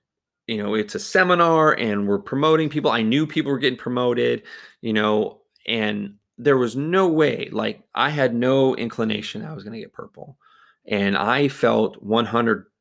you 0.49 0.59
know 0.63 0.75
it's 0.75 0.95
a 0.95 0.99
seminar 1.01 1.73
and 1.73 2.07
we're 2.09 2.19
promoting 2.19 2.69
people 2.69 2.91
i 2.91 3.01
knew 3.01 3.27
people 3.29 3.53
were 3.53 3.59
getting 3.61 3.79
promoted 3.79 4.43
you 4.81 4.93
know 4.93 5.41
and 5.69 6.15
there 6.37 6.57
was 6.57 6.75
no 6.75 7.07
way 7.07 7.49
like 7.53 7.81
i 7.95 8.11
had 8.11 8.35
no 8.35 8.75
inclination 8.75 9.45
i 9.45 9.55
was 9.55 9.63
going 9.63 9.73
to 9.73 9.79
get 9.79 9.93
purple 9.93 10.37
and 10.87 11.17
i 11.17 11.47
felt 11.47 12.03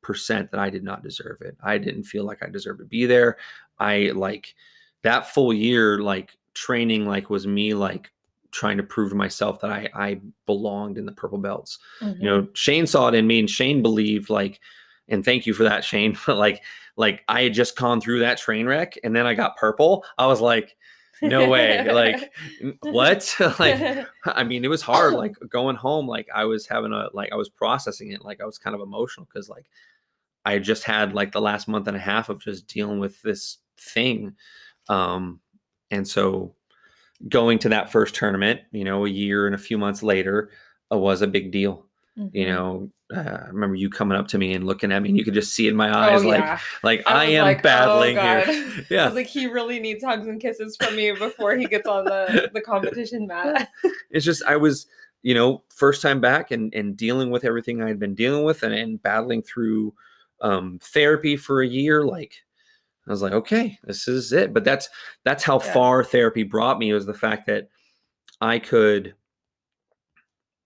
100% 0.04 0.50
that 0.52 0.60
i 0.60 0.70
did 0.70 0.84
not 0.84 1.04
deserve 1.04 1.42
it. 1.42 1.56
I 1.64 1.78
didn't 1.78 2.04
feel 2.04 2.24
like 2.26 2.44
i 2.44 2.48
deserved 2.50 2.80
to 2.80 2.86
be 2.86 3.06
there. 3.06 3.38
I 3.80 4.12
like 4.16 4.56
that 5.04 5.34
full 5.34 5.52
year 5.54 6.00
like 6.00 6.38
training 6.54 7.06
like 7.06 7.30
was 7.30 7.48
me 7.48 7.74
like 7.74 8.12
trying 8.52 8.78
to 8.78 8.84
prove 8.84 9.10
to 9.12 9.16
myself 9.16 9.62
that 9.62 9.72
i 9.72 9.90
i 9.96 10.20
belonged 10.46 10.98
in 10.98 11.06
the 11.06 11.12
purple 11.14 11.38
belts. 11.38 11.80
Mhm. 12.02 12.18
you 12.20 12.26
know 12.26 12.48
shane 12.54 12.86
saw 12.86 13.08
it 13.08 13.16
in 13.16 13.26
me 13.26 13.40
and 13.40 13.50
shane 13.50 13.82
believed 13.82 14.30
like 14.30 14.60
and 15.08 15.24
thank 15.26 15.46
you 15.46 15.54
for 15.54 15.64
that 15.64 15.84
shane 15.84 16.18
but 16.26 16.38
like 16.46 16.62
like 16.98 17.24
i 17.30 17.44
had 17.44 17.54
just 17.54 17.78
gone 17.78 18.02
through 18.02 18.20
that 18.20 18.38
train 18.38 18.68
wreck 18.68 18.98
and 19.04 19.16
then 19.16 19.26
i 19.26 19.34
got 19.34 19.56
purple. 19.58 20.04
I 20.18 20.28
was 20.28 20.42
like 20.42 20.76
no 21.24 21.48
way. 21.48 21.88
Like 21.92 22.32
what? 22.82 23.36
Like 23.60 24.08
i 24.26 24.44
mean 24.44 24.66
it 24.66 24.70
was 24.70 24.82
hard 24.82 25.14
like 25.24 25.36
going 25.50 25.76
home 25.78 26.08
like 26.08 26.28
i 26.34 26.44
was 26.46 26.68
having 26.68 26.92
a 26.94 27.08
like 27.14 27.32
i 27.32 27.36
was 27.36 27.48
processing 27.50 28.12
it 28.12 28.26
like 28.26 28.42
i 28.42 28.46
was 28.46 28.58
kind 28.58 28.76
of 28.76 28.82
emotional 28.82 29.26
because 29.32 29.48
like 29.48 29.68
i 30.46 30.58
just 30.60 30.84
had 30.84 31.14
like 31.14 31.32
the 31.32 31.42
last 31.42 31.68
month 31.68 31.88
and 31.88 31.98
a 31.98 32.00
half 32.00 32.30
of 32.30 32.42
just 32.42 32.68
dealing 32.68 33.00
with 33.00 33.22
this 33.22 33.58
thing 33.78 34.34
um 34.90 35.40
and 35.90 36.08
so 36.08 36.54
going 37.30 37.60
to 37.60 37.70
that 37.70 37.92
first 37.92 38.16
tournament 38.16 38.62
you 38.72 38.84
know 38.84 39.06
a 39.06 39.10
year 39.10 39.46
and 39.46 39.56
a 39.56 39.60
few 39.60 39.78
months 39.78 40.02
later 40.04 40.50
uh, 40.92 40.98
was 40.98 41.22
a 41.22 41.28
big 41.28 41.52
deal 41.52 41.86
you 42.34 42.46
Mhm. 42.46 42.48
know 42.48 42.92
uh, 43.16 43.38
i 43.46 43.48
remember 43.48 43.76
you 43.76 43.90
coming 43.90 44.18
up 44.18 44.28
to 44.28 44.38
me 44.38 44.54
and 44.54 44.66
looking 44.66 44.92
at 44.92 45.02
me 45.02 45.10
and 45.10 45.18
you 45.18 45.24
could 45.24 45.34
just 45.34 45.54
see 45.54 45.68
in 45.68 45.76
my 45.76 45.96
eyes 45.96 46.24
oh, 46.24 46.28
like 46.28 46.40
yeah. 46.40 46.60
like 46.84 47.04
i, 47.08 47.26
was 47.26 47.34
am 47.36 47.44
like, 47.46 47.60
oh, 47.60 47.62
battling 47.64 48.16
God. 48.16 48.46
here 48.48 48.66
I 48.78 48.86
yeah 48.90 49.10
like, 49.10 49.28
he 49.28 49.48
really 49.48 49.80
needs 49.80 50.04
hugs 50.04 50.28
and 50.28 50.42
kisses 50.42 50.76
from 50.76 50.96
me 50.96 51.12
before 51.14 51.56
he 51.56 51.66
gets 51.68 51.88
on 51.88 52.06
the, 52.06 52.50
the 52.54 52.62
competition 52.62 53.28
mat. 53.28 53.70
it's 54.12 54.26
just 54.26 54.44
i 54.46 54.56
was 54.58 54.88
you 55.22 55.34
know 55.34 55.64
first 55.70 56.02
time 56.02 56.20
back 56.20 56.52
and 56.52 56.74
and 56.74 56.98
dealing 56.98 57.30
with 57.32 57.46
everything 57.46 57.82
i 57.82 57.88
had 57.88 58.00
been 58.00 58.16
dealing 58.16 58.44
with 58.44 58.64
and, 58.64 58.74
and 58.74 59.02
battling 59.02 59.42
through 59.42 59.94
um 60.42 60.80
therapy 60.82 61.36
for 61.38 61.62
a 61.62 61.68
year 61.68 62.04
like 62.06 62.34
i 63.08 63.12
was 63.12 63.22
like 63.22 63.34
okay 63.34 63.78
this 63.84 64.08
is 64.08 64.32
it 64.34 64.54
but 64.54 64.64
that's 64.64 64.90
that's 65.24 65.44
how 65.44 65.60
Yeah. 65.60 65.74
far 65.74 66.04
therapy 66.04 66.44
brought 66.44 66.80
me 66.80 66.92
was 66.94 67.06
the 67.06 67.14
fact 67.14 67.46
that 67.48 67.70
i 68.42 68.58
could 68.60 69.14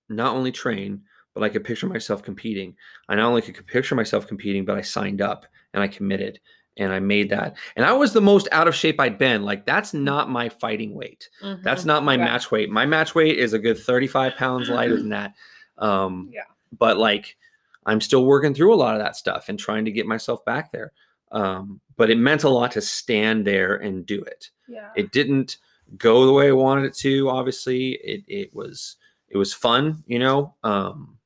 not 0.10 0.35
only 0.35 0.52
train 0.52 1.02
but 1.34 1.43
i 1.43 1.49
could 1.49 1.64
picture 1.64 1.88
myself 1.88 2.23
competing 2.23 2.76
i 3.10 3.15
not 3.15 3.27
only 3.27 3.41
could 3.41 3.65
picture 3.68 3.95
myself 3.95 4.27
competing 4.27 4.65
but 4.65 4.77
i 4.77 4.81
signed 4.81 5.22
up 5.22 5.45
and 5.73 5.81
i 5.84 5.88
committed 5.88 6.39
and 6.77 6.91
i 6.93 6.99
made 6.99 7.30
that 7.30 7.56
and 7.76 7.85
i 7.85 7.91
was 7.91 8.14
the 8.14 8.22
most 8.22 8.47
out 8.52 8.68
of 8.68 8.76
shape 8.76 8.99
i'd 8.99 9.18
been 9.18 9.43
like 9.43 9.65
that's 9.65 9.93
not 9.93 10.30
my 10.30 10.47
fighting 10.49 10.93
weight 10.93 11.30
that's 11.64 11.84
Mhm. 11.84 11.88
not 11.88 12.03
my 12.03 12.14
Yeah. 12.15 12.26
match 12.26 12.52
weight. 12.52 12.69
My 12.69 12.85
match 12.85 13.15
weight 13.15 13.38
is 13.39 13.53
a 13.53 13.60
good 13.60 13.77
35 13.77 14.35
pounds 14.35 14.69
lighter 14.69 14.95
than 14.97 15.10
that. 15.10 15.34
Um, 15.77 16.30
Yeah. 16.31 16.43
But 16.77 16.97
like, 16.97 17.38
I'm 17.85 18.01
still 18.01 18.25
working 18.25 18.53
through 18.53 18.73
a 18.73 18.75
lot 18.75 18.95
of 18.95 19.01
that 19.01 19.15
stuff 19.15 19.49
and 19.49 19.59
trying 19.59 19.85
to 19.85 19.91
get 19.91 20.05
myself 20.05 20.43
back 20.45 20.71
there. 20.71 20.91
Um, 21.31 21.81
but 21.97 22.09
it 22.09 22.17
meant 22.17 22.43
a 22.43 22.49
lot 22.49 22.71
to 22.71 22.81
stand 22.81 23.45
there 23.45 23.75
and 23.75 24.05
do 24.05 24.21
it. 24.21 24.49
Yeah. 24.67 24.89
It 24.95 25.11
didn't 25.11 25.57
go 25.97 26.25
the 26.25 26.33
way 26.33 26.47
I 26.47 26.53
wanted 26.53 26.85
it 26.85 26.95
to. 26.97 27.29
Obviously, 27.29 27.91
it 28.03 28.23
it 28.27 28.53
was 28.53 28.97
it 29.29 29.37
was 29.37 29.53
fun. 29.53 30.03
You 30.07 30.19
know, 30.19 30.55
um, 30.63 31.17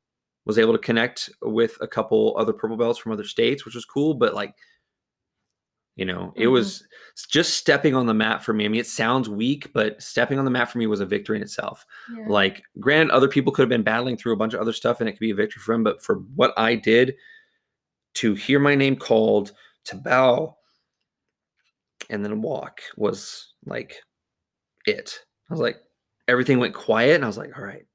was 0.46 0.58
able 0.58 0.74
to 0.74 0.80
connect 0.80 1.30
with 1.42 1.78
a 1.82 1.88
couple 1.88 2.36
other 2.38 2.54
purple 2.54 2.78
belts 2.78 3.00
from 3.00 3.12
other 3.12 3.24
states, 3.24 3.66
which 3.66 3.76
was 3.76 3.86
cool. 3.86 4.14
But 4.14 4.34
like, 4.34 4.56
you 6.00 6.06
know, 6.06 6.32
it 6.38 6.46
Mhm. 6.48 6.52
was 6.54 6.88
just 7.30 7.56
stepping 7.56 7.94
on 7.94 8.06
the 8.06 8.14
mat 8.14 8.42
for 8.42 8.54
me. 8.54 8.64
I 8.64 8.70
mean, 8.70 8.80
it 8.80 8.88
sounds 8.88 9.28
weak, 9.28 9.74
but 9.74 10.02
stepping 10.02 10.40
on 10.40 10.46
the 10.46 10.52
mat 10.52 10.72
for 10.72 10.78
me 10.78 10.88
was 10.88 11.02
a 11.02 11.06
victory 11.06 11.36
in 11.36 11.44
itself. 11.44 11.86
yeah. 12.16 12.26
Like, 12.30 12.64
granted, 12.80 13.12
other 13.12 13.28
people 13.28 13.52
could 13.52 13.64
have 13.64 13.70
been 13.70 13.84
battling 13.84 14.16
through 14.16 14.32
a 14.32 14.38
bunch 14.38 14.54
of 14.54 14.62
other 14.62 14.72
stuff 14.72 15.02
and 15.02 15.10
it 15.10 15.12
could 15.14 15.20
be 15.20 15.32
a 15.32 15.36
victory 15.36 15.62
for 15.62 15.74
them. 15.76 15.84
But 15.84 16.02
for 16.02 16.16
what 16.36 16.54
I 16.58 16.76
did 16.76 17.16
to 18.16 18.34
hear 18.34 18.60
my 18.60 18.76
name 18.76 18.96
called, 18.96 19.52
to 19.86 19.98
bow, 19.98 20.56
and 22.10 22.24
then 22.24 22.42
walk 22.42 22.82
was 22.96 23.54
like 23.66 24.02
it. 24.86 25.20
I 25.50 25.54
was 25.54 25.60
like, 25.62 25.78
everything 26.30 26.60
went 26.60 26.74
quiet. 26.74 27.16
And 27.16 27.26
I 27.26 27.28
was 27.28 27.38
like, 27.38 27.58
all 27.58 27.64
right, 27.66 27.86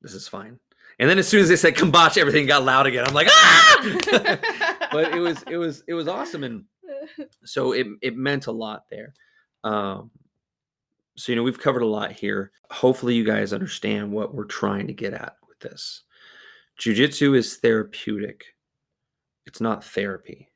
this 0.00 0.14
is 0.14 0.26
fine. 0.26 0.58
And 0.98 1.08
then 1.10 1.18
as 1.18 1.28
soon 1.28 1.40
as 1.42 1.48
they 1.50 1.56
said 1.56 1.74
Kamboch, 1.74 2.16
everything 2.16 2.46
got 2.46 2.64
loud 2.64 2.86
again. 2.86 3.04
I'm 3.06 3.12
like, 3.14 3.28
ah! 3.30 3.78
but 4.92 5.14
it 5.14 5.20
was, 5.20 5.42
it 5.50 5.56
was, 5.58 5.82
it 5.86 5.94
was 5.94 6.08
awesome. 6.08 6.44
And 6.44 6.64
so 7.44 7.72
it 7.72 7.86
it 8.00 8.16
meant 8.16 8.46
a 8.46 8.52
lot 8.52 8.84
there. 8.90 9.14
Um, 9.64 10.10
so 11.16 11.32
you 11.32 11.36
know 11.36 11.42
we've 11.42 11.58
covered 11.58 11.82
a 11.82 11.86
lot 11.86 12.12
here. 12.12 12.50
Hopefully 12.70 13.14
you 13.14 13.24
guys 13.24 13.52
understand 13.52 14.10
what 14.12 14.34
we're 14.34 14.44
trying 14.44 14.86
to 14.86 14.92
get 14.94 15.12
at 15.14 15.36
with 15.48 15.60
this. 15.60 16.02
Jiu-jitsu 16.78 17.34
is 17.34 17.56
therapeutic. 17.58 18.44
It's 19.46 19.60
not 19.60 19.84
therapy. 19.84 20.50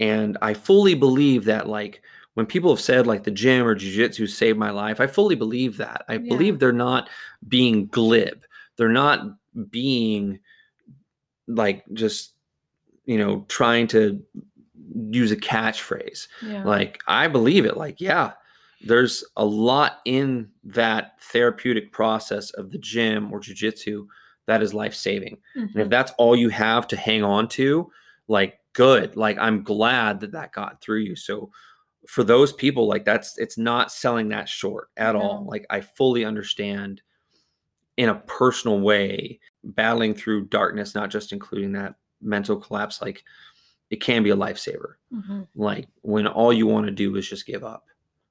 And 0.00 0.38
I 0.42 0.54
fully 0.54 0.94
believe 0.94 1.44
that 1.44 1.68
like 1.68 2.02
when 2.34 2.46
people 2.46 2.70
have 2.70 2.80
said 2.80 3.06
like 3.06 3.22
the 3.22 3.30
gym 3.30 3.66
or 3.66 3.74
jiu-jitsu 3.74 4.26
saved 4.26 4.58
my 4.58 4.70
life, 4.70 5.00
I 5.00 5.06
fully 5.06 5.36
believe 5.36 5.76
that. 5.76 6.04
I 6.08 6.14
Yeah. 6.14 6.28
believe 6.30 6.58
they're 6.58 6.72
not 6.72 7.08
being 7.46 7.86
glib. 7.86 8.42
They're 8.76 8.88
not 8.88 9.36
being 9.70 10.40
like 11.46 11.84
just 11.92 12.32
you 13.04 13.18
know 13.18 13.44
trying 13.48 13.86
to 13.88 14.24
use 15.10 15.32
a 15.32 15.36
catchphrase. 15.36 16.28
Yeah. 16.42 16.64
like 16.64 17.00
i 17.06 17.26
believe 17.28 17.64
it. 17.66 17.76
Like 17.76 18.00
yeah 18.00 18.32
there's 18.80 19.24
a 19.36 19.44
lot 19.44 20.00
in 20.04 20.50
that 20.62 21.12
therapeutic 21.32 21.90
process 21.92 22.50
of 22.52 22.70
the 22.70 22.78
gym 22.78 23.32
or 23.32 23.40
jujitsu 23.40 24.06
that 24.46 24.62
is 24.62 24.74
life 24.74 24.94
saving 24.94 25.38
and 25.54 25.70
if 25.76 25.86
Mhm. 25.86 25.90
that's 25.90 26.12
all 26.18 26.36
you 26.36 26.50
have 26.50 26.86
to 26.88 26.96
hang 26.96 27.24
on 27.24 27.48
to 27.48 27.90
like 28.28 28.58
good. 28.74 29.16
Like 29.16 29.38
i'm 29.38 29.62
glad 29.62 30.20
that 30.20 30.32
that 30.32 30.52
got 30.52 30.80
through 30.82 31.00
you. 31.00 31.16
So 31.16 31.50
for 32.08 32.22
those 32.24 32.52
people 32.52 32.86
like 32.86 33.04
that's 33.04 33.38
it's 33.38 33.56
not 33.56 33.90
selling 33.90 34.28
that 34.28 34.48
short 34.48 34.88
at 34.98 35.16
all. 35.16 35.46
Like 35.48 35.64
i 35.70 35.80
fully 35.80 36.24
understand 36.24 37.00
in 37.96 38.08
a 38.10 38.16
personal 38.26 38.80
way 38.80 39.38
battling 39.62 40.14
through 40.14 40.44
darkness 40.46 40.94
not 40.94 41.10
just 41.10 41.32
including 41.32 41.72
that 41.72 41.94
mental 42.20 42.56
collapse 42.56 43.00
like 43.00 43.22
it 43.90 43.96
can 44.00 44.22
be 44.22 44.30
a 44.30 44.36
lifesaver 44.36 44.94
Mhm. 45.12 45.46
like 45.54 45.86
when 46.02 46.26
all 46.26 46.52
you 46.52 46.66
want 46.66 46.86
to 46.86 46.92
do 46.92 47.14
is 47.16 47.28
just 47.28 47.46
give 47.46 47.62
up 47.64 47.86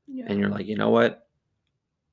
Yeah. 0.08 0.26
and 0.28 0.40
you're 0.40 0.50
like 0.50 0.66
you 0.68 0.76
know 0.76 0.90
what 0.90 1.28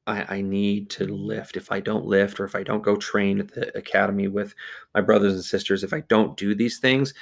I, 0.06 0.36
I 0.36 0.40
need 0.42 0.90
to 0.90 1.04
lift 1.06 1.56
if 1.56 1.70
i 1.72 1.80
don't 1.80 2.06
lift 2.06 2.40
or 2.40 2.44
if 2.44 2.54
i 2.54 2.62
don't 2.62 2.82
go 2.82 2.96
train 2.96 3.38
at 3.40 3.52
the 3.52 3.76
academy 3.76 4.28
with 4.28 4.54
my 4.94 5.00
brothers 5.00 5.34
and 5.34 5.44
sisters 5.44 5.84
if 5.84 5.92
i 5.92 6.00
don't 6.00 6.36
do 6.36 6.54
these 6.54 6.78
things 6.78 7.12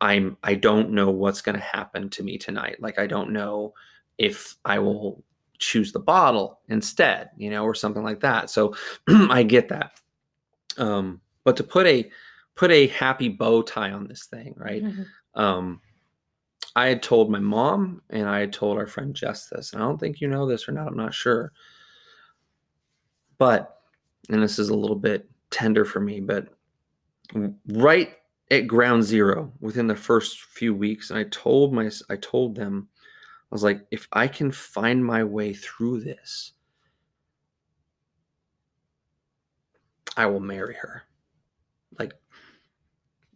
i'm 0.00 0.36
i 0.42 0.54
don't 0.54 0.90
know 0.90 1.10
what's 1.10 1.42
going 1.42 1.54
to 1.56 1.60
happen 1.62 2.08
to 2.10 2.22
me 2.22 2.36
tonight 2.38 2.76
like 2.80 2.98
i 2.98 3.06
don't 3.06 3.30
know 3.30 3.72
if 4.18 4.56
i 4.64 4.78
will 4.78 5.22
choose 5.58 5.92
the 5.92 5.98
bottle 6.00 6.60
instead 6.68 7.30
you 7.36 7.50
know 7.50 7.64
or 7.64 7.74
something 7.74 8.02
like 8.04 8.20
that 8.20 8.48
so 8.50 8.74
i 9.08 9.42
get 9.42 9.68
that 9.68 9.92
um 10.78 11.20
but 11.44 11.56
to 11.56 11.64
put 11.64 11.86
a 11.86 12.10
put 12.54 12.70
a 12.72 12.88
happy 12.88 13.28
bow 13.28 13.62
tie 13.62 13.92
on 13.92 14.08
this 14.08 14.24
thing, 14.26 14.52
right? 14.56 14.82
Mm-hmm. 14.82 15.02
Um, 15.34 15.80
I 16.76 16.86
had 16.86 17.02
told 17.02 17.30
my 17.30 17.38
mom 17.38 18.02
and 18.10 18.28
I 18.28 18.40
had 18.40 18.52
told 18.52 18.78
our 18.78 18.86
friend 18.86 19.14
Jess 19.14 19.48
this, 19.48 19.72
and 19.72 19.82
I 19.82 19.86
don't 19.86 19.98
think 19.98 20.20
you 20.20 20.28
know 20.28 20.46
this 20.46 20.68
or 20.68 20.72
not. 20.72 20.88
I'm 20.88 20.96
not 20.96 21.14
sure. 21.14 21.52
But, 23.38 23.80
and 24.28 24.42
this 24.42 24.58
is 24.58 24.68
a 24.68 24.76
little 24.76 24.96
bit 24.96 25.28
tender 25.50 25.84
for 25.84 26.00
me, 26.00 26.20
but 26.20 26.48
right 27.68 28.16
at 28.50 28.66
ground 28.66 29.04
zero 29.04 29.52
within 29.60 29.86
the 29.86 29.96
first 29.96 30.42
few 30.42 30.74
weeks, 30.74 31.10
and 31.10 31.18
I 31.18 31.24
told 31.24 31.72
my, 31.72 31.90
I 32.10 32.16
told 32.16 32.54
them, 32.54 32.88
I 33.50 33.54
was 33.54 33.64
like, 33.64 33.86
if 33.90 34.06
I 34.12 34.28
can 34.28 34.52
find 34.52 35.04
my 35.04 35.24
way 35.24 35.54
through 35.54 36.00
this, 36.00 36.52
I 40.16 40.26
will 40.26 40.40
marry 40.40 40.74
her. 40.74 41.07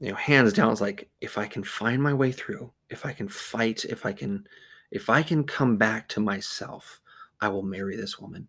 You 0.03 0.09
know, 0.11 0.17
hands 0.17 0.53
down, 0.53 0.73
it's 0.73 0.81
like 0.81 1.09
if 1.21 1.39
I 1.39 1.47
can 1.47 1.63
find 1.63 2.03
my 2.03 2.13
way 2.13 2.33
through, 2.33 2.73
if 2.91 3.07
I 3.07 3.13
can 3.13 3.29
fight, 3.29 3.85
if 3.85 4.05
I 4.05 4.13
can, 4.13 4.45
if 4.91 5.09
I 5.09 5.23
can 5.23 5.45
come 5.45 5.77
back 5.77 6.09
to 6.09 6.21
myself, 6.21 7.01
I 7.41 7.49
will 7.49 7.63
marry 7.63 7.97
this 7.97 8.19
woman. 8.19 8.49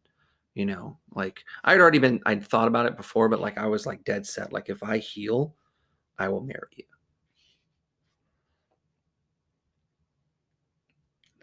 You 0.56 0.66
know, 0.66 0.98
like 1.12 1.44
I'd 1.64 1.80
already 1.80 2.00
been, 2.00 2.22
I'd 2.26 2.44
thought 2.44 2.68
about 2.68 2.88
it 2.88 2.98
before, 2.98 3.30
but 3.30 3.40
like 3.40 3.60
I 3.60 3.68
was 3.68 3.86
like 3.86 4.04
dead 4.04 4.26
set. 4.26 4.52
Like 4.52 4.68
if 4.70 4.82
I 4.82 4.98
heal, 4.98 5.54
I 6.18 6.28
will 6.28 6.42
marry 6.42 6.60
you. 6.76 6.86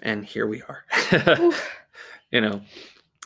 And 0.03 0.25
here 0.25 0.49
we 0.49 0.61
are. 0.63 0.85
you 2.33 2.41
know, 2.41 2.61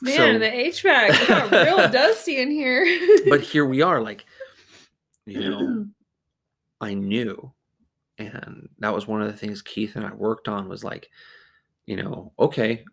Man, 0.03 0.17
So- 0.17 0.39
the 0.39 0.51
HVAC 0.51 1.29
got 1.29 1.51
real 1.51 1.77
dusty 1.91 2.43
in 2.43 2.51
here. 2.51 2.85
but 3.31 3.41
here 3.41 3.65
we 3.65 3.81
are. 3.81 4.03
Like, 4.03 4.27
you 5.25 5.49
know, 5.49 5.87
I 6.85 6.95
knew. 6.95 7.53
And 8.19 8.69
that 8.79 8.95
was 8.95 9.09
one 9.09 9.23
of 9.23 9.27
the 9.27 9.37
things 9.37 9.63
Keith 9.63 9.97
and 9.97 10.05
I 10.05 10.13
worked 10.13 10.49
on 10.49 10.69
was 10.69 10.85
like, 10.85 11.11
you 11.87 11.97
know, 11.97 12.33
okay, 12.39 12.85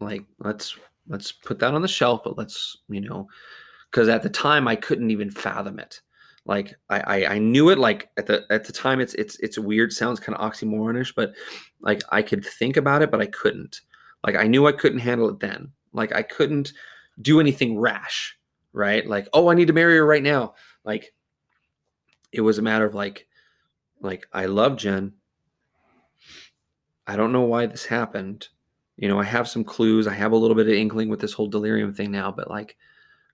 like 0.00 0.22
let's 0.38 0.76
let's 1.08 1.32
put 1.32 1.58
that 1.60 1.72
on 1.72 1.82
the 1.82 1.88
shelf, 1.88 2.22
but 2.24 2.36
let's, 2.36 2.76
you 2.88 3.00
know, 3.00 3.28
because 3.90 4.08
at 4.08 4.22
the 4.22 4.28
time 4.28 4.68
I 4.68 4.76
couldn't 4.76 5.10
even 5.10 5.30
fathom 5.30 5.78
it. 5.78 6.00
Like 6.44 6.74
I, 6.88 7.00
I 7.00 7.34
I 7.34 7.38
knew 7.38 7.70
it 7.70 7.78
like 7.78 8.10
at 8.16 8.26
the 8.26 8.44
at 8.50 8.64
the 8.64 8.72
time 8.72 9.00
it's 9.00 9.14
it's 9.14 9.36
it's 9.40 9.58
weird, 9.58 9.92
sounds 9.92 10.20
kind 10.20 10.36
of 10.36 10.52
oxymoronish, 10.52 11.14
but 11.16 11.34
like 11.80 12.02
I 12.10 12.22
could 12.22 12.44
think 12.44 12.76
about 12.76 13.02
it, 13.02 13.10
but 13.10 13.20
I 13.20 13.26
couldn't. 13.26 13.80
Like 14.24 14.36
I 14.36 14.46
knew 14.46 14.66
I 14.66 14.72
couldn't 14.72 15.00
handle 15.00 15.28
it 15.28 15.40
then. 15.40 15.72
Like 15.92 16.14
I 16.14 16.22
couldn't 16.22 16.72
do 17.20 17.40
anything 17.40 17.78
rash, 17.78 18.38
right? 18.72 19.06
Like, 19.06 19.28
oh, 19.32 19.48
I 19.48 19.54
need 19.54 19.66
to 19.68 19.72
marry 19.72 19.96
her 19.96 20.06
right 20.06 20.22
now. 20.22 20.54
Like 20.84 21.14
it 22.30 22.42
was 22.42 22.58
a 22.58 22.62
matter 22.62 22.84
of 22.84 22.94
like 22.94 23.26
like 24.00 24.26
I 24.32 24.46
love 24.46 24.76
Jen. 24.76 25.12
I 27.06 27.16
don't 27.16 27.32
know 27.32 27.42
why 27.42 27.66
this 27.66 27.86
happened. 27.86 28.48
You 28.96 29.08
know, 29.08 29.20
I 29.20 29.24
have 29.24 29.48
some 29.48 29.62
clues. 29.64 30.06
I 30.06 30.14
have 30.14 30.32
a 30.32 30.36
little 30.36 30.56
bit 30.56 30.66
of 30.66 30.72
inkling 30.74 31.08
with 31.08 31.20
this 31.20 31.32
whole 31.34 31.46
delirium 31.48 31.92
thing 31.92 32.10
now, 32.10 32.32
but 32.32 32.50
like 32.50 32.76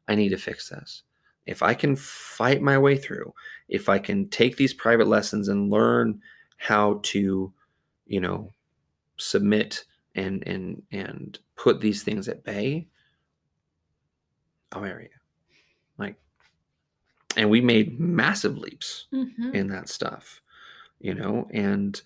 I 0.08 0.14
need 0.14 0.30
to 0.30 0.36
fix 0.36 0.68
this. 0.68 1.02
If 1.46 1.62
I 1.62 1.74
can 1.74 1.96
fight 1.96 2.62
my 2.62 2.78
way 2.78 2.96
through, 2.96 3.32
if 3.68 3.88
I 3.88 3.98
can 3.98 4.28
take 4.28 4.56
these 4.56 4.74
private 4.74 5.08
lessons 5.08 5.48
and 5.48 5.70
learn 5.70 6.20
how 6.56 7.00
to, 7.04 7.52
you 8.06 8.20
know, 8.20 8.52
submit 9.16 9.84
and 10.14 10.46
and 10.46 10.82
and 10.92 11.38
put 11.56 11.80
these 11.80 12.02
things 12.02 12.28
at 12.28 12.44
bay, 12.44 12.86
I'll 14.72 14.82
marry 14.82 15.04
you. 15.04 15.18
Like, 15.98 16.16
and 17.36 17.48
we 17.50 17.60
made 17.60 17.98
massive 17.98 18.56
leaps 18.58 19.06
Mhm. 19.12 19.54
in 19.54 19.68
that 19.68 19.88
stuff, 19.88 20.41
you 21.02 21.14
know. 21.14 21.46
And 21.50 22.00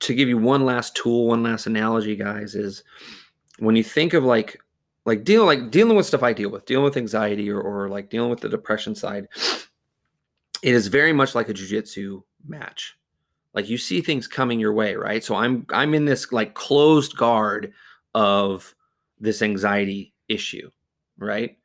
to 0.00 0.14
give 0.14 0.28
you 0.28 0.38
one 0.38 0.64
last 0.64 0.94
tool, 0.94 1.26
one 1.26 1.42
last 1.42 1.66
analogy, 1.66 2.14
guys, 2.14 2.54
is 2.54 2.84
when 3.58 3.74
you 3.74 3.82
think 3.82 4.12
of 4.12 4.22
like 4.22 4.60
like 5.06 5.24
deal 5.24 5.44
like 5.44 5.70
dealing 5.70 5.96
with 5.96 6.06
stuff 6.06 6.22
I 6.22 6.32
deal 6.32 6.50
with, 6.50 6.66
dealing 6.66 6.84
with 6.84 6.96
anxiety 6.96 7.50
or, 7.50 7.60
or 7.60 7.88
like 7.88 8.10
dealing 8.10 8.30
with 8.30 8.40
the 8.40 8.48
depression 8.48 8.94
side, 8.94 9.28
it 10.62 10.74
is 10.74 10.86
very 10.86 11.12
much 11.12 11.34
like 11.34 11.48
a 11.48 11.54
jujitsu 11.54 12.22
match. 12.46 12.96
Like 13.54 13.68
you 13.68 13.78
see 13.78 14.00
things 14.00 14.26
coming 14.26 14.60
your 14.60 14.72
way, 14.72 14.94
right? 14.94 15.22
So 15.24 15.34
I'm 15.34 15.66
I'm 15.70 15.94
in 15.94 16.04
this 16.04 16.32
like 16.32 16.54
closed 16.54 17.16
guard 17.16 17.72
of 18.14 18.74
this 19.18 19.42
anxiety 19.42 20.12
issue, 20.28 20.70
right? 21.18 21.56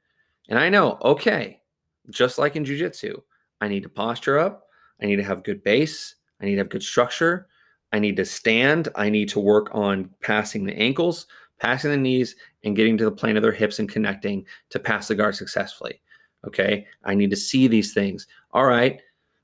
And 0.47 0.57
I 0.57 0.69
know, 0.69 0.97
okay, 1.01 1.61
just 2.09 2.37
like 2.37 2.55
in 2.55 2.65
jujitsu, 2.65 3.21
I 3.61 3.67
need 3.67 3.83
to 3.83 3.89
posture 3.89 4.39
up. 4.39 4.68
I 5.01 5.05
need 5.05 5.17
to 5.17 5.23
have 5.23 5.43
good 5.43 5.63
base. 5.63 6.15
I 6.41 6.45
need 6.45 6.53
to 6.53 6.59
have 6.59 6.69
good 6.69 6.83
structure. 6.83 7.47
I 7.91 7.99
need 7.99 8.17
to 8.17 8.25
stand. 8.25 8.89
I 8.95 9.09
need 9.09 9.29
to 9.29 9.39
work 9.39 9.69
on 9.71 10.09
passing 10.21 10.65
the 10.65 10.77
ankles, 10.77 11.27
passing 11.59 11.91
the 11.91 11.97
knees, 11.97 12.35
and 12.63 12.75
getting 12.75 12.97
to 12.97 13.05
the 13.05 13.11
plane 13.11 13.37
of 13.37 13.43
their 13.43 13.51
hips 13.51 13.79
and 13.79 13.89
connecting 13.89 14.45
to 14.69 14.79
pass 14.79 15.07
the 15.07 15.15
guard 15.15 15.35
successfully. 15.35 16.01
Okay. 16.45 16.85
I 17.03 17.15
need 17.15 17.29
to 17.31 17.35
see 17.35 17.67
these 17.67 17.93
things. 17.93 18.27
All 18.53 18.65
right. 18.65 19.01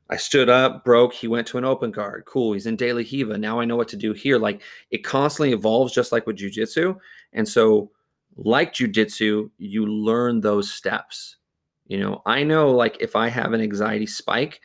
I 0.10 0.18
stood 0.18 0.50
up, 0.50 0.86
broke. 0.86 1.14
He 1.14 1.28
went 1.28 1.48
to 1.48 1.58
an 1.58 1.66
open 1.66 1.92
guard. 1.92 2.26
Cool. 2.26 2.54
He's 2.54 2.68
in 2.68 2.76
De 2.76 2.94
La 2.94 3.00
Riva. 3.00 3.38
Now 3.38 3.60
I 3.60 3.66
know 3.66 3.76
what 3.76 3.88
to 3.90 3.98
do 3.98 4.14
here. 4.14 4.38
Like 4.38 4.62
it 4.92 5.04
constantly 5.04 5.52
evolves, 5.52 5.94
just 5.94 6.12
like 6.12 6.28
with 6.28 6.38
jujitsu. 6.38 6.96
And 7.34 7.48
so, 7.48 7.92
like 8.38 8.74
jujitsu, 8.74 9.50
you 9.58 9.88
learn 9.88 10.42
those 10.42 10.72
steps. 10.72 11.38
You 11.88 12.00
know, 12.00 12.22
I 12.26 12.44
know 12.44 12.72
like 12.72 12.98
if 13.00 13.16
I 13.16 13.30
have 13.30 13.54
an 13.54 13.62
anxiety 13.62 14.06
spike, 14.06 14.62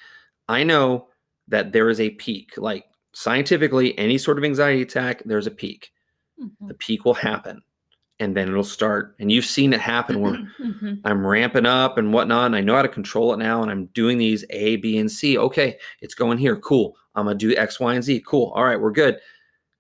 I 0.50 0.64
know 0.64 1.08
that 1.48 1.72
there 1.72 1.88
is 1.88 2.00
a 2.00 2.10
peak. 2.10 2.52
Like 2.56 2.84
scientifically, 3.12 3.96
any 3.98 4.18
sort 4.18 4.38
of 4.38 4.44
anxiety 4.44 4.82
attack, 4.82 5.22
there's 5.24 5.46
a 5.46 5.50
peak. 5.50 5.90
Mhm. 6.42 6.68
The 6.68 6.74
peak 6.74 7.04
will 7.04 7.14
happen 7.14 7.62
and 8.18 8.36
then 8.36 8.48
it'll 8.48 8.62
start. 8.64 9.14
And 9.18 9.32
you've 9.32 9.44
seen 9.46 9.72
it 9.72 9.80
happen 9.80 10.20
where 10.20 10.36
Mhm. 10.62 11.00
I'm 11.04 11.26
ramping 11.26 11.66
up 11.66 11.96
and 11.98 12.12
whatnot, 12.12 12.46
and 12.46 12.56
I 12.56 12.60
know 12.60 12.74
how 12.76 12.82
to 12.82 12.88
control 12.88 13.32
it 13.32 13.38
now, 13.38 13.62
and 13.62 13.70
I'm 13.70 13.86
doing 13.94 14.18
these 14.18 14.44
A, 14.50 14.76
B, 14.76 14.98
and 14.98 15.10
C. 15.10 15.38
Okay, 15.38 15.78
it's 16.00 16.14
going 16.14 16.36
here. 16.38 16.56
Cool. 16.56 16.96
I'm 17.14 17.24
gonna 17.26 17.38
do 17.38 17.54
X, 17.56 17.80
Y, 17.80 17.94
and 17.94 18.04
Z. 18.04 18.22
Cool. 18.26 18.52
All 18.54 18.64
right, 18.64 18.80
we're 18.80 18.90
good. 18.92 19.18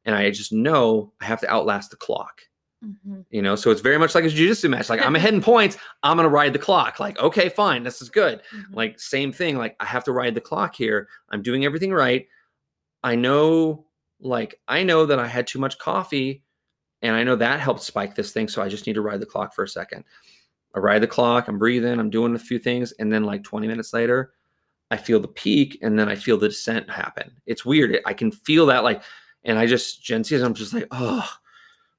And 0.06 0.14
I 0.14 0.30
just 0.30 0.52
know 0.52 1.12
I 1.20 1.26
have 1.26 1.40
to 1.40 1.50
outlast 1.50 1.90
the 1.90 1.96
clock. 1.98 2.40
Mhm. 2.84 3.26
You 3.30 3.42
know, 3.42 3.56
so 3.56 3.70
it's 3.70 3.82
very 3.82 3.98
much 3.98 4.14
like 4.14 4.24
a 4.24 4.28
jiu-jitsu 4.28 4.68
match. 4.68 4.88
Like 4.88 5.04
I'm 5.04 5.14
ahead 5.16 5.34
in 5.34 5.42
points, 5.42 5.76
I'm 6.02 6.16
gonna 6.16 6.28
ride 6.30 6.52
the 6.54 6.58
clock. 6.58 6.98
Like, 6.98 7.18
okay, 7.18 7.48
fine, 7.50 7.82
this 7.82 8.00
is 8.00 8.08
good. 8.08 8.40
Mhm. 8.54 8.74
Like, 8.74 8.98
same 8.98 9.32
thing. 9.32 9.58
Like, 9.58 9.76
I 9.80 9.84
have 9.84 10.04
to 10.04 10.12
ride 10.12 10.34
the 10.34 10.40
clock 10.40 10.74
here. 10.74 11.08
I'm 11.30 11.42
doing 11.42 11.64
everything 11.64 11.92
right. 11.92 12.26
I 13.04 13.16
know, 13.16 13.86
like, 14.20 14.60
I 14.68 14.82
know 14.84 15.06
that 15.06 15.18
I 15.18 15.26
had 15.26 15.46
too 15.46 15.58
much 15.58 15.78
coffee, 15.78 16.42
and 17.02 17.16
I 17.16 17.24
know 17.24 17.36
that 17.36 17.60
helped 17.60 17.82
spike 17.82 18.14
this 18.16 18.32
thing. 18.32 18.48
So 18.48 18.62
I 18.62 18.68
just 18.68 18.86
need 18.86 18.94
to 18.94 19.02
ride 19.02 19.20
the 19.20 19.26
clock 19.26 19.54
for 19.54 19.64
a 19.64 19.68
second. 19.68 20.04
I 20.74 20.80
ride 20.80 21.00
the 21.02 21.06
clock, 21.08 21.48
I'm 21.48 21.58
breathing, 21.58 21.98
I'm 22.00 22.10
doing 22.10 22.34
a 22.34 22.38
few 22.38 22.58
things, 22.58 22.92
and 23.00 23.12
then 23.12 23.24
like 23.24 23.44
20 23.44 23.66
minutes 23.68 23.92
later, 23.94 24.32
I 24.90 24.96
feel 24.98 25.20
the 25.20 25.28
peak, 25.28 25.78
and 25.82 25.98
then 25.98 26.08
I 26.08 26.16
feel 26.16 26.38
the 26.38 26.48
descent 26.48 26.90
happen. 26.90 27.32
It's 27.46 27.64
weird. 27.64 28.00
I 28.06 28.14
can 28.14 28.30
feel 28.32 28.66
that, 28.66 28.84
like, 28.84 29.02
and 29.44 29.58
I 29.58 29.66
just 29.66 30.02
Jen 30.04 30.24
sees, 30.24 30.42
I'm 30.42 30.54
just 30.54 30.74
like, 30.74 30.86
oh, 30.92 31.28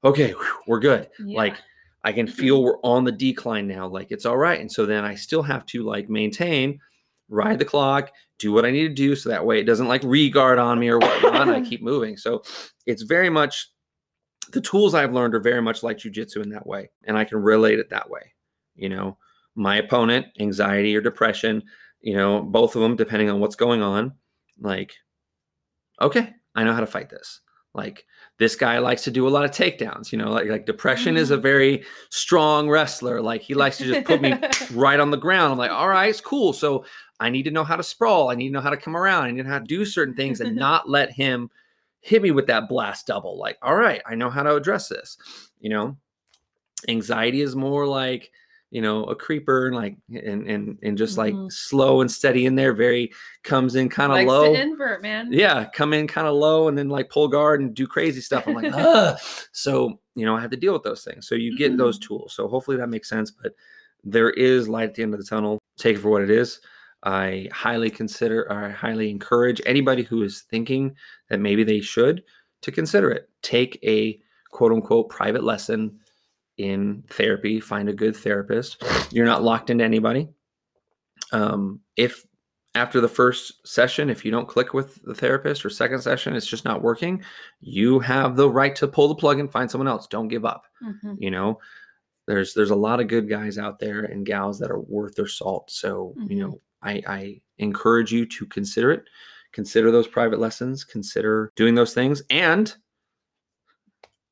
okay, 0.04 0.32
whew, 0.32 0.58
we're 0.66 0.80
good. 0.80 1.08
Yeah. 1.18 1.36
Like, 1.36 1.56
I 2.04 2.12
can 2.12 2.26
feel 2.26 2.62
we're 2.62 2.80
on 2.82 3.04
the 3.04 3.12
decline 3.12 3.68
now. 3.68 3.86
Like 3.86 4.10
it's 4.10 4.26
all 4.26 4.36
right. 4.36 4.60
And 4.60 4.70
so 4.70 4.86
then 4.86 5.04
I 5.04 5.14
still 5.14 5.42
have 5.42 5.64
to 5.66 5.84
like 5.84 6.08
maintain, 6.08 6.80
ride 7.28 7.58
the 7.58 7.64
clock, 7.64 8.10
do 8.38 8.52
what 8.52 8.64
I 8.64 8.70
need 8.70 8.88
to 8.88 8.94
do 8.94 9.14
so 9.14 9.28
that 9.28 9.46
way 9.46 9.60
it 9.60 9.64
doesn't 9.64 9.88
like 9.88 10.02
regard 10.02 10.58
on 10.58 10.78
me 10.78 10.88
or 10.88 10.98
whatnot. 10.98 11.48
I 11.48 11.60
keep 11.68 11.82
moving. 11.82 12.16
So 12.16 12.42
it's 12.86 13.02
very 13.02 13.30
much 13.30 13.68
the 14.52 14.60
tools 14.60 14.94
I've 14.94 15.12
learned 15.12 15.34
are 15.34 15.40
very 15.40 15.62
much 15.62 15.82
like 15.82 15.98
jujitsu 15.98 16.42
in 16.42 16.50
that 16.50 16.66
way. 16.66 16.90
And 17.04 17.16
I 17.16 17.24
can 17.24 17.38
relate 17.38 17.78
it 17.78 17.90
that 17.90 18.10
way. 18.10 18.34
You 18.74 18.88
know, 18.88 19.18
my 19.54 19.76
opponent, 19.76 20.26
anxiety 20.40 20.96
or 20.96 21.00
depression, 21.00 21.62
you 22.00 22.16
know, 22.16 22.42
both 22.42 22.74
of 22.74 22.82
them, 22.82 22.96
depending 22.96 23.30
on 23.30 23.38
what's 23.38 23.54
going 23.54 23.82
on, 23.82 24.12
like, 24.60 24.94
okay, 26.00 26.34
I 26.56 26.64
know 26.64 26.74
how 26.74 26.80
to 26.80 26.86
fight 26.86 27.10
this. 27.10 27.40
Like 27.74 28.04
this 28.38 28.54
guy 28.54 28.78
likes 28.78 29.04
to 29.04 29.10
do 29.10 29.26
a 29.26 29.30
lot 29.30 29.44
of 29.44 29.50
takedowns, 29.50 30.12
you 30.12 30.18
know, 30.18 30.30
like 30.30 30.48
like 30.48 30.66
depression 30.66 31.16
is 31.16 31.30
a 31.30 31.38
mm. 31.38 31.42
very 31.42 31.84
strong 32.10 32.68
wrestler. 32.68 33.20
Like 33.22 33.40
he 33.40 33.54
likes 33.54 33.78
to 33.78 33.84
just 33.84 34.06
put 34.06 34.20
me 34.20 34.34
right 34.72 35.00
on 35.00 35.10
the 35.10 35.16
ground. 35.16 35.52
I'm 35.52 35.58
like, 35.58 35.70
all 35.70 35.88
right, 35.88 36.10
it's 36.10 36.20
cool. 36.20 36.52
So 36.52 36.84
I 37.18 37.30
need 37.30 37.44
to 37.44 37.50
know 37.50 37.64
how 37.64 37.76
to 37.76 37.82
sprawl. 37.82 38.30
I 38.30 38.34
need 38.34 38.48
to 38.48 38.54
know 38.54 38.60
how 38.60 38.70
to 38.70 38.76
come 38.76 38.96
around. 38.96 39.24
I 39.24 39.30
need 39.30 39.38
to 39.38 39.44
know 39.44 39.54
how 39.54 39.58
to 39.58 39.64
do 39.64 39.84
certain 39.84 40.14
things 40.14 40.40
and 40.40 40.56
not 40.68 40.88
let 40.88 41.12
him 41.12 41.50
hit 42.00 42.20
me 42.20 42.30
with 42.30 42.48
that 42.48 42.68
blast 42.68 43.06
double. 43.06 43.38
Like, 43.38 43.58
all 43.62 43.76
right, 43.76 44.02
I 44.04 44.16
know 44.16 44.28
how 44.28 44.42
to 44.42 44.54
address 44.54 44.88
this. 44.88 45.16
You 45.60 45.70
know, 45.70 45.96
anxiety 46.88 47.40
is 47.40 47.56
more 47.56 47.86
like, 47.86 48.32
you 48.72 48.80
know, 48.80 49.04
a 49.04 49.14
creeper 49.14 49.66
and 49.66 49.76
like 49.76 49.96
and 50.10 50.48
and 50.48 50.78
and 50.82 50.96
just 50.98 51.18
like 51.18 51.34
Mhm. 51.34 51.52
slow 51.52 52.00
and 52.00 52.10
steady 52.10 52.46
in 52.46 52.54
there, 52.54 52.72
very 52.72 53.12
comes 53.44 53.74
in 53.74 53.88
kind 53.90 54.10
of 54.12 54.26
low. 54.26 54.54
invert, 54.54 55.02
man. 55.02 55.28
Yeah, 55.30 55.66
come 55.74 55.92
in 55.92 56.08
kind 56.08 56.26
of 56.26 56.34
low 56.34 56.68
and 56.68 56.76
then 56.76 56.88
like 56.88 57.10
pull 57.10 57.28
guard 57.28 57.60
and 57.60 57.74
do 57.74 57.86
crazy 57.86 58.22
stuff. 58.22 58.48
I'm 58.48 58.54
like, 58.54 58.72
Ugh. 58.74 59.18
so 59.52 60.00
you 60.14 60.24
know, 60.26 60.34
I 60.34 60.40
have 60.40 60.50
to 60.50 60.56
deal 60.56 60.72
with 60.72 60.82
those 60.82 61.04
things. 61.04 61.28
So 61.28 61.34
you 61.34 61.56
get 61.56 61.76
those 61.76 61.98
tools. 61.98 62.34
So 62.34 62.48
hopefully 62.48 62.78
that 62.78 62.88
makes 62.88 63.08
sense. 63.08 63.30
But 63.30 63.52
there 64.04 64.30
is 64.30 64.68
light 64.68 64.88
at 64.88 64.94
the 64.94 65.02
end 65.02 65.14
of 65.14 65.20
the 65.20 65.26
tunnel. 65.26 65.58
Take 65.78 65.96
it 65.96 66.00
for 66.00 66.10
what 66.10 66.22
it 66.22 66.30
is. 66.30 66.60
I 67.02 67.48
highly 67.52 67.90
consider 67.90 68.42
or 68.50 68.64
I 68.64 68.70
highly 68.70 69.10
encourage 69.10 69.60
anybody 69.66 70.02
who 70.02 70.22
is 70.22 70.42
thinking 70.50 70.96
that 71.28 71.40
maybe 71.40 71.62
they 71.64 71.80
should 71.80 72.22
to 72.62 72.70
consider 72.72 73.10
it. 73.10 73.28
Take 73.42 73.78
a 73.84 74.20
quote 74.50 74.72
unquote 74.72 75.08
private 75.10 75.44
lesson 75.44 75.98
in 76.58 77.04
therapy, 77.10 77.60
find 77.60 77.88
a 77.88 77.94
good 77.94 78.16
therapist. 78.16 78.82
You're 79.10 79.26
not 79.26 79.42
locked 79.42 79.70
into 79.70 79.84
anybody. 79.84 80.28
Um, 81.32 81.80
if 81.96 82.24
after 82.74 83.00
the 83.00 83.08
first 83.08 83.66
session, 83.66 84.08
if 84.08 84.24
you 84.24 84.30
don't 84.30 84.48
click 84.48 84.72
with 84.72 85.02
the 85.02 85.14
therapist 85.14 85.64
or 85.64 85.70
second 85.70 86.00
session, 86.00 86.34
it's 86.34 86.46
just 86.46 86.64
not 86.64 86.82
working, 86.82 87.22
you 87.60 87.98
have 88.00 88.36
the 88.36 88.48
right 88.48 88.74
to 88.76 88.88
pull 88.88 89.08
the 89.08 89.14
plug 89.14 89.38
and 89.38 89.52
find 89.52 89.70
someone 89.70 89.88
else. 89.88 90.06
Don't 90.06 90.28
give 90.28 90.44
up. 90.44 90.64
Mm-hmm. 90.82 91.14
You 91.18 91.30
know, 91.30 91.58
there's 92.26 92.54
there's 92.54 92.70
a 92.70 92.76
lot 92.76 93.00
of 93.00 93.08
good 93.08 93.28
guys 93.28 93.58
out 93.58 93.78
there 93.78 94.04
and 94.04 94.24
gals 94.24 94.58
that 94.58 94.70
are 94.70 94.80
worth 94.80 95.14
their 95.14 95.26
salt. 95.26 95.70
So, 95.70 96.14
mm-hmm. 96.18 96.32
you 96.32 96.40
know, 96.40 96.60
I, 96.82 97.02
I 97.06 97.40
encourage 97.58 98.12
you 98.12 98.26
to 98.26 98.46
consider 98.46 98.90
it. 98.90 99.04
Consider 99.52 99.90
those 99.90 100.06
private 100.06 100.38
lessons, 100.38 100.82
consider 100.82 101.52
doing 101.56 101.74
those 101.74 101.92
things. 101.92 102.22
And 102.30 102.74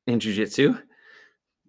in 0.07 0.19
jujitsu, 0.19 0.81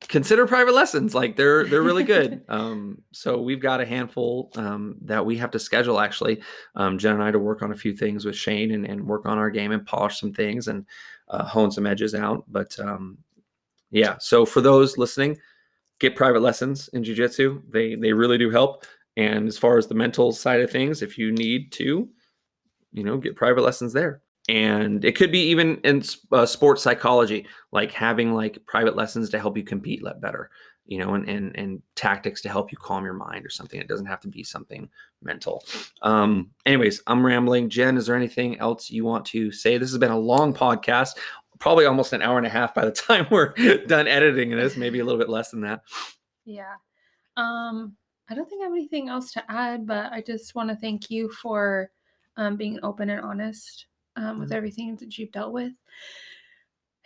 consider 0.08 0.46
private 0.46 0.74
lessons. 0.74 1.14
Like 1.14 1.36
they're 1.36 1.64
they're 1.64 1.82
really 1.82 2.04
good. 2.04 2.42
Um, 2.52 3.00
so 3.12 3.40
we've 3.40 3.60
got 3.62 3.80
a 3.80 3.86
handful 3.86 4.50
um, 4.56 4.96
that 5.02 5.24
we 5.24 5.38
have 5.38 5.50
to 5.52 5.58
schedule 5.58 6.00
actually. 6.00 6.42
Um, 6.74 6.98
jen 6.98 7.14
and 7.14 7.22
i 7.22 7.30
to 7.30 7.38
work 7.38 7.62
on 7.62 7.72
a 7.72 7.76
few 7.76 7.94
things 7.94 8.26
with 8.26 8.36
shane 8.36 8.72
and, 8.72 8.84
and 8.84 9.06
work 9.06 9.24
on 9.24 9.38
our 9.38 9.48
game 9.48 9.72
and 9.72 9.86
polish 9.86 10.20
some 10.20 10.34
things 10.34 10.68
and 10.68 10.84
uh, 11.28 11.44
hone 11.44 11.70
some 11.70 11.86
edges 11.86 12.14
out. 12.14 12.44
But 12.48 12.78
um, 12.78 13.16
yeah. 13.90 14.16
So 14.18 14.44
for 14.44 14.60
those 14.60 14.98
listening 14.98 15.38
get 16.02 16.16
private 16.16 16.42
lessons 16.42 16.88
in 16.92 17.04
jiu-jitsu. 17.04 17.62
They 17.70 17.94
they 17.94 18.12
really 18.12 18.36
do 18.36 18.50
help. 18.50 18.84
And 19.16 19.46
as 19.46 19.56
far 19.56 19.78
as 19.78 19.86
the 19.86 19.94
mental 19.94 20.32
side 20.32 20.60
of 20.60 20.70
things 20.70 21.00
if 21.00 21.16
you 21.16 21.32
need 21.32 21.72
to 21.72 22.08
you 22.92 23.04
know 23.04 23.16
get 23.16 23.36
private 23.36 23.62
lessons 23.62 23.92
there 23.92 24.20
and 24.48 25.04
it 25.04 25.16
could 25.16 25.30
be 25.30 25.40
even 25.40 25.76
in 25.84 26.02
uh, 26.32 26.44
sports 26.44 26.82
psychology 26.82 27.46
like 27.70 27.92
having 27.92 28.34
like 28.34 28.58
private 28.66 28.96
lessons 28.96 29.30
to 29.30 29.38
help 29.38 29.56
you 29.56 29.62
compete 29.62 30.02
better 30.20 30.50
you 30.86 30.98
know 30.98 31.14
and, 31.14 31.28
and 31.28 31.56
and 31.56 31.82
tactics 31.94 32.40
to 32.42 32.48
help 32.48 32.72
you 32.72 32.78
calm 32.78 33.04
your 33.04 33.14
mind 33.14 33.46
or 33.46 33.50
something. 33.50 33.80
It 33.80 33.88
doesn't 33.88 34.06
have 34.06 34.20
to 34.20 34.28
be 34.28 34.42
something 34.42 34.88
mental. 35.22 35.64
Um 36.02 36.50
anyways 36.66 37.02
i'm 37.06 37.24
rambling. 37.24 37.70
Jen 37.70 37.96
is 37.96 38.06
there 38.06 38.16
anything 38.16 38.58
else 38.58 38.90
you 38.90 39.04
want 39.04 39.24
to 39.26 39.52
say? 39.52 39.78
This 39.78 39.90
has 39.90 39.98
been 39.98 40.10
a 40.10 40.18
long 40.18 40.52
podcast 40.52 41.10
probably 41.58 41.86
almost 41.86 42.12
an 42.12 42.22
hour 42.22 42.38
and 42.38 42.46
a 42.46 42.50
half 42.50 42.74
by 42.74 42.84
the 42.84 42.90
time 42.90 43.26
we're 43.30 43.54
done 43.86 44.08
editing 44.08 44.50
this 44.50 44.76
maybe 44.76 44.98
a 44.98 45.04
little 45.04 45.20
bit 45.20 45.28
less 45.28 45.50
than 45.50 45.60
that. 45.60 45.82
Yeah. 46.44 46.74
Um 47.36 47.96
i 48.28 48.34
don't 48.34 48.48
think 48.48 48.62
i 48.62 48.64
have 48.64 48.72
anything 48.72 49.08
else 49.08 49.32
to 49.32 49.42
add 49.50 49.86
but 49.86 50.12
i 50.12 50.20
just 50.20 50.54
want 50.54 50.68
to 50.68 50.76
thank 50.76 51.10
you 51.10 51.28
for 51.30 51.90
um, 52.36 52.56
being 52.56 52.78
open 52.82 53.10
and 53.10 53.20
honest 53.20 53.86
um, 54.16 54.38
with 54.38 54.48
mm-hmm. 54.48 54.56
everything 54.56 54.96
that 54.96 55.18
you've 55.18 55.32
dealt 55.32 55.52
with. 55.52 55.72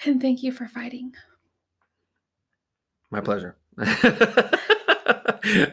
And 0.05 0.21
thank 0.21 0.43
you 0.43 0.53
for 0.53 0.67
fighting. 0.69 1.13
My 3.11 3.21
pleasure. 3.21 3.57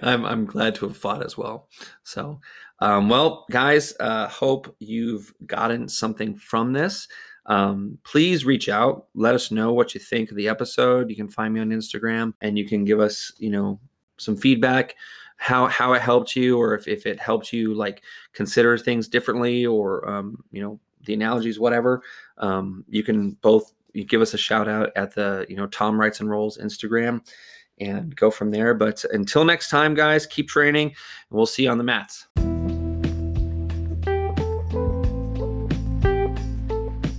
I'm 0.02 0.26
I'm 0.26 0.46
glad 0.46 0.76
to 0.76 0.88
have 0.88 0.98
fought 0.98 1.26
as 1.26 1.38
well. 1.38 1.68
So, 2.04 2.40
um, 2.80 3.10
well, 3.10 3.46
guys, 3.50 3.94
uh, 4.00 4.28
hope 4.28 4.76
you've 4.80 5.34
gotten 5.46 5.88
something 5.88 6.36
from 6.36 6.74
this. 6.74 7.08
Um, 7.48 7.98
please 8.04 8.46
reach 8.46 8.70
out. 8.70 9.08
Let 9.16 9.36
us 9.36 9.52
know 9.52 9.74
what 9.74 9.94
you 9.94 10.00
think 10.00 10.30
of 10.30 10.38
the 10.38 10.48
episode. 10.48 11.10
You 11.10 11.16
can 11.16 11.28
find 11.28 11.54
me 11.54 11.60
on 11.60 11.70
Instagram, 11.70 12.34
and 12.42 12.58
you 12.58 12.68
can 12.68 12.86
give 12.86 13.00
us, 13.00 13.34
you 13.38 13.50
know, 13.50 13.80
some 14.18 14.38
feedback 14.38 14.96
how 15.38 15.68
how 15.68 15.92
it 15.94 16.02
helped 16.02 16.36
you, 16.36 16.58
or 16.58 16.74
if 16.74 16.88
if 16.88 17.06
it 17.06 17.20
helped 17.20 17.52
you 17.52 17.74
like 17.74 18.02
consider 18.32 18.78
things 18.78 19.10
differently, 19.10 19.66
or 19.66 20.08
um, 20.10 20.42
you 20.52 20.62
know, 20.62 20.80
the 21.06 21.14
analogies, 21.14 21.60
whatever, 21.60 22.02
um, 22.38 22.86
you 22.90 23.04
can 23.04 23.32
both 23.42 23.74
you 23.94 24.04
give 24.04 24.22
us 24.22 24.34
a 24.34 24.38
shout 24.38 24.68
out 24.68 24.92
at 24.96 25.14
the 25.14 25.46
you 25.50 25.56
know 25.56 25.68
Tom 25.68 26.00
Writes 26.00 26.20
and 26.20 26.30
Rolls 26.30 26.58
Instagram 26.58 27.22
and 27.80 28.16
go 28.16 28.32
from 28.32 28.52
there. 28.52 28.74
But 28.74 29.04
until 29.12 29.46
next 29.46 29.70
time, 29.70 29.94
guys, 29.94 30.26
keep 30.26 30.48
training, 30.48 30.88
and 30.88 30.96
we'll 31.32 31.46
see 31.46 31.64
you 31.64 31.70
on 31.70 31.78
the 31.78 31.84
mats. 31.84 32.28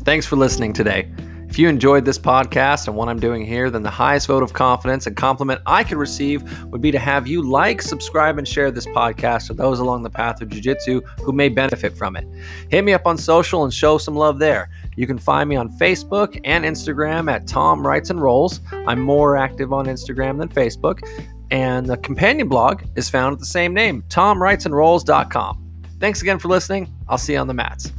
Thanks 0.04 0.26
for 0.26 0.36
listening 0.36 0.74
today. 0.74 1.10
If 1.54 1.60
you 1.60 1.68
enjoyed 1.68 2.04
this 2.04 2.18
podcast 2.18 2.88
and 2.88 2.96
what 2.96 3.08
I'm 3.08 3.20
doing 3.20 3.46
here, 3.46 3.70
then 3.70 3.84
the 3.84 3.88
highest 3.88 4.26
vote 4.26 4.42
of 4.42 4.54
confidence 4.54 5.06
and 5.06 5.14
compliment 5.14 5.60
I 5.66 5.84
could 5.84 5.98
receive 5.98 6.42
would 6.64 6.80
be 6.80 6.90
to 6.90 6.98
have 6.98 7.28
you 7.28 7.48
like, 7.48 7.80
subscribe, 7.80 8.38
and 8.38 8.48
share 8.48 8.72
this 8.72 8.86
podcast 8.86 9.46
to 9.46 9.54
those 9.54 9.78
along 9.78 10.02
the 10.02 10.10
path 10.10 10.42
of 10.42 10.48
jiu-jitsu 10.48 11.00
who 11.22 11.32
may 11.32 11.48
benefit 11.48 11.96
from 11.96 12.16
it. 12.16 12.26
Hit 12.70 12.82
me 12.82 12.92
up 12.92 13.06
on 13.06 13.16
social 13.16 13.62
and 13.62 13.72
show 13.72 13.98
some 13.98 14.16
love 14.16 14.40
there. 14.40 14.68
You 14.96 15.06
can 15.06 15.16
find 15.16 15.48
me 15.48 15.54
on 15.54 15.68
Facebook 15.78 16.40
and 16.42 16.64
Instagram 16.64 17.32
at 17.32 17.46
Tom 17.46 17.86
Writes 17.86 18.10
and 18.10 18.20
Rolls. 18.20 18.60
I'm 18.88 19.00
more 19.00 19.36
active 19.36 19.72
on 19.72 19.86
Instagram 19.86 20.38
than 20.38 20.48
Facebook. 20.48 21.08
And 21.52 21.86
the 21.86 21.98
companion 21.98 22.48
blog 22.48 22.82
is 22.96 23.08
found 23.08 23.34
at 23.34 23.38
the 23.38 23.46
same 23.46 23.72
name, 23.72 24.02
tomwritesandrolls.com. 24.08 25.84
Thanks 26.00 26.20
again 26.20 26.40
for 26.40 26.48
listening. 26.48 26.92
I'll 27.08 27.16
see 27.16 27.34
you 27.34 27.38
on 27.38 27.46
the 27.46 27.54
mats. 27.54 27.92